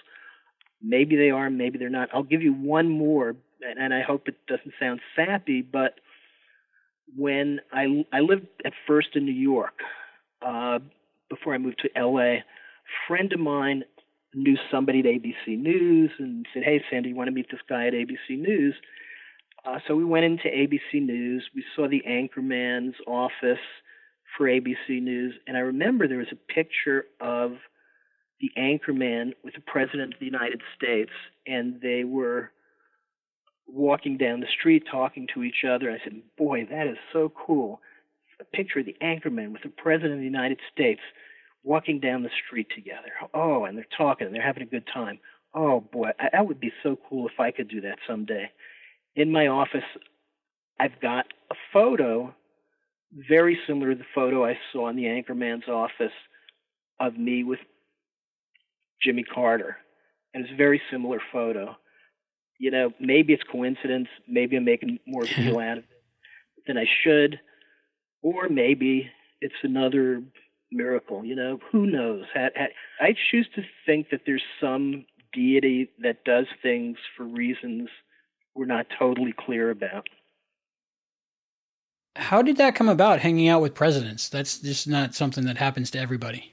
Maybe 0.82 1.16
they 1.16 1.30
are, 1.30 1.48
maybe 1.50 1.78
they're 1.78 1.88
not. 1.88 2.10
I'll 2.12 2.24
give 2.24 2.42
you 2.42 2.52
one 2.52 2.88
more, 2.88 3.36
and, 3.62 3.78
and 3.78 3.94
I 3.94 4.02
hope 4.02 4.28
it 4.28 4.34
doesn't 4.46 4.74
sound 4.78 5.00
sappy, 5.16 5.62
but 5.62 5.94
when 7.16 7.60
I, 7.72 8.04
I 8.12 8.20
lived 8.20 8.46
at 8.64 8.72
first 8.86 9.08
in 9.14 9.24
New 9.24 9.32
York 9.32 9.80
uh, 10.44 10.80
before 11.30 11.54
I 11.54 11.58
moved 11.58 11.82
to 11.82 12.00
LA, 12.00 12.40
friend 13.06 13.32
of 13.32 13.40
mine 13.40 13.85
knew 14.35 14.56
somebody 14.70 15.01
at 15.01 15.06
ABC 15.06 15.59
News 15.59 16.10
and 16.19 16.47
said, 16.52 16.62
Hey, 16.62 16.82
Sandy, 16.90 17.10
you 17.10 17.15
want 17.15 17.28
to 17.28 17.32
meet 17.32 17.51
this 17.51 17.60
guy 17.69 17.86
at 17.86 17.94
ABC 17.94 18.39
News? 18.39 18.74
Uh, 19.65 19.78
so 19.86 19.97
we 19.97 20.05
went 20.05 20.24
into 20.24 20.48
ABC 20.48 21.02
News. 21.02 21.48
We 21.55 21.65
saw 21.74 21.89
the 21.89 22.02
anchorman's 22.09 22.97
office 23.06 23.59
for 24.36 24.47
ABC 24.47 25.02
News, 25.02 25.35
and 25.47 25.56
I 25.56 25.60
remember 25.60 26.06
there 26.06 26.19
was 26.19 26.32
a 26.32 26.52
picture 26.52 27.06
of 27.20 27.56
the 28.40 28.51
anchorman 28.56 29.32
with 29.43 29.55
the 29.55 29.60
president 29.60 30.15
of 30.15 30.20
the 30.20 30.27
United 30.27 30.62
States, 30.77 31.10
and 31.47 31.81
they 31.81 32.05
were 32.05 32.52
walking 33.66 34.16
down 34.16 34.40
the 34.40 34.47
street 34.59 34.85
talking 34.90 35.27
to 35.35 35.43
each 35.43 35.65
other. 35.69 35.90
I 35.90 35.98
said, 36.05 36.23
"Boy, 36.36 36.66
that 36.66 36.86
is 36.86 36.98
so 37.12 37.31
cool." 37.31 37.81
A 38.40 38.44
picture 38.44 38.78
of 38.78 38.86
the 38.86 38.97
anchorman 39.02 39.52
with 39.52 39.62
the 39.62 39.70
president 39.70 40.15
of 40.15 40.19
the 40.20 40.24
United 40.24 40.60
States 40.70 41.01
walking 41.62 42.01
down 42.01 42.22
the 42.22 42.30
street 42.47 42.68
together. 42.74 43.12
Oh, 43.35 43.64
and 43.64 43.76
they're 43.76 43.86
talking 43.97 44.26
and 44.26 44.35
they're 44.35 44.43
having 44.43 44.62
a 44.62 44.66
good 44.66 44.86
time. 44.93 45.18
Oh 45.55 45.80
boy, 45.80 46.10
that 46.32 46.47
would 46.47 46.60
be 46.60 46.72
so 46.82 46.97
cool 47.09 47.26
if 47.26 47.40
I 47.40 47.51
could 47.51 47.68
do 47.68 47.80
that 47.82 47.98
someday. 48.06 48.51
In 49.16 49.32
my 49.32 49.48
office, 49.48 49.85
I've 50.78 51.01
got 51.01 51.26
a 51.51 51.55
photo 51.72 52.35
very 53.12 53.59
similar 53.66 53.93
to 53.93 53.98
the 53.98 54.05
photo 54.14 54.44
I 54.44 54.59
saw 54.72 54.89
in 54.89 54.97
the 54.97 55.05
anchorman's 55.05 55.68
office 55.68 56.12
of 57.01 57.16
me 57.16 57.44
with 57.44 57.60
Jimmy 59.02 59.24
Carter. 59.24 59.76
And 60.35 60.44
it's 60.44 60.52
a 60.52 60.56
very 60.56 60.80
similar 60.90 61.20
photo. 61.32 61.76
You 62.59 62.70
know, 62.70 62.93
maybe 63.01 63.32
it's 63.32 63.43
coincidence, 63.51 64.09
maybe 64.26 64.56
I'm 64.56 64.64
making 64.64 64.98
more 65.06 65.22
deal 65.36 65.59
out 65.59 65.78
of 65.78 65.85
it 65.85 66.64
than 66.66 66.76
I 66.76 66.85
should, 67.02 67.40
or 68.22 68.48
maybe 68.48 69.10
it's 69.40 69.55
another 69.62 70.22
miracle. 70.70 71.24
You 71.24 71.34
know, 71.34 71.60
who 71.70 71.86
knows? 71.86 72.24
I 72.34 73.14
choose 73.30 73.48
to 73.54 73.62
think 73.86 74.10
that 74.10 74.22
there's 74.26 74.42
some 74.60 75.04
deity 75.32 75.90
that 76.02 76.24
does 76.24 76.46
things 76.62 76.96
for 77.16 77.24
reasons 77.24 77.88
we're 78.54 78.66
not 78.66 78.86
totally 78.98 79.34
clear 79.36 79.70
about. 79.70 80.08
How 82.16 82.42
did 82.42 82.56
that 82.56 82.74
come 82.74 82.88
about, 82.88 83.20
hanging 83.20 83.48
out 83.48 83.62
with 83.62 83.74
presidents? 83.74 84.28
That's 84.28 84.58
just 84.58 84.88
not 84.88 85.14
something 85.14 85.44
that 85.44 85.58
happens 85.58 85.90
to 85.92 86.00
everybody. 86.00 86.52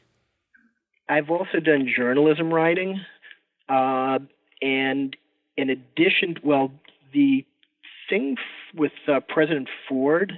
I've 1.10 1.30
also 1.30 1.60
done 1.60 1.92
journalism 1.96 2.54
writing. 2.54 3.02
Uh, 3.68 4.20
and 4.62 5.16
in 5.58 5.70
addition, 5.72 6.38
well, 6.44 6.72
the 7.14 7.46
thing 8.10 8.36
f- 8.38 8.80
with 8.80 8.92
uh, 9.08 9.20
President 9.28 9.70
Ford 9.90 10.34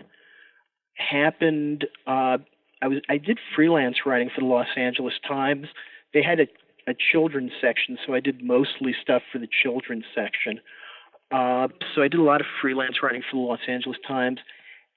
happened. 0.94 1.86
Uh, 2.06 2.38
I 2.82 2.88
was 2.88 3.00
I 3.10 3.18
did 3.18 3.40
freelance 3.56 3.98
writing 4.06 4.30
for 4.34 4.42
the 4.42 4.48
Los 4.48 4.68
Angeles 4.76 5.14
Times. 5.28 5.68
They 6.14 6.22
had 6.22 6.40
a, 6.40 6.48
a 6.90 6.94
children's 7.12 7.52
section, 7.60 7.98
so 8.06 8.14
I 8.14 8.20
did 8.20 8.44
mostly 8.44 8.96
stuff 9.02 9.24
for 9.32 9.40
the 9.40 9.48
children's 9.64 10.06
section. 10.14 10.60
Uh, 11.32 11.68
so 11.94 12.02
I 12.02 12.08
did 12.08 12.20
a 12.20 12.24
lot 12.24 12.40
of 12.40 12.48
freelance 12.62 13.04
writing 13.04 13.22
for 13.30 13.36
the 13.36 13.42
Los 13.42 13.60
Angeles 13.68 13.98
Times, 14.08 14.40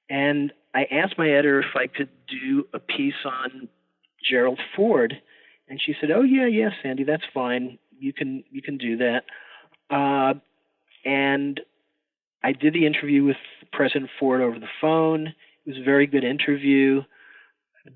and 0.09 0.52
I 0.74 0.85
asked 0.90 1.19
my 1.19 1.28
editor 1.28 1.61
if 1.61 1.74
I 1.74 1.86
could 1.86 2.11
do 2.28 2.66
a 2.73 2.78
piece 2.78 3.15
on 3.24 3.69
Gerald 4.28 4.61
Ford, 4.77 5.15
and 5.69 5.81
she 5.85 5.94
said, 6.01 6.11
"Oh 6.11 6.23
yeah, 6.23 6.47
yeah, 6.47 6.70
Sandy, 6.82 7.05
that's 7.05 7.24
fine. 7.32 7.78
You 7.98 8.12
can 8.12 8.44
you 8.51 8.62
can 8.62 8.78
do 8.78 8.98
that." 8.98 9.24
Uh, 9.90 10.35
and 11.05 11.61
I 12.44 12.52
did 12.52 12.74
the 12.74 12.86
interview 12.86 13.24
with 13.24 13.36
President 13.73 14.11
Ford 14.19 14.40
over 14.40 14.59
the 14.59 14.69
phone. 14.81 15.28
It 15.28 15.70
was 15.70 15.78
a 15.78 15.85
very 15.85 16.07
good 16.07 16.24
interview. 16.24 17.02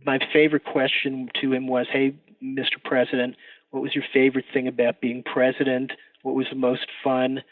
My 0.05 0.19
favorite 0.33 0.65
question 0.65 1.31
to 1.41 1.53
him 1.53 1.67
was, 1.67 1.87
"Hey, 1.91 2.15
Mr. 2.43 2.83
President, 2.83 3.37
what 3.71 3.83
was 3.83 3.95
your 3.95 4.05
favorite 4.13 4.47
thing 4.53 4.69
about 4.69 5.01
being 5.01 5.23
president? 5.23 5.93
What 6.23 6.35
was 6.35 6.47
the 6.49 6.57
most 6.57 6.87
fun?" 7.03 7.43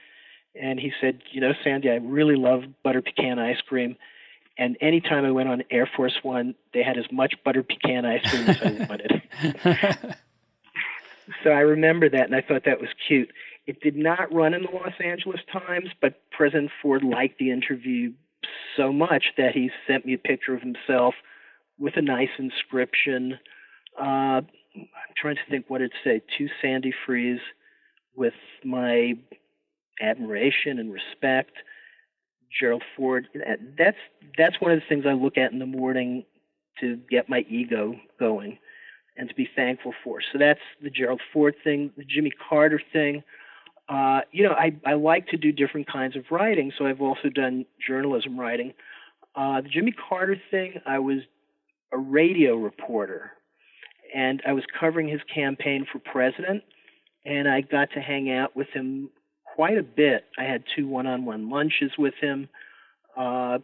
And 0.55 0.79
he 0.81 0.93
said, 1.01 1.23
"You 1.31 1.41
know, 1.41 1.55
Sandy, 1.65 1.91
I 1.91 1.97
really 1.97 2.37
love 2.37 2.65
butter 2.83 3.03
pecan 3.03 3.39
ice 3.39 3.61
cream." 3.61 3.97
And 4.59 4.77
anytime 4.81 5.25
I 5.25 5.31
went 5.31 5.49
on 5.49 5.65
Air 5.71 5.87
Force 5.87 6.23
One, 6.23 6.55
they 6.73 6.83
had 6.83 6.99
as 6.99 7.11
much 7.11 7.35
butter 7.43 7.63
pecan 7.63 8.05
ice 8.05 8.23
cream 8.31 8.49
as 8.49 8.63
I 8.63 8.87
wanted. 8.89 9.23
so 11.43 11.51
I 11.51 11.61
remember 11.61 12.09
that, 12.09 12.27
and 12.27 12.35
I 12.35 12.43
thought 12.43 12.65
that 12.65 12.81
was 12.81 12.91
cute. 13.07 13.31
It 13.67 13.81
did 13.81 13.97
not 13.97 14.33
run 14.33 14.55
in 14.55 14.63
the 14.63 14.71
Los 14.71 14.95
Angeles 15.03 15.41
Times, 15.51 15.91
but 16.01 16.21
President 16.31 16.71
Ford 16.81 17.03
liked 17.03 17.39
the 17.39 17.51
interview 17.51 18.13
so 18.77 18.93
much 18.93 19.27
that 19.37 19.55
he 19.55 19.71
sent 19.87 20.05
me 20.05 20.15
a 20.15 20.19
picture 20.19 20.55
of 20.55 20.61
himself 20.61 21.15
with 21.79 21.97
a 21.97 22.03
nice 22.03 22.31
inscription. 22.39 23.39
Uh, 23.99 24.41
I'm 24.75 25.15
trying 25.17 25.37
to 25.37 25.51
think 25.51 25.67
what 25.69 25.83
it 25.83 25.93
said. 26.05 26.23
To 26.39 26.49
Sandy 26.61 26.93
Fries, 27.05 27.41
with 28.17 28.35
my 28.65 29.15
admiration 30.01 30.79
and 30.79 30.93
respect. 30.93 31.53
Gerald 32.59 32.83
Ford. 32.97 33.29
That's 33.79 33.97
that's 34.37 34.61
one 34.61 34.73
of 34.73 34.79
the 34.79 34.85
things 34.89 35.05
I 35.07 35.13
look 35.13 35.39
at 35.39 35.53
in 35.53 35.59
the 35.59 35.67
morning 35.67 36.25
to 36.81 36.97
get 37.11 37.29
my 37.29 37.45
ego 37.49 37.95
going 38.19 38.59
and 39.17 39.29
to 39.29 39.35
be 39.35 39.49
thankful 39.55 39.93
for. 40.03 40.21
So 40.33 40.39
that's 40.39 40.61
the 40.83 40.91
Gerald 40.91 41.21
Ford 41.33 41.55
thing, 41.63 41.91
the 41.97 42.05
Jimmy 42.05 42.31
Carter 42.49 42.81
thing. 42.93 43.23
Uh, 43.89 44.21
you 44.31 44.43
know, 44.43 44.53
I, 44.53 44.75
I 44.87 44.95
like 44.95 45.29
to 45.29 45.37
do 45.37 45.53
different 45.53 45.87
kinds 45.87 46.17
of 46.17 46.25
writing, 46.31 46.73
so 46.79 46.87
I've 46.87 47.03
also 47.03 47.29
done 47.29 47.67
journalism 47.87 48.39
writing. 48.39 48.73
Uh, 49.35 49.61
the 49.61 49.69
Jimmy 49.69 49.93
Carter 49.93 50.41
thing, 50.51 50.75
I 50.87 50.99
was 50.99 51.19
a 51.93 51.99
radio 51.99 52.57
reporter, 52.57 53.33
and 54.15 54.43
I 54.47 54.53
was 54.53 54.65
covering 54.79 55.09
his 55.09 55.21
campaign 55.33 55.87
for 55.91 55.99
president, 55.99 56.63
and 57.25 57.49
I 57.49 57.61
got 57.61 57.91
to 57.95 58.01
hang 58.01 58.31
out 58.31 58.57
with 58.57 58.69
him 58.69 59.11
quite 59.55 59.79
a 59.79 59.83
bit. 59.83 60.25
I 60.39 60.45
had 60.45 60.65
two 60.75 60.89
one-on-one 60.89 61.51
lunches 61.51 61.93
with 61.99 62.15
him. 62.21 62.49
Uh, 63.17 63.59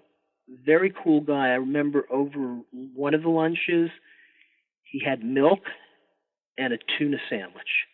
very 0.65 0.93
cool 1.03 1.21
guy. 1.21 1.49
I 1.49 1.57
remember 1.57 2.05
over 2.11 2.61
one 2.95 3.15
of 3.15 3.23
the 3.23 3.29
lunches, 3.29 3.91
he 4.85 5.03
had 5.05 5.23
milk 5.23 5.61
and 6.57 6.73
a 6.73 6.79
tuna 6.99 7.19
sandwich. 7.29 7.87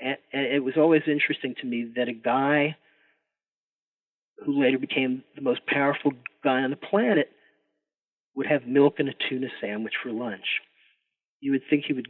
And, 0.00 0.16
and 0.32 0.46
it 0.46 0.64
was 0.64 0.74
always 0.76 1.02
interesting 1.06 1.54
to 1.60 1.66
me 1.66 1.92
that 1.96 2.08
a 2.08 2.12
guy 2.12 2.76
who 4.44 4.60
later 4.60 4.78
became 4.78 5.22
the 5.36 5.42
most 5.42 5.66
powerful 5.66 6.12
guy 6.42 6.62
on 6.62 6.70
the 6.70 6.76
planet 6.76 7.30
would 8.34 8.46
have 8.46 8.66
milk 8.66 8.94
and 8.98 9.08
a 9.08 9.14
tuna 9.28 9.48
sandwich 9.60 9.94
for 10.02 10.10
lunch. 10.10 10.60
You 11.40 11.52
would 11.52 11.62
think 11.68 11.84
he 11.86 11.92
would 11.92 12.08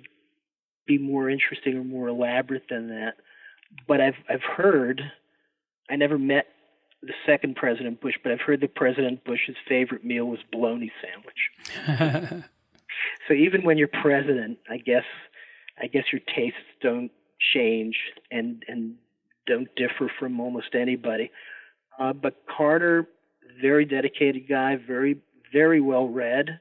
be 0.87 0.99
more 0.99 1.31
interesting 1.31 1.77
or 1.77 1.85
more 1.85 2.09
elaborate 2.09 2.65
than 2.69 2.89
that 2.89 3.15
but 3.87 4.01
I've 4.01 4.17
I've 4.29 4.43
heard 4.43 5.01
I 5.91 5.97
never 5.97 6.19
met 6.19 6.47
the 7.03 7.13
second 7.27 7.57
President 7.57 8.01
Bush, 8.01 8.15
but 8.23 8.33
I've 8.33 8.41
heard 8.41 8.61
that 8.61 8.75
President 8.75 9.25
Bush's 9.25 9.57
favorite 9.69 10.05
meal 10.05 10.27
was 10.27 10.39
bologna 10.53 10.93
sandwich. 11.03 12.45
so 13.29 13.35
even 13.35 13.65
when 13.65 13.77
you're 13.77 13.89
president, 13.89 14.59
I 14.71 14.79
guess 14.79 15.05
I 15.81 15.87
guess 15.87 16.05
your 16.13 16.21
tastes 16.35 16.59
don't 16.81 17.11
change 17.55 17.97
and 18.31 18.63
and 18.69 18.95
don't 19.47 19.69
differ 19.77 20.11
from 20.19 20.41
almost 20.41 20.75
anybody. 20.75 21.31
Uh, 21.99 22.13
but 22.13 22.43
Carter, 22.47 23.09
very 23.61 23.85
dedicated 23.85 24.49
guy, 24.49 24.77
very 24.77 25.21
very 25.53 25.81
well 25.81 26.09
read, 26.09 26.59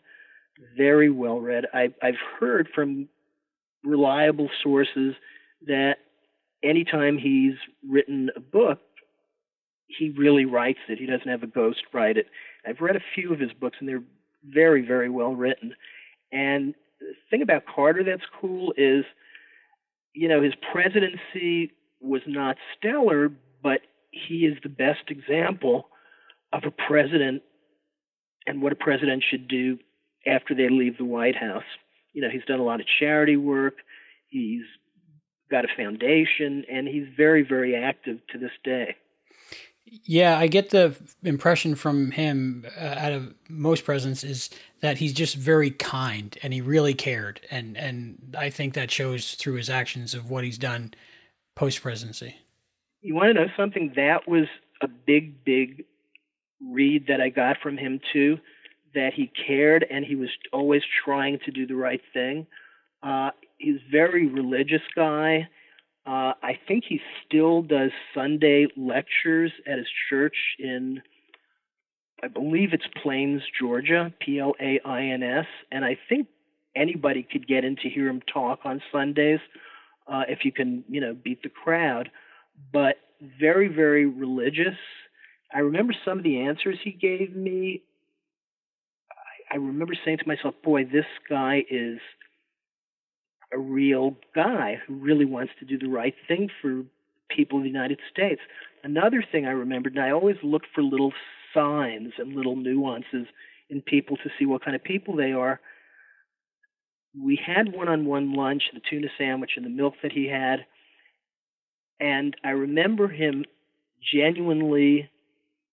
very 0.77 1.09
well 1.09 1.39
read. 1.39 1.65
I, 1.73 1.93
I've 2.01 2.19
heard 2.39 2.69
from 2.73 3.07
reliable 3.83 4.49
sources 4.63 5.15
that 5.67 5.95
anytime 6.63 7.17
he's 7.17 7.55
written 7.87 8.29
a 8.35 8.39
book, 8.39 8.79
he 9.87 10.09
really 10.09 10.45
writes 10.45 10.79
it. 10.87 10.99
He 10.99 11.05
doesn't 11.05 11.27
have 11.27 11.43
a 11.43 11.47
ghost 11.47 11.81
write 11.93 12.17
it. 12.17 12.27
I've 12.65 12.79
read 12.79 12.95
a 12.95 13.03
few 13.15 13.33
of 13.33 13.39
his 13.39 13.51
books, 13.53 13.77
and 13.79 13.89
they're 13.89 14.03
very, 14.47 14.85
very 14.85 15.09
well 15.09 15.33
written. 15.33 15.75
And 16.31 16.73
the 16.99 17.13
thing 17.29 17.41
about 17.41 17.63
Carter 17.65 18.03
that's 18.03 18.21
cool 18.39 18.73
is, 18.77 19.03
you 20.13 20.27
know, 20.27 20.41
his 20.41 20.53
presidency 20.71 21.71
was 21.99 22.21
not 22.27 22.57
stellar, 22.77 23.31
but 23.61 23.81
he 24.11 24.45
is 24.45 24.57
the 24.63 24.69
best 24.69 25.09
example 25.09 25.87
of 26.53 26.63
a 26.65 26.71
president 26.71 27.43
and 28.47 28.61
what 28.61 28.71
a 28.71 28.75
president 28.75 29.23
should 29.29 29.47
do 29.47 29.77
after 30.25 30.53
they 30.53 30.69
leave 30.69 30.97
the 30.97 31.05
White 31.05 31.35
House. 31.35 31.63
You 32.13 32.21
know, 32.21 32.29
he's 32.29 32.43
done 32.45 32.59
a 32.59 32.63
lot 32.63 32.79
of 32.79 32.85
charity 32.99 33.37
work. 33.37 33.75
He's 34.27 34.63
got 35.49 35.65
a 35.65 35.67
foundation, 35.75 36.63
and 36.71 36.87
he's 36.87 37.07
very, 37.15 37.43
very 37.43 37.75
active 37.75 38.19
to 38.31 38.37
this 38.37 38.51
day. 38.63 38.95
Yeah, 39.85 40.37
I 40.37 40.47
get 40.47 40.69
the 40.69 40.95
impression 41.23 41.75
from 41.75 42.11
him 42.11 42.65
uh, 42.79 42.95
out 42.97 43.11
of 43.11 43.33
most 43.49 43.83
presidents 43.83 44.23
is 44.23 44.49
that 44.79 44.97
he's 44.97 45.11
just 45.11 45.35
very 45.35 45.69
kind 45.69 46.37
and 46.41 46.53
he 46.53 46.61
really 46.61 46.93
cared, 46.93 47.41
and 47.51 47.75
and 47.75 48.35
I 48.37 48.49
think 48.51 48.73
that 48.75 48.89
shows 48.89 49.33
through 49.33 49.55
his 49.55 49.69
actions 49.69 50.13
of 50.13 50.29
what 50.29 50.45
he's 50.45 50.57
done 50.57 50.93
post 51.55 51.81
presidency. 51.81 52.35
You 53.01 53.15
want 53.15 53.29
to 53.29 53.33
know 53.33 53.47
something? 53.57 53.91
That 53.95 54.29
was 54.29 54.45
a 54.81 54.87
big, 54.87 55.43
big 55.43 55.83
read 56.69 57.07
that 57.07 57.21
I 57.21 57.29
got 57.29 57.57
from 57.63 57.77
him 57.77 57.99
too. 58.13 58.37
That 58.93 59.13
he 59.13 59.31
cared 59.47 59.85
and 59.89 60.03
he 60.03 60.15
was 60.15 60.29
always 60.51 60.81
trying 61.05 61.39
to 61.45 61.51
do 61.51 61.65
the 61.65 61.75
right 61.75 62.01
thing. 62.13 62.45
Uh, 63.01 63.31
he's 63.57 63.79
very 63.89 64.27
religious 64.27 64.81
guy. 64.95 65.47
Uh, 66.05 66.33
I 66.43 66.59
think 66.67 66.83
he 66.89 66.99
still 67.25 67.61
does 67.61 67.91
Sunday 68.13 68.67
lectures 68.75 69.51
at 69.67 69.77
his 69.77 69.87
church 70.09 70.35
in, 70.59 71.01
I 72.23 72.27
believe 72.27 72.73
it's 72.73 72.87
Plains, 73.01 73.43
Georgia, 73.59 74.13
P 74.19 74.39
L 74.39 74.53
A 74.59 74.79
I 74.83 75.03
N 75.03 75.23
S, 75.23 75.45
and 75.71 75.85
I 75.85 75.97
think 76.09 76.27
anybody 76.75 77.23
could 77.23 77.47
get 77.47 77.63
in 77.63 77.75
to 77.77 77.89
hear 77.89 78.07
him 78.07 78.21
talk 78.33 78.59
on 78.65 78.81
Sundays. 78.91 79.39
uh, 80.07 80.23
if 80.27 80.39
you 80.43 80.51
can, 80.51 80.83
you 80.89 81.01
know, 81.01 81.13
beat 81.13 81.41
the 81.43 81.49
crowd. 81.49 82.09
But 82.73 82.97
very, 83.39 83.67
very 83.67 84.05
religious. 84.05 84.77
I 85.53 85.59
remember 85.59 85.93
some 86.05 86.17
of 86.17 86.23
the 86.23 86.41
answers 86.41 86.77
he 86.83 86.91
gave 86.91 87.35
me. 87.35 87.83
I, 89.11 89.55
I 89.55 89.57
remember 89.57 89.93
saying 90.05 90.19
to 90.19 90.27
myself, 90.27 90.55
"Boy, 90.63 90.85
this 90.85 91.05
guy 91.29 91.63
is 91.69 91.99
a 93.53 93.57
real 93.57 94.15
guy 94.33 94.79
who 94.87 94.95
really 94.95 95.25
wants 95.25 95.51
to 95.59 95.65
do 95.65 95.77
the 95.77 95.89
right 95.89 96.15
thing 96.27 96.49
for 96.61 96.83
people 97.35 97.57
in 97.57 97.63
the 97.63 97.69
United 97.69 97.99
States." 98.11 98.41
Another 98.83 99.23
thing 99.31 99.45
I 99.45 99.51
remembered, 99.51 99.95
and 99.95 100.03
I 100.03 100.11
always 100.11 100.37
look 100.41 100.63
for 100.73 100.81
little 100.81 101.13
signs 101.53 102.13
and 102.17 102.33
little 102.33 102.55
nuances 102.55 103.27
in 103.69 103.81
people 103.81 104.17
to 104.17 104.29
see 104.37 104.45
what 104.45 104.63
kind 104.63 104.75
of 104.75 104.83
people 104.83 105.15
they 105.15 105.31
are. 105.31 105.59
We 107.19 107.35
had 107.45 107.73
one 107.73 107.89
on 107.89 108.05
one 108.05 108.33
lunch, 108.33 108.63
the 108.73 108.81
tuna 108.89 109.07
sandwich 109.17 109.51
and 109.57 109.65
the 109.65 109.69
milk 109.69 109.95
that 110.01 110.13
he 110.13 110.27
had. 110.27 110.65
And 111.99 112.35
I 112.43 112.51
remember 112.51 113.07
him 113.07 113.45
genuinely, 114.13 115.09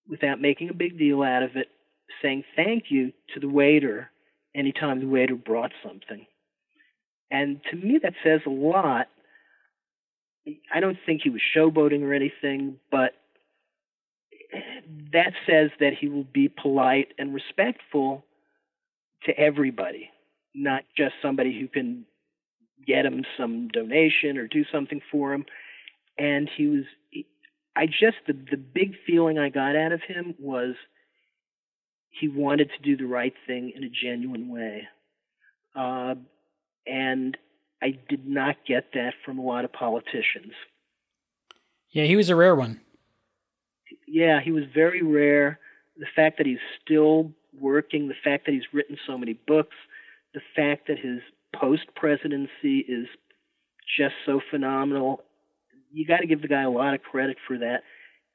without 0.08 0.40
making 0.40 0.70
a 0.70 0.74
big 0.74 0.98
deal 0.98 1.22
out 1.22 1.42
of 1.42 1.56
it, 1.56 1.68
saying 2.22 2.44
thank 2.56 2.84
you 2.88 3.12
to 3.34 3.40
the 3.40 3.48
waiter 3.48 4.10
anytime 4.54 5.00
the 5.00 5.06
waiter 5.06 5.34
brought 5.34 5.72
something. 5.82 6.26
And 7.30 7.60
to 7.70 7.76
me, 7.76 7.98
that 8.02 8.14
says 8.24 8.40
a 8.46 8.50
lot. 8.50 9.08
I 10.72 10.80
don't 10.80 10.96
think 11.04 11.20
he 11.22 11.30
was 11.30 11.42
showboating 11.54 12.02
or 12.02 12.14
anything, 12.14 12.76
but 12.90 13.12
that 15.12 15.34
says 15.46 15.70
that 15.80 15.92
he 16.00 16.08
will 16.08 16.24
be 16.24 16.48
polite 16.48 17.08
and 17.18 17.34
respectful 17.34 18.24
to 19.24 19.38
everybody, 19.38 20.10
not 20.54 20.84
just 20.96 21.14
somebody 21.20 21.58
who 21.60 21.68
can 21.68 22.06
get 22.86 23.04
him 23.04 23.24
some 23.36 23.68
donation 23.68 24.38
or 24.38 24.46
do 24.46 24.64
something 24.72 25.00
for 25.10 25.34
him. 25.34 25.44
And 26.16 26.48
he 26.56 26.66
was, 26.66 26.84
I 27.78 27.86
just, 27.86 28.16
the, 28.26 28.32
the 28.32 28.56
big 28.56 28.94
feeling 29.06 29.38
I 29.38 29.48
got 29.48 29.76
out 29.76 29.92
of 29.92 30.02
him 30.02 30.34
was 30.38 30.74
he 32.10 32.28
wanted 32.28 32.70
to 32.76 32.82
do 32.82 32.96
the 32.96 33.08
right 33.08 33.34
thing 33.46 33.72
in 33.74 33.84
a 33.84 33.88
genuine 33.88 34.48
way. 34.48 34.88
Uh, 35.74 36.16
and 36.86 37.36
I 37.80 37.98
did 38.08 38.26
not 38.26 38.56
get 38.66 38.92
that 38.94 39.14
from 39.24 39.38
a 39.38 39.42
lot 39.42 39.64
of 39.64 39.72
politicians. 39.72 40.52
Yeah, 41.90 42.04
he 42.04 42.16
was 42.16 42.28
a 42.28 42.36
rare 42.36 42.56
one 42.56 42.80
yeah, 44.08 44.40
he 44.40 44.52
was 44.52 44.64
very 44.74 45.02
rare. 45.02 45.58
The 45.98 46.06
fact 46.14 46.38
that 46.38 46.46
he's 46.46 46.58
still 46.82 47.32
working, 47.58 48.08
the 48.08 48.14
fact 48.22 48.46
that 48.46 48.52
he's 48.52 48.72
written 48.72 48.96
so 49.06 49.18
many 49.18 49.34
books, 49.46 49.76
the 50.34 50.40
fact 50.56 50.88
that 50.88 50.98
his 50.98 51.20
post 51.54 51.86
presidency 51.94 52.78
is 52.80 53.06
just 53.96 54.14
so 54.24 54.40
phenomenal. 54.50 55.22
You 55.92 56.06
got 56.06 56.18
to 56.18 56.26
give 56.26 56.42
the 56.42 56.48
guy 56.48 56.62
a 56.62 56.70
lot 56.70 56.94
of 56.94 57.02
credit 57.02 57.36
for 57.46 57.58
that. 57.58 57.82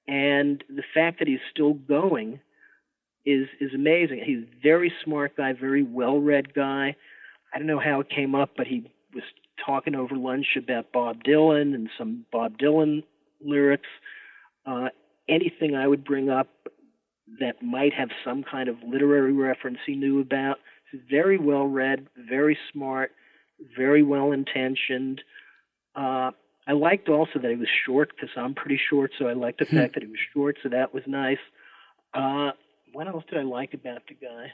And 0.07 0.63
the 0.69 0.83
fact 0.93 1.19
that 1.19 1.27
he's 1.27 1.39
still 1.51 1.73
going 1.73 2.39
is 3.25 3.47
is 3.61 3.73
amazing. 3.73 4.21
He's 4.25 4.43
a 4.43 4.61
very 4.61 4.91
smart 5.03 5.37
guy, 5.37 5.53
very 5.53 5.83
well 5.83 6.19
read 6.19 6.53
guy. 6.53 6.95
I 7.53 7.57
don't 7.57 7.67
know 7.67 7.79
how 7.79 7.99
it 8.01 8.09
came 8.09 8.35
up, 8.35 8.51
but 8.57 8.67
he 8.67 8.91
was 9.13 9.23
talking 9.65 9.95
over 9.95 10.15
lunch 10.15 10.57
about 10.57 10.91
Bob 10.91 11.23
Dylan 11.23 11.73
and 11.73 11.89
some 11.97 12.25
Bob 12.31 12.57
Dylan 12.57 13.03
lyrics. 13.39 13.87
Uh, 14.65 14.89
anything 15.29 15.75
I 15.75 15.87
would 15.87 16.03
bring 16.03 16.29
up 16.29 16.47
that 17.39 17.61
might 17.61 17.93
have 17.93 18.09
some 18.25 18.43
kind 18.43 18.67
of 18.67 18.75
literary 18.85 19.33
reference 19.33 19.77
he 19.85 19.95
knew 19.95 20.19
about. 20.19 20.57
He's 20.91 21.01
very 21.09 21.37
well 21.37 21.65
read, 21.65 22.07
very 22.29 22.57
smart, 22.71 23.11
very 23.75 24.03
well 24.03 24.31
intentioned. 24.31 25.21
Uh, 25.95 26.31
I 26.67 26.73
liked 26.73 27.09
also 27.09 27.39
that 27.39 27.51
he 27.51 27.57
was 27.57 27.67
short 27.85 28.11
because 28.15 28.29
I'm 28.37 28.53
pretty 28.53 28.79
short, 28.89 29.11
so 29.19 29.27
I 29.27 29.33
liked 29.33 29.59
the 29.59 29.65
hmm. 29.65 29.77
fact 29.77 29.95
that 29.95 30.03
he 30.03 30.09
was 30.09 30.19
short, 30.33 30.57
so 30.63 30.69
that 30.69 30.93
was 30.93 31.03
nice. 31.07 31.39
Uh, 32.13 32.51
what 32.93 33.07
else 33.07 33.23
did 33.29 33.39
I 33.39 33.43
like 33.43 33.73
about 33.73 34.03
the 34.07 34.13
guy? 34.13 34.51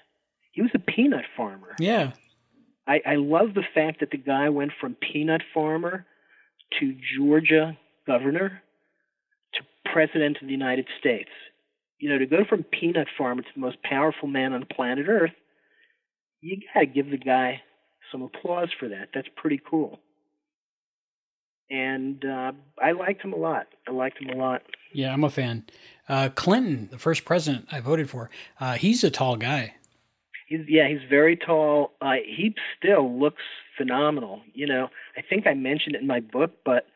He 0.52 0.62
was 0.62 0.72
a 0.74 0.80
peanut 0.80 1.26
farmer. 1.38 1.76
Yeah. 1.80 2.12
I, 2.88 3.02
I 3.06 3.16
love 3.16 3.54
the 3.54 3.66
fact 3.74 4.00
that 4.00 4.12
the 4.12 4.18
guy 4.18 4.50
went 4.50 4.72
from 4.80 4.96
peanut 4.96 5.44
farmer 5.54 6.06
to 6.80 6.96
Georgia 7.16 7.78
governor 8.08 8.62
to 9.54 9.62
president 9.92 10.38
of 10.42 10.48
the 10.48 10.54
United 10.54 10.88
States. 11.00 11.30
You 12.00 12.10
know, 12.10 12.18
to 12.18 12.26
go 12.26 12.46
from 12.48 12.64
peanut 12.64 13.08
farmer 13.18 13.42
to 13.42 13.48
the 13.54 13.62
most 13.62 13.82
powerful 13.84 14.28
man 14.28 14.54
on 14.54 14.66
planet 14.66 15.08
Earth, 15.08 15.34
you 16.42 16.58
got 16.74 16.80
to 16.80 16.86
give 16.86 17.12
the 17.12 17.18
guy 17.18 17.62
some 18.12 18.22
applause 18.22 18.70
for 18.80 18.88
that. 18.88 19.10
That's 19.14 19.28
pretty 19.36 19.62
cool. 19.70 20.00
And 21.72 22.24
uh, 22.26 22.52
I 22.82 22.92
liked 22.92 23.22
him 23.22 23.34
a 23.34 23.38
lot. 23.38 23.68
I 23.88 23.92
liked 23.92 24.22
him 24.22 24.30
a 24.30 24.36
lot. 24.36 24.64
Yeah, 24.94 25.14
I'm 25.14 25.24
a 25.24 25.30
fan. 25.30 25.66
Uh, 26.08 26.30
Clinton, 26.30 26.90
the 26.92 26.98
first 26.98 27.26
president 27.26 27.68
I 27.72 27.80
voted 27.80 28.10
for, 28.10 28.30
uh, 28.60 28.74
he's 28.74 29.04
a 29.04 29.12
tall 29.12 29.36
guy. 29.38 29.76
He's, 30.48 30.62
yeah, 30.68 30.88
he's 30.88 31.08
very 31.08 31.38
tall. 31.38 31.92
Uh, 32.02 32.16
he 32.26 32.56
still 32.78 33.20
looks 33.20 33.44
phenomenal. 33.78 34.42
You 34.54 34.66
know, 34.66 34.90
I 35.16 35.22
think 35.22 35.46
I 35.46 35.54
mentioned 35.54 35.96
it 35.96 36.02
in 36.02 36.08
my 36.08 36.22
book, 36.22 36.54
but 36.66 36.88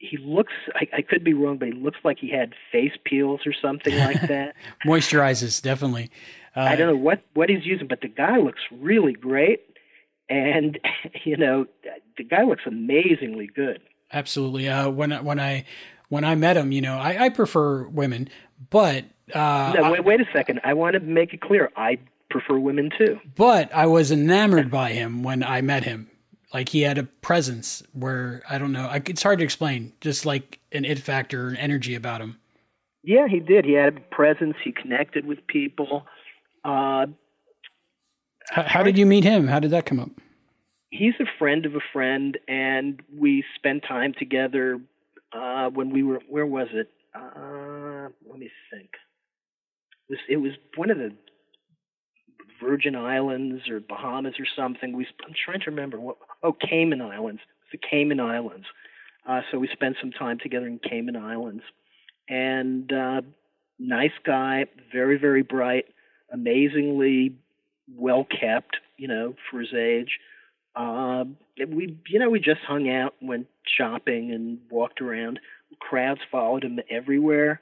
he 0.00 0.16
looks 0.16 0.52
I, 0.74 0.88
I, 0.96 1.02
could 1.02 1.22
be 1.22 1.34
wrong 1.34 1.58
but 1.58 1.68
he 1.68 1.74
looks 1.74 1.98
like 2.02 2.18
he 2.18 2.30
had 2.30 2.54
face 2.72 2.92
peels 3.04 3.40
or 3.44 3.52
something 3.52 3.96
like 3.98 4.20
that 4.28 4.54
moisturizes 4.86 5.62
definitely 5.62 6.10
uh, 6.56 6.60
i 6.60 6.74
don't 6.74 6.88
know 6.88 6.96
what 6.96 7.22
what 7.34 7.50
he's 7.50 7.66
using 7.66 7.86
but 7.86 8.00
the 8.00 8.08
guy 8.08 8.38
looks 8.38 8.62
really 8.72 9.12
great 9.12 9.69
and 10.30 10.78
you 11.24 11.36
know 11.36 11.66
the 12.16 12.24
guy 12.24 12.42
looks 12.42 12.62
amazingly 12.66 13.48
good 13.54 13.80
absolutely 14.12 14.68
uh, 14.68 14.88
when 14.88 15.12
when 15.24 15.38
i 15.38 15.64
when 16.08 16.24
i 16.24 16.34
met 16.34 16.56
him 16.56 16.72
you 16.72 16.80
know 16.80 16.96
i, 16.96 17.26
I 17.26 17.28
prefer 17.28 17.86
women 17.88 18.28
but 18.70 19.04
uh, 19.34 19.74
no 19.76 19.92
wait, 19.92 20.04
wait 20.04 20.20
a 20.20 20.26
second 20.32 20.60
i 20.64 20.72
want 20.72 20.94
to 20.94 21.00
make 21.00 21.34
it 21.34 21.40
clear 21.40 21.70
i 21.76 21.98
prefer 22.30 22.58
women 22.58 22.90
too 22.96 23.20
but 23.34 23.72
i 23.74 23.86
was 23.86 24.10
enamored 24.10 24.70
by 24.70 24.92
him 24.92 25.22
when 25.22 25.42
i 25.42 25.60
met 25.60 25.84
him 25.84 26.10
like 26.52 26.68
he 26.70 26.82
had 26.82 26.98
a 26.98 27.04
presence 27.04 27.82
where 27.92 28.42
I 28.48 28.58
don't 28.58 28.72
know. 28.72 28.86
I, 28.86 29.02
it's 29.06 29.22
hard 29.22 29.38
to 29.38 29.44
explain. 29.44 29.92
Just 30.00 30.26
like 30.26 30.58
an 30.72 30.84
it 30.84 30.98
factor, 30.98 31.48
an 31.48 31.56
energy 31.56 31.94
about 31.94 32.20
him. 32.20 32.38
Yeah, 33.02 33.28
he 33.28 33.40
did. 33.40 33.64
He 33.64 33.72
had 33.72 33.96
a 33.96 34.14
presence. 34.14 34.56
He 34.62 34.72
connected 34.72 35.26
with 35.26 35.46
people. 35.46 36.06
Uh, 36.64 37.06
how, 38.50 38.62
how 38.66 38.82
did 38.82 38.98
you 38.98 39.06
meet 39.06 39.24
him? 39.24 39.46
How 39.46 39.60
did 39.60 39.70
that 39.70 39.86
come 39.86 40.00
up? 40.00 40.10
He's 40.90 41.14
a 41.20 41.24
friend 41.38 41.66
of 41.66 41.74
a 41.76 41.80
friend, 41.92 42.36
and 42.48 43.00
we 43.16 43.44
spent 43.54 43.84
time 43.86 44.12
together 44.18 44.80
uh, 45.32 45.70
when 45.70 45.90
we 45.90 46.02
were. 46.02 46.20
Where 46.28 46.46
was 46.46 46.66
it? 46.72 46.90
Uh, 47.14 48.08
let 48.28 48.38
me 48.38 48.50
think. 48.72 48.90
It 50.08 50.12
was, 50.12 50.18
it 50.28 50.36
was 50.38 50.52
one 50.74 50.90
of 50.90 50.98
the 50.98 51.12
Virgin 52.60 52.96
Islands 52.96 53.68
or 53.68 53.78
Bahamas 53.80 54.34
or 54.40 54.46
something. 54.56 54.96
We 54.96 55.06
I'm 55.24 55.34
trying 55.44 55.60
to 55.60 55.70
remember 55.70 56.00
what. 56.00 56.16
Oh, 56.42 56.52
Cayman 56.52 57.00
Islands. 57.00 57.40
The 57.70 57.78
Cayman 57.78 58.18
Islands. 58.18 58.66
Uh, 59.28 59.42
so 59.50 59.58
we 59.58 59.68
spent 59.72 59.96
some 60.00 60.10
time 60.10 60.38
together 60.42 60.66
in 60.66 60.80
Cayman 60.80 61.14
Islands, 61.14 61.62
and 62.28 62.92
uh, 62.92 63.20
nice 63.78 64.10
guy, 64.24 64.66
very 64.92 65.18
very 65.18 65.42
bright, 65.42 65.84
amazingly 66.32 67.36
well 67.96 68.24
kept. 68.24 68.76
You 68.96 69.08
know, 69.08 69.34
for 69.50 69.60
his 69.60 69.72
age. 69.74 70.18
Uh, 70.76 71.24
we 71.68 71.98
you 72.08 72.18
know 72.18 72.30
we 72.30 72.38
just 72.38 72.60
hung 72.66 72.88
out, 72.88 73.14
went 73.20 73.46
shopping, 73.76 74.32
and 74.32 74.58
walked 74.70 75.00
around. 75.00 75.40
Crowds 75.80 76.20
followed 76.30 76.64
him 76.64 76.78
everywhere. 76.90 77.60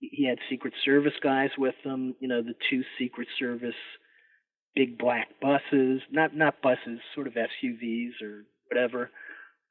He 0.00 0.26
had 0.26 0.38
Secret 0.50 0.74
Service 0.84 1.14
guys 1.22 1.50
with 1.56 1.74
him. 1.82 2.14
You 2.20 2.28
know, 2.28 2.42
the 2.42 2.54
two 2.70 2.82
Secret 2.98 3.28
Service 3.38 3.74
big 4.76 4.98
black 4.98 5.28
buses, 5.40 6.02
not 6.12 6.36
not 6.36 6.62
buses, 6.62 7.00
sort 7.14 7.26
of 7.26 7.32
SUVs 7.32 8.22
or 8.22 8.44
whatever. 8.70 9.10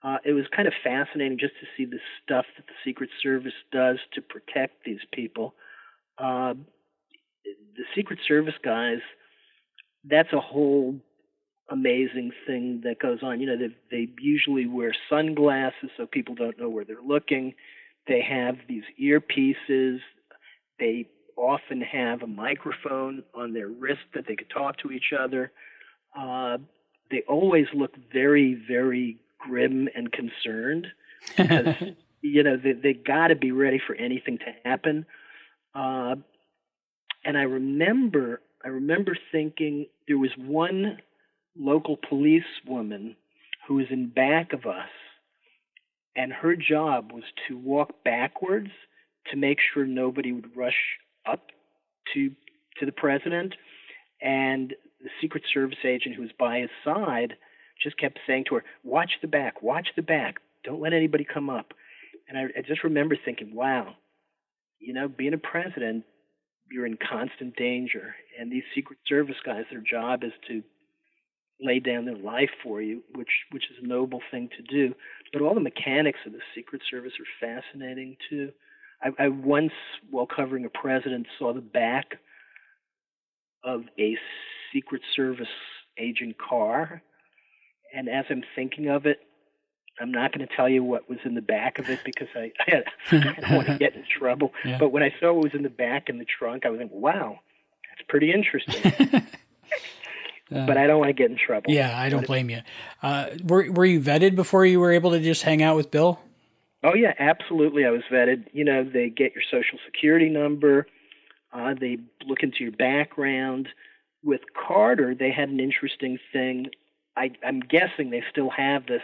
Uh, 0.03 0.17
it 0.25 0.33
was 0.33 0.45
kind 0.55 0.67
of 0.67 0.73
fascinating 0.83 1.37
just 1.39 1.53
to 1.59 1.67
see 1.77 1.85
the 1.85 1.99
stuff 2.23 2.45
that 2.57 2.65
the 2.67 2.73
Secret 2.83 3.09
Service 3.23 3.53
does 3.71 3.97
to 4.13 4.21
protect 4.21 4.83
these 4.83 4.99
people. 5.13 5.53
Uh, 6.17 6.53
the 7.43 7.83
Secret 7.95 8.19
Service 8.27 8.53
guys, 8.63 8.99
that's 10.09 10.33
a 10.33 10.39
whole 10.39 10.95
amazing 11.69 12.31
thing 12.45 12.81
that 12.83 12.99
goes 12.99 13.19
on. 13.23 13.39
You 13.39 13.47
know, 13.47 13.57
they, 13.57 13.75
they 13.91 14.11
usually 14.19 14.67
wear 14.67 14.93
sunglasses 15.09 15.89
so 15.97 16.05
people 16.05 16.35
don't 16.35 16.59
know 16.59 16.69
where 16.69 16.85
they're 16.85 17.01
looking. 17.01 17.53
They 18.07 18.21
have 18.21 18.57
these 18.67 18.83
earpieces. 19.01 19.99
They 20.79 21.09
often 21.35 21.81
have 21.81 22.21
a 22.21 22.27
microphone 22.27 23.23
on 23.33 23.53
their 23.53 23.67
wrist 23.67 24.01
that 24.13 24.25
they 24.27 24.35
could 24.35 24.49
talk 24.49 24.77
to 24.79 24.91
each 24.91 25.11
other. 25.17 25.51
Uh, 26.17 26.57
they 27.11 27.23
always 27.27 27.65
look 27.73 27.91
very, 28.13 28.61
very 28.67 29.17
grim 29.39 29.89
and 29.95 30.11
concerned 30.11 30.87
because 31.35 31.75
you 32.21 32.43
know 32.43 32.57
they 32.57 32.73
they 32.73 32.93
got 32.93 33.27
to 33.27 33.35
be 33.35 33.51
ready 33.51 33.81
for 33.85 33.95
anything 33.95 34.37
to 34.39 34.53
happen. 34.63 35.05
Uh, 35.73 36.15
and 37.23 37.37
I 37.37 37.43
remember, 37.43 38.41
I 38.65 38.69
remember 38.69 39.15
thinking 39.31 39.85
there 40.07 40.17
was 40.17 40.31
one 40.37 40.97
local 41.55 41.97
police 42.09 42.43
woman 42.67 43.15
who 43.67 43.75
was 43.75 43.85
in 43.91 44.09
back 44.09 44.53
of 44.53 44.65
us, 44.65 44.89
and 46.15 46.33
her 46.33 46.55
job 46.55 47.11
was 47.11 47.23
to 47.47 47.57
walk 47.57 48.03
backwards 48.03 48.71
to 49.31 49.37
make 49.37 49.59
sure 49.73 49.85
nobody 49.85 50.31
would 50.31 50.55
rush 50.57 50.97
up 51.27 51.51
to 52.13 52.31
to 52.79 52.85
the 52.85 52.91
president. 52.91 53.53
And 54.21 54.73
the 55.01 55.09
Secret 55.21 55.43
Service 55.53 55.77
agent 55.83 56.15
who 56.15 56.23
was 56.23 56.31
by 56.39 56.59
his 56.59 56.69
side 56.83 57.35
just 57.81 57.99
kept 57.99 58.19
saying 58.25 58.45
to 58.49 58.55
her, 58.55 58.63
"Watch 58.83 59.11
the 59.21 59.27
back, 59.27 59.61
watch 59.61 59.89
the 59.95 60.01
back. 60.01 60.37
Don't 60.63 60.81
let 60.81 60.93
anybody 60.93 61.23
come 61.23 61.51
up." 61.51 61.73
And 62.27 62.37
I, 62.37 62.43
I 62.57 62.61
just 62.61 62.83
remember 62.83 63.15
thinking, 63.15 63.53
"Wow, 63.53 63.95
you 64.79 64.93
know, 64.93 65.07
being 65.07 65.33
a 65.33 65.37
president, 65.37 66.03
you're 66.71 66.85
in 66.85 66.97
constant 66.97 67.55
danger. 67.55 68.15
And 68.39 68.51
these 68.51 68.63
Secret 68.73 68.99
Service 69.07 69.35
guys, 69.45 69.65
their 69.71 69.81
job 69.81 70.23
is 70.23 70.33
to 70.47 70.63
lay 71.61 71.79
down 71.79 72.05
their 72.05 72.17
life 72.17 72.49
for 72.63 72.81
you, 72.81 73.01
which 73.15 73.29
which 73.51 73.65
is 73.71 73.77
a 73.83 73.87
noble 73.87 74.21
thing 74.31 74.49
to 74.57 74.63
do. 74.63 74.93
But 75.31 75.41
all 75.41 75.53
the 75.53 75.61
mechanics 75.61 76.19
of 76.25 76.33
the 76.33 76.39
Secret 76.53 76.81
Service 76.89 77.13
are 77.19 77.47
fascinating 77.47 78.17
too. 78.29 78.51
I, 79.01 79.25
I 79.25 79.27
once, 79.29 79.73
while 80.09 80.27
covering 80.27 80.65
a 80.65 80.69
president, 80.69 81.27
saw 81.37 81.53
the 81.53 81.61
back 81.61 82.15
of 83.63 83.83
a 83.99 84.17
Secret 84.73 85.01
Service 85.15 85.47
agent 85.97 86.35
car, 86.37 87.01
and 87.93 88.09
as 88.09 88.25
I'm 88.29 88.43
thinking 88.55 88.89
of 88.89 89.05
it, 89.05 89.19
I'm 89.99 90.11
not 90.11 90.33
going 90.33 90.45
to 90.45 90.55
tell 90.55 90.67
you 90.67 90.83
what 90.83 91.09
was 91.09 91.19
in 91.23 91.35
the 91.35 91.41
back 91.41 91.79
of 91.79 91.89
it 91.89 91.99
because 92.03 92.27
I, 92.35 92.51
I, 92.67 92.83
I 93.11 93.39
don't 93.39 93.55
want 93.55 93.67
to 93.67 93.77
get 93.77 93.95
in 93.95 94.03
trouble. 94.19 94.53
Yeah. 94.63 94.77
But 94.77 94.91
when 94.91 95.03
I 95.03 95.13
saw 95.19 95.33
what 95.33 95.43
was 95.43 95.53
in 95.53 95.63
the 95.63 95.69
back 95.69 96.09
in 96.09 96.17
the 96.17 96.25
trunk, 96.25 96.65
I 96.65 96.69
was 96.69 96.79
like, 96.79 96.91
wow, 96.91 97.39
that's 97.89 98.07
pretty 98.07 98.31
interesting. 98.31 99.23
Uh, 100.53 100.63
but 100.67 100.77
I 100.77 100.85
don't 100.85 100.99
want 100.99 101.09
to 101.09 101.13
get 101.13 101.31
in 101.31 101.37
trouble. 101.37 101.71
Yeah, 101.71 101.99
I 101.99 102.09
don't 102.09 102.27
blame 102.27 102.51
you. 102.51 102.61
Uh, 103.01 103.29
were 103.43 103.71
Were 103.71 103.83
you 103.83 103.99
vetted 103.99 104.35
before 104.35 104.63
you 104.63 104.79
were 104.79 104.91
able 104.91 105.09
to 105.11 105.19
just 105.19 105.41
hang 105.41 105.63
out 105.63 105.75
with 105.75 105.89
Bill? 105.89 106.19
Oh 106.83 106.93
yeah, 106.93 107.13
absolutely. 107.17 107.83
I 107.83 107.89
was 107.89 108.03
vetted. 108.11 108.45
You 108.53 108.63
know, 108.63 108.83
they 108.83 109.09
get 109.09 109.33
your 109.33 109.43
social 109.49 109.79
security 109.87 110.29
number. 110.29 110.85
Uh, 111.51 111.73
they 111.73 111.97
look 112.27 112.43
into 112.43 112.57
your 112.59 112.73
background. 112.73 113.69
With 114.23 114.41
Carter, 114.53 115.15
they 115.15 115.31
had 115.31 115.49
an 115.49 115.59
interesting 115.59 116.19
thing. 116.31 116.67
I, 117.17 117.31
I'm 117.43 117.61
guessing 117.61 118.11
they 118.11 118.23
still 118.29 118.51
have 118.51 118.85
this 118.85 119.01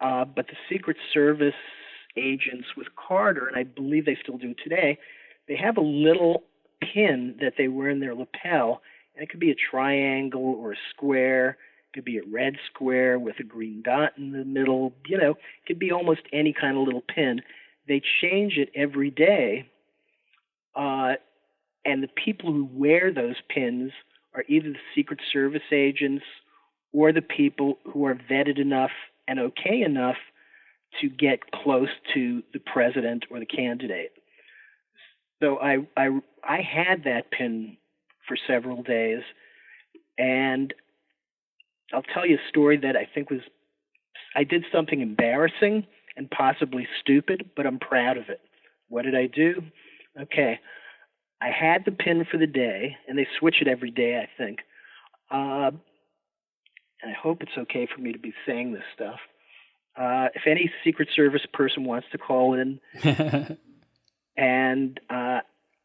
uh, 0.00 0.24
but 0.24 0.46
the 0.46 0.56
Secret 0.70 0.96
Service 1.12 1.54
agents 2.16 2.68
with 2.76 2.88
Carter, 2.96 3.46
and 3.46 3.56
I 3.56 3.64
believe 3.64 4.06
they 4.06 4.18
still 4.22 4.38
do 4.38 4.54
today, 4.62 4.98
they 5.48 5.56
have 5.56 5.76
a 5.76 5.82
little 5.82 6.44
pin 6.80 7.36
that 7.40 7.54
they 7.58 7.68
wear 7.68 7.90
in 7.90 8.00
their 8.00 8.14
lapel, 8.14 8.82
and 9.14 9.22
it 9.22 9.30
could 9.30 9.40
be 9.40 9.50
a 9.50 9.56
triangle 9.70 10.56
or 10.58 10.72
a 10.72 10.76
square. 10.90 11.50
It 11.90 11.94
could 11.94 12.04
be 12.04 12.18
a 12.18 12.22
red 12.32 12.54
square 12.72 13.18
with 13.18 13.36
a 13.40 13.44
green 13.44 13.82
dot 13.84 14.12
in 14.18 14.32
the 14.32 14.44
middle. 14.44 14.92
You 15.06 15.18
know, 15.18 15.30
it 15.30 15.66
could 15.66 15.78
be 15.78 15.92
almost 15.92 16.22
any 16.32 16.52
kind 16.52 16.76
of 16.76 16.84
little 16.84 17.04
pin. 17.14 17.40
They 17.86 18.00
change 18.22 18.54
it 18.56 18.70
every 18.74 19.10
day, 19.10 19.68
uh, 20.74 21.14
and 21.84 22.02
the 22.02 22.08
people 22.24 22.52
who 22.52 22.68
wear 22.72 23.12
those 23.12 23.36
pins 23.48 23.92
are 24.34 24.44
either 24.48 24.70
the 24.70 24.78
Secret 24.94 25.20
Service 25.32 25.62
agents 25.70 26.24
or 26.92 27.12
the 27.12 27.22
people 27.22 27.78
who 27.92 28.06
are 28.06 28.14
vetted 28.14 28.58
enough 28.58 28.90
and 29.28 29.38
okay 29.38 29.82
enough 29.82 30.16
to 31.00 31.08
get 31.08 31.50
close 31.50 31.88
to 32.14 32.42
the 32.52 32.60
president 32.60 33.24
or 33.30 33.38
the 33.40 33.46
candidate. 33.46 34.12
So 35.42 35.58
I 35.58 35.78
I 35.96 36.20
I 36.42 36.60
had 36.60 37.04
that 37.04 37.30
pin 37.30 37.76
for 38.28 38.36
several 38.46 38.82
days, 38.82 39.22
and 40.18 40.72
I'll 41.92 42.02
tell 42.02 42.26
you 42.26 42.36
a 42.36 42.48
story 42.48 42.78
that 42.78 42.96
I 42.96 43.08
think 43.12 43.30
was 43.30 43.40
I 44.34 44.44
did 44.44 44.64
something 44.72 45.00
embarrassing 45.00 45.86
and 46.16 46.30
possibly 46.30 46.86
stupid, 47.00 47.50
but 47.56 47.66
I'm 47.66 47.78
proud 47.78 48.16
of 48.16 48.28
it. 48.28 48.40
What 48.88 49.02
did 49.02 49.14
I 49.14 49.26
do? 49.26 49.62
Okay, 50.20 50.60
I 51.42 51.48
had 51.50 51.84
the 51.84 51.92
pin 51.92 52.24
for 52.30 52.38
the 52.38 52.46
day, 52.46 52.96
and 53.08 53.18
they 53.18 53.26
switch 53.38 53.56
it 53.60 53.68
every 53.68 53.90
day, 53.90 54.18
I 54.18 54.28
think. 54.38 54.60
Uh, 55.30 55.72
and 57.04 57.14
I 57.14 57.18
hope 57.18 57.42
it's 57.42 57.56
okay 57.56 57.86
for 57.86 58.00
me 58.00 58.12
to 58.12 58.18
be 58.18 58.32
saying 58.46 58.72
this 58.72 58.82
stuff. 58.94 59.20
Uh, 59.96 60.28
if 60.34 60.42
any 60.46 60.72
Secret 60.82 61.08
Service 61.14 61.46
person 61.52 61.84
wants 61.84 62.06
to 62.12 62.18
call 62.18 62.54
in 62.54 62.80
and 64.36 65.00
uh, 65.10 65.40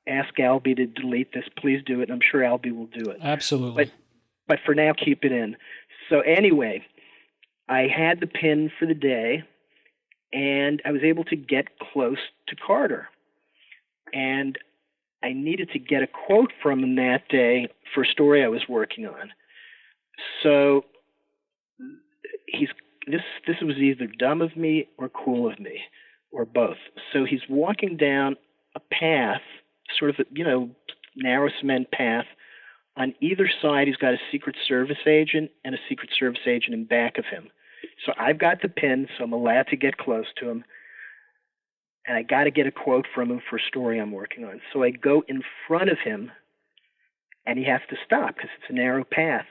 ask 0.07 0.33
Albie 0.37 0.77
to 0.77 0.85
delete 0.87 1.33
this, 1.33 1.43
please 1.57 1.81
do 1.85 2.01
it. 2.01 2.09
I'm 2.09 2.21
sure 2.21 2.41
Albie 2.41 2.75
will 2.75 2.87
do 2.87 3.11
it. 3.11 3.17
Absolutely. 3.21 3.85
But, 3.85 3.93
but 4.47 4.59
for 4.65 4.73
now, 4.73 4.93
keep 4.93 5.25
it 5.25 5.31
in. 5.31 5.57
So, 6.09 6.21
anyway, 6.21 6.85
I 7.67 7.81
had 7.81 8.19
the 8.19 8.27
pin 8.27 8.71
for 8.79 8.87
the 8.87 8.95
day, 8.95 9.43
and 10.33 10.81
I 10.85 10.91
was 10.91 11.03
able 11.03 11.25
to 11.25 11.35
get 11.35 11.77
close 11.79 12.17
to 12.47 12.55
Carter. 12.55 13.09
And 14.11 14.57
I 15.21 15.33
needed 15.33 15.69
to 15.73 15.79
get 15.79 16.01
a 16.01 16.07
quote 16.07 16.53
from 16.63 16.83
him 16.83 16.95
that 16.95 17.27
day 17.27 17.67
for 17.93 18.03
a 18.03 18.07
story 18.07 18.43
I 18.43 18.47
was 18.47 18.61
working 18.67 19.05
on. 19.05 19.31
So 20.41 20.85
he's 22.51 22.69
this 23.07 23.21
this 23.47 23.57
was 23.61 23.77
either 23.77 24.07
dumb 24.07 24.41
of 24.41 24.55
me 24.55 24.87
or 24.97 25.09
cool 25.09 25.51
of 25.51 25.59
me 25.59 25.79
or 26.31 26.45
both. 26.45 26.77
So 27.13 27.25
he's 27.25 27.41
walking 27.49 27.97
down 27.97 28.35
a 28.75 28.79
path, 28.79 29.41
sort 29.97 30.11
of 30.11 30.17
a 30.19 30.25
you 30.31 30.43
know 30.43 30.69
narrow 31.15 31.49
cement 31.59 31.91
path. 31.91 32.25
On 32.97 33.13
either 33.21 33.49
side, 33.61 33.87
he's 33.87 33.95
got 33.95 34.13
a 34.13 34.19
Secret 34.31 34.55
Service 34.67 34.97
agent 35.07 35.51
and 35.63 35.73
a 35.73 35.77
Secret 35.87 36.09
Service 36.17 36.41
agent 36.45 36.73
in 36.73 36.85
back 36.85 37.17
of 37.17 37.25
him. 37.25 37.49
So 38.05 38.13
I've 38.17 38.39
got 38.39 38.61
the 38.61 38.69
pin, 38.69 39.07
so 39.17 39.23
I'm 39.23 39.33
allowed 39.33 39.67
to 39.67 39.77
get 39.77 39.97
close 39.97 40.25
to 40.37 40.49
him. 40.49 40.63
And 42.07 42.17
I 42.17 42.23
got 42.23 42.45
to 42.45 42.51
get 42.51 42.67
a 42.67 42.71
quote 42.71 43.05
from 43.13 43.29
him 43.29 43.41
for 43.49 43.57
a 43.57 43.61
story 43.67 43.99
I'm 43.99 44.11
working 44.11 44.43
on. 44.43 44.61
So 44.73 44.83
I 44.83 44.91
go 44.91 45.23
in 45.27 45.43
front 45.67 45.89
of 45.89 45.97
him, 46.03 46.31
and 47.45 47.57
he 47.57 47.65
has 47.65 47.81
to 47.89 47.95
stop 48.05 48.35
because 48.35 48.49
it's 48.57 48.69
a 48.69 48.73
narrow 48.73 49.03
path. 49.03 49.45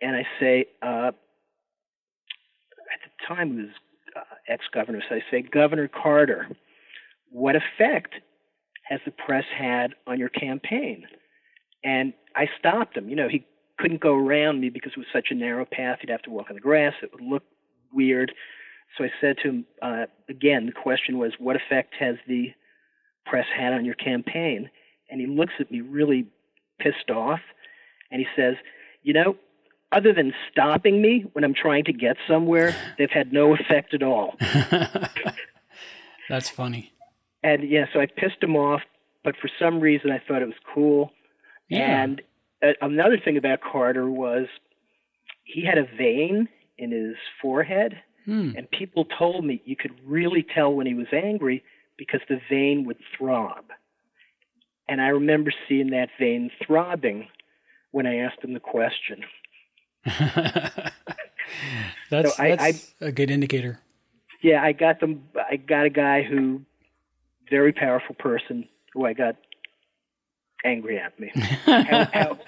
And 0.00 0.14
I 0.14 0.26
say, 0.38 0.66
uh, 0.82 1.12
at 2.92 3.00
the 3.04 3.26
time 3.26 3.56
was 3.56 3.70
uh, 4.16 4.20
ex-governor, 4.48 5.02
so 5.08 5.16
I 5.16 5.22
say, 5.30 5.42
Governor 5.42 5.88
Carter, 5.88 6.48
what 7.30 7.56
effect 7.56 8.14
has 8.84 9.00
the 9.04 9.12
press 9.12 9.44
had 9.56 9.94
on 10.06 10.18
your 10.18 10.30
campaign? 10.30 11.04
And 11.84 12.12
I 12.34 12.46
stopped 12.58 12.96
him. 12.96 13.08
You 13.08 13.16
know, 13.16 13.28
he 13.28 13.46
couldn't 13.78 14.00
go 14.00 14.14
around 14.14 14.60
me 14.60 14.70
because 14.70 14.92
it 14.96 14.98
was 14.98 15.06
such 15.12 15.28
a 15.30 15.34
narrow 15.34 15.64
path. 15.64 15.98
He'd 16.00 16.10
have 16.10 16.22
to 16.22 16.30
walk 16.30 16.46
on 16.48 16.56
the 16.56 16.60
grass. 16.60 16.94
It 17.02 17.10
would 17.12 17.22
look 17.22 17.44
weird. 17.92 18.32
So 18.96 19.04
I 19.04 19.10
said 19.20 19.36
to 19.42 19.48
him 19.50 19.66
uh, 19.82 20.06
again. 20.28 20.66
The 20.66 20.72
question 20.72 21.18
was, 21.18 21.32
"What 21.38 21.56
effect 21.56 21.94
has 22.00 22.16
the 22.26 22.52
press 23.26 23.46
had 23.56 23.72
on 23.72 23.84
your 23.84 23.94
campaign?" 23.94 24.70
And 25.10 25.20
he 25.20 25.26
looks 25.26 25.52
at 25.60 25.70
me 25.70 25.80
really 25.80 26.26
pissed 26.78 27.10
off, 27.10 27.40
and 28.10 28.20
he 28.20 28.26
says, 28.34 28.54
"You 29.02 29.12
know, 29.12 29.36
other 29.92 30.12
than 30.12 30.32
stopping 30.50 31.00
me 31.00 31.24
when 31.32 31.44
I'm 31.44 31.54
trying 31.54 31.84
to 31.84 31.92
get 31.92 32.16
somewhere, 32.26 32.74
they've 32.98 33.10
had 33.10 33.32
no 33.32 33.54
effect 33.54 33.94
at 33.94 34.02
all. 34.02 34.36
That's 36.28 36.50
funny. 36.50 36.92
And 37.42 37.68
yeah, 37.68 37.86
so 37.92 38.00
I 38.00 38.06
pissed 38.06 38.42
him 38.42 38.56
off, 38.56 38.82
but 39.24 39.34
for 39.40 39.48
some 39.58 39.80
reason 39.80 40.10
I 40.10 40.20
thought 40.26 40.42
it 40.42 40.46
was 40.46 40.54
cool. 40.74 41.12
Yeah. 41.68 42.02
And 42.02 42.22
uh, 42.62 42.72
another 42.80 43.18
thing 43.18 43.36
about 43.36 43.60
Carter 43.60 44.10
was 44.10 44.46
he 45.44 45.64
had 45.64 45.78
a 45.78 45.86
vein 45.96 46.48
in 46.76 46.90
his 46.92 47.16
forehead, 47.40 48.00
hmm. 48.24 48.52
and 48.56 48.70
people 48.70 49.06
told 49.18 49.44
me 49.44 49.62
you 49.64 49.76
could 49.76 49.94
really 50.04 50.44
tell 50.54 50.72
when 50.72 50.86
he 50.86 50.94
was 50.94 51.06
angry 51.12 51.62
because 51.96 52.20
the 52.28 52.40
vein 52.50 52.84
would 52.86 52.98
throb. 53.16 53.64
And 54.88 55.00
I 55.00 55.08
remember 55.08 55.52
seeing 55.68 55.90
that 55.90 56.08
vein 56.18 56.50
throbbing 56.66 57.28
when 57.90 58.06
I 58.06 58.16
asked 58.18 58.42
him 58.42 58.54
the 58.54 58.60
question. 58.60 59.22
that's 62.10 62.36
so 62.36 62.42
I, 62.42 62.56
that's 62.56 62.92
I, 63.00 63.06
a 63.06 63.12
good 63.12 63.30
indicator. 63.30 63.80
Yeah, 64.42 64.62
I 64.62 64.72
got 64.72 65.00
them. 65.00 65.24
I 65.50 65.56
got 65.56 65.86
a 65.86 65.90
guy 65.90 66.22
who, 66.22 66.62
very 67.50 67.72
powerful 67.72 68.14
person, 68.14 68.68
who 68.92 69.04
I 69.04 69.12
got 69.12 69.36
angry 70.64 70.98
at 70.98 71.18
me. 71.18 71.32
how, 71.64 72.04
how, 72.12 72.38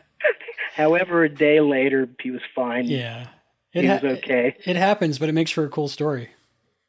however, 0.74 1.24
a 1.24 1.28
day 1.28 1.60
later, 1.60 2.08
he 2.20 2.30
was 2.30 2.42
fine. 2.54 2.84
Yeah, 2.84 3.28
it 3.72 3.84
he 3.84 3.88
was 3.88 4.18
okay. 4.18 4.56
It 4.64 4.76
happens, 4.76 5.18
but 5.18 5.28
it 5.28 5.32
makes 5.32 5.50
for 5.50 5.64
a 5.64 5.68
cool 5.68 5.88
story. 5.88 6.30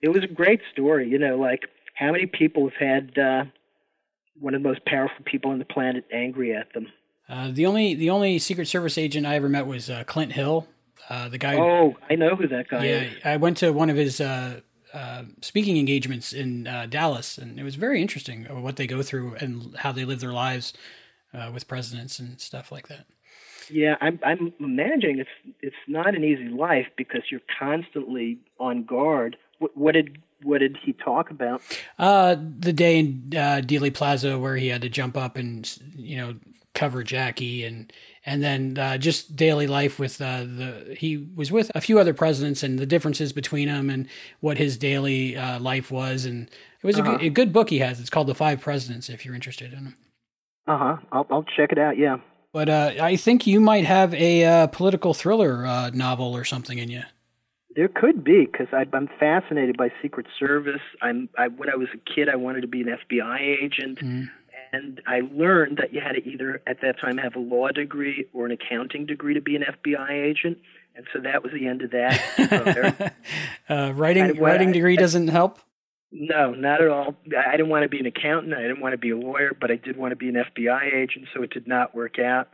It 0.01 0.09
was 0.09 0.23
a 0.23 0.27
great 0.27 0.61
story. 0.71 1.09
You 1.09 1.17
know, 1.17 1.37
like 1.37 1.61
how 1.95 2.11
many 2.11 2.25
people 2.25 2.69
have 2.69 2.77
had 2.77 3.17
uh, 3.17 3.45
one 4.39 4.53
of 4.53 4.61
the 4.61 4.67
most 4.67 4.85
powerful 4.85 5.23
people 5.25 5.51
on 5.51 5.59
the 5.59 5.65
planet 5.65 6.05
angry 6.11 6.55
at 6.55 6.73
them? 6.73 6.87
Uh, 7.29 7.49
the 7.51 7.65
only 7.65 7.95
the 7.95 8.09
only 8.09 8.39
Secret 8.39 8.67
Service 8.67 8.97
agent 8.97 9.25
I 9.25 9.35
ever 9.35 9.49
met 9.49 9.65
was 9.65 9.89
uh, 9.89 10.03
Clint 10.05 10.33
Hill, 10.33 10.67
uh, 11.09 11.29
the 11.29 11.37
guy. 11.37 11.55
Oh, 11.55 11.95
I 12.09 12.15
know 12.15 12.35
who 12.35 12.47
that 12.47 12.67
guy 12.67 12.85
yeah, 12.85 13.01
is. 13.01 13.13
I 13.23 13.37
went 13.37 13.57
to 13.57 13.71
one 13.71 13.89
of 13.89 13.95
his 13.95 14.19
uh, 14.19 14.61
uh, 14.93 15.23
speaking 15.41 15.77
engagements 15.77 16.33
in 16.33 16.63
Dallas, 16.89 17.37
and 17.37 17.59
it 17.59 17.63
was 17.63 17.75
very 17.75 18.01
interesting 18.01 18.45
what 18.45 18.75
they 18.75 18.87
go 18.87 19.01
through 19.01 19.35
and 19.35 19.75
how 19.77 19.91
they 19.91 20.05
live 20.05 20.19
their 20.19 20.33
lives 20.33 20.73
with 21.53 21.67
presidents 21.67 22.19
and 22.19 22.41
stuff 22.41 22.71
like 22.71 22.89
that. 22.89 23.05
Yeah, 23.69 23.95
I'm, 24.01 24.19
I'm 24.23 24.53
imagining 24.59 25.19
it's 25.19 25.55
it's 25.61 25.75
not 25.87 26.15
an 26.15 26.23
easy 26.23 26.49
life 26.49 26.87
because 26.97 27.21
you're 27.29 27.41
constantly 27.59 28.39
on 28.59 28.83
guard. 28.83 29.37
What, 29.59 29.77
what 29.77 29.93
did 29.93 30.17
what 30.43 30.59
did 30.59 30.77
he 30.83 30.93
talk 30.93 31.29
about? 31.29 31.61
Uh, 31.97 32.35
the 32.35 32.73
day 32.73 32.99
in 32.99 33.31
uh, 33.33 33.61
Dealey 33.63 33.93
Plaza 33.93 34.37
where 34.39 34.57
he 34.57 34.67
had 34.67 34.81
to 34.81 34.89
jump 34.89 35.15
up 35.15 35.37
and 35.37 35.77
you 35.95 36.17
know 36.17 36.35
cover 36.81 37.03
Jackie 37.03 37.63
and 37.63 37.93
and 38.25 38.41
then 38.41 38.75
uh, 38.75 38.97
just 38.97 39.35
daily 39.35 39.67
life 39.67 39.99
with 39.99 40.19
uh, 40.19 40.39
the 40.39 40.95
he 40.97 41.29
was 41.35 41.51
with 41.51 41.71
a 41.75 41.81
few 41.81 41.99
other 41.99 42.13
presidents 42.13 42.63
and 42.63 42.79
the 42.79 42.87
differences 42.87 43.31
between 43.33 43.67
them 43.67 43.87
and 43.87 44.07
what 44.39 44.57
his 44.57 44.77
daily 44.77 45.37
uh, 45.37 45.59
life 45.59 45.91
was 45.91 46.25
and 46.25 46.49
it 46.81 46.87
was 46.87 46.97
uh-huh. 46.97 47.11
a, 47.11 47.17
good, 47.17 47.25
a, 47.25 47.29
good, 47.29 47.53
book 47.53 47.69
he 47.69 47.77
has. 47.77 47.99
It's 47.99 48.09
called 48.09 48.25
The 48.25 48.33
Five 48.33 48.61
Presidents. 48.61 49.09
If 49.09 49.23
you're 49.23 49.35
interested 49.35 49.71
in 49.73 49.83
them. 49.83 49.97
Uh 50.65 50.77
huh. 50.77 50.97
I'll 51.11 51.27
I'll 51.29 51.45
check 51.55 51.71
it 51.71 51.77
out. 51.77 51.99
Yeah. 51.99 52.17
But 52.51 52.67
uh, 52.67 52.93
I 52.99 53.15
think 53.15 53.45
you 53.45 53.61
might 53.61 53.85
have 53.85 54.11
a 54.15 54.43
uh, 54.43 54.67
political 54.67 55.13
thriller 55.13 55.91
novel 55.91 56.35
or 56.35 56.43
something 56.43 56.79
in 56.79 56.89
you. 56.89 57.03
There 57.75 57.87
could 57.87 58.23
be 58.23 58.49
because 58.51 58.67
I'm 58.73 59.07
fascinated 59.19 59.77
by 59.77 59.89
Secret 60.01 60.25
Service. 60.37 60.81
I'm 61.01 61.29
I, 61.37 61.47
when 61.47 61.69
I 61.69 61.75
was 61.75 61.89
a 61.93 62.13
kid, 62.13 62.27
I 62.27 62.35
wanted 62.35 62.61
to 62.61 62.67
be 62.67 62.81
an 62.81 62.87
FBI 62.87 63.39
agent. 63.63 63.99
Mm 63.99 64.29
and 64.73 65.01
I 65.05 65.21
learned 65.33 65.77
that 65.77 65.93
you 65.93 66.01
had 66.01 66.13
to 66.13 66.25
either 66.27 66.61
at 66.65 66.81
that 66.81 66.99
time 66.99 67.17
have 67.17 67.35
a 67.35 67.39
law 67.39 67.69
degree 67.69 68.25
or 68.33 68.45
an 68.45 68.51
accounting 68.51 69.05
degree 69.05 69.33
to 69.33 69.41
be 69.41 69.55
an 69.55 69.63
FBI 69.63 70.11
agent, 70.11 70.59
and 70.95 71.05
so 71.13 71.19
that 71.19 71.43
was 71.43 71.51
the 71.53 71.67
end 71.67 71.81
of 71.81 71.91
that. 71.91 73.13
uh, 73.69 73.91
writing 73.93 74.23
I, 74.23 74.31
writing 74.31 74.69
I, 74.69 74.73
degree 74.73 74.97
I, 74.97 75.01
doesn't 75.01 75.27
help. 75.27 75.59
No, 76.11 76.51
not 76.51 76.81
at 76.81 76.89
all. 76.89 77.15
I 77.37 77.51
didn't 77.51 77.69
want 77.69 77.83
to 77.83 77.89
be 77.89 77.99
an 77.99 78.05
accountant. 78.05 78.53
I 78.53 78.61
didn't 78.61 78.81
want 78.81 78.93
to 78.93 78.97
be 78.97 79.11
a 79.11 79.17
lawyer, 79.17 79.51
but 79.59 79.71
I 79.71 79.77
did 79.77 79.95
want 79.95 80.11
to 80.11 80.17
be 80.17 80.27
an 80.27 80.35
FBI 80.35 80.93
agent, 80.93 81.27
so 81.33 81.41
it 81.41 81.51
did 81.51 81.67
not 81.67 81.95
work 81.95 82.19
out. 82.19 82.49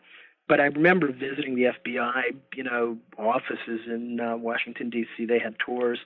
But 0.48 0.60
I 0.62 0.66
remember 0.66 1.12
visiting 1.12 1.56
the 1.56 1.64
FBI, 1.64 2.36
you 2.56 2.64
know, 2.64 2.98
offices 3.18 3.82
in 3.88 4.20
uh, 4.20 4.38
Washington 4.38 4.90
D.C. 4.90 5.26
They 5.26 5.40
had 5.40 5.56
tours. 5.60 6.00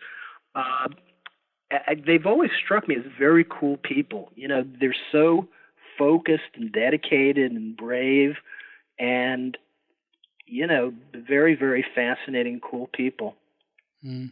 Uh, 0.55 0.87
I, 1.71 1.95
they've 2.05 2.25
always 2.25 2.51
struck 2.63 2.87
me 2.87 2.95
as 2.95 3.03
very 3.19 3.45
cool 3.47 3.77
people. 3.77 4.31
You 4.35 4.47
know, 4.47 4.63
they're 4.79 4.95
so 5.11 5.47
focused 5.97 6.43
and 6.55 6.71
dedicated 6.71 7.51
and 7.51 7.75
brave 7.75 8.35
and 8.99 9.57
you 10.45 10.67
know 10.67 10.93
very 11.13 11.55
very 11.55 11.85
fascinating 11.95 12.59
cool 12.59 12.87
people 12.93 13.35
mm. 14.05 14.31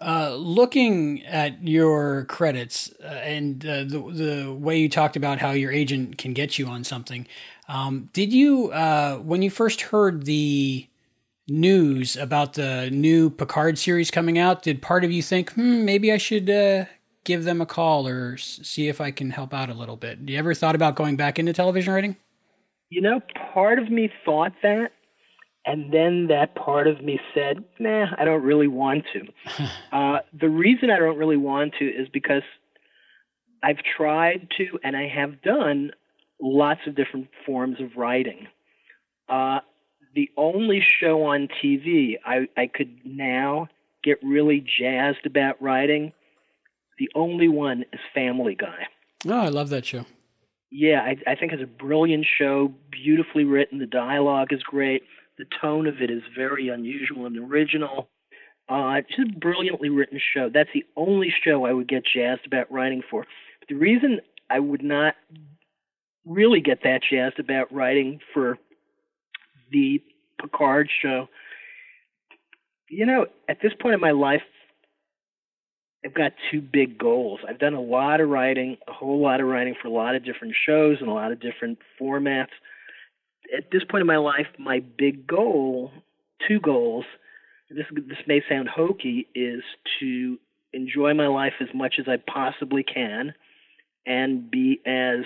uh, 0.00 0.34
looking 0.34 1.24
at 1.26 1.66
your 1.66 2.24
credits 2.24 2.92
uh, 3.02 3.06
and 3.06 3.66
uh, 3.66 3.84
the 3.84 3.98
the 4.12 4.52
way 4.52 4.78
you 4.78 4.88
talked 4.88 5.16
about 5.16 5.38
how 5.38 5.50
your 5.50 5.72
agent 5.72 6.18
can 6.18 6.32
get 6.32 6.58
you 6.58 6.66
on 6.66 6.84
something, 6.84 7.26
um, 7.68 8.08
did 8.12 8.32
you 8.32 8.70
uh, 8.70 9.16
when 9.16 9.42
you 9.42 9.50
first 9.50 9.82
heard 9.82 10.24
the 10.24 10.86
news 11.48 12.16
about 12.16 12.54
the 12.54 12.90
new 12.90 13.30
Picard 13.30 13.78
series 13.78 14.10
coming 14.10 14.38
out? 14.38 14.62
Did 14.62 14.82
part 14.82 15.04
of 15.04 15.10
you 15.10 15.22
think, 15.22 15.52
hmm, 15.52 15.84
maybe 15.84 16.12
I 16.12 16.18
should 16.18 16.48
uh, 16.50 16.84
give 17.28 17.44
them 17.44 17.60
a 17.60 17.66
call 17.66 18.08
or 18.08 18.38
see 18.38 18.88
if 18.88 19.02
I 19.02 19.10
can 19.10 19.30
help 19.30 19.52
out 19.52 19.68
a 19.68 19.74
little 19.74 19.96
bit. 19.96 20.24
Do 20.24 20.32
you 20.32 20.38
ever 20.38 20.54
thought 20.54 20.74
about 20.74 20.96
going 20.96 21.14
back 21.14 21.38
into 21.38 21.52
television 21.52 21.92
writing? 21.92 22.16
You 22.88 23.02
know, 23.02 23.20
part 23.52 23.78
of 23.78 23.90
me 23.90 24.10
thought 24.24 24.54
that, 24.62 24.92
and 25.66 25.92
then 25.92 26.28
that 26.28 26.54
part 26.54 26.86
of 26.88 27.04
me 27.04 27.20
said, 27.34 27.62
"Nah, 27.78 28.06
I 28.16 28.24
don't 28.24 28.42
really 28.42 28.66
want 28.66 29.04
to." 29.12 29.66
uh, 29.92 30.20
the 30.32 30.48
reason 30.48 30.90
I 30.90 30.98
don't 30.98 31.18
really 31.18 31.36
want 31.36 31.74
to 31.80 31.84
is 31.84 32.08
because 32.08 32.42
I've 33.62 33.82
tried 33.96 34.48
to, 34.56 34.78
and 34.82 34.96
I 34.96 35.06
have 35.08 35.42
done 35.42 35.90
lots 36.40 36.80
of 36.86 36.96
different 36.96 37.28
forms 37.44 37.78
of 37.78 37.94
writing. 37.94 38.46
Uh, 39.28 39.58
the 40.14 40.30
only 40.38 40.80
show 40.80 41.24
on 41.24 41.48
TV 41.62 42.14
I, 42.24 42.48
I 42.56 42.68
could 42.68 43.00
now 43.04 43.68
get 44.02 44.18
really 44.22 44.64
jazzed 44.78 45.26
about 45.26 45.60
writing 45.60 46.14
the 46.98 47.08
only 47.14 47.48
one 47.48 47.84
is 47.92 48.00
Family 48.14 48.54
Guy. 48.54 48.86
Oh, 49.26 49.40
I 49.40 49.48
love 49.48 49.70
that 49.70 49.84
show. 49.84 50.04
Yeah, 50.70 51.00
I, 51.00 51.16
I 51.30 51.34
think 51.34 51.52
it's 51.52 51.62
a 51.62 51.66
brilliant 51.66 52.26
show, 52.38 52.72
beautifully 52.90 53.44
written. 53.44 53.78
The 53.78 53.86
dialogue 53.86 54.52
is 54.52 54.62
great. 54.62 55.02
The 55.38 55.46
tone 55.60 55.86
of 55.86 56.02
it 56.02 56.10
is 56.10 56.22
very 56.36 56.68
unusual 56.68 57.26
and 57.26 57.36
original. 57.50 58.08
Uh, 58.68 58.96
it's 58.98 59.08
just 59.16 59.30
a 59.34 59.38
brilliantly 59.38 59.88
written 59.88 60.20
show. 60.34 60.50
That's 60.52 60.68
the 60.74 60.84
only 60.96 61.32
show 61.42 61.64
I 61.64 61.72
would 61.72 61.88
get 61.88 62.02
jazzed 62.04 62.46
about 62.46 62.70
writing 62.70 63.02
for. 63.10 63.24
But 63.60 63.68
the 63.68 63.76
reason 63.76 64.20
I 64.50 64.58
would 64.58 64.82
not 64.82 65.14
really 66.26 66.60
get 66.60 66.82
that 66.82 67.00
jazzed 67.08 67.38
about 67.38 67.72
writing 67.72 68.20
for 68.34 68.58
the 69.70 70.02
Picard 70.40 70.90
show, 71.02 71.28
you 72.90 73.06
know, 73.06 73.26
at 73.48 73.58
this 73.62 73.72
point 73.80 73.94
in 73.94 74.00
my 74.00 74.10
life, 74.10 74.42
I've 76.04 76.14
got 76.14 76.32
two 76.50 76.60
big 76.60 76.96
goals. 76.96 77.40
I've 77.48 77.58
done 77.58 77.74
a 77.74 77.80
lot 77.80 78.20
of 78.20 78.28
writing, 78.28 78.76
a 78.86 78.92
whole 78.92 79.20
lot 79.20 79.40
of 79.40 79.48
writing 79.48 79.74
for 79.80 79.88
a 79.88 79.92
lot 79.92 80.14
of 80.14 80.24
different 80.24 80.54
shows 80.66 80.98
and 81.00 81.08
a 81.08 81.12
lot 81.12 81.32
of 81.32 81.40
different 81.40 81.78
formats. 82.00 82.54
At 83.56 83.70
this 83.72 83.82
point 83.90 84.02
in 84.02 84.06
my 84.06 84.18
life, 84.18 84.46
my 84.58 84.80
big 84.80 85.26
goal, 85.26 85.90
two 86.46 86.60
goals, 86.60 87.04
this 87.70 87.86
this 87.92 88.18
may 88.26 88.42
sound 88.48 88.68
hokey, 88.68 89.26
is 89.34 89.62
to 90.00 90.38
enjoy 90.72 91.14
my 91.14 91.26
life 91.26 91.54
as 91.60 91.68
much 91.74 91.94
as 91.98 92.06
I 92.06 92.16
possibly 92.30 92.84
can 92.84 93.34
and 94.06 94.50
be 94.50 94.80
as 94.86 95.24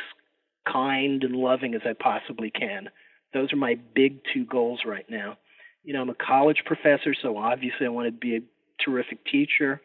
kind 0.71 1.23
and 1.23 1.37
loving 1.37 1.75
as 1.75 1.83
I 1.85 1.93
possibly 1.93 2.51
can. 2.51 2.89
Those 3.35 3.53
are 3.53 3.57
my 3.57 3.77
big 3.95 4.21
two 4.33 4.45
goals 4.47 4.81
right 4.87 5.09
now. 5.11 5.37
You 5.85 5.93
know, 5.93 6.01
I'm 6.01 6.11
a 6.11 6.15
college 6.15 6.63
professor, 6.65 7.15
so 7.21 7.37
obviously 7.37 7.87
I 7.87 7.91
want 7.91 8.07
to 8.07 8.13
be 8.13 8.37
a 8.37 8.41
terrific 8.85 9.25
teacher 9.27 9.81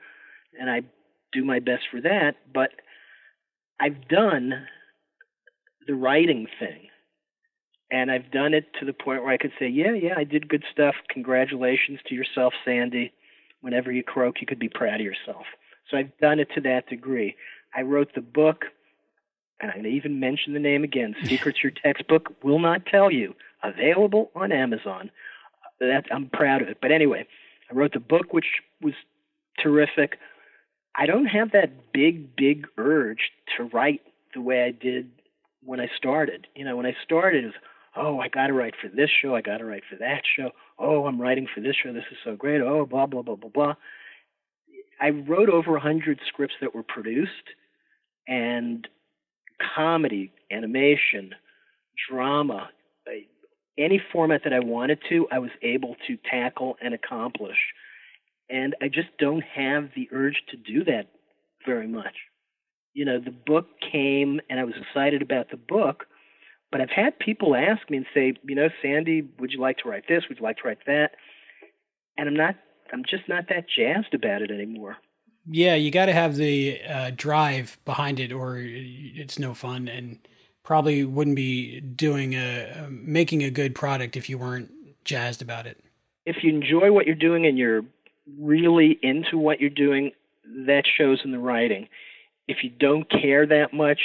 and 0.60 0.70
I 0.70 0.82
do 1.34 1.44
my 1.44 1.60
best 1.60 1.84
for 1.92 2.02
that. 2.02 2.36
But 2.54 2.72
I've 3.80 4.08
done 4.08 4.54
the 5.88 5.96
writing 5.96 6.48
thing, 6.60 6.90
and 7.92 8.12
I've 8.12 8.32
done 8.32 8.54
it 8.54 8.66
to 8.80 8.86
the 8.86 8.94
point 8.94 9.24
where 9.24 9.34
I 9.34 9.38
could 9.38 9.54
say, 9.60 9.68
yeah, 9.68 9.94
yeah, 9.94 10.14
I 10.18 10.24
did 10.24 10.50
good 10.50 10.64
stuff. 10.72 10.96
Congratulations 11.10 12.00
to 12.08 12.16
yourself, 12.16 12.54
Sandy. 12.66 13.14
Whenever 13.62 13.92
you 13.92 14.04
croak, 14.04 14.42
you 14.42 14.48
could 14.48 14.60
be 14.60 14.70
proud 14.70 14.96
of 15.00 15.06
yourself. 15.06 15.46
So 15.90 15.98
I've 15.98 16.16
done 16.20 16.40
it 16.40 16.50
to 16.56 16.62
that 16.62 16.88
degree. 16.90 17.36
I 17.76 17.82
wrote 17.82 18.14
the 18.14 18.22
book, 18.22 18.66
and 19.60 19.72
I'm 19.72 19.78
going 19.78 19.92
to 19.92 19.98
even 19.98 20.20
mention 20.20 20.54
the 20.54 20.60
name 20.60 20.84
again. 20.84 21.16
Secrets 21.24 21.60
Your 21.64 21.72
Textbook 21.72 22.44
Will 22.44 22.60
Not 22.60 22.86
Tell 22.86 23.12
You. 23.12 23.36
Available 23.64 24.32
on 24.36 24.52
Amazon. 24.52 25.10
That 25.80 26.06
I'm 26.12 26.30
proud 26.30 26.62
of 26.62 26.70
it. 26.70 26.78
But 26.82 26.92
anyway, 26.92 27.26
I 27.70 27.74
wrote 27.74 27.94
the 27.94 28.00
book, 28.00 28.34
which 28.34 28.46
was 28.82 28.94
terrific. 29.62 30.18
I 30.98 31.06
don't 31.06 31.26
have 31.26 31.52
that 31.52 31.92
big, 31.94 32.36
big 32.36 32.68
urge 32.78 33.32
to 33.56 33.64
write 33.66 34.02
the 34.34 34.42
way 34.42 34.64
I 34.64 34.72
did 34.72 35.12
when 35.64 35.80
I 35.80 35.90
started. 35.96 36.48
You 36.56 36.66
know, 36.66 36.76
when 36.76 36.86
I 36.86 36.96
started, 37.04 37.44
it 37.44 37.48
was, 37.48 37.56
oh, 37.96 38.20
I 38.20 38.30
got 38.30 38.48
to 38.48 38.54
write 38.54 38.74
for 38.82 38.88
this 38.88 39.10
show, 39.22 39.36
I 39.36 39.42
got 39.42 39.58
to 39.58 39.66
write 39.66 39.84
for 39.90 39.98
that 39.98 40.22
show. 40.36 40.52
Oh, 40.80 41.06
I'm 41.06 41.22
writing 41.22 41.48
for 41.54 41.62
this 41.62 41.76
show, 41.82 41.94
this 41.94 42.04
is 42.12 42.18
so 42.24 42.36
great. 42.36 42.62
Oh, 42.62 42.86
blah, 42.86 43.06
blah, 43.06 43.22
blah, 43.22 43.36
blah, 43.36 43.50
blah. 43.50 43.74
I 45.00 45.10
wrote 45.10 45.50
over 45.50 45.72
a 45.72 45.80
100 45.80 46.20
scripts 46.28 46.56
that 46.62 46.74
were 46.74 46.84
produced, 46.84 47.32
and 48.28 48.88
comedy, 49.76 50.32
animation, 50.52 51.36
drama, 52.10 52.70
any 53.78 54.02
format 54.12 54.42
that 54.44 54.54
I 54.54 54.60
wanted 54.60 55.00
to, 55.10 55.28
I 55.32 55.40
was 55.40 55.52
able 55.62 55.96
to 56.08 56.18
tackle 56.30 56.78
and 56.82 56.94
accomplish 56.94 57.58
and 58.50 58.76
I 58.82 58.88
just 58.88 59.10
don't 59.20 59.44
have 59.44 59.90
the 59.96 60.08
urge 60.12 60.42
to 60.50 60.58
do 60.58 60.84
that 60.86 61.08
very 61.66 61.88
much. 61.88 62.16
You 62.94 63.06
know, 63.06 63.20
the 63.20 63.32
book 63.32 63.68
came 63.92 64.40
and 64.50 64.60
I 64.60 64.64
was 64.64 64.74
excited 64.76 65.22
about 65.22 65.52
the 65.52 65.58
book, 65.58 66.06
but 66.72 66.82
I've 66.82 66.90
had 66.90 67.20
people 67.20 67.56
ask 67.56 67.90
me 67.90 67.98
and 67.98 68.06
say, 68.14 68.34
you 68.44 68.56
know, 68.56 68.70
Sandy, 68.82 69.28
would 69.40 69.52
you 69.52 69.60
like 69.60 69.78
to 69.80 69.90
write 69.90 70.08
this? 70.08 70.24
Would 70.30 70.40
you 70.40 70.44
like 70.44 70.58
to 70.58 70.68
write 70.68 70.80
that? 70.88 71.12
And 72.18 72.28
I'm 72.28 72.36
not, 72.36 72.56
I'm 72.92 73.04
just 73.08 73.28
not 73.30 73.46
that 73.50 73.66
jazzed 73.70 74.14
about 74.14 74.42
it 74.42 74.52
anymore. 74.52 74.98
Yeah, 75.50 75.76
you 75.76 75.92
got 75.92 76.08
to 76.08 76.14
have 76.14 76.36
the 76.36 76.82
uh, 76.84 77.12
drive 77.16 77.78
behind 77.86 78.20
it, 78.20 78.34
or 78.34 78.58
it's 78.60 79.40
no 79.40 79.54
fun, 79.54 79.88
and 79.88 80.20
probably 80.64 81.06
wouldn't 81.06 81.38
be 81.38 81.80
doing 81.80 82.34
a 82.34 82.88
making 82.90 83.44
a 83.44 83.50
good 83.50 83.74
product 83.74 84.18
if 84.18 84.30
you 84.30 84.38
weren't 84.38 84.70
jazzed 85.06 85.42
about 85.42 85.66
it. 85.66 85.82
If 86.26 86.44
you 86.44 86.54
enjoy 86.54 86.92
what 86.92 87.06
you're 87.06 87.16
doing 87.16 87.46
and 87.46 87.58
you're 87.58 87.84
really 88.40 88.98
into 89.02 89.38
what 89.38 89.60
you're 89.60 89.70
doing, 89.70 90.12
that 90.66 90.84
shows 90.98 91.22
in 91.24 91.32
the 91.32 91.40
writing. 91.40 91.88
If 92.48 92.58
you 92.64 92.70
don't 92.70 93.10
care 93.10 93.46
that 93.46 93.74
much 93.74 94.00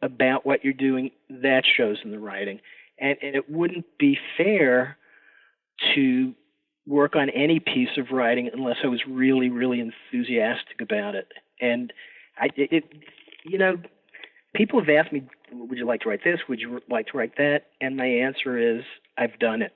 about 0.00 0.44
what 0.44 0.64
you're 0.64 0.72
doing, 0.72 1.10
that 1.28 1.64
shows 1.76 1.98
in 2.04 2.10
the 2.10 2.18
writing. 2.18 2.60
And, 2.98 3.16
and 3.22 3.34
it 3.36 3.50
wouldn't 3.50 3.86
be 3.98 4.18
fair 4.36 4.96
to 5.94 6.34
work 6.86 7.14
on 7.14 7.30
any 7.30 7.60
piece 7.60 7.96
of 7.96 8.10
writing 8.10 8.50
unless 8.52 8.76
I 8.82 8.88
was 8.88 9.00
really, 9.08 9.50
really 9.50 9.80
enthusiastic 9.80 10.80
about 10.80 11.14
it. 11.14 11.28
And 11.60 11.92
I, 12.38 12.46
it, 12.56 12.72
it, 12.72 12.84
you 13.44 13.58
know, 13.58 13.76
people 14.54 14.80
have 14.80 14.88
asked 14.88 15.12
me, 15.12 15.22
"Would 15.52 15.78
you 15.78 15.86
like 15.86 16.00
to 16.00 16.08
write 16.08 16.24
this? 16.24 16.40
Would 16.48 16.60
you 16.60 16.80
like 16.90 17.08
to 17.08 17.18
write 17.18 17.36
that?" 17.36 17.66
And 17.80 17.96
my 17.96 18.06
answer 18.06 18.58
is, 18.58 18.82
I've 19.16 19.38
done 19.38 19.62
it 19.62 19.72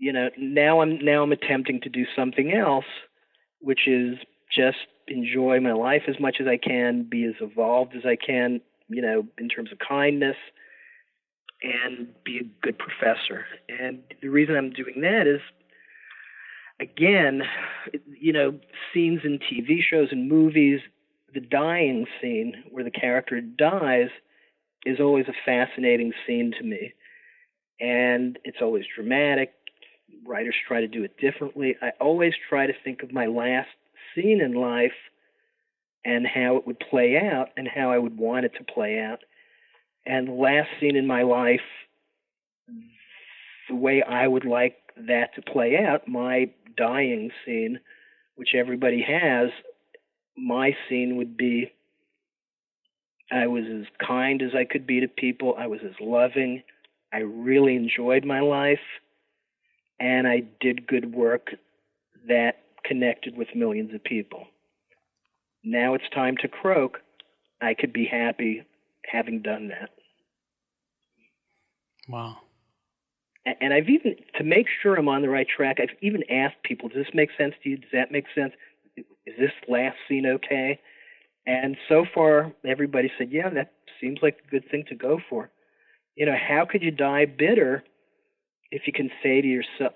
you 0.00 0.12
know 0.12 0.28
now 0.36 0.80
i'm 0.80 0.98
now 1.04 1.22
i'm 1.22 1.30
attempting 1.30 1.80
to 1.80 1.88
do 1.88 2.04
something 2.16 2.52
else 2.52 2.84
which 3.60 3.86
is 3.86 4.18
just 4.54 4.78
enjoy 5.08 5.60
my 5.60 5.72
life 5.72 6.02
as 6.08 6.18
much 6.20 6.36
as 6.40 6.46
I 6.46 6.56
can, 6.56 7.06
be 7.08 7.24
as 7.24 7.34
evolved 7.40 7.94
as 7.96 8.02
I 8.06 8.16
can, 8.16 8.60
you 8.88 9.02
know, 9.02 9.26
in 9.38 9.48
terms 9.48 9.70
of 9.72 9.78
kindness, 9.78 10.36
and 11.62 12.08
be 12.24 12.38
a 12.38 12.64
good 12.66 12.78
professor. 12.78 13.44
And 13.68 14.00
the 14.22 14.28
reason 14.28 14.56
I'm 14.56 14.70
doing 14.70 15.02
that 15.02 15.26
is, 15.26 15.40
again, 16.80 17.42
you 18.18 18.32
know, 18.32 18.58
scenes 18.92 19.20
in 19.24 19.38
TV 19.38 19.80
shows 19.82 20.08
and 20.10 20.28
movies, 20.28 20.80
the 21.34 21.40
dying 21.40 22.06
scene 22.20 22.64
where 22.70 22.84
the 22.84 22.90
character 22.90 23.40
dies 23.40 24.08
is 24.86 24.98
always 25.00 25.26
a 25.28 25.34
fascinating 25.44 26.12
scene 26.26 26.52
to 26.58 26.64
me. 26.64 26.94
And 27.80 28.38
it's 28.44 28.58
always 28.60 28.84
dramatic. 28.94 29.52
Writers 30.26 30.54
try 30.66 30.80
to 30.80 30.88
do 30.88 31.04
it 31.04 31.16
differently. 31.18 31.76
I 31.80 31.90
always 32.00 32.34
try 32.48 32.66
to 32.66 32.72
think 32.84 33.02
of 33.02 33.12
my 33.12 33.26
last 33.26 33.68
scene 34.14 34.40
in 34.40 34.54
life 34.54 34.92
and 36.04 36.26
how 36.26 36.56
it 36.56 36.66
would 36.66 36.80
play 36.80 37.16
out 37.16 37.48
and 37.56 37.68
how 37.68 37.90
I 37.90 37.98
would 37.98 38.16
want 38.16 38.46
it 38.46 38.52
to 38.58 38.64
play 38.64 38.98
out. 38.98 39.20
And 40.06 40.28
the 40.28 40.32
last 40.32 40.68
scene 40.80 40.96
in 40.96 41.06
my 41.06 41.22
life, 41.22 41.60
the 43.68 43.74
way 43.74 44.02
I 44.02 44.26
would 44.26 44.44
like 44.44 44.76
that 44.96 45.34
to 45.34 45.42
play 45.42 45.76
out, 45.76 46.08
my 46.08 46.50
dying 46.76 47.30
scene, 47.44 47.78
which 48.36 48.54
everybody 48.54 49.02
has, 49.02 49.50
my 50.36 50.74
scene 50.88 51.16
would 51.16 51.36
be 51.36 51.72
I 53.30 53.46
was 53.46 53.64
as 53.64 53.86
kind 54.04 54.42
as 54.42 54.54
I 54.56 54.64
could 54.64 54.86
be 54.86 55.00
to 55.00 55.08
people, 55.08 55.54
I 55.56 55.68
was 55.68 55.80
as 55.84 55.94
loving, 56.00 56.62
I 57.12 57.18
really 57.18 57.76
enjoyed 57.76 58.24
my 58.24 58.40
life, 58.40 58.80
and 60.00 60.26
I 60.26 60.42
did 60.60 60.86
good 60.86 61.14
work 61.14 61.50
that 62.26 62.62
connected 62.84 63.36
with 63.36 63.48
millions 63.54 63.94
of 63.94 64.02
people. 64.02 64.46
Now 65.62 65.94
it's 65.94 66.08
time 66.14 66.36
to 66.40 66.48
croak. 66.48 66.98
I 67.60 67.74
could 67.74 67.92
be 67.92 68.06
happy 68.06 68.62
having 69.04 69.42
done 69.42 69.68
that. 69.68 69.90
Wow. 72.08 72.38
And 73.60 73.72
I've 73.72 73.88
even, 73.88 74.16
to 74.36 74.44
make 74.44 74.66
sure 74.82 74.96
I'm 74.96 75.08
on 75.08 75.22
the 75.22 75.28
right 75.28 75.46
track, 75.48 75.78
I've 75.80 75.96
even 76.02 76.22
asked 76.30 76.62
people, 76.62 76.88
does 76.88 77.04
this 77.04 77.14
make 77.14 77.30
sense 77.38 77.54
to 77.62 77.70
you? 77.70 77.76
Does 77.78 77.90
that 77.92 78.12
make 78.12 78.26
sense? 78.34 78.52
Is 78.96 79.34
this 79.38 79.52
last 79.68 79.96
scene 80.08 80.26
okay? 80.26 80.78
And 81.46 81.76
so 81.88 82.04
far, 82.14 82.52
everybody 82.66 83.10
said, 83.16 83.28
yeah, 83.30 83.48
that 83.50 83.72
seems 84.00 84.18
like 84.22 84.38
a 84.46 84.50
good 84.50 84.70
thing 84.70 84.84
to 84.88 84.94
go 84.94 85.20
for. 85.28 85.50
You 86.16 86.26
know, 86.26 86.36
how 86.36 86.66
could 86.70 86.82
you 86.82 86.90
die 86.90 87.24
bitter 87.24 87.82
if 88.70 88.82
you 88.86 88.92
can 88.92 89.10
say 89.22 89.40
to 89.40 89.48
yourself, 89.48 89.94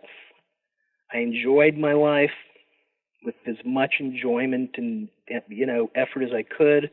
I 1.12 1.18
enjoyed 1.18 1.76
my 1.76 1.92
life 1.92 2.30
with 3.24 3.34
as 3.46 3.56
much 3.64 3.94
enjoyment 4.00 4.70
and, 4.76 5.08
you 5.48 5.66
know, 5.66 5.90
effort 5.94 6.22
as 6.22 6.32
I 6.34 6.42
could. 6.42 6.90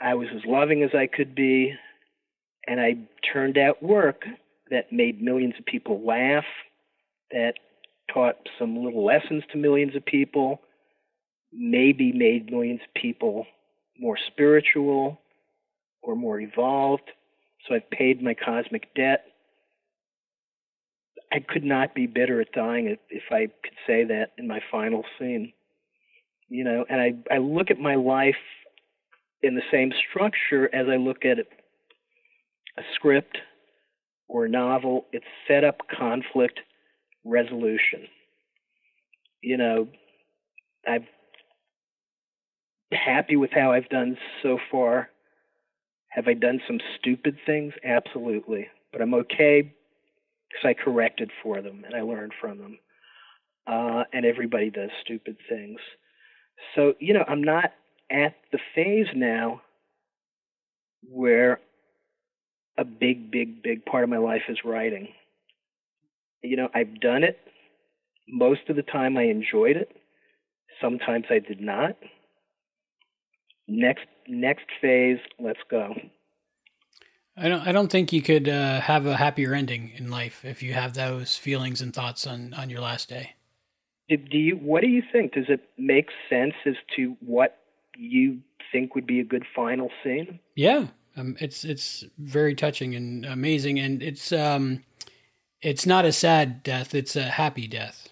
I 0.00 0.14
was 0.14 0.28
as 0.34 0.42
loving 0.46 0.82
as 0.82 0.90
I 0.94 1.06
could 1.06 1.34
be, 1.34 1.74
and 2.66 2.80
I 2.80 2.96
turned 3.32 3.56
out 3.56 3.82
work 3.82 4.24
that 4.70 4.92
made 4.92 5.22
millions 5.22 5.54
of 5.58 5.64
people 5.66 6.04
laugh, 6.04 6.44
that 7.30 7.54
taught 8.12 8.36
some 8.58 8.84
little 8.84 9.04
lessons 9.04 9.42
to 9.52 9.58
millions 9.58 9.96
of 9.96 10.04
people, 10.04 10.60
maybe 11.52 12.12
made 12.12 12.50
millions 12.50 12.80
of 12.86 13.00
people 13.00 13.46
more 13.98 14.18
spiritual 14.28 15.20
or 16.02 16.16
more 16.16 16.40
evolved. 16.40 17.10
So 17.66 17.74
I've 17.74 17.90
paid 17.90 18.22
my 18.22 18.34
cosmic 18.34 18.92
debt. 18.94 19.24
I 21.32 21.40
could 21.40 21.64
not 21.64 21.94
be 21.94 22.06
bitter 22.06 22.40
at 22.42 22.52
dying 22.52 22.94
if 23.08 23.22
I 23.30 23.46
could 23.46 23.76
say 23.86 24.04
that 24.04 24.32
in 24.36 24.46
my 24.46 24.60
final 24.70 25.04
scene. 25.18 25.52
You 26.48 26.64
know, 26.64 26.84
and 26.88 27.00
I, 27.00 27.34
I 27.34 27.38
look 27.38 27.70
at 27.70 27.78
my 27.78 27.94
life 27.94 28.34
in 29.42 29.54
the 29.54 29.62
same 29.72 29.92
structure 30.10 30.72
as 30.74 30.86
I 30.88 30.96
look 30.96 31.24
at 31.24 31.38
a 31.38 32.82
script 32.94 33.38
or 34.28 34.44
a 34.44 34.48
novel. 34.50 35.06
It's 35.12 35.24
set 35.48 35.64
up 35.64 35.78
conflict 35.98 36.60
resolution. 37.24 38.06
You 39.40 39.56
know, 39.56 39.88
I'm 40.86 41.06
happy 42.92 43.36
with 43.36 43.50
how 43.52 43.72
I've 43.72 43.88
done 43.88 44.18
so 44.42 44.58
far. 44.70 45.08
Have 46.10 46.28
I 46.28 46.34
done 46.34 46.60
some 46.66 46.78
stupid 46.98 47.38
things? 47.46 47.72
Absolutely. 47.82 48.68
But 48.92 49.00
I'm 49.00 49.14
okay 49.14 49.72
because 50.52 50.68
I 50.68 50.84
corrected 50.84 51.30
for 51.42 51.62
them 51.62 51.84
and 51.84 51.94
I 51.94 52.02
learned 52.02 52.32
from 52.40 52.58
them. 52.58 52.78
Uh, 53.66 54.04
and 54.12 54.26
everybody 54.26 54.70
does 54.70 54.90
stupid 55.04 55.36
things. 55.48 55.78
So, 56.74 56.94
you 56.98 57.14
know, 57.14 57.24
I'm 57.26 57.42
not 57.42 57.72
at 58.10 58.34
the 58.50 58.58
phase 58.74 59.06
now 59.14 59.62
where 61.08 61.60
a 62.76 62.84
big, 62.84 63.30
big, 63.30 63.62
big 63.62 63.84
part 63.84 64.04
of 64.04 64.10
my 64.10 64.18
life 64.18 64.42
is 64.48 64.58
writing. 64.64 65.08
You 66.42 66.56
know, 66.56 66.68
I've 66.74 67.00
done 67.00 67.22
it. 67.22 67.38
Most 68.28 68.62
of 68.68 68.76
the 68.76 68.82
time 68.82 69.16
I 69.16 69.24
enjoyed 69.24 69.76
it. 69.76 69.96
Sometimes 70.80 71.26
I 71.30 71.38
did 71.38 71.60
not 71.60 71.96
next 73.68 74.06
next 74.28 74.66
phase 74.80 75.18
let's 75.38 75.60
go 75.70 75.94
i 77.36 77.48
don't 77.48 77.66
i 77.66 77.72
don't 77.72 77.90
think 77.90 78.12
you 78.12 78.22
could 78.22 78.48
uh, 78.48 78.80
have 78.80 79.06
a 79.06 79.16
happier 79.16 79.54
ending 79.54 79.92
in 79.96 80.10
life 80.10 80.44
if 80.44 80.62
you 80.62 80.74
have 80.74 80.94
those 80.94 81.36
feelings 81.36 81.80
and 81.80 81.94
thoughts 81.94 82.26
on 82.26 82.54
on 82.54 82.70
your 82.70 82.80
last 82.80 83.08
day. 83.08 83.34
Do 84.08 84.38
you 84.38 84.56
what 84.56 84.82
do 84.82 84.88
you 84.88 85.02
think? 85.10 85.32
Does 85.32 85.46
it 85.48 85.60
make 85.78 86.10
sense 86.28 86.54
as 86.66 86.74
to 86.96 87.16
what 87.20 87.58
you 87.96 88.40
think 88.70 88.94
would 88.94 89.06
be 89.06 89.20
a 89.20 89.24
good 89.24 89.44
final 89.54 89.90
scene? 90.02 90.38
Yeah 90.54 90.88
um, 91.16 91.36
it's 91.40 91.64
it's 91.64 92.04
very 92.18 92.54
touching 92.54 92.94
and 92.94 93.24
amazing 93.24 93.78
and 93.78 94.02
it's 94.02 94.32
um 94.32 94.84
it's 95.60 95.86
not 95.86 96.04
a 96.04 96.12
sad 96.12 96.62
death 96.62 96.94
it's 96.94 97.16
a 97.16 97.24
happy 97.24 97.66
death. 97.66 98.08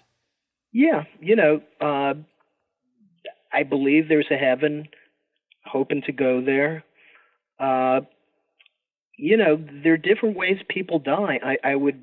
Yeah 0.71 1.03
you 1.19 1.35
know 1.35 1.61
uh 1.79 2.13
i 3.53 3.63
believe 3.63 4.07
there's 4.07 4.31
a 4.31 4.37
heaven 4.37 4.87
hoping 5.65 6.01
to 6.03 6.11
go 6.11 6.41
there. 6.41 6.83
Uh, 7.59 8.01
you 9.21 9.37
know, 9.37 9.63
there 9.83 9.93
are 9.93 9.97
different 9.97 10.35
ways 10.35 10.57
people 10.67 10.97
die. 10.97 11.39
I, 11.43 11.57
I 11.63 11.75
would 11.75 12.01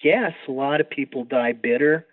guess 0.00 0.32
a 0.46 0.52
lot 0.52 0.80
of 0.80 0.88
people 0.88 1.24
die 1.24 1.50
bitter 1.52 2.06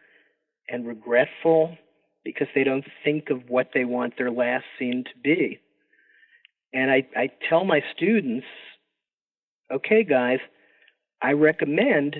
and 0.68 0.88
regretful 0.88 1.78
because 2.26 2.48
they 2.56 2.64
don't 2.64 2.84
think 3.04 3.30
of 3.30 3.50
what 3.50 3.70
they 3.76 3.86
want 3.86 4.18
their 4.18 4.32
last 4.32 4.66
scene 4.80 5.04
to 5.04 5.20
be. 5.24 5.60
And 6.74 6.90
I, 6.90 7.08
I 7.16 7.30
tell 7.48 7.66
my 7.66 7.82
students, 7.96 8.48
okay, 9.72 10.04
guys, 10.04 10.40
I 11.22 11.34
recommend 11.34 12.16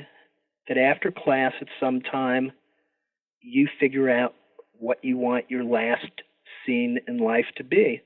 that 0.68 0.78
after 0.78 1.12
class 1.12 1.54
at 1.60 1.68
some 1.80 2.02
time, 2.02 2.52
you 3.42 3.68
figure 3.80 4.12
out 4.12 4.36
what 4.78 5.04
you 5.04 5.18
want 5.18 5.50
your 5.50 5.64
last 5.64 6.06
scene 6.66 7.00
in 7.08 7.18
life 7.18 7.48
to 7.56 7.64
be 7.64 8.04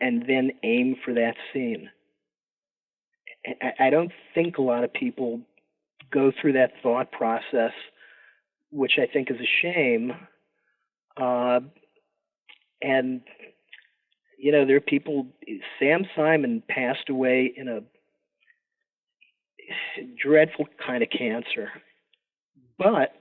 and 0.00 0.24
then 0.26 0.50
aim 0.64 0.96
for 1.04 1.14
that 1.14 1.36
scene. 1.52 1.88
I 3.78 3.90
don't 3.90 4.12
think 4.34 4.58
a 4.58 4.62
lot 4.62 4.84
of 4.84 4.92
people 4.92 5.40
go 6.10 6.32
through 6.40 6.54
that 6.54 6.72
thought 6.82 7.12
process, 7.12 7.72
which 8.70 8.92
I 8.98 9.06
think 9.06 9.30
is 9.30 9.36
a 9.36 9.62
shame. 9.62 10.12
Uh, 11.16 11.60
and 12.82 13.20
you 14.38 14.52
know, 14.52 14.66
there 14.66 14.76
are 14.76 14.80
people. 14.80 15.26
Sam 15.78 16.06
Simon 16.16 16.62
passed 16.68 17.08
away 17.08 17.52
in 17.56 17.68
a 17.68 17.80
dreadful 20.22 20.66
kind 20.84 21.02
of 21.02 21.08
cancer, 21.10 21.70
but 22.78 23.12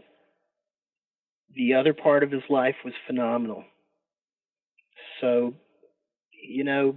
the 1.55 1.75
other 1.75 1.93
part 1.93 2.23
of 2.23 2.31
his 2.31 2.43
life 2.49 2.75
was 2.83 2.93
phenomenal. 3.07 3.63
So 5.21 5.53
you 6.43 6.63
know, 6.63 6.95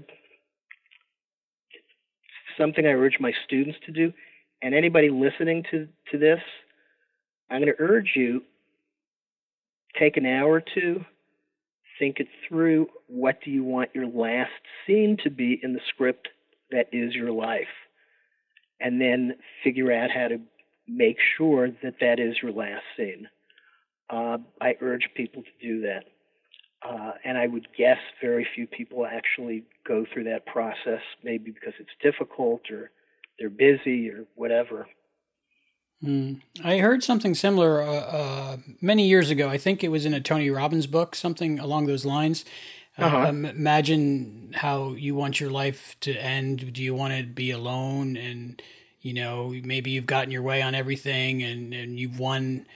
something 2.58 2.86
I 2.86 2.90
urge 2.90 3.18
my 3.20 3.32
students 3.44 3.78
to 3.86 3.92
do, 3.92 4.12
and 4.62 4.74
anybody 4.74 5.10
listening 5.10 5.64
to, 5.70 5.88
to 6.10 6.18
this, 6.18 6.40
I'm 7.50 7.60
going 7.60 7.72
to 7.72 7.82
urge 7.82 8.12
you 8.14 8.42
take 9.98 10.16
an 10.16 10.26
hour 10.26 10.52
or 10.52 10.62
two, 10.74 11.04
think 11.98 12.20
it 12.20 12.28
through. 12.48 12.88
What 13.06 13.38
do 13.44 13.50
you 13.50 13.64
want 13.64 13.94
your 13.94 14.06
last 14.06 14.50
scene 14.86 15.16
to 15.24 15.30
be 15.30 15.58
in 15.62 15.72
the 15.72 15.80
script 15.88 16.28
that 16.70 16.88
is 16.92 17.14
your 17.14 17.32
life? 17.32 17.64
And 18.80 19.00
then 19.00 19.36
figure 19.64 19.92
out 19.92 20.10
how 20.10 20.28
to 20.28 20.38
make 20.86 21.16
sure 21.36 21.70
that 21.82 21.94
that 22.00 22.20
is 22.20 22.36
your 22.42 22.52
last 22.52 22.82
scene. 22.96 23.28
Uh, 24.10 24.38
I 24.60 24.74
urge 24.80 25.08
people 25.16 25.42
to 25.42 25.66
do 25.66 25.80
that. 25.82 26.04
Uh, 26.86 27.12
and 27.24 27.38
I 27.38 27.46
would 27.46 27.66
guess 27.76 27.98
very 28.20 28.46
few 28.54 28.66
people 28.66 29.06
actually 29.06 29.64
go 29.86 30.04
through 30.12 30.24
that 30.24 30.46
process, 30.46 31.02
maybe 31.22 31.50
because 31.50 31.74
it's 31.78 31.90
difficult 32.02 32.62
or 32.70 32.90
they're 33.38 33.50
busy 33.50 34.10
or 34.10 34.24
whatever. 34.34 34.86
Mm. 36.02 36.42
I 36.62 36.78
heard 36.78 37.02
something 37.02 37.34
similar 37.34 37.82
uh, 37.82 37.92
uh, 37.92 38.56
many 38.80 39.08
years 39.08 39.30
ago. 39.30 39.48
I 39.48 39.58
think 39.58 39.82
it 39.82 39.88
was 39.88 40.04
in 40.04 40.12
a 40.12 40.20
Tony 40.20 40.50
Robbins 40.50 40.86
book, 40.86 41.14
something 41.14 41.58
along 41.58 41.86
those 41.86 42.04
lines. 42.04 42.44
Uh, 42.98 43.04
uh-huh. 43.04 43.16
Uh, 43.18 43.28
imagine 43.28 44.52
how 44.54 44.92
you 44.92 45.14
want 45.14 45.40
your 45.40 45.50
life 45.50 45.96
to 46.00 46.12
end. 46.14 46.72
Do 46.72 46.82
you 46.82 46.94
want 46.94 47.14
to 47.14 47.24
be 47.24 47.50
alone 47.50 48.16
and 48.16 48.60
you 49.00 49.14
know 49.14 49.54
maybe 49.64 49.90
you've 49.90 50.06
gotten 50.06 50.30
your 50.30 50.42
way 50.42 50.62
on 50.62 50.74
everything 50.74 51.42
and, 51.42 51.72
and 51.72 51.98
you've 51.98 52.18
won, 52.18 52.66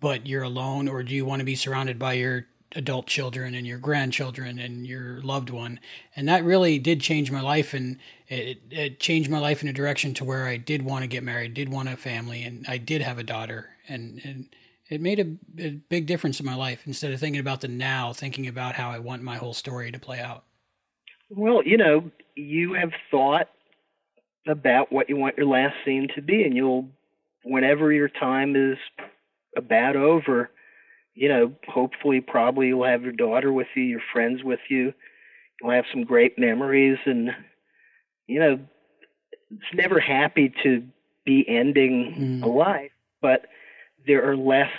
but 0.00 0.26
you're 0.26 0.42
alone, 0.42 0.88
or 0.88 1.02
do 1.02 1.14
you 1.14 1.24
want 1.24 1.40
to 1.40 1.44
be 1.44 1.54
surrounded 1.54 1.98
by 1.98 2.14
your 2.14 2.46
adult 2.74 3.06
children 3.06 3.54
and 3.54 3.66
your 3.66 3.78
grandchildren 3.78 4.58
and 4.58 4.86
your 4.86 5.20
loved 5.22 5.50
one. 5.50 5.80
And 6.14 6.28
that 6.28 6.44
really 6.44 6.78
did 6.78 7.00
change 7.00 7.30
my 7.30 7.40
life. 7.40 7.72
And 7.74 7.98
it, 8.28 8.58
it 8.70 9.00
changed 9.00 9.30
my 9.30 9.38
life 9.38 9.62
in 9.62 9.68
a 9.68 9.72
direction 9.72 10.14
to 10.14 10.24
where 10.24 10.46
I 10.46 10.56
did 10.56 10.82
want 10.82 11.02
to 11.02 11.08
get 11.08 11.22
married, 11.22 11.54
did 11.54 11.68
want 11.68 11.88
a 11.88 11.96
family, 11.96 12.42
and 12.42 12.64
I 12.68 12.78
did 12.78 13.02
have 13.02 13.18
a 13.18 13.22
daughter. 13.22 13.70
And, 13.88 14.20
and 14.24 14.48
it 14.88 15.00
made 15.00 15.20
a, 15.20 15.62
a 15.62 15.70
big 15.88 16.06
difference 16.06 16.40
in 16.40 16.46
my 16.46 16.54
life 16.54 16.82
instead 16.86 17.12
of 17.12 17.20
thinking 17.20 17.40
about 17.40 17.60
the 17.60 17.68
now, 17.68 18.12
thinking 18.12 18.46
about 18.46 18.74
how 18.74 18.90
I 18.90 18.98
want 18.98 19.22
my 19.22 19.36
whole 19.36 19.54
story 19.54 19.90
to 19.92 19.98
play 19.98 20.20
out. 20.20 20.44
Well, 21.30 21.62
you 21.64 21.76
know, 21.76 22.10
you 22.34 22.74
have 22.74 22.92
thought 23.10 23.48
about 24.46 24.92
what 24.92 25.08
you 25.08 25.16
want 25.16 25.36
your 25.36 25.46
last 25.46 25.74
scene 25.84 26.08
to 26.14 26.22
be, 26.22 26.44
and 26.44 26.54
you'll, 26.54 26.88
whenever 27.44 27.92
your 27.92 28.08
time 28.08 28.54
is 28.54 28.78
about 29.56 29.96
over, 29.96 30.50
you 31.16 31.28
know, 31.28 31.52
hopefully, 31.66 32.20
probably 32.20 32.68
you'll 32.68 32.84
have 32.84 33.02
your 33.02 33.12
daughter 33.12 33.52
with 33.52 33.68
you, 33.74 33.82
your 33.82 34.02
friends 34.12 34.44
with 34.44 34.60
you. 34.68 34.92
You'll 35.60 35.72
have 35.72 35.86
some 35.90 36.04
great 36.04 36.38
memories, 36.38 36.98
and 37.06 37.30
you 38.26 38.38
know, 38.38 38.60
it's 39.50 39.74
never 39.74 39.98
happy 39.98 40.52
to 40.62 40.84
be 41.24 41.44
ending 41.48 42.40
mm. 42.42 42.44
a 42.44 42.48
life, 42.48 42.92
but 43.22 43.46
there 44.06 44.30
are 44.30 44.36
less 44.36 44.70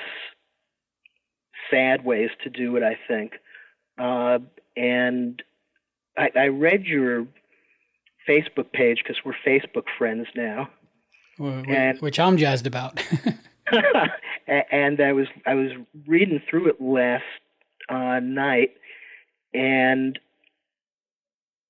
sad 1.71 2.05
ways 2.05 2.29
to 2.43 2.49
do 2.49 2.77
it, 2.77 2.83
I 2.83 2.97
think. 3.07 3.33
Uh, 3.97 4.39
and 4.77 5.41
I, 6.17 6.29
I 6.35 6.47
read 6.47 6.85
your 6.85 7.25
Facebook 8.29 8.71
page 8.71 8.99
because 9.03 9.17
we're 9.25 9.33
Facebook 9.45 9.85
friends 9.97 10.27
now. 10.35 10.69
Well, 11.39 11.63
and, 11.67 11.99
which 11.99 12.19
I'm 12.19 12.37
jazzed 12.37 12.67
about. 12.67 13.03
and 14.47 15.01
I 15.01 15.13
was 15.13 15.27
I 15.45 15.53
was 15.55 15.71
reading 16.07 16.41
through 16.49 16.69
it 16.69 16.81
last 16.81 17.23
uh, 17.89 18.19
night, 18.19 18.71
and 19.53 20.19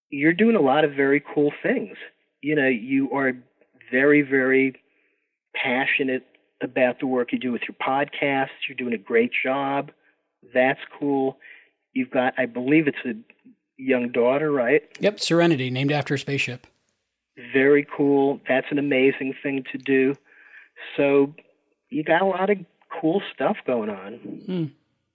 you're 0.09 0.33
doing 0.33 0.55
a 0.55 0.61
lot 0.61 0.85
of 0.85 0.91
very 0.91 1.23
cool 1.33 1.51
things. 1.61 1.97
You 2.41 2.55
know, 2.55 2.67
you 2.67 3.11
are 3.11 3.33
very 3.91 4.21
very 4.21 4.75
passionate 5.55 6.25
about 6.61 6.99
the 6.99 7.07
work 7.07 7.31
you 7.31 7.39
do 7.39 7.51
with 7.51 7.63
your 7.67 7.75
podcasts. 7.75 8.49
You're 8.67 8.77
doing 8.77 8.93
a 8.93 8.97
great 8.97 9.31
job. 9.43 9.91
That's 10.53 10.79
cool. 10.99 11.37
You've 11.93 12.11
got, 12.11 12.33
I 12.37 12.45
believe 12.45 12.87
it's 12.87 12.97
a 13.05 13.13
young 13.77 14.11
daughter, 14.11 14.51
right? 14.51 14.83
Yep, 14.99 15.19
Serenity, 15.19 15.69
named 15.69 15.91
after 15.91 16.13
a 16.13 16.19
spaceship. 16.19 16.67
Very 17.53 17.85
cool. 17.95 18.39
That's 18.47 18.67
an 18.71 18.79
amazing 18.79 19.35
thing 19.43 19.63
to 19.71 19.77
do. 19.77 20.15
So 20.95 21.33
you 21.89 22.03
got 22.03 22.21
a 22.21 22.25
lot 22.25 22.49
of 22.49 22.57
cool 23.01 23.21
stuff 23.33 23.57
going 23.65 23.89
on. 23.89 24.13
Hmm. 24.45 24.65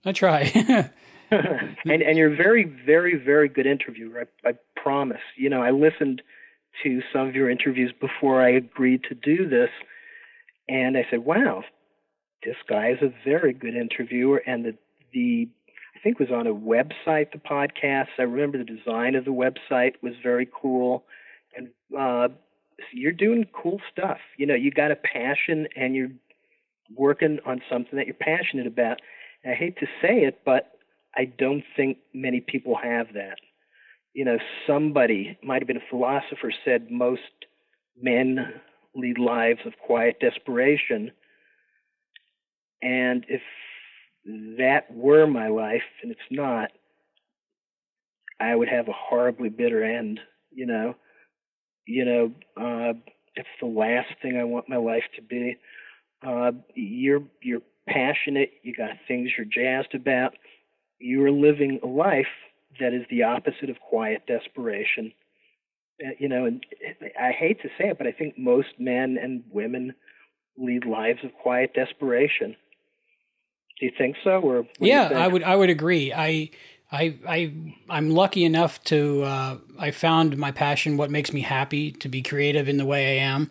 I 0.05 0.11
try. 0.11 0.89
and 1.85 2.01
and 2.01 2.17
you're 2.17 2.35
very 2.35 2.63
very 2.85 3.15
very 3.15 3.49
good 3.49 3.65
interviewer. 3.65 4.27
I, 4.45 4.49
I 4.49 4.53
promise. 4.75 5.21
You 5.35 5.49
know, 5.49 5.61
I 5.61 5.71
listened 5.71 6.21
to 6.83 7.01
some 7.11 7.27
of 7.27 7.35
your 7.35 7.49
interviews 7.49 7.93
before 7.99 8.41
I 8.41 8.49
agreed 8.49 9.03
to 9.09 9.15
do 9.15 9.47
this, 9.47 9.69
and 10.67 10.97
I 10.97 11.05
said, 11.09 11.25
"Wow, 11.25 11.63
this 12.43 12.55
guy 12.67 12.91
is 12.91 13.01
a 13.01 13.13
very 13.25 13.53
good 13.53 13.75
interviewer." 13.75 14.37
And 14.45 14.65
the 14.65 14.75
the 15.13 15.49
I 15.95 15.99
think 15.99 16.19
was 16.19 16.31
on 16.31 16.47
a 16.47 16.53
website. 16.53 17.31
The 17.31 17.39
podcast. 17.39 18.09
I 18.19 18.23
remember 18.23 18.57
the 18.57 18.63
design 18.63 19.15
of 19.15 19.25
the 19.25 19.31
website 19.31 19.93
was 20.01 20.13
very 20.21 20.47
cool, 20.61 21.05
and 21.55 21.69
uh, 21.97 22.27
you're 22.91 23.11
doing 23.11 23.45
cool 23.53 23.79
stuff. 23.91 24.19
You 24.37 24.45
know, 24.45 24.55
you 24.55 24.71
got 24.71 24.91
a 24.91 24.95
passion, 24.95 25.67
and 25.75 25.95
you're 25.95 26.11
working 26.95 27.39
on 27.45 27.61
something 27.69 27.97
that 27.97 28.07
you're 28.07 28.15
passionate 28.15 28.67
about. 28.67 28.99
And 29.43 29.53
I 29.53 29.55
hate 29.55 29.77
to 29.79 29.87
say 30.01 30.23
it, 30.23 30.39
but 30.45 30.71
I 31.15 31.25
don't 31.25 31.63
think 31.75 31.97
many 32.13 32.41
people 32.41 32.75
have 32.81 33.13
that. 33.13 33.37
You 34.13 34.25
know, 34.25 34.37
somebody 34.67 35.37
might 35.43 35.61
have 35.61 35.67
been 35.67 35.77
a 35.77 35.89
philosopher 35.89 36.51
said 36.63 36.91
most 36.91 37.21
men 37.99 38.53
lead 38.95 39.17
lives 39.17 39.59
of 39.65 39.73
quiet 39.85 40.17
desperation. 40.19 41.11
And 42.81 43.25
if 43.27 43.41
that 44.57 44.93
were 44.93 45.25
my 45.27 45.47
life, 45.47 45.81
and 46.01 46.11
it's 46.11 46.21
not, 46.29 46.71
I 48.39 48.55
would 48.55 48.67
have 48.67 48.87
a 48.87 48.93
horribly 48.93 49.49
bitter 49.49 49.83
end, 49.83 50.19
you 50.51 50.65
know. 50.65 50.95
You 51.85 52.05
know, 52.05 52.31
uh, 52.57 52.93
it's 53.35 53.47
the 53.59 53.67
last 53.67 54.09
thing 54.21 54.37
I 54.37 54.43
want 54.43 54.69
my 54.69 54.77
life 54.77 55.03
to 55.15 55.21
be. 55.21 55.57
Uh, 56.25 56.51
you're 56.73 57.23
you're 57.41 57.61
passionate. 57.87 58.51
You 58.63 58.73
got 58.73 58.91
things 59.07 59.31
you're 59.37 59.45
jazzed 59.45 59.93
about. 59.93 60.35
You're 60.99 61.31
living 61.31 61.79
a 61.83 61.87
life 61.87 62.25
that 62.79 62.93
is 62.93 63.05
the 63.09 63.23
opposite 63.23 63.69
of 63.69 63.79
quiet 63.79 64.25
desperation. 64.27 65.11
Uh, 66.03 66.11
you 66.17 66.27
know, 66.27 66.45
and 66.45 66.65
I 67.19 67.31
hate 67.31 67.61
to 67.61 67.67
say 67.77 67.89
it, 67.89 67.97
but 67.97 68.07
I 68.07 68.11
think 68.11 68.37
most 68.37 68.69
men 68.79 69.17
and 69.21 69.43
women 69.51 69.93
lead 70.57 70.85
lives 70.85 71.19
of 71.23 71.33
quiet 71.33 71.73
desperation. 71.73 72.55
Do 73.79 73.85
you 73.85 73.91
think 73.97 74.15
so? 74.23 74.39
Or 74.39 74.65
yeah, 74.79 75.09
I 75.13 75.27
would. 75.27 75.43
I 75.43 75.55
would 75.55 75.69
agree. 75.69 76.13
I. 76.13 76.49
I, 76.91 77.17
I 77.27 77.53
I'm 77.89 78.11
lucky 78.11 78.45
enough 78.45 78.83
to 78.83 79.23
uh, 79.23 79.57
I 79.79 79.89
found 79.89 80.37
my 80.37 80.51
passion, 80.51 80.95
what 80.95 81.09
makes 81.09 81.33
me 81.33 81.41
happy 81.41 81.91
to 81.91 82.07
be 82.07 82.21
creative 82.21 82.69
in 82.69 82.77
the 82.77 82.85
way 82.85 83.19
I 83.19 83.23
am, 83.23 83.49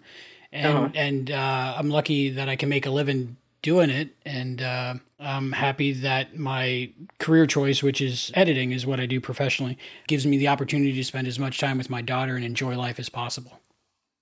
and 0.53 0.77
uh-huh. 0.77 0.89
and 0.95 1.31
uh, 1.31 1.75
I'm 1.77 1.91
lucky 1.91 2.31
that 2.31 2.49
I 2.49 2.57
can 2.57 2.69
make 2.69 2.87
a 2.87 2.91
living 2.91 3.37
doing 3.63 3.91
it, 3.91 4.11
and 4.27 4.61
uh, 4.61 4.95
I'm 5.21 5.53
happy 5.53 5.93
that 5.93 6.37
my 6.37 6.91
career 7.19 7.47
choice, 7.47 7.83
which 7.83 8.01
is 8.01 8.31
editing, 8.35 8.73
is 8.73 8.85
what 8.85 9.01
I 9.01 9.07
do 9.07 9.21
professionally, 9.21 9.79
gives 10.09 10.27
me 10.27 10.37
the 10.37 10.49
opportunity 10.49 10.93
to 10.93 11.05
spend 11.05 11.27
as 11.29 11.39
much 11.39 11.59
time 11.59 11.79
with 11.79 11.89
my 11.89 12.03
daughter 12.03 12.37
and 12.37 12.45
enjoy 12.45 12.77
life 12.77 12.99
as 12.99 13.09
possible. 13.09 13.61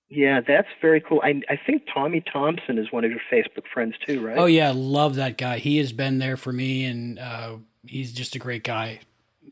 Yeah, 0.09 0.41
that's 0.45 0.67
very 0.81 0.99
cool. 0.99 1.21
I, 1.23 1.41
I 1.49 1.57
think 1.65 1.83
Tommy 1.91 2.21
Thompson 2.21 2.77
is 2.77 2.91
one 2.91 3.05
of 3.05 3.11
your 3.11 3.21
Facebook 3.31 3.63
friends 3.73 3.95
too, 4.05 4.25
right? 4.25 4.37
Oh 4.37 4.45
yeah, 4.45 4.73
love 4.75 5.15
that 5.15 5.37
guy. 5.37 5.57
He 5.57 5.77
has 5.77 5.91
been 5.91 6.19
there 6.19 6.37
for 6.37 6.51
me, 6.53 6.85
and 6.85 7.17
uh, 7.17 7.55
he's 7.85 8.13
just 8.13 8.35
a 8.35 8.39
great 8.39 8.63
guy 8.63 8.99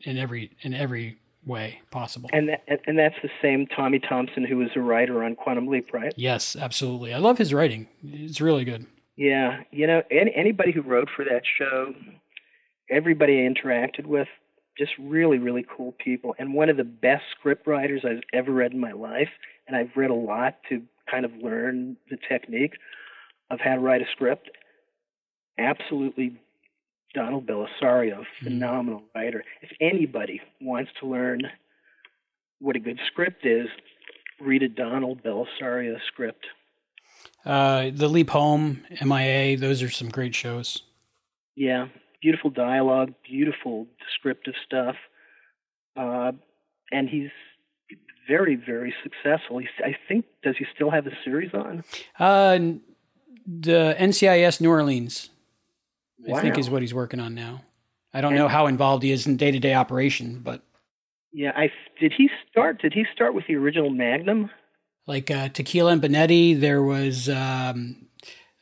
in 0.02 0.18
every 0.18 0.50
in 0.62 0.74
every 0.74 1.16
way 1.46 1.80
possible. 1.90 2.30
And 2.32 2.48
that, 2.50 2.80
and 2.86 2.98
that's 2.98 3.16
the 3.22 3.30
same 3.42 3.66
Tommy 3.66 3.98
Thompson 3.98 4.44
who 4.44 4.58
was 4.58 4.68
a 4.76 4.80
writer 4.80 5.24
on 5.24 5.36
Quantum 5.36 5.66
Leap, 5.68 5.92
right? 5.92 6.12
Yes, 6.16 6.56
absolutely. 6.56 7.14
I 7.14 7.18
love 7.18 7.38
his 7.38 7.54
writing. 7.54 7.88
It's 8.02 8.40
really 8.40 8.64
good. 8.64 8.86
Yeah, 9.16 9.60
you 9.70 9.86
know, 9.86 10.02
any, 10.10 10.32
anybody 10.34 10.72
who 10.72 10.82
wrote 10.82 11.08
for 11.14 11.24
that 11.24 11.42
show, 11.58 11.94
everybody 12.90 13.34
I 13.34 13.48
interacted 13.48 14.06
with, 14.06 14.28
just 14.78 14.92
really, 14.98 15.38
really 15.38 15.66
cool 15.76 15.92
people, 16.02 16.34
and 16.38 16.54
one 16.54 16.70
of 16.70 16.76
the 16.76 16.84
best 16.84 17.24
script 17.38 17.66
writers 17.66 18.02
I've 18.04 18.22
ever 18.32 18.52
read 18.52 18.72
in 18.72 18.80
my 18.80 18.92
life. 18.92 19.28
And 19.66 19.76
I've 19.76 19.94
read 19.94 20.10
a 20.10 20.14
lot 20.14 20.56
to 20.68 20.82
kind 21.08 21.24
of 21.24 21.30
learn 21.36 21.96
the 22.10 22.16
technique 22.28 22.72
of 23.50 23.60
how 23.60 23.74
to 23.74 23.80
write 23.80 24.02
a 24.02 24.06
script. 24.10 24.50
Absolutely 25.58 26.40
Donald 27.14 27.46
Bellisario, 27.46 28.18
hmm. 28.18 28.44
phenomenal 28.44 29.00
mm. 29.00 29.14
writer. 29.14 29.44
If 29.62 29.70
anybody 29.80 30.40
wants 30.60 30.90
to 31.00 31.06
learn 31.06 31.42
what 32.60 32.76
a 32.76 32.80
good 32.80 32.98
script 33.08 33.44
is, 33.44 33.68
read 34.40 34.62
a 34.62 34.68
Donald 34.68 35.22
Bellisario 35.22 35.96
script. 36.08 36.46
Uh, 37.44 37.90
the 37.92 38.08
Leap 38.08 38.30
Home, 38.30 38.84
MIA, 39.04 39.56
those 39.56 39.82
are 39.82 39.90
some 39.90 40.08
great 40.08 40.34
shows. 40.34 40.82
Yeah, 41.56 41.88
beautiful 42.22 42.50
dialogue, 42.50 43.14
beautiful 43.28 43.86
descriptive 44.06 44.54
stuff, 44.64 44.96
uh, 45.96 46.32
and 46.92 47.08
he's 47.08 47.30
very, 48.28 48.56
very 48.56 48.94
successful. 49.02 49.58
He's, 49.58 49.68
I 49.84 49.96
think, 50.06 50.26
does 50.42 50.56
he 50.58 50.66
still 50.74 50.90
have 50.90 51.06
a 51.06 51.12
series 51.24 51.52
on? 51.52 51.82
Uh, 52.18 52.58
the 53.46 53.96
NCIS 53.98 54.60
New 54.60 54.70
Orleans 54.70 55.30
wow. 56.26 56.38
I 56.38 56.42
think 56.42 56.58
is 56.58 56.70
what 56.70 56.82
he's 56.82 56.94
working 56.94 57.20
on 57.20 57.34
now. 57.34 57.62
I 58.12 58.20
don't 58.20 58.32
and, 58.32 58.40
know 58.40 58.48
how 58.48 58.66
involved 58.66 59.02
he 59.02 59.12
is 59.12 59.26
in 59.26 59.36
day 59.36 59.50
to 59.50 59.58
day 59.58 59.74
operation, 59.74 60.40
but 60.42 60.62
yeah, 61.32 61.52
I 61.54 61.70
did 61.98 62.12
he 62.16 62.28
start? 62.50 62.82
Did 62.82 62.92
he 62.92 63.04
start 63.14 63.34
with 63.34 63.46
the 63.46 63.54
original 63.54 63.90
Magnum? 63.90 64.50
Like 65.06 65.30
uh, 65.30 65.48
Tequila 65.48 65.92
and 65.92 66.02
Bonetti, 66.02 66.58
there 66.58 66.82
was 66.82 67.28
um, 67.28 68.06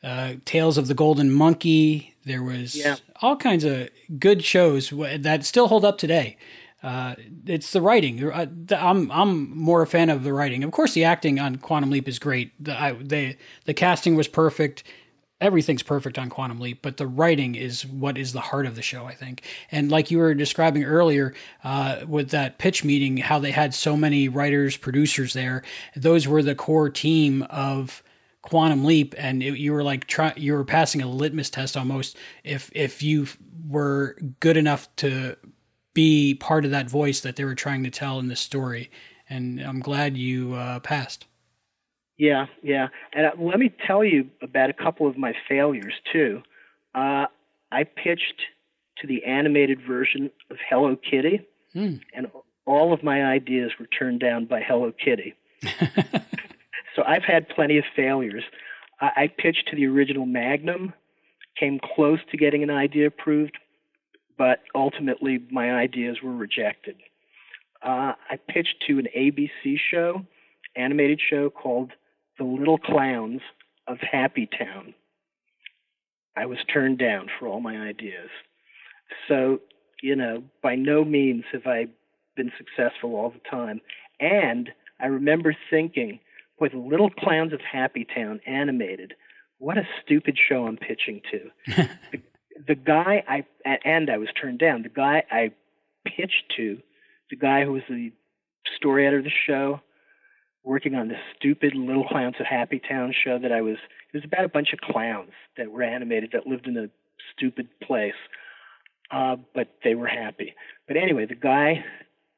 uh, 0.03 0.33
Tales 0.45 0.77
of 0.77 0.87
the 0.87 0.93
Golden 0.93 1.31
Monkey. 1.31 2.15
There 2.25 2.43
was 2.43 2.75
yeah. 2.75 2.97
all 3.21 3.35
kinds 3.35 3.63
of 3.63 3.89
good 4.19 4.43
shows 4.43 4.91
that 4.91 5.45
still 5.45 5.67
hold 5.67 5.83
up 5.83 5.97
today. 5.97 6.37
Uh, 6.81 7.15
it's 7.45 7.71
the 7.71 7.81
writing. 7.81 8.23
Uh, 8.23 8.45
I'm 8.71 9.11
I'm 9.11 9.57
more 9.57 9.81
a 9.81 9.87
fan 9.87 10.09
of 10.09 10.23
the 10.23 10.31
writing. 10.31 10.63
Of 10.63 10.71
course, 10.71 10.93
the 10.93 11.03
acting 11.03 11.39
on 11.39 11.57
Quantum 11.57 11.89
Leap 11.89 12.07
is 12.07 12.19
great. 12.19 12.51
The 12.63 12.79
I, 12.79 12.93
they, 12.93 13.37
the 13.65 13.73
casting 13.73 14.15
was 14.15 14.27
perfect 14.27 14.83
everything's 15.41 15.83
perfect 15.83 16.17
on 16.17 16.29
Quantum 16.29 16.59
Leap, 16.59 16.81
but 16.81 16.97
the 16.97 17.07
writing 17.07 17.55
is 17.55 17.85
what 17.85 18.17
is 18.17 18.33
the 18.33 18.41
heart 18.41 18.65
of 18.65 18.75
the 18.75 18.81
show, 18.81 19.05
I 19.05 19.13
think. 19.13 19.43
And 19.71 19.89
like 19.89 20.11
you 20.11 20.17
were 20.17 20.33
describing 20.33 20.83
earlier 20.83 21.33
uh, 21.63 22.01
with 22.07 22.31
that 22.31 22.57
pitch 22.57 22.83
meeting, 22.83 23.17
how 23.17 23.39
they 23.39 23.51
had 23.51 23.73
so 23.73 23.95
many 23.95 24.27
writers, 24.27 24.75
producers 24.75 25.33
there, 25.33 25.63
those 25.95 26.27
were 26.27 26.43
the 26.43 26.55
core 26.55 26.89
team 26.89 27.43
of 27.43 28.03
Quantum 28.41 28.85
Leap, 28.85 29.15
and 29.17 29.43
it, 29.43 29.57
you 29.57 29.73
were 29.73 29.83
like 29.83 30.07
try, 30.07 30.33
you 30.35 30.53
were 30.53 30.65
passing 30.65 31.01
a 31.01 31.07
litmus 31.07 31.49
test 31.49 31.75
almost 31.75 32.17
if 32.43 32.71
if 32.73 33.03
you 33.03 33.27
were 33.67 34.17
good 34.39 34.57
enough 34.57 34.93
to 34.97 35.35
be 35.93 36.33
part 36.33 36.65
of 36.65 36.71
that 36.71 36.89
voice 36.89 37.19
that 37.19 37.35
they 37.35 37.43
were 37.43 37.55
trying 37.55 37.83
to 37.83 37.89
tell 37.89 38.19
in 38.19 38.27
the 38.27 38.35
story. 38.35 38.89
And 39.29 39.59
I'm 39.59 39.79
glad 39.79 40.17
you 40.17 40.53
uh, 40.53 40.79
passed. 40.79 41.25
Yeah, 42.19 42.47
yeah. 42.61 42.89
And 43.13 43.25
uh, 43.25 43.31
let 43.39 43.59
me 43.59 43.73
tell 43.87 44.03
you 44.03 44.29
about 44.41 44.69
a 44.69 44.73
couple 44.73 45.07
of 45.07 45.17
my 45.17 45.33
failures 45.47 45.93
too. 46.11 46.43
Uh, 46.93 47.25
I 47.71 47.85
pitched 47.85 48.41
to 48.97 49.07
the 49.07 49.23
animated 49.23 49.79
version 49.87 50.29
of 50.51 50.57
Hello 50.69 50.97
Kitty, 50.97 51.47
hmm. 51.71 51.95
and 52.13 52.27
all 52.65 52.93
of 52.93 53.03
my 53.03 53.23
ideas 53.23 53.71
were 53.79 53.87
turned 53.87 54.19
down 54.19 54.45
by 54.45 54.61
Hello 54.61 54.91
Kitty. 54.91 55.33
so 56.95 57.03
I've 57.07 57.23
had 57.23 57.47
plenty 57.47 57.77
of 57.77 57.85
failures. 57.95 58.43
I, 58.99 59.11
I 59.15 59.27
pitched 59.27 59.69
to 59.69 59.77
the 59.77 59.87
original 59.87 60.25
Magnum, 60.25 60.93
came 61.57 61.79
close 61.95 62.19
to 62.31 62.37
getting 62.37 62.63
an 62.63 62.69
idea 62.69 63.07
approved, 63.07 63.57
but 64.37 64.59
ultimately 64.75 65.39
my 65.51 65.71
ideas 65.71 66.17
were 66.21 66.35
rejected. 66.35 66.97
Uh, 67.81 68.11
I 68.29 68.37
pitched 68.49 68.83
to 68.87 68.99
an 68.99 69.07
ABC 69.17 69.77
show, 69.89 70.25
animated 70.75 71.21
show 71.29 71.49
called 71.49 71.93
the 72.39 72.45
Little 72.45 72.79
Clowns 72.79 73.41
of 73.87 73.97
Happy 73.99 74.47
Town. 74.47 74.95
I 76.35 76.45
was 76.45 76.57
turned 76.73 76.97
down 76.97 77.27
for 77.37 77.47
all 77.47 77.59
my 77.59 77.77
ideas. 77.77 78.29
So, 79.27 79.59
you 80.01 80.15
know, 80.15 80.43
by 80.63 80.75
no 80.75 81.03
means 81.03 81.43
have 81.51 81.67
I 81.67 81.87
been 82.35 82.51
successful 82.57 83.15
all 83.15 83.29
the 83.29 83.49
time. 83.49 83.81
And 84.19 84.69
I 84.99 85.07
remember 85.07 85.55
thinking, 85.69 86.19
with 86.59 86.73
Little 86.73 87.09
Clowns 87.09 87.53
of 87.53 87.61
Happy 87.61 88.05
Town 88.05 88.39
animated, 88.45 89.13
what 89.59 89.77
a 89.77 89.87
stupid 90.03 90.37
show 90.37 90.65
I'm 90.65 90.77
pitching 90.77 91.21
to. 91.31 91.51
the, 92.11 92.21
the 92.67 92.75
guy 92.75 93.23
I, 93.27 93.45
and 93.85 94.09
I 94.09 94.17
was 94.17 94.29
turned 94.39 94.59
down, 94.59 94.83
the 94.83 94.89
guy 94.89 95.23
I 95.31 95.51
pitched 96.05 96.53
to, 96.57 96.79
the 97.29 97.35
guy 97.35 97.65
who 97.65 97.73
was 97.73 97.83
the 97.89 98.11
story 98.77 99.05
editor 99.05 99.19
of 99.19 99.25
the 99.25 99.31
show, 99.47 99.81
working 100.63 100.95
on 100.95 101.07
this 101.07 101.19
stupid 101.35 101.75
Little 101.75 102.07
Clowns 102.07 102.35
of 102.39 102.45
Happy 102.45 102.79
Town 102.79 103.13
show 103.13 103.39
that 103.39 103.51
I 103.51 103.61
was. 103.61 103.77
It 104.13 104.17
was 104.17 104.25
about 104.25 104.45
a 104.45 104.49
bunch 104.49 104.73
of 104.73 104.79
clowns 104.79 105.31
that 105.57 105.71
were 105.71 105.83
animated 105.83 106.31
that 106.33 106.47
lived 106.47 106.67
in 106.67 106.77
a 106.77 106.89
stupid 107.35 107.67
place, 107.81 108.13
uh, 109.11 109.37
but 109.53 109.67
they 109.83 109.95
were 109.95 110.07
happy. 110.07 110.55
But 110.87 110.97
anyway, 110.97 111.25
the 111.25 111.35
guy, 111.35 111.83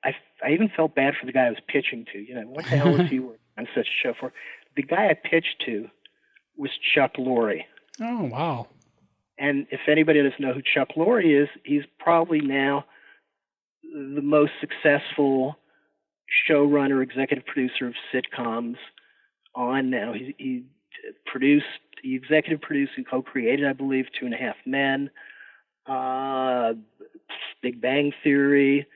I 0.03 0.15
I 0.43 0.51
even 0.51 0.69
felt 0.75 0.95
bad 0.95 1.13
for 1.19 1.25
the 1.25 1.31
guy 1.31 1.45
I 1.45 1.49
was 1.49 1.59
pitching 1.67 2.05
to. 2.13 2.19
You 2.19 2.35
know, 2.35 2.47
what 2.47 2.65
the 2.65 2.77
hell 2.77 2.97
was 2.97 3.09
he 3.09 3.19
working 3.19 3.39
on 3.57 3.67
such 3.75 3.87
a 3.87 4.07
show 4.07 4.13
for? 4.19 4.33
The 4.75 4.83
guy 4.83 5.09
I 5.09 5.13
pitched 5.13 5.63
to 5.65 5.89
was 6.57 6.71
Chuck 6.93 7.15
Lorre. 7.17 7.63
Oh 7.99 8.23
wow! 8.25 8.67
And 9.37 9.67
if 9.71 9.81
anybody 9.87 10.21
doesn't 10.21 10.39
know 10.39 10.53
who 10.53 10.61
Chuck 10.61 10.89
Lorre 10.95 11.43
is, 11.43 11.49
he's 11.63 11.83
probably 11.99 12.41
now 12.41 12.85
the 13.83 14.21
most 14.21 14.51
successful 14.61 15.57
showrunner, 16.49 17.03
executive 17.03 17.45
producer 17.45 17.87
of 17.87 17.93
sitcoms 18.13 18.77
on 19.55 19.89
now. 19.89 20.13
He, 20.13 20.35
he 20.37 20.63
produced, 21.25 21.65
he 22.01 22.15
executive 22.15 22.61
produced 22.61 22.93
and 22.97 23.07
co-created, 23.07 23.67
I 23.67 23.73
believe, 23.73 24.05
Two 24.17 24.25
and 24.25 24.33
a 24.33 24.37
Half 24.37 24.55
Men, 24.65 25.09
uh, 25.85 26.73
Big 27.61 27.81
Bang 27.81 28.13
Theory, 28.23 28.87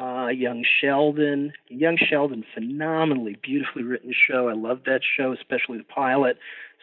uh, 0.00 0.28
Young 0.28 0.64
Sheldon. 0.80 1.52
Young 1.68 1.96
Sheldon, 1.96 2.44
phenomenally 2.54 3.36
beautifully 3.42 3.82
written 3.82 4.12
show. 4.12 4.48
I 4.48 4.54
love 4.54 4.82
that 4.86 5.00
show, 5.16 5.32
especially 5.32 5.78
the 5.78 5.84
pilot. 5.84 6.38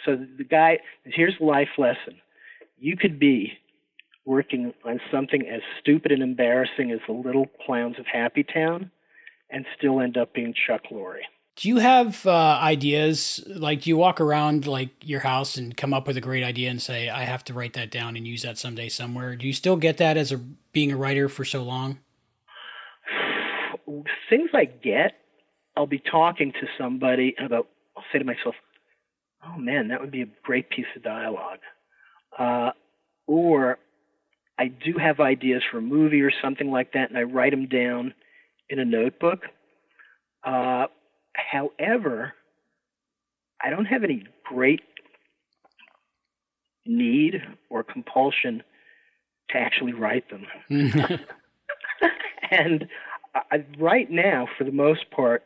So 0.06 0.16
the 0.16 0.44
guy, 0.44 0.80
here's 1.06 1.38
the 1.40 1.46
life 1.46 1.70
lesson: 1.78 2.16
you 2.78 2.98
could 2.98 3.20
be 3.20 3.54
working 4.26 4.74
on 4.84 5.00
something 5.10 5.48
as 5.48 5.62
stupid 5.80 6.12
and 6.12 6.22
embarrassing 6.22 6.92
as 6.92 7.00
the 7.08 7.14
Little 7.14 7.48
Clowns 7.66 7.98
of 7.98 8.06
Happy 8.06 8.44
Town 8.44 8.92
and 9.50 9.66
still 9.78 10.00
end 10.00 10.18
up 10.18 10.34
being 10.34 10.54
Chuck 10.54 10.84
Lorre. 10.92 11.22
Do 11.56 11.70
you 11.70 11.78
have 11.78 12.26
uh, 12.28 12.60
ideas? 12.62 13.44
Like, 13.48 13.82
do 13.82 13.90
you 13.90 13.98
walk 13.98 14.22
around 14.22 14.68
like 14.68 14.90
your 15.02 15.22
house 15.22 15.58
and 15.58 15.76
come 15.76 15.92
up 15.92 16.06
with 16.06 16.16
a 16.16 16.22
great 16.22 16.44
idea 16.44 16.70
and 16.70 16.80
say, 16.80 17.10
"I 17.10 17.24
have 17.24 17.44
to 17.46 17.54
write 17.54 17.74
that 17.74 17.90
down 17.90 18.16
and 18.16 18.28
use 18.28 18.44
that 18.44 18.60
someday 18.60 18.90
somewhere"? 18.90 19.36
Do 19.36 19.48
you 19.48 19.54
still 19.54 19.76
get 19.76 19.98
that 19.98 20.18
as 20.18 20.32
a 20.32 20.38
being 20.38 20.92
a 20.92 20.98
writer 20.98 21.28
for 21.28 21.44
so 21.44 21.64
long? 21.64 21.98
Things 24.30 24.52
I 24.54 24.66
get, 24.66 25.14
I'll 25.76 25.88
be 25.88 26.00
talking 26.00 26.52
to 26.52 26.68
somebody 26.78 27.36
about. 27.44 27.68
I'll 27.96 28.04
say 28.14 28.20
to 28.20 28.26
myself, 28.26 28.54
"Oh 29.44 29.58
man, 29.58 29.88
that 29.88 30.00
would 30.00 30.12
be 30.12 30.22
a 30.22 30.30
great 30.44 30.70
piece 30.70 30.86
of 30.96 31.02
dialogue," 31.02 31.60
uh, 32.38 32.70
or 33.26 33.80
I 34.60 34.68
do 34.68 35.00
have 35.00 35.20
ideas 35.20 35.64
for 35.72 35.80
a 35.80 35.82
movie 35.82 36.22
or 36.22 36.32
something 36.44 36.70
like 36.70 36.94
that, 36.94 37.10
and 37.10 37.18
I 37.18 37.24
write 37.24 37.52
them 37.52 37.68
down 37.68 38.14
in 38.70 38.80
a 38.80 38.86
notebook. 38.86 39.44
Uh, 40.44 40.88
however, 41.34 42.34
I 43.64 43.70
don't 43.70 43.86
have 43.86 44.04
any 44.04 44.24
great 44.46 44.82
need 46.86 47.42
or 47.70 47.84
compulsion 47.84 48.64
to 49.50 49.58
actually 49.58 49.94
write 49.94 50.26
them. 50.30 50.46
and 52.52 52.88
I, 53.36 53.66
right 53.78 54.10
now, 54.10 54.48
for 54.58 54.64
the 54.64 54.72
most 54.72 55.10
part, 55.12 55.44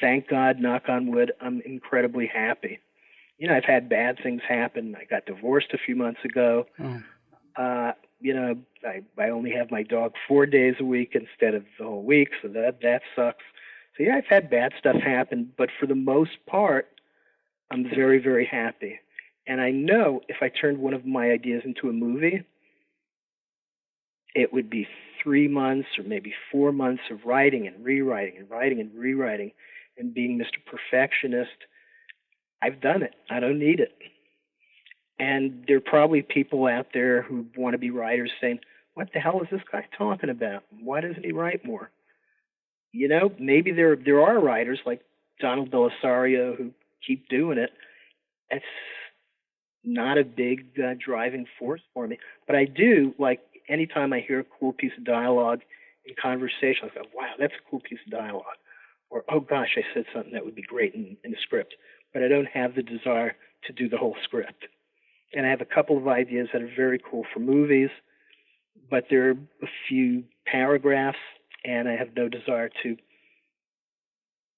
thank 0.00 0.28
God, 0.28 0.58
knock 0.60 0.84
on 0.88 1.10
wood, 1.10 1.32
I'm 1.40 1.60
incredibly 1.64 2.26
happy. 2.26 2.80
You 3.38 3.48
know, 3.48 3.54
I've 3.54 3.64
had 3.64 3.88
bad 3.88 4.18
things 4.22 4.42
happen. 4.48 4.96
I 5.00 5.04
got 5.04 5.26
divorced 5.26 5.72
a 5.72 5.78
few 5.78 5.94
months 5.94 6.20
ago. 6.24 6.66
Oh. 6.80 7.02
Uh, 7.56 7.92
you 8.20 8.34
know, 8.34 8.56
I 8.84 9.02
I 9.20 9.30
only 9.30 9.52
have 9.52 9.70
my 9.70 9.82
dog 9.82 10.14
four 10.26 10.46
days 10.46 10.74
a 10.80 10.84
week 10.84 11.14
instead 11.14 11.54
of 11.54 11.64
the 11.78 11.84
whole 11.84 12.02
week, 12.02 12.30
so 12.42 12.48
that 12.48 12.80
that 12.82 13.02
sucks. 13.14 13.44
So 13.96 14.04
yeah, 14.04 14.16
I've 14.16 14.26
had 14.26 14.50
bad 14.50 14.72
stuff 14.78 14.96
happen, 14.96 15.52
but 15.56 15.70
for 15.78 15.86
the 15.86 15.94
most 15.94 16.38
part, 16.46 16.88
I'm 17.70 17.84
very 17.84 18.18
very 18.18 18.46
happy. 18.46 19.00
And 19.46 19.60
I 19.60 19.70
know 19.70 20.20
if 20.28 20.36
I 20.42 20.48
turned 20.48 20.78
one 20.78 20.94
of 20.94 21.06
my 21.06 21.30
ideas 21.30 21.62
into 21.64 21.88
a 21.88 21.92
movie, 21.92 22.44
it 24.34 24.52
would 24.52 24.68
be 24.68 24.86
three 25.22 25.48
months 25.48 25.88
or 25.98 26.04
maybe 26.04 26.34
four 26.52 26.70
months 26.72 27.02
of 27.10 27.24
writing 27.24 27.66
and 27.66 27.84
rewriting 27.84 28.36
and 28.38 28.50
writing 28.50 28.80
and 28.80 28.94
rewriting 28.94 29.52
and 29.96 30.14
being 30.14 30.38
Mr. 30.38 30.58
Perfectionist. 30.64 31.50
I've 32.62 32.80
done 32.80 33.02
it. 33.02 33.14
I 33.30 33.40
don't 33.40 33.58
need 33.58 33.80
it. 33.80 33.92
And 35.18 35.64
there 35.66 35.78
are 35.78 35.80
probably 35.80 36.22
people 36.22 36.66
out 36.66 36.88
there 36.94 37.22
who 37.22 37.46
want 37.56 37.74
to 37.74 37.78
be 37.78 37.90
writers 37.90 38.30
saying, 38.40 38.60
what 38.94 39.12
the 39.12 39.20
hell 39.20 39.40
is 39.42 39.48
this 39.50 39.60
guy 39.70 39.86
talking 39.96 40.28
about? 40.28 40.64
Why 40.82 41.00
doesn't 41.00 41.24
he 41.24 41.32
write 41.32 41.64
more? 41.64 41.90
You 42.92 43.06
know, 43.08 43.32
maybe 43.38 43.70
there 43.70 43.94
there 43.94 44.20
are 44.20 44.40
writers 44.40 44.80
like 44.84 45.02
Donald 45.40 45.70
Bellisario 45.70 46.56
who 46.56 46.72
keep 47.06 47.28
doing 47.28 47.58
it. 47.58 47.70
It's 48.50 48.64
not 49.84 50.18
a 50.18 50.24
big 50.24 50.66
uh, 50.82 50.94
driving 50.98 51.46
force 51.58 51.82
for 51.94 52.08
me, 52.08 52.18
but 52.46 52.56
I 52.56 52.64
do 52.64 53.14
like 53.18 53.40
anytime 53.68 54.12
I 54.12 54.20
hear 54.20 54.40
a 54.40 54.44
cool 54.58 54.72
piece 54.72 54.92
of 54.98 55.04
dialogue 55.04 55.60
in 56.04 56.14
conversation, 56.20 56.90
I 56.90 56.94
go, 56.94 57.02
"Wow, 57.14 57.34
that's 57.38 57.54
a 57.54 57.70
cool 57.70 57.80
piece 57.80 58.00
of 58.04 58.10
dialogue," 58.10 58.58
or 59.10 59.24
"Oh 59.28 59.40
gosh, 59.40 59.76
I 59.76 59.82
said 59.94 60.06
something 60.12 60.32
that 60.32 60.44
would 60.44 60.56
be 60.56 60.62
great 60.62 60.94
in, 60.94 61.16
in 61.22 61.30
the 61.30 61.36
script," 61.42 61.74
but 62.12 62.22
I 62.24 62.28
don't 62.28 62.48
have 62.48 62.74
the 62.74 62.82
desire 62.82 63.36
to 63.66 63.72
do 63.72 63.88
the 63.88 63.98
whole 63.98 64.16
script 64.24 64.66
and 65.32 65.46
I 65.46 65.50
have 65.50 65.60
a 65.60 65.66
couple 65.66 65.96
of 65.96 66.08
ideas 66.08 66.48
that 66.52 66.62
are 66.62 66.72
very 66.74 66.98
cool 66.98 67.24
for 67.32 67.40
movies, 67.40 67.90
but 68.90 69.04
there 69.10 69.28
are 69.28 69.32
a 69.32 69.68
few 69.88 70.24
paragraphs, 70.46 71.18
and 71.64 71.88
I 71.88 71.96
have 71.96 72.08
no 72.16 72.28
desire 72.28 72.70
to 72.82 72.96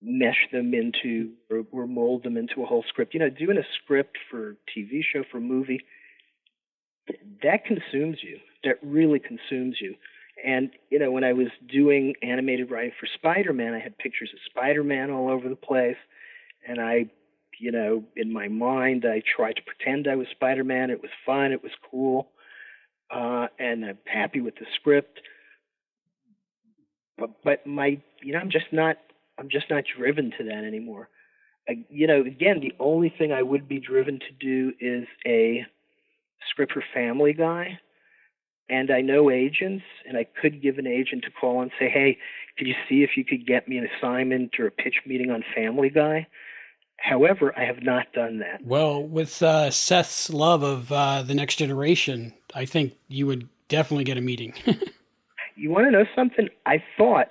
mesh 0.03 0.49
them 0.51 0.73
into 0.73 1.33
or, 1.51 1.65
or 1.73 1.87
mold 1.87 2.23
them 2.23 2.37
into 2.37 2.63
a 2.63 2.67
whole 2.67 2.85
script. 2.89 3.15
You 3.15 3.21
know, 3.21 3.31
doing 3.31 3.59
a 3.59 3.67
script 3.83 4.17
for 4.31 4.57
TV 4.77 5.01
show, 5.03 5.25
for 5.31 5.41
movie, 5.41 5.81
that 7.43 7.65
consumes 7.65 8.19
you. 8.23 8.39
That 8.65 8.77
really 8.83 9.19
consumes 9.19 9.77
you. 9.81 9.95
And 10.45 10.71
you 10.91 10.99
know, 10.99 11.11
when 11.11 11.25
I 11.25 11.33
was 11.33 11.49
doing 11.69 12.15
animated 12.23 12.71
writing 12.71 12.93
for 12.99 13.09
Spider-Man, 13.15 13.75
I 13.75 13.81
had 13.81 13.99
pictures 13.99 14.31
of 14.33 14.39
Spider-Man 14.51 15.11
all 15.11 15.29
over 15.29 15.49
the 15.49 15.57
place, 15.57 15.97
and 16.67 16.81
I 16.81 17.07
you 17.61 17.71
know, 17.71 18.03
in 18.17 18.33
my 18.33 18.49
mind, 18.49 19.05
I 19.05 19.23
tried 19.37 19.57
to 19.57 19.63
pretend 19.63 20.09
I 20.09 20.17
was 20.17 20.27
Spider 20.31 20.65
Man. 20.65 20.91
It 20.91 21.03
was 21.03 21.11
fun. 21.27 21.53
It 21.53 21.63
was 21.63 21.73
cool. 21.91 22.29
Uh, 23.11 23.49
and 23.59 23.85
I'm 23.85 23.99
happy 24.07 24.41
with 24.41 24.55
the 24.55 24.67
script. 24.77 25.21
But, 27.19 27.31
but 27.45 27.67
my, 27.67 28.01
you 28.23 28.33
know, 28.33 28.39
I'm 28.39 28.51
just 28.51 28.73
not, 28.73 28.97
I'm 29.39 29.51
just 29.51 29.69
not 29.69 29.85
driven 29.99 30.33
to 30.39 30.45
that 30.45 30.65
anymore. 30.65 31.09
you 31.91 32.07
know, 32.07 32.23
again, 32.23 32.61
the 32.61 32.73
only 32.81 33.13
thing 33.17 33.31
I 33.31 33.43
would 33.43 33.69
be 33.69 33.79
driven 33.79 34.19
to 34.21 34.33
do 34.41 34.73
is 34.81 35.07
a 35.27 35.67
script 36.49 36.73
for 36.73 36.83
Family 36.95 37.35
Guy. 37.35 37.79
And 38.71 38.91
I 38.91 39.01
know 39.01 39.31
agents, 39.31 39.85
and 40.09 40.17
I 40.17 40.25
could 40.25 40.63
give 40.63 40.79
an 40.79 40.87
agent 40.87 41.25
a 41.27 41.31
call 41.31 41.61
and 41.61 41.73
say, 41.79 41.91
hey, 41.91 42.17
could 42.57 42.69
you 42.69 42.75
see 42.89 43.03
if 43.03 43.11
you 43.17 43.25
could 43.25 43.47
get 43.47 43.69
me 43.69 43.77
an 43.77 43.89
assignment 43.99 44.53
or 44.59 44.69
a 44.69 44.71
pitch 44.71 45.01
meeting 45.05 45.31
on 45.31 45.45
Family 45.55 45.91
Guy? 45.91 46.29
However, 47.01 47.53
I 47.57 47.65
have 47.65 47.83
not 47.83 48.13
done 48.13 48.39
that. 48.39 48.65
Well, 48.65 49.03
with 49.03 49.43
uh, 49.43 49.71
Seth's 49.71 50.31
love 50.31 50.63
of 50.63 50.93
uh, 50.93 51.23
the 51.23 51.35
next 51.35 51.57
generation, 51.57 52.35
I 52.55 52.67
think 52.67 52.95
you 53.09 53.27
would 53.27 53.49
definitely 53.69 54.05
get 54.05 54.19
a 54.19 54.21
meeting. 54.21 54.53
you 55.57 55.71
want 55.71 55.87
to 55.87 55.91
know 55.91 56.05
something? 56.15 56.49
I 56.67 56.83
thought 56.99 57.29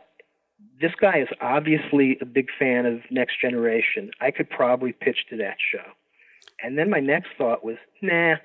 this 0.82 0.92
guy 1.00 1.20
is 1.20 1.28
obviously 1.40 2.18
a 2.20 2.26
big 2.26 2.48
fan 2.58 2.86
of 2.88 3.02
Next 3.12 3.40
Generation. 3.40 4.10
I 4.20 4.32
could 4.32 4.50
probably 4.50 4.92
pitch 4.92 5.26
to 5.30 5.38
that 5.38 5.58
show. 5.72 5.84
And 6.64 6.78
then 6.78 6.90
my 6.90 7.00
next 7.00 7.30
thought 7.38 7.64
was, 7.64 7.78
nah, 8.02 8.36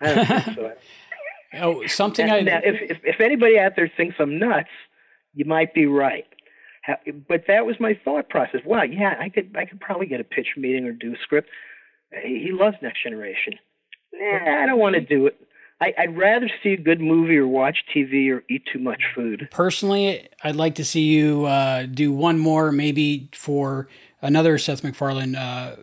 I 0.00 0.14
don't 0.14 0.26
think 0.26 0.56
so. 0.56 0.72
oh, 1.60 1.86
something 1.86 2.26
now, 2.26 2.36
I. 2.36 2.40
Now, 2.40 2.60
if, 2.64 2.90
if, 2.90 2.98
if 3.04 3.20
anybody 3.20 3.58
out 3.58 3.76
there 3.76 3.90
thinks 3.94 4.16
I'm 4.18 4.38
nuts, 4.38 4.70
you 5.34 5.44
might 5.44 5.74
be 5.74 5.86
right. 5.86 6.26
But 7.28 7.44
that 7.46 7.64
was 7.64 7.76
my 7.78 7.98
thought 8.04 8.28
process. 8.28 8.60
Wow, 8.64 8.82
yeah, 8.82 9.14
I 9.20 9.28
could 9.28 9.54
I 9.56 9.64
could 9.66 9.80
probably 9.80 10.06
get 10.06 10.20
a 10.20 10.24
pitch 10.24 10.48
meeting 10.56 10.84
or 10.84 10.92
do 10.92 11.12
a 11.12 11.16
script. 11.22 11.48
He 12.24 12.50
loves 12.52 12.76
Next 12.82 13.02
Generation. 13.02 13.54
Nah, 14.12 14.62
I 14.62 14.66
don't 14.66 14.78
want 14.78 14.94
to 14.94 15.00
do 15.00 15.26
it. 15.26 15.40
I, 15.80 16.06
would 16.06 16.16
rather 16.16 16.48
see 16.62 16.74
a 16.74 16.76
good 16.76 17.00
movie 17.00 17.36
or 17.36 17.46
watch 17.46 17.78
TV 17.94 18.30
or 18.30 18.44
eat 18.48 18.62
too 18.72 18.78
much 18.78 19.02
food. 19.14 19.48
Personally, 19.50 20.28
I'd 20.44 20.54
like 20.54 20.76
to 20.76 20.84
see 20.84 21.02
you 21.02 21.46
uh, 21.46 21.86
do 21.86 22.12
one 22.12 22.38
more, 22.38 22.70
maybe 22.70 23.28
for 23.34 23.88
another 24.20 24.58
Seth 24.58 24.84
MacFarlane 24.84 25.34
uh, 25.34 25.76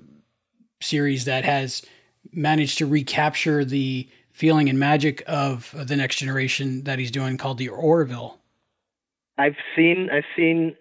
series 0.80 1.26
that 1.26 1.43
has 1.43 1.81
managed 2.31 2.77
to 2.77 2.85
recapture 2.85 3.65
the 3.65 4.07
feeling 4.31 4.69
and 4.69 4.80
magic 4.80 5.21
of 5.27 5.76
the 5.76 5.97
next 5.97 6.17
generation 6.17 6.84
that 6.85 6.97
he's 6.97 7.11
doing, 7.11 7.38
called 7.38 7.57
the 7.57 7.67
Orville. 7.67 8.39
I've 9.38 9.57
seen, 9.76 10.09
I've 10.11 10.23
seen. 10.35 10.76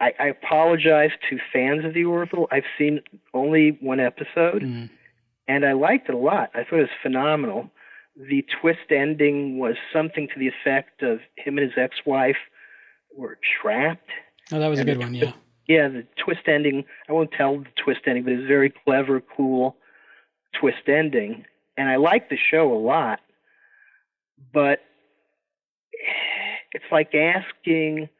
I, 0.00 0.12
I 0.18 0.26
apologize 0.26 1.10
to 1.30 1.38
fans 1.52 1.84
of 1.84 1.94
the 1.94 2.04
Orville. 2.04 2.46
I've 2.50 2.64
seen 2.78 3.00
only 3.32 3.78
one 3.80 4.00
episode, 4.00 4.62
mm. 4.62 4.90
and 5.48 5.64
I 5.64 5.72
liked 5.72 6.08
it 6.08 6.14
a 6.14 6.18
lot. 6.18 6.50
I 6.54 6.64
thought 6.64 6.78
it 6.78 6.82
was 6.82 6.88
phenomenal 7.02 7.70
the 8.16 8.44
twist 8.60 8.90
ending 8.90 9.58
was 9.58 9.74
something 9.92 10.28
to 10.28 10.38
the 10.38 10.48
effect 10.48 11.02
of 11.02 11.18
him 11.36 11.58
and 11.58 11.68
his 11.68 11.76
ex-wife 11.76 12.36
were 13.16 13.38
trapped. 13.60 14.10
Oh, 14.52 14.58
that 14.58 14.68
was 14.68 14.80
a 14.80 14.84
good 14.84 14.98
one. 14.98 15.14
Yeah. 15.14 15.32
Yeah, 15.66 15.88
the 15.88 16.06
twist 16.22 16.46
ending. 16.46 16.84
I 17.08 17.12
won't 17.12 17.32
tell 17.32 17.58
the 17.58 17.66
twist 17.82 18.00
ending, 18.06 18.24
but 18.24 18.34
it's 18.34 18.44
a 18.44 18.46
very 18.46 18.72
clever, 18.84 19.22
cool 19.34 19.76
twist 20.60 20.88
ending, 20.88 21.46
and 21.78 21.88
I 21.88 21.96
like 21.96 22.28
the 22.28 22.36
show 22.36 22.70
a 22.70 22.78
lot. 22.78 23.20
But 24.52 24.80
it's 26.72 26.84
like 26.92 27.14
asking. 27.14 28.10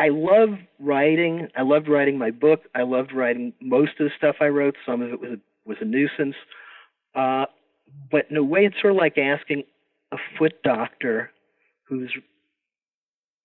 I 0.00 0.08
love 0.08 0.58
writing. 0.78 1.48
I 1.54 1.60
loved 1.60 1.86
writing 1.86 2.16
my 2.16 2.30
book. 2.30 2.62
I 2.74 2.82
loved 2.84 3.12
writing 3.12 3.52
most 3.60 3.92
of 4.00 4.06
the 4.06 4.10
stuff 4.16 4.36
I 4.40 4.46
wrote. 4.46 4.74
Some 4.86 5.02
of 5.02 5.12
it 5.12 5.20
was 5.20 5.32
a, 5.32 5.68
was 5.68 5.76
a 5.82 5.84
nuisance. 5.84 6.36
Uh, 7.14 7.44
but 8.10 8.24
in 8.30 8.38
a 8.38 8.42
way, 8.42 8.64
it's 8.64 8.80
sort 8.80 8.94
of 8.94 8.96
like 8.96 9.18
asking 9.18 9.64
a 10.10 10.16
foot 10.38 10.62
doctor 10.62 11.30
who's 11.84 12.10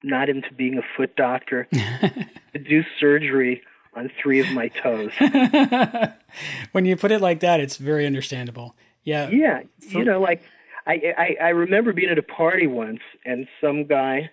not 0.02 0.30
into 0.30 0.54
being 0.54 0.78
a 0.78 0.82
foot 0.96 1.18
doctor 1.18 1.68
to 1.74 2.60
do 2.66 2.84
surgery 3.02 3.62
on 3.94 4.10
three 4.24 4.40
of 4.40 4.50
my 4.52 4.70
toes. 4.70 5.12
when 6.72 6.86
you 6.86 6.96
put 6.96 7.12
it 7.12 7.20
like 7.20 7.42
that, 7.42 7.60
it's 7.60 7.76
very 7.76 8.06
understandable. 8.06 8.78
Yeah. 9.04 9.30
Yeah. 9.30 9.64
You 9.90 10.06
know, 10.06 10.22
like 10.22 10.42
I, 10.88 11.14
I, 11.18 11.36
I 11.44 11.50
remember 11.50 11.92
being 11.92 12.10
at 12.10 12.18
a 12.18 12.24
party 12.24 12.68
once 12.68 13.02
and 13.26 13.46
some 13.60 13.88
guy 13.88 14.30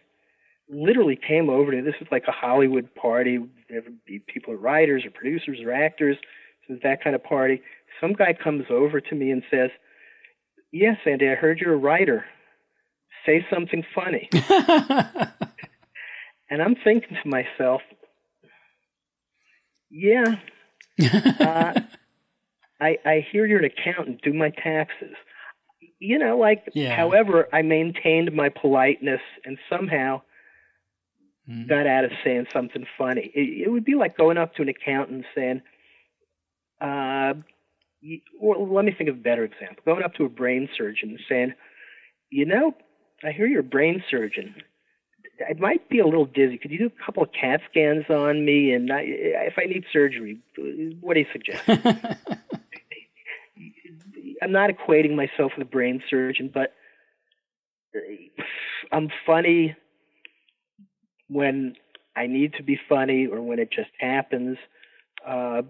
literally 0.68 1.16
came 1.16 1.50
over 1.50 1.72
to 1.72 1.82
this 1.82 1.94
is 2.00 2.08
like 2.10 2.24
a 2.28 2.32
Hollywood 2.32 2.94
party. 2.94 3.38
There 3.68 3.82
would 3.82 4.04
be 4.04 4.20
people 4.20 4.54
writers 4.54 5.04
or 5.04 5.10
producers 5.10 5.60
or 5.62 5.72
actors. 5.72 6.16
So 6.68 6.76
that 6.82 7.02
kind 7.02 7.16
of 7.16 7.24
party 7.24 7.60
some 8.02 8.12
guy 8.12 8.34
comes 8.34 8.64
over 8.68 9.00
to 9.00 9.14
me 9.14 9.30
and 9.30 9.42
says, 9.50 9.70
Yes, 10.72 10.96
Andy, 11.06 11.28
I 11.28 11.34
heard 11.34 11.58
you're 11.58 11.74
a 11.74 11.78
writer. 11.78 12.24
Say 13.24 13.46
something 13.52 13.84
funny. 13.94 14.28
and 16.50 16.60
I'm 16.60 16.74
thinking 16.82 17.16
to 17.22 17.28
myself, 17.28 17.82
Yeah, 19.90 20.36
uh, 20.98 21.80
I, 22.80 22.98
I 23.04 23.26
hear 23.30 23.46
you're 23.46 23.60
an 23.60 23.70
accountant. 23.76 24.22
Do 24.22 24.32
my 24.32 24.50
taxes. 24.50 25.14
You 26.00 26.18
know, 26.18 26.36
like, 26.36 26.64
yeah. 26.74 26.96
however, 26.96 27.48
I 27.52 27.62
maintained 27.62 28.32
my 28.34 28.48
politeness 28.48 29.20
and 29.44 29.56
somehow 29.70 30.22
mm-hmm. 31.48 31.68
got 31.68 31.86
out 31.86 32.04
of 32.04 32.12
saying 32.24 32.46
something 32.52 32.86
funny. 32.98 33.30
It, 33.34 33.66
it 33.66 33.70
would 33.70 33.84
be 33.84 33.94
like 33.94 34.16
going 34.16 34.38
up 34.38 34.54
to 34.56 34.62
an 34.62 34.68
accountant 34.68 35.24
and 35.24 35.26
saying, 35.34 35.62
uh, 36.80 37.34
well, 38.40 38.72
let 38.72 38.84
me 38.84 38.92
think 38.92 39.10
of 39.10 39.16
a 39.16 39.20
better 39.20 39.44
example. 39.44 39.82
Going 39.84 40.02
up 40.02 40.14
to 40.14 40.24
a 40.24 40.28
brain 40.28 40.68
surgeon 40.76 41.10
and 41.10 41.20
saying, 41.28 41.54
you 42.30 42.44
know, 42.44 42.74
I 43.24 43.30
hear 43.30 43.46
you're 43.46 43.60
a 43.60 43.64
brain 43.64 44.02
surgeon. 44.10 44.56
I 45.48 45.54
might 45.58 45.88
be 45.88 46.00
a 46.00 46.04
little 46.04 46.26
dizzy. 46.26 46.58
Could 46.58 46.72
you 46.72 46.78
do 46.78 46.86
a 46.86 47.04
couple 47.04 47.22
of 47.22 47.30
CAT 47.32 47.60
scans 47.70 48.04
on 48.10 48.44
me? 48.44 48.72
And 48.72 48.92
I, 48.92 49.02
if 49.02 49.54
I 49.58 49.64
need 49.64 49.84
surgery, 49.92 50.40
what 51.00 51.14
do 51.14 51.20
you 51.20 51.26
suggest? 51.32 51.62
I'm 54.42 54.52
not 54.52 54.70
equating 54.70 55.14
myself 55.14 55.52
with 55.56 55.66
a 55.66 55.70
brain 55.70 56.02
surgeon, 56.10 56.50
but 56.52 56.74
I'm 58.90 59.08
funny 59.24 59.76
when 61.32 61.76
I 62.16 62.26
need 62.26 62.54
to 62.54 62.62
be 62.62 62.78
funny 62.88 63.26
or 63.26 63.40
when 63.40 63.58
it 63.58 63.70
just 63.70 63.90
happens. 63.98 64.58
Uh, 65.26 65.62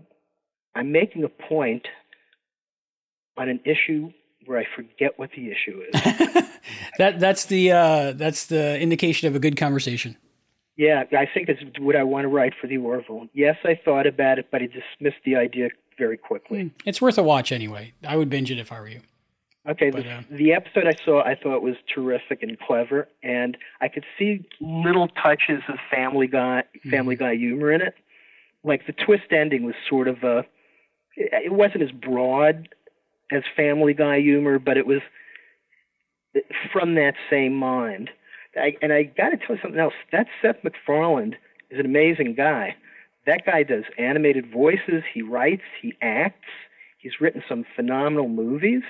I'm 0.75 0.93
making 0.93 1.25
a 1.25 1.29
point 1.29 1.87
on 3.37 3.49
an 3.49 3.61
issue 3.65 4.13
where 4.47 4.59
I 4.59 4.67
forget 4.75 5.19
what 5.19 5.31
the 5.37 5.51
issue 5.51 5.83
is. 5.93 6.03
that 6.99 7.21
that's 7.21 7.47
the 7.47 7.73
uh, 7.73 8.13
that's 8.13 8.47
the 8.47 8.81
indication 8.81 9.29
of 9.29 9.37
a 9.37 9.39
good 9.39 9.57
conversation. 9.57 10.17
Yeah, 10.77 11.05
I 11.13 11.27
think 11.33 11.49
it's 11.49 11.61
what 11.79 11.97
I 11.97 12.03
want 12.03 12.25
to 12.25 12.29
write 12.29 12.55
for 12.61 12.67
the 12.67 12.79
Orville. 12.79 13.29
Yes, 13.35 13.57
I 13.63 13.79
thought 13.85 14.07
about 14.07 14.39
it, 14.39 14.49
but 14.51 14.63
I 14.63 14.67
dismissed 14.67 15.23
the 15.25 15.37
idea 15.37 15.69
very 15.99 16.17
quickly. 16.17 16.63
Hmm. 16.63 16.69
It's 16.87 17.01
worth 17.01 17.19
a 17.19 17.23
watch 17.23 17.53
anyway. 17.53 17.93
I 18.07 18.17
would 18.17 18.31
binge 18.31 18.51
it 18.51 18.59
if 18.59 18.73
I 18.73 18.81
were 18.81 18.89
you. 18.89 19.01
Okay, 19.69 19.91
but, 19.91 20.03
the, 20.03 20.11
uh, 20.11 20.23
the 20.31 20.53
episode 20.53 20.87
I 20.87 21.05
saw, 21.05 21.23
I 21.23 21.37
thought 21.37 21.63
was 21.63 21.77
terrific 21.95 22.43
and 22.43 22.59
clever, 22.59 23.09
and 23.23 23.57
I 23.81 23.89
could 23.89 24.05
see 24.19 24.45
little 24.61 25.07
touches 25.09 25.63
of 25.69 25.77
Family 25.91 26.27
Guy, 26.27 26.65
Family 26.91 27.15
mm-hmm. 27.15 27.25
Guy 27.25 27.37
humor 27.37 27.73
in 27.73 27.81
it. 27.81 27.95
Like 28.65 28.87
the 28.87 28.93
twist 28.93 29.31
ending 29.31 29.65
was 29.65 29.75
sort 29.89 30.09
of 30.09 30.23
a, 30.25 30.45
it 31.17 31.53
wasn't 31.53 31.83
as 31.83 31.93
broad 31.93 32.69
as 33.31 33.43
Family 33.57 33.95
Guy 33.95 34.21
humor, 34.21 34.59
but 34.59 34.77
it 34.77 34.87
was 34.87 35.01
from 36.73 36.95
that 36.97 37.15
same 37.31 37.55
mind. 37.55 38.11
I, 38.57 38.77
and 38.83 38.93
I 38.93 39.05
got 39.05 39.31
to 39.31 39.37
tell 39.37 39.57
you 39.57 39.63
something 39.63 39.81
else. 39.81 39.95
That 40.11 40.27
Seth 40.41 40.63
MacFarlane 40.65 41.37
is 41.71 41.79
an 41.79 41.87
amazing 41.87 42.35
guy. 42.35 42.77
That 43.27 43.47
guy 43.47 43.63
does 43.63 43.85
animated 43.97 44.51
voices. 44.51 45.03
He 45.13 45.23
writes. 45.23 45.63
He 45.81 45.95
acts. 46.03 46.49
He's 46.99 47.21
written 47.21 47.43
some 47.49 47.65
phenomenal 47.77 48.29
movies. 48.29 48.83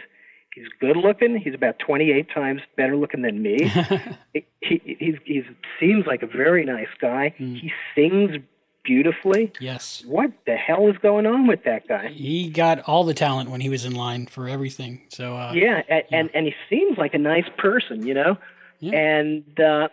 He's 0.55 0.69
good 0.81 0.97
looking. 0.97 1.37
He's 1.39 1.55
about 1.55 1.79
28 1.79 2.29
times 2.31 2.61
better 2.77 2.97
looking 2.97 3.23
than 3.23 3.43
me. 3.43 3.73
he, 4.35 4.45
he, 4.61 5.19
he 5.25 5.43
seems 5.81 6.07
like 6.07 6.23
a 6.23 6.27
very 6.27 6.65
nice 6.65 6.89
guy. 7.01 7.35
Mm. 7.39 7.59
He 7.59 7.73
sings 7.95 8.37
beautifully. 8.85 9.53
Yes. 9.61 10.03
What 10.07 10.33
the 10.47 10.57
hell 10.57 10.89
is 10.89 10.97
going 10.99 11.27
on 11.27 11.47
with 11.47 11.65
that 11.65 11.89
guy? 11.89 12.09
He 12.09 12.51
got 12.51 12.81
all 12.81 13.05
the 13.05 13.15
talent 13.15 13.51
when 13.51 13.61
he 13.61 13.69
was 13.69 13.85
in 13.85 13.95
line 13.95 14.27
for 14.27 14.49
everything. 14.49 15.03
So 15.09 15.37
uh, 15.37 15.53
yeah, 15.55 15.83
and, 15.89 16.05
yeah. 16.11 16.19
and 16.19 16.31
and 16.35 16.47
he 16.47 16.55
seems 16.69 16.99
like 16.99 17.15
a 17.15 17.19
nice 17.19 17.49
person, 17.59 18.07
you 18.07 18.15
know. 18.15 18.37
Yeah. 18.81 18.99
And 18.99 19.61
uh, 19.61 19.89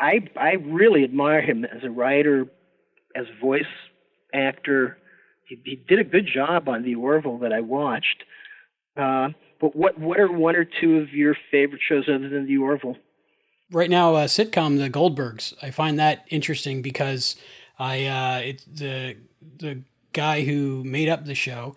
I 0.00 0.28
I 0.36 0.52
really 0.54 1.04
admire 1.04 1.42
him 1.42 1.64
as 1.64 1.84
a 1.84 1.90
writer, 1.90 2.46
as 3.14 3.26
a 3.26 3.40
voice 3.40 3.64
actor. 4.32 4.98
He, 5.46 5.60
he 5.64 5.76
did 5.76 5.98
a 5.98 6.04
good 6.04 6.28
job 6.32 6.68
on 6.68 6.82
the 6.82 6.94
Orville 6.94 7.38
that 7.38 7.52
I 7.52 7.60
watched. 7.60 8.24
Uh, 8.96 9.30
but 9.60 9.76
what 9.76 9.98
what 9.98 10.18
are 10.18 10.30
one 10.30 10.56
or 10.56 10.64
two 10.64 10.98
of 10.98 11.12
your 11.12 11.36
favorite 11.50 11.80
shows 11.86 12.08
other 12.08 12.28
than 12.28 12.46
the 12.46 12.56
Orville? 12.56 12.96
Right 13.70 13.90
now, 13.90 14.14
uh, 14.14 14.26
sitcom 14.26 14.78
The 14.78 14.90
Goldbergs. 14.90 15.54
I 15.62 15.70
find 15.70 15.98
that 15.98 16.24
interesting 16.28 16.82
because 16.82 17.36
I 17.78 18.06
uh, 18.06 18.38
it, 18.38 18.64
the 18.72 19.16
the 19.58 19.82
guy 20.12 20.42
who 20.42 20.82
made 20.84 21.08
up 21.08 21.24
the 21.24 21.34
show 21.34 21.76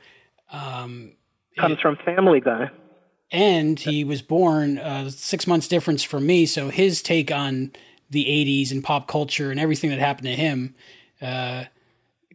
um, 0.52 1.14
comes 1.58 1.74
it, 1.74 1.82
from 1.82 1.98
Family 2.06 2.40
Guy, 2.40 2.72
and 3.32 3.80
he 3.80 4.04
was 4.04 4.22
born 4.22 4.80
uh, 4.80 5.10
six 5.10 5.46
months 5.46 5.68
difference 5.68 6.04
from 6.04 6.26
me. 6.26 6.46
So 6.46 6.70
his 6.70 7.02
take 7.02 7.32
on 7.32 7.74
the 8.10 8.26
'80s 8.26 8.72
and 8.72 8.84
pop 8.84 9.08
culture 9.08 9.52
and 9.52 9.60
everything 9.60 9.90
that 9.90 10.00
happened 10.00 10.28
to 10.28 10.36
him 10.36 10.76
uh, 11.22 11.66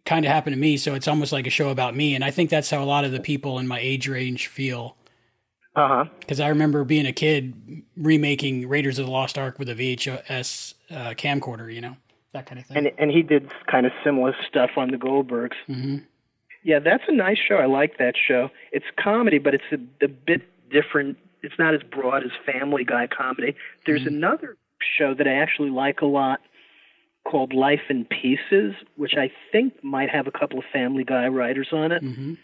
kind 0.04 0.24
of 0.24 0.30
happened 0.32 0.54
to 0.54 0.60
me. 0.60 0.76
So 0.76 0.94
it's 0.94 1.06
almost 1.06 1.32
like 1.32 1.46
a 1.46 1.50
show 1.50 1.68
about 1.68 1.94
me. 1.94 2.14
And 2.14 2.24
I 2.24 2.30
think 2.30 2.50
that's 2.50 2.70
how 2.70 2.82
a 2.82 2.86
lot 2.86 3.04
of 3.04 3.12
the 3.12 3.20
people 3.20 3.58
in 3.58 3.68
my 3.68 3.78
age 3.78 4.08
range 4.08 4.46
feel. 4.46 4.96
Uh 5.78 5.88
huh. 5.88 6.04
Because 6.18 6.40
I 6.40 6.48
remember 6.48 6.82
being 6.82 7.06
a 7.06 7.12
kid 7.12 7.54
remaking 7.96 8.68
Raiders 8.68 8.98
of 8.98 9.06
the 9.06 9.12
Lost 9.12 9.38
Ark 9.38 9.58
with 9.60 9.68
a 9.68 9.74
VHS 9.76 10.74
uh, 10.90 10.94
camcorder, 11.14 11.72
you 11.72 11.80
know, 11.80 11.96
that 12.32 12.46
kind 12.46 12.58
of 12.58 12.66
thing. 12.66 12.78
And 12.78 12.90
and 12.98 13.10
he 13.12 13.22
did 13.22 13.48
kind 13.70 13.86
of 13.86 13.92
similar 14.02 14.34
stuff 14.48 14.70
on 14.76 14.90
the 14.90 14.96
Goldbergs. 14.96 15.54
hmm 15.66 15.98
Yeah, 16.64 16.80
that's 16.80 17.04
a 17.06 17.12
nice 17.12 17.38
show. 17.38 17.56
I 17.56 17.66
like 17.66 17.96
that 17.98 18.14
show. 18.16 18.50
It's 18.72 18.86
comedy, 18.98 19.38
but 19.38 19.54
it's 19.54 19.70
a, 19.70 20.04
a 20.04 20.08
bit 20.08 20.42
different. 20.68 21.16
It's 21.42 21.54
not 21.60 21.74
as 21.74 21.82
broad 21.84 22.24
as 22.24 22.32
Family 22.44 22.82
Guy 22.84 23.06
comedy. 23.06 23.54
There's 23.86 24.02
Mhm. 24.02 24.08
another 24.08 24.56
show 24.96 25.14
that 25.14 25.28
I 25.28 25.34
actually 25.34 25.70
like 25.70 26.00
a 26.00 26.06
lot 26.06 26.40
called 27.24 27.52
Life 27.52 27.82
in 27.88 28.04
Pieces, 28.06 28.74
which 28.96 29.14
I 29.16 29.30
think 29.52 29.74
might 29.84 30.10
have 30.10 30.26
a 30.26 30.32
couple 30.32 30.58
of 30.58 30.64
Family 30.72 31.04
Guy 31.04 31.28
writers 31.28 31.68
on 31.72 31.92
it, 31.92 32.02
hmm 32.02 32.34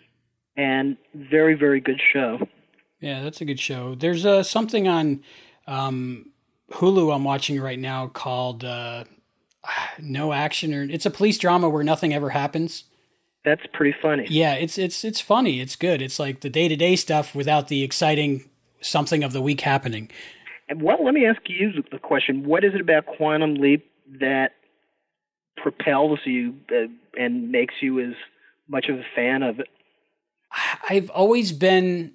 and 0.56 0.96
very, 1.14 1.54
very 1.54 1.80
good 1.80 2.00
show. 2.12 2.46
Yeah, 3.04 3.22
that's 3.22 3.42
a 3.42 3.44
good 3.44 3.60
show. 3.60 3.94
There's 3.94 4.24
uh, 4.24 4.42
something 4.42 4.88
on 4.88 5.22
um, 5.66 6.30
Hulu 6.70 7.14
I'm 7.14 7.22
watching 7.22 7.60
right 7.60 7.78
now 7.78 8.06
called 8.06 8.64
uh, 8.64 9.04
No 10.00 10.32
Action, 10.32 10.72
or 10.72 10.84
it's 10.84 11.04
a 11.04 11.10
police 11.10 11.36
drama 11.36 11.68
where 11.68 11.84
nothing 11.84 12.14
ever 12.14 12.30
happens. 12.30 12.84
That's 13.44 13.60
pretty 13.74 13.94
funny. 14.00 14.26
Yeah, 14.30 14.54
it's 14.54 14.78
it's 14.78 15.04
it's 15.04 15.20
funny. 15.20 15.60
It's 15.60 15.76
good. 15.76 16.00
It's 16.00 16.18
like 16.18 16.40
the 16.40 16.48
day 16.48 16.66
to 16.66 16.76
day 16.76 16.96
stuff 16.96 17.34
without 17.34 17.68
the 17.68 17.82
exciting 17.82 18.48
something 18.80 19.22
of 19.22 19.34
the 19.34 19.42
week 19.42 19.60
happening. 19.60 20.10
And 20.70 20.80
well, 20.80 21.04
let 21.04 21.12
me 21.12 21.26
ask 21.26 21.42
you 21.46 21.72
the 21.92 21.98
question: 21.98 22.46
What 22.46 22.64
is 22.64 22.74
it 22.74 22.80
about 22.80 23.04
Quantum 23.04 23.56
Leap 23.56 23.84
that 24.18 24.52
propels 25.58 26.20
you 26.24 26.54
uh, 26.70 26.86
and 27.20 27.52
makes 27.52 27.74
you 27.82 28.00
as 28.00 28.14
much 28.66 28.86
of 28.88 28.98
a 28.98 29.04
fan 29.14 29.42
of 29.42 29.60
it? 29.60 29.68
I've 30.88 31.10
always 31.10 31.52
been 31.52 32.14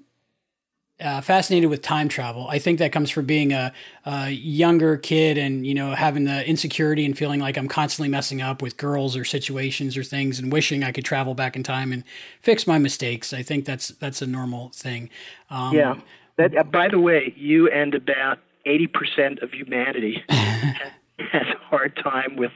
uh, 1.02 1.22
fascinated 1.22 1.70
with 1.70 1.82
time 1.82 2.10
travel. 2.10 2.48
I 2.50 2.60
think 2.60 2.80
that 2.80 2.92
comes 2.92 3.10
from 3.10 3.26
being 3.26 3.54
a, 3.54 3.72
a 4.06 4.30
younger 4.30 4.98
kid 4.98 5.38
and 5.38 5.66
you 5.66 5.74
know 5.74 5.96
having 5.96 6.26
the 6.26 6.48
insecurity 6.48 7.06
and 7.06 7.18
feeling 7.18 7.40
like 7.40 7.58
I'm 7.58 7.68
constantly 7.68 8.10
messing 8.10 8.42
up 8.42 8.62
with 8.62 8.78
girls 8.78 9.16
or 9.16 9.24
situations 9.24 9.96
or 9.98 10.04
things 10.04 10.40
and 10.40 10.52
wishing 10.52 10.84
I 10.84 10.92
could 10.92 11.06
travel 11.06 11.34
back 11.34 11.56
in 11.56 11.64
time 11.64 11.92
and 11.92 12.04
fix 12.42 12.68
my 12.68 12.78
mistakes. 12.78 13.34
I 13.34 13.44
think 13.44 13.66
that's 13.66 13.90
that's 13.90 14.22
a 14.22 14.28
normal 14.28 14.70
thing. 14.70 15.10
Um, 15.50 15.76
Yeah. 15.76 15.96
That, 16.38 16.58
uh, 16.58 16.64
by 16.64 16.88
the 16.88 17.00
way, 17.00 17.34
you 17.36 17.70
and 17.70 17.94
about 17.94 18.40
80% 18.66 19.44
of 19.44 19.52
humanity 19.52 20.24
has 20.30 21.48
a 21.48 21.58
hard 21.66 21.98
time 22.02 22.38
with 22.38 22.54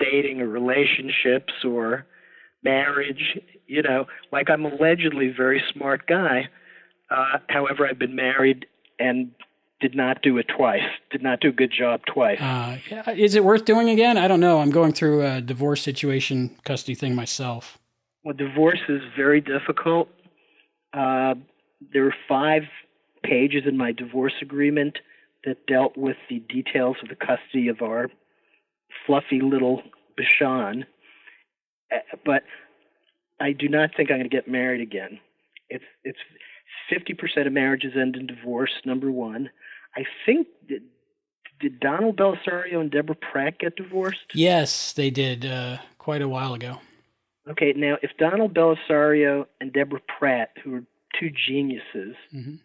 dating 0.00 0.40
or 0.40 0.48
relationships 0.48 1.52
or 1.64 2.04
marriage. 2.64 3.38
You 3.68 3.82
know, 3.82 4.06
like 4.32 4.50
I'm 4.50 4.64
allegedly 4.64 5.30
a 5.30 5.32
very 5.32 5.62
smart 5.72 6.06
guy. 6.08 6.48
Uh, 7.12 7.38
however, 7.48 7.86
I've 7.86 7.98
been 7.98 8.16
married 8.16 8.66
and 8.98 9.32
did 9.80 9.94
not 9.94 10.22
do 10.22 10.38
it 10.38 10.46
twice, 10.56 10.84
did 11.10 11.22
not 11.22 11.40
do 11.40 11.48
a 11.48 11.52
good 11.52 11.72
job 11.76 12.02
twice. 12.06 12.40
Uh, 12.40 12.78
is 13.16 13.34
it 13.34 13.44
worth 13.44 13.64
doing 13.64 13.88
again? 13.90 14.16
I 14.16 14.28
don't 14.28 14.40
know. 14.40 14.60
I'm 14.60 14.70
going 14.70 14.92
through 14.92 15.26
a 15.26 15.40
divorce 15.40 15.82
situation, 15.82 16.56
custody 16.64 16.94
thing 16.94 17.14
myself. 17.14 17.78
Well, 18.24 18.34
divorce 18.34 18.80
is 18.88 19.02
very 19.16 19.40
difficult. 19.40 20.08
Uh, 20.94 21.34
there 21.92 22.04
were 22.04 22.14
five 22.28 22.62
pages 23.24 23.62
in 23.66 23.76
my 23.76 23.90
divorce 23.92 24.34
agreement 24.40 24.98
that 25.44 25.66
dealt 25.66 25.96
with 25.96 26.16
the 26.30 26.38
details 26.38 26.96
of 27.02 27.08
the 27.08 27.16
custody 27.16 27.66
of 27.68 27.82
our 27.82 28.08
fluffy 29.06 29.40
little 29.40 29.82
Bichon. 30.16 30.84
Uh, 31.92 31.96
But 32.24 32.44
I 33.40 33.52
do 33.52 33.68
not 33.68 33.90
think 33.96 34.10
I'm 34.10 34.18
going 34.18 34.30
to 34.30 34.34
get 34.36 34.46
married 34.46 34.80
again. 34.80 35.18
It's 35.68 35.84
it's 36.04 36.18
50% 36.90 37.46
of 37.46 37.52
marriages 37.52 37.92
end 37.96 38.16
in 38.16 38.26
divorce. 38.26 38.72
Number 38.84 39.10
one, 39.10 39.50
I 39.96 40.04
think 40.26 40.46
did, 40.68 40.82
did 41.60 41.80
Donald 41.80 42.16
Bellisario 42.16 42.80
and 42.80 42.90
Deborah 42.90 43.14
Pratt 43.14 43.58
get 43.58 43.76
divorced? 43.76 44.34
Yes, 44.34 44.92
they 44.92 45.10
did 45.10 45.44
uh, 45.44 45.78
quite 45.98 46.22
a 46.22 46.28
while 46.28 46.54
ago. 46.54 46.78
Okay, 47.48 47.72
now 47.76 47.96
if 48.02 48.10
Donald 48.18 48.54
Bellisario 48.54 49.46
and 49.60 49.72
Deborah 49.72 50.00
Pratt, 50.18 50.50
who 50.62 50.76
are 50.76 50.84
two 51.18 51.30
geniuses, 51.30 52.16
hmm 52.30 52.56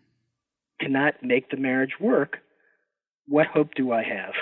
cannot 0.79 1.15
make 1.23 1.49
the 1.49 1.57
marriage 1.57 1.93
work, 1.99 2.37
what 3.27 3.47
hope 3.47 3.73
do 3.75 3.91
I 3.91 4.03
have? 4.03 4.33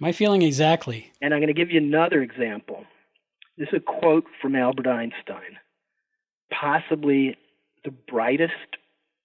My 0.00 0.12
feeling 0.12 0.42
exactly. 0.42 1.12
And 1.20 1.32
I'm 1.32 1.40
going 1.40 1.48
to 1.48 1.54
give 1.54 1.70
you 1.70 1.80
another 1.80 2.22
example. 2.22 2.84
This 3.56 3.68
is 3.72 3.78
a 3.78 3.80
quote 3.80 4.26
from 4.40 4.54
Albert 4.54 4.86
Einstein, 4.86 5.58
possibly 6.50 7.36
the 7.84 7.90
brightest, 7.90 8.76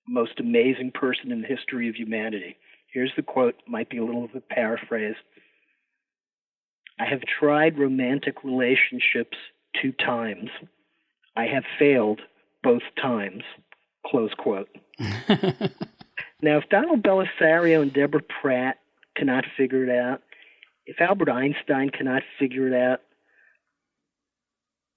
most 0.08 0.40
amazing 0.40 0.92
person 0.92 1.32
in 1.32 1.42
the 1.42 1.48
history 1.48 1.90
of 1.90 1.96
humanity. 1.96 2.58
Here's 2.92 3.12
the 3.16 3.24
quote, 3.24 3.56
might 3.68 3.90
be 3.90 3.98
a 3.98 4.04
little 4.04 4.26
of 4.26 4.36
a 4.36 4.42
paraphrase. 4.42 5.16
I 7.00 7.06
have 7.06 7.22
tried 7.22 7.80
romantic 7.80 8.44
relationships 8.44 9.38
two 9.82 9.92
times. 9.94 10.50
I 11.36 11.46
have 11.46 11.64
failed 11.80 12.22
both 12.62 12.84
times. 13.02 13.44
Close 14.06 14.34
quote. 14.38 14.70
Now, 16.44 16.58
if 16.58 16.68
Donald 16.68 17.02
Bellisario 17.02 17.82
and 17.82 17.94
Deborah 17.94 18.22
Pratt 18.22 18.80
cannot 19.16 19.46
figure 19.56 19.86
it 19.86 19.90
out, 19.90 20.22
if 20.86 21.00
Albert 21.00 21.30
Einstein 21.30 21.90
cannot 21.90 22.22
figure 22.38 22.68
it 22.68 22.74
out, 22.74 23.00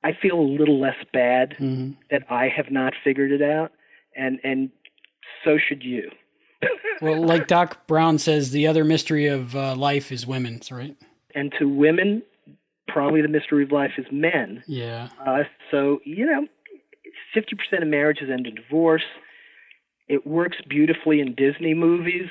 I 0.02 0.10
feel 0.20 0.38
a 0.38 0.42
little 0.42 0.80
less 0.80 0.96
bad 1.12 1.54
hmm 1.56 1.92
that 2.10 2.22
I 2.30 2.48
have 2.48 2.70
not 2.70 2.94
figured 3.02 3.30
it 3.30 3.42
out, 3.42 3.72
and 4.16 4.40
and 4.42 4.70
so 5.44 5.58
should 5.58 5.82
you. 5.82 6.10
Well, 7.02 7.20
like 7.20 7.46
Doc 7.46 7.86
Brown 7.86 8.16
says, 8.18 8.52
the 8.52 8.66
other 8.66 8.82
mystery 8.82 9.26
of 9.26 9.54
uh, 9.54 9.74
life 9.74 10.10
is 10.10 10.26
women's, 10.26 10.72
right? 10.72 10.96
and 11.34 11.52
to 11.58 11.68
women, 11.68 12.22
probably 12.88 13.20
the 13.20 13.28
mystery 13.28 13.64
of 13.64 13.70
life 13.70 13.92
is 13.98 14.06
men. 14.10 14.62
Yeah. 14.66 15.10
Uh, 15.26 15.42
so 15.70 16.00
you 16.06 16.24
know, 16.24 16.46
fifty 17.34 17.54
percent 17.54 17.82
of 17.82 17.88
marriages 17.90 18.30
end 18.32 18.46
in 18.46 18.54
divorce. 18.54 19.04
It 20.08 20.26
works 20.26 20.56
beautifully 20.66 21.20
in 21.20 21.34
Disney 21.34 21.74
movies. 21.74 22.30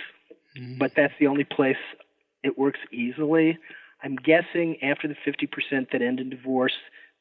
Mhm. 0.58 0.80
but 0.80 0.94
that's 0.96 1.14
the 1.20 1.28
only 1.28 1.44
place 1.44 1.76
it 2.42 2.58
works 2.58 2.80
easily. 2.92 3.58
I'm 4.02 4.16
guessing 4.16 4.82
after 4.82 5.06
the 5.08 5.16
50% 5.26 5.92
that 5.92 6.02
end 6.02 6.20
in 6.22 6.30
divorce, 6.30 6.72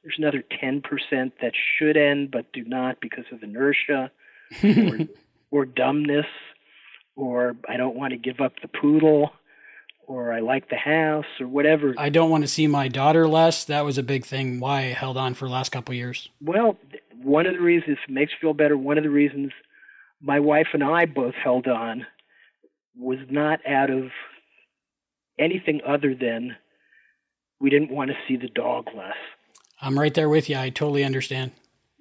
there's 0.02 0.14
another 0.18 0.44
10% 0.62 0.82
that 1.42 1.52
should 1.76 1.96
end 1.96 2.30
but 2.30 2.52
do 2.52 2.62
not 2.64 3.00
because 3.00 3.24
of 3.32 3.42
inertia 3.42 4.12
or, 4.64 4.98
or 5.54 5.64
dumbness, 5.64 6.26
or 7.14 7.54
I 7.68 7.76
don't 7.76 7.94
want 7.94 8.10
to 8.10 8.16
give 8.16 8.40
up 8.40 8.54
the 8.60 8.66
poodle, 8.66 9.30
or 10.08 10.32
I 10.32 10.40
like 10.40 10.68
the 10.68 10.74
house, 10.74 11.26
or 11.38 11.46
whatever. 11.46 11.94
I 11.96 12.08
don't 12.08 12.28
want 12.28 12.42
to 12.42 12.48
see 12.48 12.66
my 12.66 12.88
daughter 12.88 13.28
less. 13.28 13.64
That 13.64 13.84
was 13.84 13.96
a 13.96 14.02
big 14.02 14.24
thing. 14.26 14.58
Why 14.58 14.78
I 14.78 14.82
held 14.86 15.16
on 15.16 15.34
for 15.34 15.46
the 15.46 15.52
last 15.52 15.70
couple 15.70 15.92
of 15.92 15.96
years. 15.96 16.28
Well, 16.42 16.76
one 17.22 17.46
of 17.46 17.52
the 17.54 17.60
reasons 17.60 17.98
it 18.08 18.12
makes 18.12 18.32
you 18.32 18.38
feel 18.40 18.52
better, 18.52 18.76
one 18.76 18.98
of 18.98 19.04
the 19.04 19.10
reasons 19.10 19.52
my 20.20 20.40
wife 20.40 20.66
and 20.72 20.82
I 20.82 21.06
both 21.06 21.34
held 21.34 21.68
on 21.68 22.04
was 22.98 23.18
not 23.30 23.60
out 23.64 23.90
of 23.90 24.10
anything 25.38 25.82
other 25.86 26.16
than 26.16 26.56
we 27.60 27.70
didn't 27.70 27.92
want 27.92 28.10
to 28.10 28.16
see 28.26 28.36
the 28.36 28.48
dog 28.48 28.88
less. 28.96 29.14
I'm 29.80 29.96
right 29.96 30.14
there 30.14 30.28
with 30.28 30.50
you. 30.50 30.56
I 30.56 30.70
totally 30.70 31.04
understand. 31.04 31.52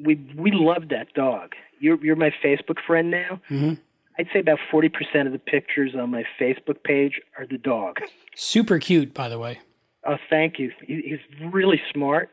We 0.04 0.16
we 0.36 0.50
loved 0.52 0.90
that 0.90 1.14
dog. 1.14 1.54
You're 1.84 2.04
you're 2.04 2.16
my 2.16 2.32
Facebook 2.44 2.78
friend 2.88 3.12
now. 3.12 3.42
hmm 3.50 3.74
I'd 4.18 4.28
say 4.32 4.40
about 4.40 4.60
forty 4.72 4.90
percent 4.90 5.28
of 5.28 5.34
the 5.34 5.40
pictures 5.40 5.92
on 6.00 6.12
my 6.12 6.24
Facebook 6.40 6.84
page 6.84 7.20
are 7.38 7.46
the 7.46 7.58
dog. 7.58 8.00
Super 8.36 8.80
cute, 8.80 9.14
by 9.14 9.28
the 9.28 9.38
way. 9.38 9.60
Oh, 10.08 10.18
thank 10.30 10.60
you. 10.60 10.72
He's 10.88 11.20
really 11.52 11.82
smart, 11.94 12.30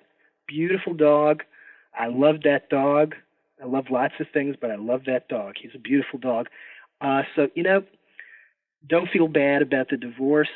beautiful 0.46 0.94
dog. 0.94 1.42
I 1.98 2.06
love 2.06 2.42
that 2.44 2.68
dog. 2.68 3.16
I 3.60 3.66
love 3.66 3.86
lots 3.90 4.14
of 4.20 4.26
things, 4.32 4.56
but 4.60 4.70
I 4.70 4.76
love 4.76 5.02
that 5.06 5.28
dog. 5.28 5.54
He's 5.60 5.72
a 5.74 5.78
beautiful 5.78 6.18
dog. 6.18 6.48
Uh, 7.00 7.22
so 7.34 7.48
you 7.54 7.62
know, 7.64 7.82
don't 8.86 9.08
feel 9.10 9.26
bad 9.26 9.62
about 9.62 9.88
the 9.88 9.96
divorce. 9.96 10.48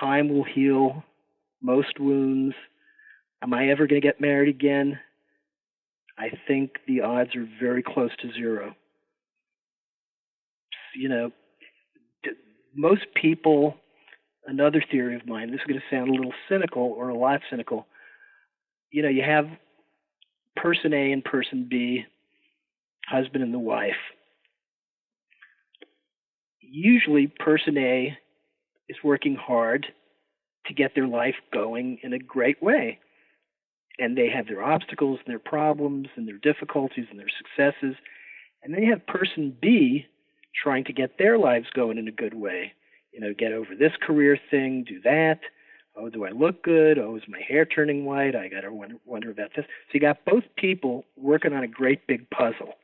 Time 0.00 0.28
will 0.28 0.44
heal 0.44 1.04
most 1.60 2.00
wounds. 2.00 2.54
Am 3.42 3.52
I 3.52 3.68
ever 3.68 3.86
going 3.86 4.00
to 4.00 4.06
get 4.06 4.20
married 4.20 4.48
again? 4.48 4.98
I 6.18 6.30
think 6.46 6.78
the 6.86 7.02
odds 7.02 7.36
are 7.36 7.46
very 7.60 7.82
close 7.82 8.10
to 8.22 8.32
zero. 8.32 8.74
You 10.94 11.08
know, 11.08 11.30
most 12.74 13.06
people 13.14 13.76
another 14.46 14.82
theory 14.90 15.16
of 15.16 15.26
mine. 15.26 15.50
This 15.50 15.60
is 15.60 15.66
going 15.66 15.80
to 15.80 15.94
sound 15.94 16.08
a 16.08 16.12
little 16.12 16.32
cynical 16.48 16.82
or 16.96 17.08
a 17.08 17.16
lot 17.16 17.40
cynical. 17.50 17.86
You 18.90 19.02
know, 19.02 19.08
you 19.08 19.22
have 19.22 19.46
person 20.54 20.92
A 20.94 21.12
and 21.12 21.24
person 21.24 21.66
B, 21.68 22.04
husband 23.06 23.42
and 23.42 23.52
the 23.52 23.58
wife. 23.58 23.94
Usually, 26.60 27.26
person 27.26 27.76
A 27.78 28.16
is 28.88 28.96
working 29.02 29.36
hard 29.36 29.86
to 30.66 30.74
get 30.74 30.94
their 30.94 31.06
life 31.06 31.36
going 31.52 31.98
in 32.02 32.12
a 32.12 32.18
great 32.18 32.62
way. 32.62 32.98
And 33.98 34.16
they 34.16 34.28
have 34.28 34.46
their 34.46 34.62
obstacles 34.62 35.18
and 35.24 35.32
their 35.32 35.38
problems 35.38 36.08
and 36.16 36.28
their 36.28 36.38
difficulties 36.38 37.06
and 37.10 37.18
their 37.18 37.26
successes. 37.28 37.96
And 38.62 38.74
then 38.74 38.82
you 38.82 38.90
have 38.90 39.06
person 39.06 39.56
B 39.60 40.06
trying 40.54 40.84
to 40.84 40.92
get 40.92 41.18
their 41.18 41.38
lives 41.38 41.66
going 41.74 41.98
in 41.98 42.08
a 42.08 42.12
good 42.12 42.34
way. 42.34 42.72
You 43.12 43.20
know, 43.20 43.32
get 43.32 43.52
over 43.52 43.74
this 43.74 43.92
career 44.02 44.38
thing, 44.50 44.84
do 44.86 45.00
that. 45.02 45.40
Oh, 45.96 46.10
do 46.10 46.26
I 46.26 46.30
look 46.30 46.62
good? 46.62 46.98
Oh, 46.98 47.16
is 47.16 47.22
my 47.26 47.40
hair 47.40 47.64
turning 47.64 48.04
white? 48.04 48.36
I 48.36 48.48
got 48.48 48.62
to 48.62 48.72
wonder, 48.72 48.96
wonder 49.06 49.30
about 49.30 49.52
this. 49.56 49.64
So 49.64 49.92
you 49.94 50.00
got 50.00 50.24
both 50.26 50.44
people 50.56 51.04
working 51.16 51.54
on 51.54 51.64
a 51.64 51.68
great 51.68 52.06
big 52.06 52.28
puzzle. 52.28 52.74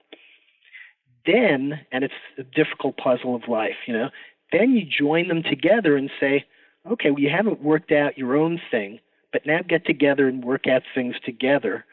Then, 1.27 1.81
and 1.93 2.05
it's 2.05 2.15
a 2.39 2.43
difficult 2.43 2.97
puzzle 2.97 3.37
of 3.37 3.49
life, 3.49 3.77
you 3.87 3.93
know, 3.93 4.09
then 4.51 4.73
you 4.73 4.85
join 4.85 5.29
them 5.29 5.43
together 5.43 5.97
and 5.97 6.11
say, 6.19 6.45
okay, 6.91 7.11
well, 7.11 7.21
you 7.21 7.31
haven't 7.31 7.63
worked 7.63 7.93
out 7.93 8.19
your 8.19 8.37
own 8.37 8.61
thing, 8.71 8.99
but 9.33 9.47
now 9.47 9.61
get 9.67 9.87
together 9.87 10.29
and 10.29 10.45
work 10.45 10.67
out 10.67 10.83
things 10.95 11.15
together 11.25 11.85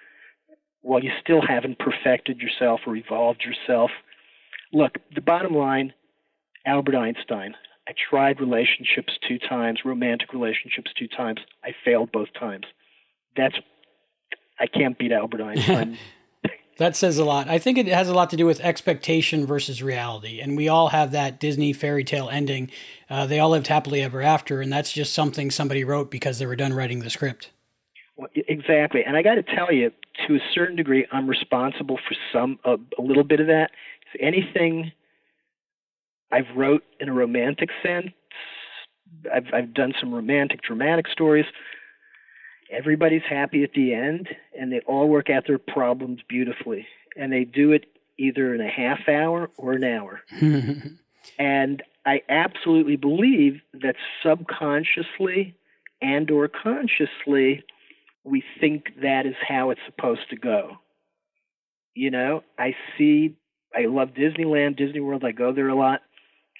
while 0.81 1.03
you 1.03 1.11
still 1.21 1.41
haven't 1.45 1.79
perfected 1.79 2.39
yourself 2.39 2.81
or 2.85 2.95
evolved 2.95 3.43
yourself. 3.43 3.91
Look, 4.71 4.97
the 5.13 5.21
bottom 5.21 5.53
line 5.53 5.93
Albert 6.65 6.95
Einstein. 6.95 7.55
I 7.87 7.93
tried 8.09 8.39
relationships 8.39 9.13
two 9.27 9.39
times, 9.39 9.79
romantic 9.83 10.33
relationships 10.33 10.91
two 10.97 11.07
times. 11.07 11.39
I 11.63 11.73
failed 11.83 12.11
both 12.11 12.29
times. 12.39 12.65
That's 13.35 13.55
I 14.59 14.67
can't 14.67 14.97
beat 14.97 15.11
Albert 15.11 15.41
Einstein. 15.43 15.97
That 16.79 16.95
says 16.95 17.17
a 17.17 17.23
lot. 17.23 17.47
I 17.47 17.59
think 17.59 17.77
it 17.77 17.87
has 17.87 18.09
a 18.09 18.13
lot 18.13 18.29
to 18.31 18.37
do 18.37 18.45
with 18.45 18.59
expectation 18.61 19.45
versus 19.45 19.83
reality, 19.83 20.41
and 20.41 20.57
we 20.57 20.67
all 20.67 20.89
have 20.89 21.11
that 21.11 21.39
Disney 21.39 21.71
fairy 21.71 22.03
tale 22.03 22.29
ending. 22.29 22.71
Uh, 23.09 23.25
they 23.25 23.39
all 23.39 23.51
lived 23.51 23.67
happily 23.67 24.01
ever 24.01 24.21
after, 24.21 24.61
and 24.61 24.73
that's 24.73 24.91
just 24.91 25.13
something 25.13 25.51
somebody 25.51 25.83
wrote 25.83 26.09
because 26.09 26.39
they 26.39 26.45
were 26.45 26.55
done 26.55 26.73
writing 26.73 26.99
the 26.99 27.09
script. 27.09 27.51
Well, 28.17 28.29
exactly, 28.35 29.03
and 29.05 29.15
I 29.15 29.21
got 29.21 29.35
to 29.35 29.43
tell 29.43 29.71
you, 29.71 29.91
to 30.27 30.35
a 30.35 30.39
certain 30.53 30.75
degree, 30.75 31.05
I'm 31.11 31.29
responsible 31.29 31.97
for 31.97 32.15
some 32.33 32.59
a, 32.65 32.75
a 32.97 33.01
little 33.01 33.23
bit 33.23 33.39
of 33.39 33.47
that. 33.47 33.71
If 34.13 34.19
anything 34.21 34.91
I've 36.31 36.55
wrote 36.55 36.83
in 36.99 37.09
a 37.09 37.13
romantic 37.13 37.69
sense. 37.83 38.07
I've 39.33 39.47
I've 39.53 39.73
done 39.73 39.93
some 39.99 40.13
romantic 40.13 40.61
dramatic 40.61 41.07
stories. 41.07 41.45
Everybody's 42.71 43.23
happy 43.27 43.63
at 43.63 43.73
the 43.73 43.93
end 43.93 44.29
and 44.57 44.71
they 44.71 44.79
all 44.81 45.07
work 45.07 45.29
out 45.29 45.47
their 45.47 45.57
problems 45.57 46.21
beautifully. 46.27 46.87
And 47.17 47.31
they 47.31 47.43
do 47.43 47.71
it 47.71 47.85
either 48.17 48.53
in 48.53 48.61
a 48.61 48.69
half 48.69 49.07
hour 49.07 49.49
or 49.57 49.73
an 49.73 49.83
hour. 49.83 50.21
and 51.39 51.83
I 52.05 52.21
absolutely 52.29 52.95
believe 52.95 53.61
that 53.73 53.95
subconsciously 54.23 55.55
and 56.01 56.29
or 56.31 56.47
consciously 56.47 57.63
we 58.23 58.43
think 58.59 58.89
that 59.01 59.25
is 59.25 59.35
how 59.47 59.69
it's 59.71 59.81
supposed 59.85 60.29
to 60.29 60.35
go. 60.35 60.77
You 61.95 62.11
know, 62.11 62.43
I 62.57 62.75
see 62.97 63.35
I 63.75 63.85
love 63.85 64.09
Disneyland, 64.09 64.77
Disney 64.77 64.99
World, 64.99 65.23
I 65.23 65.31
go 65.31 65.53
there 65.53 65.69
a 65.69 65.75
lot. 65.75 66.01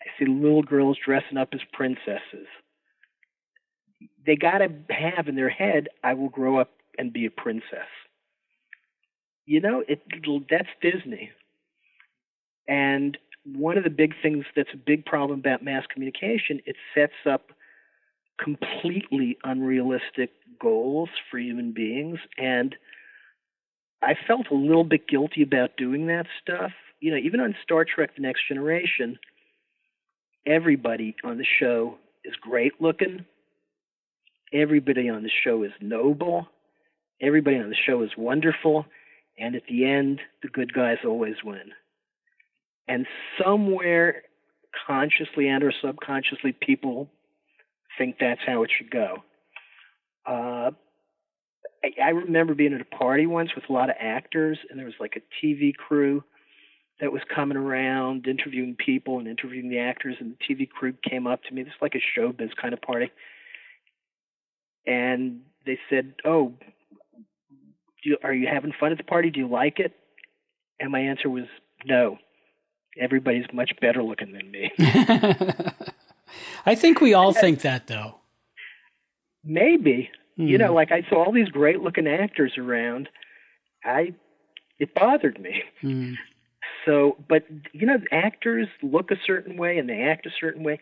I 0.02 0.20
see 0.20 0.30
little 0.30 0.62
girls 0.62 0.98
dressing 1.04 1.38
up 1.38 1.50
as 1.54 1.62
princesses. 1.74 2.48
They 4.26 4.36
got 4.36 4.60
to 4.60 4.70
have 4.90 5.28
in 5.28 5.36
their 5.36 5.50
head, 5.50 5.90
I 6.04 6.14
will 6.14 6.30
grow 6.30 6.60
up 6.60 6.72
and 6.98 7.14
be 7.14 7.26
a 7.26 7.32
princess. 7.32 7.88
You 9.46 9.62
know, 9.62 9.84
it 9.88 10.02
that's 10.50 10.68
Disney. 10.82 11.32
And 12.68 13.18
one 13.46 13.78
of 13.78 13.84
the 13.84 13.90
big 13.90 14.14
things 14.22 14.46
that's 14.56 14.70
a 14.74 14.78
big 14.78 15.06
problem 15.06 15.40
about 15.40 15.64
mass 15.64 15.86
communication, 15.92 16.62
it 16.66 16.76
sets 16.94 17.14
up 17.28 17.52
completely 18.38 19.38
unrealistic 19.44 20.32
goals 20.62 21.10
for 21.30 21.40
human 21.40 21.72
beings 21.72 22.20
and 22.38 22.76
I 24.02 24.16
felt 24.28 24.48
a 24.50 24.56
little 24.56 24.84
bit 24.84 25.08
guilty 25.08 25.44
about 25.44 25.78
doing 25.78 26.08
that 26.08 26.26
stuff. 26.42 26.72
You 27.00 27.12
know, 27.12 27.18
even 27.18 27.40
on 27.40 27.56
Star 27.64 27.86
Trek 27.86 28.16
The 28.16 28.22
Next 28.22 28.48
Generation, 28.48 29.20
everybody 30.46 31.16
on 31.24 31.38
the 31.38 31.46
show 31.60 31.98
is 32.24 32.36
great 32.36 32.74
looking. 32.80 33.26
Everybody 34.54 35.10
on 35.10 35.24
the 35.24 35.30
show 35.44 35.64
is 35.64 35.72
noble. 35.82 36.48
Everybody 37.22 37.58
on 37.58 37.70
the 37.70 37.76
show 37.76 38.04
is 38.04 38.12
wonderful. 38.18 38.86
And 39.38 39.56
at 39.56 39.64
the 39.70 39.86
end, 39.86 40.22
the 40.42 40.50
good 40.50 40.74
guys 40.74 40.98
always 41.06 41.36
win. 41.44 41.72
And 42.88 43.06
somewhere, 43.42 44.24
consciously 44.88 45.48
and 45.48 45.64
or 45.64 45.72
subconsciously, 45.82 46.54
people 46.54 47.10
think 47.98 48.16
that's 48.20 48.42
how 48.46 48.64
it 48.64 48.72
should 48.76 48.90
go. 48.90 49.18
Uh, 50.26 50.72
I, 51.84 52.04
I 52.04 52.10
remember 52.10 52.56
being 52.56 52.74
at 52.74 52.82
a 52.82 52.86
party 52.86 53.28
once 53.28 53.52
with 53.56 53.66
a 53.70 53.74
lot 53.74 53.90
of 53.90 53.96
actors, 54.00 54.58
and 54.70 54.80
there 54.80 54.86
was 54.86 54.96
like 55.00 55.16
a 55.16 55.46
TV 55.46 55.74
crew 55.76 56.24
that 57.00 57.12
was 57.12 57.22
coming 57.34 57.58
around 57.58 58.28
interviewing 58.28 58.76
people 58.76 59.20
and 59.20 59.28
interviewing 59.28 59.70
the 59.70 59.80
actors 59.80 60.18
and 60.20 60.36
the 60.36 60.54
TV 60.54 60.70
crew 60.70 60.94
came 61.08 61.28
up 61.28 61.44
to 61.44 61.54
me. 61.54 61.64
This 61.64 61.72
is 61.72 61.82
like 61.82 61.96
a 61.96 62.20
showbiz 62.20 62.56
kind 62.62 62.74
of 62.74 62.82
party. 62.82 63.12
And 64.90 65.42
they 65.66 65.78
said, 65.90 66.16
"Oh, 66.26 66.54
you, 68.04 68.18
are 68.24 68.34
you 68.34 68.48
having 68.52 68.74
fun 68.80 68.92
at 68.92 68.98
the 68.98 69.04
party? 69.04 69.30
Do 69.30 69.40
you 69.40 69.48
like 69.48 69.80
it?" 69.80 69.94
And 70.80 70.92
my 70.92 71.00
answer 71.00 71.30
was, 71.30 71.46
"No. 71.86 72.18
Everybody's 73.00 73.46
much 73.54 73.72
better 73.80 74.02
looking 74.02 74.34
than 74.34 74.50
me." 74.52 74.72
I 76.66 76.76
think 76.76 77.02
we 77.02 77.14
all 77.14 77.34
think 77.34 77.62
that 77.62 77.88
though. 77.88 78.16
Maybe. 79.44 80.10
Mm. 80.38 80.48
You 80.50 80.58
know, 80.58 80.70
hmm. 80.70 80.76
like 80.76 80.92
I 80.92 81.04
saw 81.10 81.26
all 81.26 81.32
these 81.32 81.50
great 81.50 81.82
looking 81.82 82.08
actors 82.08 82.54
around. 82.58 83.10
I 83.84 84.14
it 84.80 84.96
bothered 84.96 85.40
me. 85.40 85.64
Mm. 85.84 86.16
So, 86.86 87.18
but 87.28 87.44
you 87.74 87.86
know, 87.86 87.98
actors 88.12 88.68
look 88.82 89.12
a 89.12 89.16
certain 89.26 89.58
way 89.58 89.78
and 89.78 89.90
they 89.90 90.02
act 90.02 90.26
a 90.26 90.32
certain 90.40 90.64
way. 90.64 90.80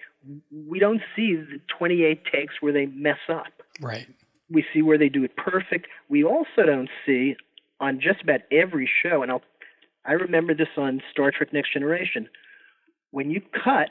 We 0.52 0.80
don't 0.80 1.02
see 1.16 1.36
the 1.36 1.60
28 1.78 2.24
takes 2.32 2.56
where 2.60 2.74
they 2.74 2.86
mess 2.88 3.18
up. 3.30 3.48
Right. 3.82 4.08
We 4.50 4.64
see 4.74 4.82
where 4.82 4.98
they 4.98 5.10
do 5.10 5.24
it 5.24 5.36
perfect. 5.36 5.88
We 6.10 6.24
also 6.24 6.66
don't 6.66 6.90
see 7.06 7.36
on 7.80 8.00
just 8.00 8.22
about 8.22 8.42
every 8.52 8.90
show, 9.04 9.22
and 9.22 9.32
I'll, 9.32 9.42
I 10.06 10.14
remember 10.14 10.54
this 10.54 10.70
on 10.78 11.02
Star 11.12 11.32
Trek 11.32 11.54
Next 11.54 11.74
Generation. 11.74 12.30
When 13.12 13.30
you 13.30 13.42
cut, 13.42 13.90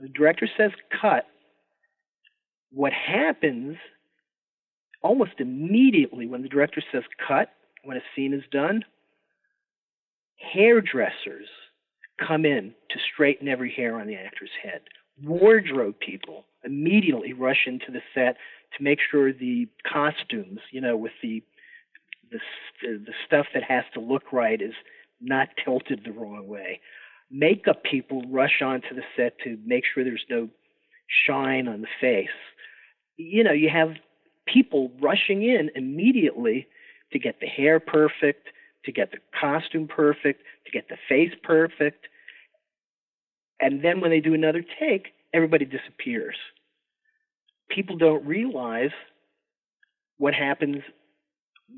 the 0.00 0.08
director 0.08 0.48
says 0.56 0.72
cut. 1.00 1.26
What 2.72 2.92
happens 2.92 3.76
almost 5.02 5.32
immediately 5.38 6.26
when 6.26 6.42
the 6.42 6.48
director 6.48 6.82
says 6.92 7.02
cut, 7.26 7.50
when 7.84 7.96
a 7.96 8.02
scene 8.14 8.34
is 8.34 8.42
done, 8.50 8.84
hairdressers 10.40 11.48
come 12.18 12.44
in 12.44 12.74
to 12.90 12.98
straighten 13.12 13.48
every 13.48 13.72
hair 13.72 13.98
on 13.98 14.06
the 14.06 14.16
actor's 14.16 14.50
head. 14.62 14.82
Wardrobe 15.22 15.96
people 16.00 16.46
immediately 16.64 17.32
rush 17.32 17.66
into 17.66 17.90
the 17.90 18.00
set 18.14 18.36
to 18.76 18.82
make 18.82 18.98
sure 19.10 19.32
the 19.32 19.68
costumes, 19.90 20.60
you 20.70 20.80
know, 20.80 20.96
with 20.96 21.12
the 21.22 21.42
the 22.30 22.38
the 22.82 23.12
stuff 23.26 23.46
that 23.54 23.64
has 23.64 23.84
to 23.94 24.00
look 24.00 24.32
right 24.32 24.62
is 24.62 24.74
not 25.20 25.48
tilted 25.62 26.02
the 26.04 26.12
wrong 26.12 26.46
way. 26.46 26.80
Makeup 27.30 27.82
people 27.82 28.22
rush 28.28 28.62
onto 28.62 28.94
the 28.94 29.02
set 29.16 29.38
to 29.44 29.58
make 29.64 29.84
sure 29.84 30.04
there's 30.04 30.24
no 30.30 30.48
shine 31.26 31.68
on 31.68 31.82
the 31.82 31.88
face. 32.00 32.28
You 33.16 33.44
know, 33.44 33.52
you 33.52 33.68
have 33.68 33.90
people 34.46 34.90
rushing 35.00 35.42
in 35.42 35.70
immediately 35.74 36.66
to 37.12 37.18
get 37.18 37.40
the 37.40 37.46
hair 37.46 37.80
perfect, 37.80 38.48
to 38.90 39.00
get 39.00 39.12
the 39.12 39.18
costume 39.38 39.86
perfect, 39.86 40.42
to 40.66 40.72
get 40.72 40.88
the 40.88 40.96
face 41.08 41.32
perfect. 41.44 42.06
And 43.60 43.84
then 43.84 44.00
when 44.00 44.10
they 44.10 44.20
do 44.20 44.34
another 44.34 44.64
take, 44.80 45.08
everybody 45.32 45.64
disappears. 45.64 46.36
People 47.70 47.96
don't 47.96 48.26
realize 48.26 48.90
what 50.18 50.34
happens 50.34 50.78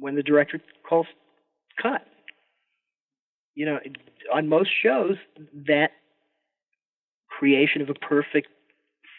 when 0.01 0.15
the 0.15 0.23
director 0.23 0.59
calls 0.89 1.07
cut. 1.81 2.07
You 3.55 3.67
know, 3.67 3.79
on 4.33 4.49
most 4.49 4.71
shows, 4.83 5.17
that 5.67 5.91
creation 7.29 7.83
of 7.83 7.91
a 7.91 7.95
perfect 7.95 8.49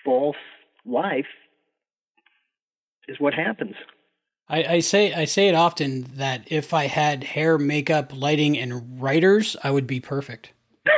false 0.03 0.35
life 0.83 1.27
is 3.07 3.19
what 3.19 3.35
happens. 3.35 3.75
I, 4.49 4.63
I, 4.63 4.79
say 4.81 5.13
I 5.13 5.25
say 5.25 5.47
it 5.47 5.55
often 5.55 6.03
that 6.15 6.43
if 6.47 6.73
I 6.73 6.87
had 6.87 7.23
hair, 7.23 7.57
makeup, 7.57 8.11
lighting, 8.13 8.57
and 8.57 9.01
writers, 9.01 9.55
I 9.63 9.71
would 9.71 9.87
be 9.87 9.99
perfect. 9.99 10.51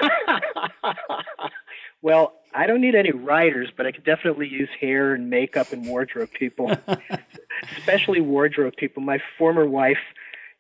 well, 2.02 2.34
I 2.54 2.68
don't 2.68 2.82
need 2.82 2.96
any 2.96 3.12
writers, 3.12 3.70
but 3.76 3.86
I 3.86 3.92
could 3.92 4.06
definitely 4.06 4.48
use 4.48 4.70
hair 4.80 5.14
and 5.14 5.30
makeup 5.30 5.74
and 5.74 5.86
wardrobe 5.86 6.32
people, 6.32 6.76
especially 7.78 8.22
wardrobe 8.22 8.76
people. 8.78 9.04
My 9.04 9.20
former 9.38 9.66
wife 9.66 10.00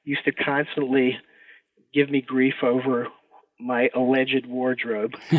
used 0.04 0.26
to 0.26 0.32
constantly 0.32 1.18
give 1.94 2.10
me 2.10 2.22
grief 2.22 2.56
over 2.62 3.08
my 3.60 3.90
alleged 3.96 4.46
wardrobe. 4.46 5.16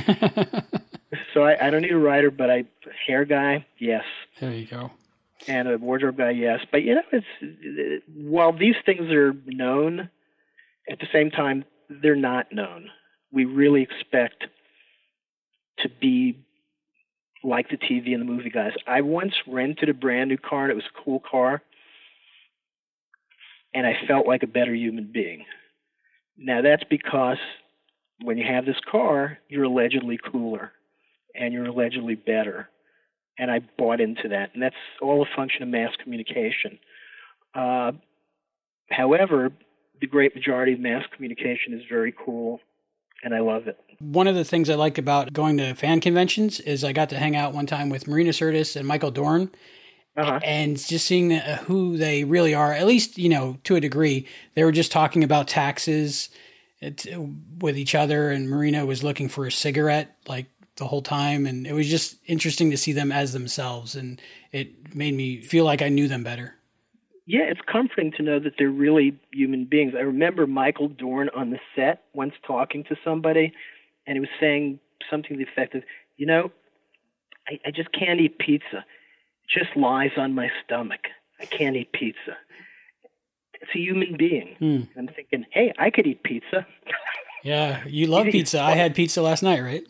so 1.35 1.45
I, 1.45 1.67
I 1.67 1.71
don't 1.71 1.83
need 1.83 1.93
a 1.93 1.99
writer, 1.99 2.31
but 2.31 2.51
I 2.51 2.65
hair 3.07 3.25
guy, 3.25 3.67
yes. 3.79 4.05
There 4.41 4.53
you 4.53 4.67
go. 4.67 4.91
And 5.49 5.69
a 5.69 5.79
wardrobe 5.79 6.17
guy, 6.17 6.31
yes. 6.31 6.61
But 6.71 6.83
you 6.83 6.97
know, 6.97 7.03
it's 7.13 8.05
while 8.15 8.53
these 8.53 8.75
things 8.85 9.11
are 9.13 9.33
known, 9.47 10.11
at 10.91 10.99
the 10.99 11.07
same 11.13 11.31
time 11.31 11.65
they're 11.89 12.17
not 12.17 12.53
known. 12.53 12.91
We 13.33 13.45
really 13.45 13.83
expect 13.83 14.45
to 15.81 15.89
be 16.01 16.39
like 17.45 17.69
the 17.69 17.77
TV 17.77 18.13
and 18.13 18.21
the 18.21 18.33
movie 18.33 18.51
guys. 18.51 18.73
I 18.87 19.03
once 19.03 19.35
rented 19.47 19.89
a 19.89 19.95
brand 19.95 20.31
new 20.31 20.39
car 20.39 20.65
and 20.65 20.73
it 20.73 20.75
was 20.75 20.85
a 20.85 21.03
cool 21.05 21.21
car, 21.21 21.63
and 23.75 23.87
I 23.87 23.95
felt 24.09 24.27
like 24.27 24.43
a 24.43 24.49
better 24.49 24.75
human 24.75 25.11
being. 25.13 25.45
Now 26.37 26.63
that's 26.63 26.85
because 26.85 27.39
when 28.23 28.39
you 28.39 28.45
have 28.47 28.67
this 28.67 28.81
car, 28.91 29.39
you're 29.49 29.65
allegedly 29.65 30.19
cooler 30.19 30.73
and 31.35 31.53
you're 31.53 31.67
allegedly 31.67 32.15
better. 32.15 32.69
And 33.39 33.51
I 33.51 33.61
bought 33.77 34.01
into 34.01 34.29
that. 34.29 34.55
And 34.55 34.63
that's 34.63 34.77
all 35.03 35.23
a 35.23 35.37
function 35.37 35.63
of 35.63 35.69
mass 35.69 35.91
communication. 36.03 36.79
Uh, 37.55 37.93
however, 38.91 39.51
the 40.01 40.07
great 40.07 40.35
majority 40.35 40.73
of 40.73 40.81
mass 40.81 41.05
communication 41.15 41.73
is 41.73 41.83
very 41.89 42.13
cool, 42.13 42.61
and 43.23 43.35
I 43.35 43.41
love 43.41 43.67
it. 43.67 43.79
One 43.99 44.27
of 44.27 44.35
the 44.35 44.45
things 44.45 44.69
I 44.69 44.75
like 44.75 44.99
about 44.99 45.33
going 45.33 45.57
to 45.57 45.75
fan 45.75 46.01
conventions 46.01 46.61
is 46.61 46.85
I 46.85 46.93
got 46.93 47.09
to 47.11 47.19
hang 47.19 47.35
out 47.35 47.55
one 47.55 47.67
time 47.67 47.89
with 47.89 48.07
Marina 48.07 48.31
Sirtis 48.31 48.77
and 48.77 48.87
Michael 48.87 49.11
Dorn. 49.11 49.51
Uh-huh. 50.19 50.41
And 50.43 50.79
just 50.79 51.07
seeing 51.07 51.33
uh, 51.33 51.59
who 51.65 51.99
they 51.99 52.25
really 52.25 52.55
are, 52.55 52.73
at 52.73 52.87
least, 52.87 53.19
you 53.19 53.29
know, 53.29 53.59
to 53.65 53.77
a 53.77 53.81
degree, 53.81 54.27
they 54.55 54.65
were 54.65 54.73
just 54.73 54.91
talking 54.93 55.23
about 55.23 55.47
taxes 55.47 56.31
with 57.59 57.77
each 57.77 57.95
other, 57.95 58.31
and 58.31 58.49
Marina 58.49 58.85
was 58.85 59.03
looking 59.03 59.29
for 59.29 59.47
a 59.47 59.53
cigarette 59.53 60.17
like 60.29 60.47
the 60.77 60.87
whole 60.87 61.03
time. 61.03 61.47
And 61.47 61.67
it 61.67 61.73
was 61.73 61.89
just 61.89 62.17
interesting 62.27 62.71
to 62.71 62.77
see 62.77 62.93
them 62.93 63.13
as 63.13 63.33
themselves. 63.33 63.95
And 63.95 64.21
it 64.53 64.95
made 64.95 65.15
me 65.15 65.41
feel 65.41 65.65
like 65.65 65.83
I 65.83 65.89
knew 65.89 66.09
them 66.09 66.23
better 66.23 66.57
yeah, 67.27 67.43
it's 67.43 67.61
comforting 67.71 68.13
to 68.13 68.23
know 68.23 68.39
that 68.39 68.53
they're 68.57 68.71
really 68.71 69.19
human 69.33 69.65
beings. 69.65 69.95
I 69.97 70.03
remember 70.03 70.47
Michael 70.47 70.89
Dorn 70.89 71.29
on 71.35 71.51
the 71.51 71.59
set 71.75 72.05
once 72.15 72.35
talking 72.47 72.85
to 72.85 72.97
somebody, 73.05 73.53
and 74.07 74.17
he 74.17 74.21
was 74.21 74.29
saying 74.41 74.79
something 75.11 75.37
to 75.37 75.45
the 75.45 75.51
effect 75.51 75.75
of, 75.75 75.83
you 76.17 76.27
know, 76.27 76.53
I, 77.49 77.59
I 77.67 77.71
just 77.73 77.91
can't 77.93 78.21
eat 78.21 78.39
pizza. 78.39 78.79
It 78.79 79.59
just 79.59 79.77
lies 79.77 80.13
on 80.17 80.35
my 80.35 80.49
stomach. 80.65 81.01
I 81.41 81.47
can't 81.47 81.75
eat 81.75 81.93
pizza. 81.93 82.37
It's 83.61 83.71
a 83.75 83.79
human 83.79 84.17
being. 84.17 84.55
Hmm. 84.59 84.99
I'm 84.99 85.09
thinking, 85.09 85.47
hey, 85.51 85.73
I 85.79 85.91
could 85.91 86.07
eat 86.07 86.23
pizza. 86.23 86.65
yeah, 87.43 87.83
you 87.87 88.07
love 88.07 88.27
pizza. 88.27 88.61
I 88.61 88.77
had 88.77 88.95
pizza 88.95 89.21
last 89.21 89.43
night, 89.43 89.63
right? 89.63 89.85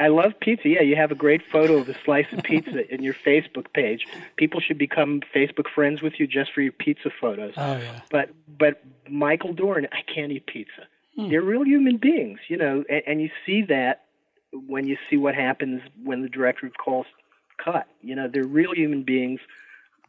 I 0.00 0.08
love 0.08 0.32
pizza. 0.40 0.66
Yeah, 0.68 0.80
you 0.80 0.96
have 0.96 1.12
a 1.12 1.14
great 1.14 1.42
photo 1.52 1.76
of 1.76 1.88
a 1.88 1.94
slice 2.04 2.26
of 2.32 2.42
pizza 2.42 2.90
in 2.94 3.02
your 3.02 3.14
Facebook 3.14 3.72
page. 3.74 4.06
People 4.36 4.58
should 4.58 4.78
become 4.78 5.20
Facebook 5.34 5.68
friends 5.72 6.00
with 6.00 6.18
you 6.18 6.26
just 6.26 6.52
for 6.52 6.62
your 6.62 6.72
pizza 6.72 7.10
photos. 7.20 7.52
Oh 7.56 7.76
yeah. 7.76 8.00
But 8.10 8.30
but 8.58 8.82
Michael 9.08 9.52
Dorn, 9.52 9.86
I 9.92 10.00
can't 10.12 10.32
eat 10.32 10.46
pizza. 10.46 10.88
Hmm. 11.16 11.28
They're 11.28 11.42
real 11.42 11.64
human 11.64 11.98
beings, 11.98 12.40
you 12.48 12.56
know, 12.56 12.82
and, 12.88 13.02
and 13.06 13.20
you 13.20 13.30
see 13.44 13.62
that 13.68 14.04
when 14.52 14.86
you 14.86 14.96
see 15.08 15.16
what 15.16 15.34
happens 15.34 15.82
when 16.02 16.22
the 16.22 16.28
director 16.28 16.70
calls 16.82 17.06
cut. 17.62 17.86
You 18.00 18.16
know, 18.16 18.26
they're 18.32 18.46
real 18.46 18.74
human 18.74 19.02
beings, 19.02 19.40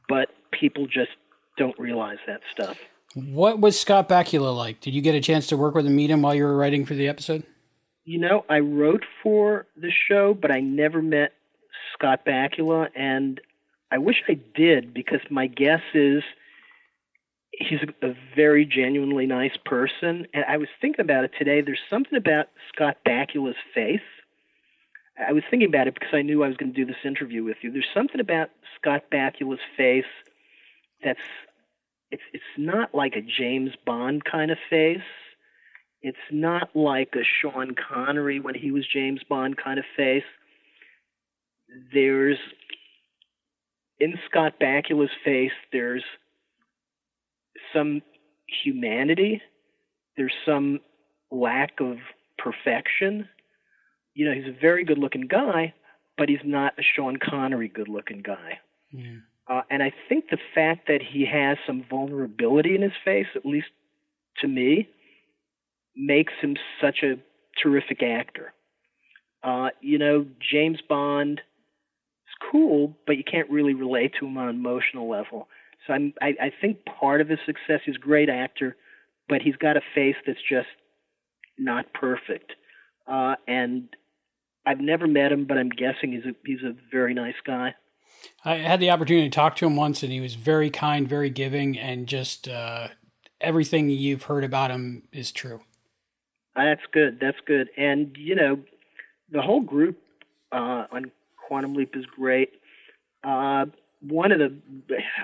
but 0.07 0.29
people 0.51 0.87
just 0.87 1.11
don't 1.57 1.77
realize 1.77 2.19
that 2.27 2.41
stuff. 2.49 2.77
What 3.13 3.59
was 3.59 3.79
Scott 3.79 4.07
Bakula 4.07 4.55
like? 4.55 4.79
Did 4.79 4.93
you 4.93 5.01
get 5.01 5.15
a 5.15 5.21
chance 5.21 5.47
to 5.47 5.57
work 5.57 5.75
with 5.75 5.85
him, 5.85 5.95
meet 5.95 6.09
him 6.09 6.21
while 6.21 6.33
you 6.33 6.45
were 6.45 6.55
writing 6.55 6.85
for 6.85 6.93
the 6.93 7.09
episode? 7.09 7.43
You 8.03 8.19
know, 8.19 8.45
I 8.49 8.59
wrote 8.59 9.03
for 9.21 9.67
the 9.75 9.91
show, 9.91 10.33
but 10.33 10.51
I 10.51 10.59
never 10.59 11.01
met 11.01 11.33
Scott 11.93 12.25
Bakula, 12.25 12.89
and 12.95 13.39
I 13.91 13.97
wish 13.97 14.23
I 14.27 14.39
did 14.55 14.93
because 14.93 15.19
my 15.29 15.47
guess 15.47 15.81
is 15.93 16.23
he's 17.51 17.79
a, 18.01 18.13
very 18.35 18.65
genuinely 18.65 19.25
nice 19.25 19.57
person. 19.65 20.25
And 20.33 20.45
I 20.47 20.57
was 20.57 20.69
thinking 20.79 21.03
about 21.03 21.25
it 21.25 21.31
today. 21.37 21.61
There's 21.61 21.79
something 21.89 22.17
about 22.17 22.47
Scott 22.73 22.97
Bakula's 23.05 23.57
face. 23.75 23.99
I 25.27 25.33
was 25.33 25.43
thinking 25.51 25.67
about 25.67 25.87
it 25.87 25.93
because 25.93 26.13
I 26.13 26.21
knew 26.21 26.43
I 26.43 26.47
was 26.47 26.57
going 26.57 26.73
to 26.73 26.75
do 26.75 26.85
this 26.85 27.03
interview 27.05 27.43
with 27.43 27.57
you. 27.61 27.71
There's 27.71 27.85
something 27.93 28.21
about 28.21 28.49
Scott 28.79 29.03
Bakula's 29.11 29.59
face 29.77 30.05
that's 31.03 31.19
it's 32.09 32.23
it's 32.33 32.43
not 32.57 32.95
like 32.95 33.15
a 33.15 33.21
James 33.21 33.71
Bond 33.85 34.23
kind 34.23 34.51
of 34.51 34.57
face 34.69 35.01
it's 36.01 36.17
not 36.31 36.75
like 36.75 37.13
a 37.15 37.23
Sean 37.23 37.75
Connery 37.75 38.39
when 38.39 38.55
he 38.55 38.71
was 38.71 38.85
James 38.91 39.21
Bond 39.27 39.57
kind 39.57 39.79
of 39.79 39.85
face. 39.95 40.23
There's 41.93 42.37
in 43.99 44.17
Scott 44.27 44.53
Bakula's 44.59 45.11
face, 45.23 45.51
there's 45.71 46.03
some 47.73 48.01
humanity. 48.63 49.41
There's 50.17 50.33
some 50.45 50.79
lack 51.29 51.79
of 51.79 51.97
perfection. 52.37 53.29
You 54.13 54.25
know, 54.25 54.33
he's 54.33 54.47
a 54.47 54.59
very 54.59 54.83
good 54.83 54.97
looking 54.97 55.27
guy, 55.27 55.73
but 56.17 56.29
he's 56.29 56.39
not 56.43 56.73
a 56.77 56.81
Sean 56.83 57.17
Connery 57.17 57.67
good 57.69 57.87
looking 57.87 58.21
guy. 58.21 58.59
Yeah. 58.91 59.17
Uh, 59.47 59.61
and 59.69 59.83
I 59.83 59.93
think 60.09 60.29
the 60.29 60.37
fact 60.53 60.87
that 60.87 61.01
he 61.01 61.25
has 61.25 61.57
some 61.65 61.85
vulnerability 61.89 62.75
in 62.75 62.81
his 62.81 62.91
face, 63.03 63.27
at 63.35 63.45
least 63.45 63.67
to 64.39 64.47
me, 64.47 64.89
makes 65.95 66.33
him 66.41 66.55
such 66.81 67.03
a 67.03 67.15
terrific 67.61 68.01
actor. 68.03 68.53
Uh, 69.43 69.69
you 69.81 69.97
know, 69.97 70.25
James 70.51 70.79
Bond 70.87 71.39
is 71.39 72.49
cool, 72.51 72.95
but 73.05 73.17
you 73.17 73.23
can't 73.23 73.49
really 73.49 73.73
relate 73.73 74.13
to 74.19 74.25
him 74.25 74.37
on 74.37 74.49
an 74.49 74.55
emotional 74.55 75.09
level. 75.09 75.47
So 75.85 75.93
I'm, 75.93 76.13
I, 76.21 76.27
I 76.39 76.51
think 76.61 76.85
part 76.85 77.21
of 77.21 77.29
his 77.29 77.39
success 77.45 77.81
is 77.87 77.97
great 77.97 78.29
actor, 78.29 78.75
but 79.27 79.41
he's 79.41 79.55
got 79.55 79.77
a 79.77 79.81
face 79.95 80.15
that's 80.25 80.39
just 80.47 80.67
not 81.57 81.91
perfect. 81.93 82.53
Uh, 83.07 83.35
and 83.47 83.89
I've 84.65 84.79
never 84.79 85.07
met 85.07 85.31
him, 85.31 85.45
but 85.45 85.57
I'm 85.57 85.69
guessing 85.69 86.11
he's 86.11 86.25
a 86.25 86.35
he's 86.45 86.61
a 86.63 86.75
very 86.91 87.13
nice 87.13 87.35
guy. 87.45 87.73
I 88.45 88.55
had 88.55 88.79
the 88.79 88.91
opportunity 88.91 89.27
to 89.27 89.35
talk 89.35 89.55
to 89.57 89.65
him 89.65 89.75
once, 89.75 90.03
and 90.03 90.11
he 90.11 90.19
was 90.19 90.35
very 90.35 90.69
kind, 90.69 91.07
very 91.07 91.31
giving, 91.31 91.79
and 91.79 92.05
just 92.05 92.47
uh, 92.47 92.89
everything 93.39 93.89
you've 93.89 94.23
heard 94.23 94.43
about 94.43 94.69
him 94.69 95.03
is 95.11 95.31
true. 95.31 95.61
That's 96.55 96.81
good. 96.91 97.19
That's 97.19 97.37
good. 97.45 97.69
And 97.77 98.15
you 98.17 98.35
know, 98.35 98.59
the 99.31 99.41
whole 99.41 99.61
group 99.61 99.97
uh, 100.51 100.85
on 100.91 101.11
Quantum 101.47 101.75
Leap 101.75 101.95
is 101.95 102.05
great. 102.05 102.49
Uh, 103.23 103.65
one 104.01 104.31
of 104.31 104.39
the 104.39 104.57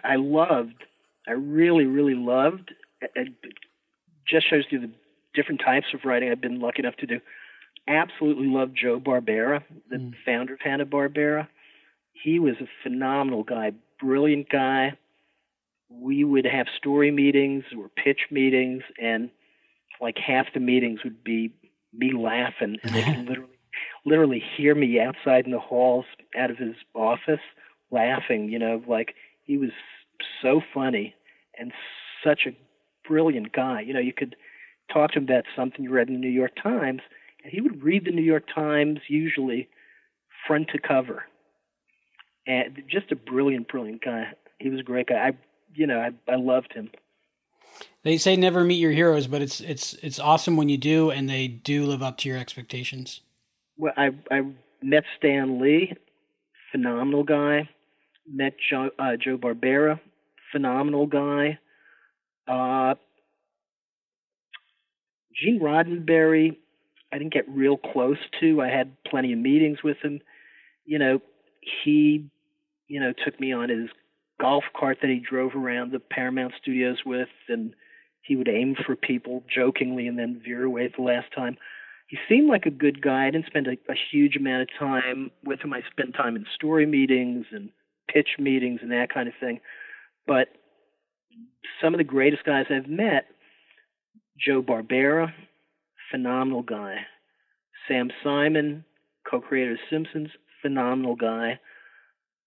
I 0.03 0.15
loved, 0.15 0.83
I 1.27 1.31
really, 1.31 1.85
really 1.85 2.15
loved. 2.15 2.73
It 3.15 3.33
just 4.27 4.49
shows 4.49 4.65
you 4.69 4.79
the 4.79 4.91
different 5.33 5.61
types 5.63 5.87
of 5.93 6.01
writing 6.03 6.29
I've 6.31 6.41
been 6.41 6.59
lucky 6.59 6.79
enough 6.79 6.95
to 6.97 7.05
do. 7.05 7.19
Absolutely 7.87 8.47
loved 8.47 8.77
Joe 8.79 8.99
Barbera, 8.99 9.63
the 9.89 9.97
mm. 9.97 10.13
founder 10.25 10.53
of 10.53 10.59
Hanna 10.61 10.85
Barbera. 10.85 11.47
He 12.11 12.39
was 12.39 12.55
a 12.59 12.67
phenomenal 12.83 13.43
guy, 13.43 13.71
brilliant 13.99 14.49
guy. 14.49 14.97
We 15.89 16.23
would 16.23 16.45
have 16.45 16.67
story 16.77 17.11
meetings 17.11 17.63
or 17.77 17.89
pitch 17.89 18.19
meetings, 18.29 18.83
and 19.01 19.29
like 20.01 20.17
half 20.17 20.47
the 20.53 20.59
meetings 20.59 21.03
would 21.03 21.23
be 21.23 21.51
me 21.93 22.13
laughing, 22.13 22.77
and 22.83 22.95
they 22.95 23.03
could 23.03 23.27
literally 23.27 23.51
literally 24.05 24.41
hear 24.55 24.73
me 24.73 24.99
outside 24.99 25.45
in 25.45 25.51
the 25.51 25.59
halls 25.59 26.05
out 26.37 26.49
of 26.49 26.57
his 26.57 26.75
office 26.93 27.41
laughing. 27.91 28.49
You 28.49 28.59
know, 28.59 28.81
like 28.87 29.15
he 29.43 29.57
was 29.57 29.71
so 30.41 30.61
funny 30.73 31.13
and 31.57 31.71
such 32.23 32.45
a 32.47 32.55
brilliant 33.07 33.51
guy. 33.51 33.81
You 33.81 33.93
know, 33.93 33.99
you 33.99 34.13
could 34.13 34.35
talk 34.91 35.11
to 35.11 35.17
him 35.19 35.25
about 35.25 35.45
something 35.55 35.83
you 35.83 35.91
read 35.91 36.07
in 36.07 36.15
the 36.15 36.19
New 36.19 36.29
York 36.29 36.53
Times, 36.61 37.01
and 37.43 37.51
he 37.51 37.61
would 37.61 37.83
read 37.83 38.05
the 38.05 38.11
New 38.11 38.23
York 38.23 38.45
Times 38.53 38.99
usually 39.07 39.69
front 40.45 40.69
to 40.69 40.79
cover. 40.79 41.23
And 42.45 42.81
just 42.89 43.11
a 43.11 43.15
brilliant, 43.15 43.67
brilliant 43.67 44.03
guy. 44.03 44.27
He 44.59 44.69
was 44.69 44.79
a 44.79 44.83
great 44.83 45.07
guy. 45.07 45.15
I, 45.15 45.31
you 45.73 45.85
know, 45.85 45.99
I, 45.99 46.31
I 46.31 46.37
loved 46.37 46.73
him 46.73 46.89
they 48.03 48.17
say 48.17 48.35
never 48.35 48.63
meet 48.63 48.75
your 48.75 48.91
heroes, 48.91 49.27
but 49.27 49.41
it's 49.41 49.59
it's 49.61 49.93
it's 49.95 50.19
awesome 50.19 50.55
when 50.57 50.69
you 50.69 50.77
do, 50.77 51.11
and 51.11 51.29
they 51.29 51.47
do 51.47 51.85
live 51.85 52.01
up 52.01 52.17
to 52.19 52.29
your 52.29 52.37
expectations. 52.37 53.21
Well, 53.77 53.93
I 53.97 54.11
I 54.31 54.41
met 54.81 55.03
Stan 55.17 55.59
Lee, 55.61 55.93
phenomenal 56.71 57.23
guy. 57.23 57.69
Met 58.29 58.55
Joe, 58.69 58.89
uh, 58.99 59.15
Joe 59.15 59.37
Barbera, 59.37 59.99
phenomenal 60.51 61.05
guy. 61.07 61.59
Uh, 62.45 62.95
Gene 65.33 65.59
Roddenberry, 65.61 66.57
I 67.11 67.17
didn't 67.17 67.33
get 67.33 67.47
real 67.47 67.77
close 67.77 68.17
to. 68.39 68.61
I 68.61 68.67
had 68.67 68.91
plenty 69.03 69.33
of 69.33 69.39
meetings 69.39 69.83
with 69.83 69.97
him. 70.03 70.19
You 70.85 70.99
know, 70.99 71.21
he, 71.83 72.29
you 72.87 72.99
know, 72.99 73.13
took 73.23 73.39
me 73.39 73.53
on 73.53 73.69
his 73.69 73.89
golf 74.39 74.63
cart 74.77 74.99
that 75.01 75.09
he 75.09 75.19
drove 75.19 75.55
around 75.55 75.91
the 75.91 75.99
Paramount 75.99 76.53
Studios 76.61 76.97
with, 77.05 77.29
and 77.47 77.73
he 78.21 78.35
would 78.35 78.49
aim 78.49 78.75
for 78.85 78.95
people 78.95 79.43
jokingly 79.53 80.07
and 80.07 80.17
then 80.17 80.41
veer 80.43 80.63
away 80.63 80.91
the 80.95 81.03
last 81.03 81.27
time. 81.35 81.57
He 82.07 82.17
seemed 82.29 82.49
like 82.49 82.65
a 82.65 82.71
good 82.71 83.01
guy. 83.01 83.27
I 83.27 83.31
didn't 83.31 83.47
spend 83.47 83.67
a, 83.67 83.71
a 83.91 83.95
huge 84.11 84.35
amount 84.35 84.63
of 84.63 84.69
time 84.79 85.31
with 85.43 85.61
him. 85.61 85.73
I 85.73 85.81
spent 85.91 86.15
time 86.15 86.35
in 86.35 86.45
story 86.55 86.85
meetings 86.85 87.45
and 87.51 87.69
pitch 88.07 88.29
meetings 88.39 88.79
and 88.81 88.91
that 88.91 89.13
kind 89.13 89.27
of 89.27 89.33
thing. 89.39 89.59
But 90.25 90.47
some 91.81 91.93
of 91.93 91.97
the 91.97 92.03
greatest 92.03 92.43
guys 92.43 92.65
I've 92.69 92.87
met, 92.87 93.25
Joe 94.39 94.61
Barbera, 94.61 95.33
phenomenal 96.11 96.63
guy. 96.63 97.05
Sam 97.87 98.09
Simon, 98.23 98.85
co-creator 99.29 99.73
of 99.73 99.79
Simpsons, 99.89 100.29
phenomenal 100.61 101.15
guy. 101.15 101.59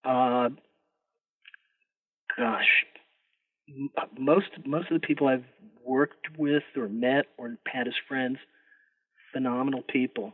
Uh, 0.03 0.49
gosh, 2.37 2.85
most 4.17 4.47
most 4.65 4.91
of 4.91 4.99
the 4.99 5.05
people 5.05 5.27
I've 5.27 5.45
worked 5.85 6.37
with 6.37 6.63
or 6.75 6.87
met 6.87 7.25
or 7.37 7.57
had 7.67 7.87
as 7.87 7.93
friends, 8.07 8.37
phenomenal 9.33 9.81
people. 9.81 10.33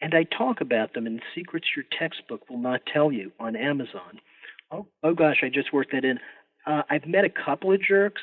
And 0.00 0.14
I 0.14 0.24
talk 0.24 0.60
about 0.60 0.94
them 0.94 1.06
in 1.06 1.20
Secrets 1.34 1.66
Your 1.74 1.84
Textbook 1.98 2.48
Will 2.48 2.58
Not 2.58 2.82
Tell 2.92 3.10
You 3.10 3.32
on 3.40 3.56
Amazon. 3.56 4.20
Oh, 4.70 4.86
oh 5.02 5.14
gosh, 5.14 5.42
I 5.42 5.48
just 5.48 5.72
worked 5.72 5.92
that 5.92 6.04
in. 6.04 6.18
Uh, 6.66 6.82
I've 6.90 7.06
met 7.06 7.24
a 7.24 7.30
couple 7.30 7.72
of 7.72 7.82
jerks, 7.82 8.22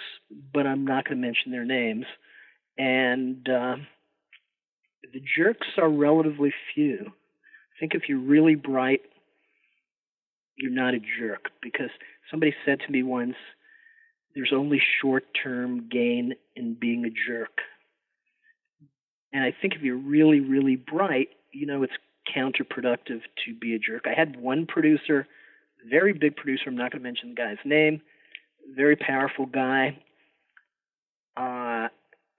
but 0.54 0.66
I'm 0.66 0.86
not 0.86 1.06
going 1.06 1.20
to 1.20 1.28
mention 1.28 1.52
their 1.52 1.66
names. 1.66 2.06
And 2.78 3.48
uh, 3.50 3.76
the 5.12 5.22
jerks 5.38 5.68
are 5.78 5.90
relatively 5.90 6.54
few. 6.74 7.00
I 7.08 7.80
think 7.80 7.94
if 7.96 8.04
you're 8.08 8.20
really 8.20 8.56
bright, 8.56 9.02
you're 10.58 10.72
not 10.72 10.94
a 10.94 11.00
jerk 11.20 11.50
because 11.62 11.90
somebody 12.30 12.54
said 12.66 12.80
to 12.82 12.92
me 12.92 13.04
once, 13.04 13.36
there's 14.36 14.52
only 14.54 14.82
short 15.02 15.24
term 15.42 15.88
gain 15.90 16.34
in 16.56 16.76
being 16.80 17.06
a 17.06 17.10
jerk. 17.10 17.60
And 19.32 19.44
I 19.44 19.54
think 19.62 19.74
if 19.76 19.82
you're 19.82 19.98
really, 19.98 20.40
really 20.40 20.76
bright, 20.76 21.30
you 21.52 21.66
know, 21.66 21.84
it's 21.84 21.94
counterproductive 22.36 23.22
to 23.46 23.56
be 23.60 23.76
a 23.76 23.80
jerk. 23.80 24.06
I 24.06 24.18
had 24.18 24.38
one 24.38 24.66
producer, 24.66 25.28
very 25.90 26.14
big 26.14 26.36
producer, 26.36 26.64
I'm 26.68 26.76
not 26.76 26.92
going 26.92 27.02
to 27.02 27.08
mention 27.08 27.30
the 27.30 27.36
guy's 27.36 27.58
name, 27.64 28.02
very 28.76 28.96
powerful 28.96 29.46
guy. 29.46 29.98
Uh, 31.38 31.88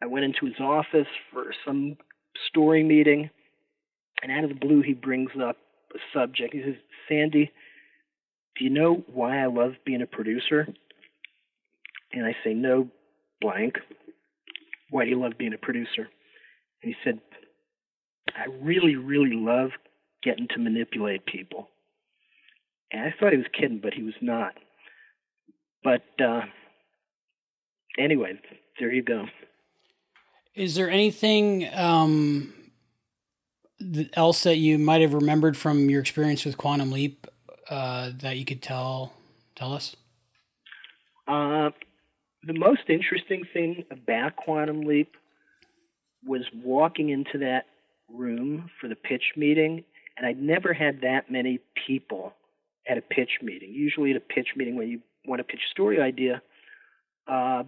I 0.03 0.07
went 0.07 0.25
into 0.25 0.47
his 0.47 0.59
office 0.61 1.07
for 1.33 1.53
some 1.65 1.97
story 2.49 2.83
meeting, 2.83 3.31
and 4.23 4.33
out 4.33 4.45
of 4.45 4.51
the 4.51 4.57
blue, 4.57 4.83
he 4.83 4.95
brings 4.95 5.31
up 5.41 5.57
a 5.95 5.99
subject. 6.13 6.55
He 6.55 6.63
says, 6.63 6.75
Sandy, 7.09 7.53
do 8.59 8.65
you 8.65 8.71
know 8.71 9.05
why 9.13 9.43
I 9.43 9.47
love 9.47 9.73
being 9.85 10.03
a 10.03 10.07
producer? 10.07 10.67
And 12.13 12.25
I 12.25 12.35
say, 12.45 12.55
No, 12.55 12.89
blank. 13.41 13.75
Why 14.91 15.05
do 15.05 15.11
you 15.11 15.21
love 15.21 15.33
being 15.39 15.53
a 15.53 15.59
producer? 15.59 16.09
And 16.83 16.95
he 16.95 16.95
said, 17.05 17.21
I 18.37 18.47
really, 18.63 18.97
really 18.97 19.35
love 19.35 19.71
getting 20.23 20.47
to 20.49 20.59
manipulate 20.59 21.27
people. 21.27 21.69
And 22.93 23.03
I 23.03 23.15
thought 23.19 23.33
he 23.33 23.39
was 23.39 23.47
kidding, 23.59 23.81
but 23.83 23.95
he 23.95 24.03
was 24.03 24.15
not. 24.21 24.55
But 25.83 26.03
uh, 26.25 26.43
anyway, 27.99 28.39
there 28.79 28.93
you 28.93 29.03
go. 29.03 29.27
Is 30.55 30.75
there 30.75 30.89
anything 30.89 31.69
um, 31.75 32.55
else 34.15 34.45
that 34.45 34.57
you 34.57 34.79
might 34.79 35.03
have 35.03 35.15
remembered 35.15 35.57
from 35.57 35.91
your 35.91 36.01
experience 36.01 36.45
with 36.45 36.57
Quantum 36.57 36.91
Leap 36.91 37.27
uh, 37.69 38.11
that 38.21 38.37
you 38.37 38.45
could 38.45 38.63
tell 38.63 39.13
tell 39.55 39.73
us? 39.73 39.97
Uh, 41.27 41.71
the 42.47 42.53
most 42.53 42.89
interesting 42.89 43.45
thing 43.53 43.85
about 43.91 44.37
Quantum 44.37 44.83
Leap 44.83 45.17
was 46.25 46.43
walking 46.65 47.09
into 47.11 47.39
that 47.39 47.67
room 48.13 48.71
for 48.81 48.89
the 48.89 48.95
pitch 48.95 49.33
meeting, 49.37 49.85
and 50.17 50.27
I'd 50.27 50.41
never 50.41 50.73
had 50.73 51.01
that 51.01 51.31
many 51.31 51.61
people 51.87 52.33
at 52.89 52.99
a 52.99 53.03
pitch 53.03 53.41
meeting. 53.43 53.73
Usually, 53.73 54.11
at 54.13 54.17
a 54.17 54.21
pitch 54.21 54.49
meeting, 54.57 54.77
when 54.77 54.89
you 54.89 55.01
want 55.27 55.41
to 55.41 55.45
pitch 55.45 55.61
a 55.67 55.71
story 55.71 56.01
idea, 56.01 56.41
uh, 57.27 57.65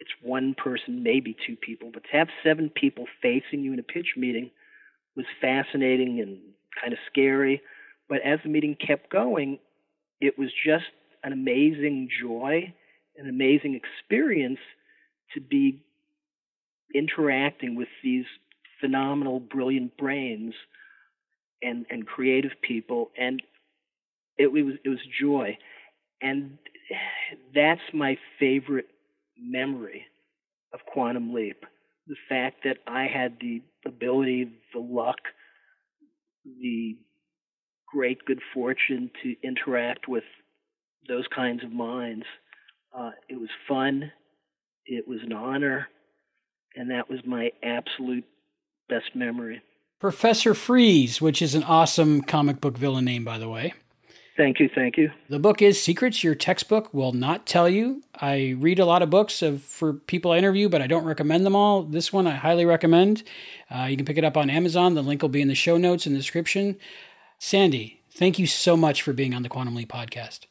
it's 0.00 0.10
one 0.20 0.54
person, 0.54 1.04
maybe 1.04 1.36
two 1.46 1.54
people, 1.54 1.90
but 1.92 2.02
to 2.02 2.10
have 2.10 2.28
seven 2.42 2.70
people 2.70 3.06
facing 3.20 3.60
you 3.60 3.72
in 3.72 3.78
a 3.78 3.84
pitch 3.84 4.14
meeting 4.16 4.50
was 5.16 5.26
fascinating 5.40 6.20
and 6.20 6.38
kind 6.80 6.92
of 6.92 6.98
scary. 7.08 7.62
But 8.12 8.20
as 8.26 8.40
the 8.42 8.50
meeting 8.50 8.76
kept 8.76 9.08
going, 9.08 9.58
it 10.20 10.38
was 10.38 10.50
just 10.66 10.84
an 11.24 11.32
amazing 11.32 12.10
joy, 12.20 12.74
an 13.16 13.26
amazing 13.26 13.74
experience 13.74 14.58
to 15.32 15.40
be 15.40 15.80
interacting 16.94 17.74
with 17.74 17.88
these 18.04 18.26
phenomenal, 18.82 19.40
brilliant 19.40 19.96
brains 19.96 20.52
and 21.62 21.86
and 21.88 22.06
creative 22.06 22.50
people, 22.60 23.12
and 23.16 23.40
it, 24.36 24.48
it 24.48 24.62
was 24.62 24.74
it 24.84 24.90
was 24.90 24.98
joy, 25.18 25.56
and 26.20 26.58
that's 27.54 27.80
my 27.94 28.18
favorite 28.38 28.90
memory 29.40 30.04
of 30.74 30.80
Quantum 30.84 31.32
Leap. 31.32 31.64
The 32.06 32.16
fact 32.28 32.64
that 32.64 32.76
I 32.86 33.06
had 33.06 33.38
the 33.40 33.62
ability, 33.86 34.50
the 34.74 34.80
luck, 34.80 35.16
the 36.44 36.98
great 37.92 38.24
good 38.24 38.40
fortune 38.54 39.10
to 39.22 39.34
interact 39.42 40.08
with 40.08 40.24
those 41.08 41.24
kinds 41.34 41.62
of 41.62 41.72
minds. 41.72 42.24
Uh, 42.96 43.10
it 43.28 43.38
was 43.38 43.50
fun. 43.68 44.10
It 44.86 45.06
was 45.06 45.18
an 45.24 45.32
honor. 45.32 45.88
And 46.74 46.90
that 46.90 47.10
was 47.10 47.20
my 47.26 47.50
absolute 47.62 48.24
best 48.88 49.14
memory. 49.14 49.62
Professor 50.00 50.54
Fries, 50.54 51.20
which 51.20 51.42
is 51.42 51.54
an 51.54 51.62
awesome 51.62 52.22
comic 52.22 52.60
book 52.60 52.76
villain 52.76 53.04
name, 53.04 53.24
by 53.24 53.38
the 53.38 53.48
way. 53.48 53.74
Thank 54.36 54.60
you, 54.60 54.70
thank 54.74 54.96
you. 54.96 55.10
The 55.28 55.38
book 55.38 55.60
is 55.60 55.80
Secrets 55.80 56.24
Your 56.24 56.34
Textbook 56.34 56.92
Will 56.94 57.12
Not 57.12 57.46
Tell 57.46 57.68
You. 57.68 58.02
I 58.18 58.56
read 58.58 58.78
a 58.78 58.86
lot 58.86 59.02
of 59.02 59.10
books 59.10 59.42
of, 59.42 59.62
for 59.62 59.92
people 59.92 60.32
I 60.32 60.38
interview, 60.38 60.70
but 60.70 60.80
I 60.80 60.86
don't 60.86 61.04
recommend 61.04 61.44
them 61.44 61.54
all. 61.54 61.82
This 61.82 62.14
one 62.14 62.26
I 62.26 62.36
highly 62.36 62.64
recommend. 62.64 63.22
Uh, 63.70 63.84
you 63.84 63.96
can 63.96 64.06
pick 64.06 64.16
it 64.16 64.24
up 64.24 64.38
on 64.38 64.48
Amazon. 64.48 64.94
The 64.94 65.02
link 65.02 65.20
will 65.20 65.28
be 65.28 65.42
in 65.42 65.48
the 65.48 65.54
show 65.54 65.76
notes 65.76 66.06
in 66.06 66.14
the 66.14 66.18
description. 66.18 66.78
Sandy, 67.44 68.00
thank 68.08 68.38
you 68.38 68.46
so 68.46 68.76
much 68.76 69.02
for 69.02 69.12
being 69.12 69.34
on 69.34 69.42
the 69.42 69.48
Quantum 69.48 69.74
Leap 69.74 69.90
podcast. 69.90 70.46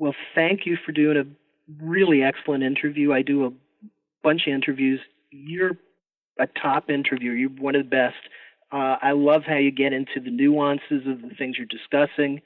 Well, 0.00 0.16
thank 0.34 0.66
you 0.66 0.76
for 0.84 0.90
doing 0.90 1.16
a 1.16 1.24
really 1.80 2.24
excellent 2.24 2.64
interview. 2.64 3.12
I 3.12 3.22
do 3.22 3.46
a 3.46 3.52
bunch 4.24 4.48
of 4.48 4.52
interviews. 4.52 4.98
You're 5.30 5.78
a 6.36 6.48
top 6.60 6.90
interviewer. 6.90 7.34
You're 7.34 7.50
one 7.50 7.76
of 7.76 7.84
the 7.84 7.88
best. 7.88 8.16
Uh, 8.72 8.96
I 9.00 9.12
love 9.12 9.44
how 9.46 9.58
you 9.58 9.70
get 9.70 9.92
into 9.92 10.18
the 10.20 10.32
nuances 10.32 11.06
of 11.06 11.22
the 11.22 11.36
things 11.38 11.56
you're 11.56 11.66
discussing. 11.66 12.42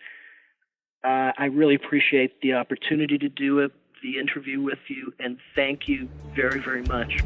Uh, 1.03 1.33
I 1.39 1.47
really 1.47 1.75
appreciate 1.75 2.43
the 2.43 2.53
opportunity 2.53 3.17
to 3.17 3.31
do 3.31 3.71
the 4.03 4.19
interview 4.19 4.61
with 4.61 4.81
you, 4.89 5.15
and 5.19 5.39
thank 5.55 5.89
you 5.89 6.11
very, 6.37 6.61
very 6.61 6.83
much. 6.83 7.21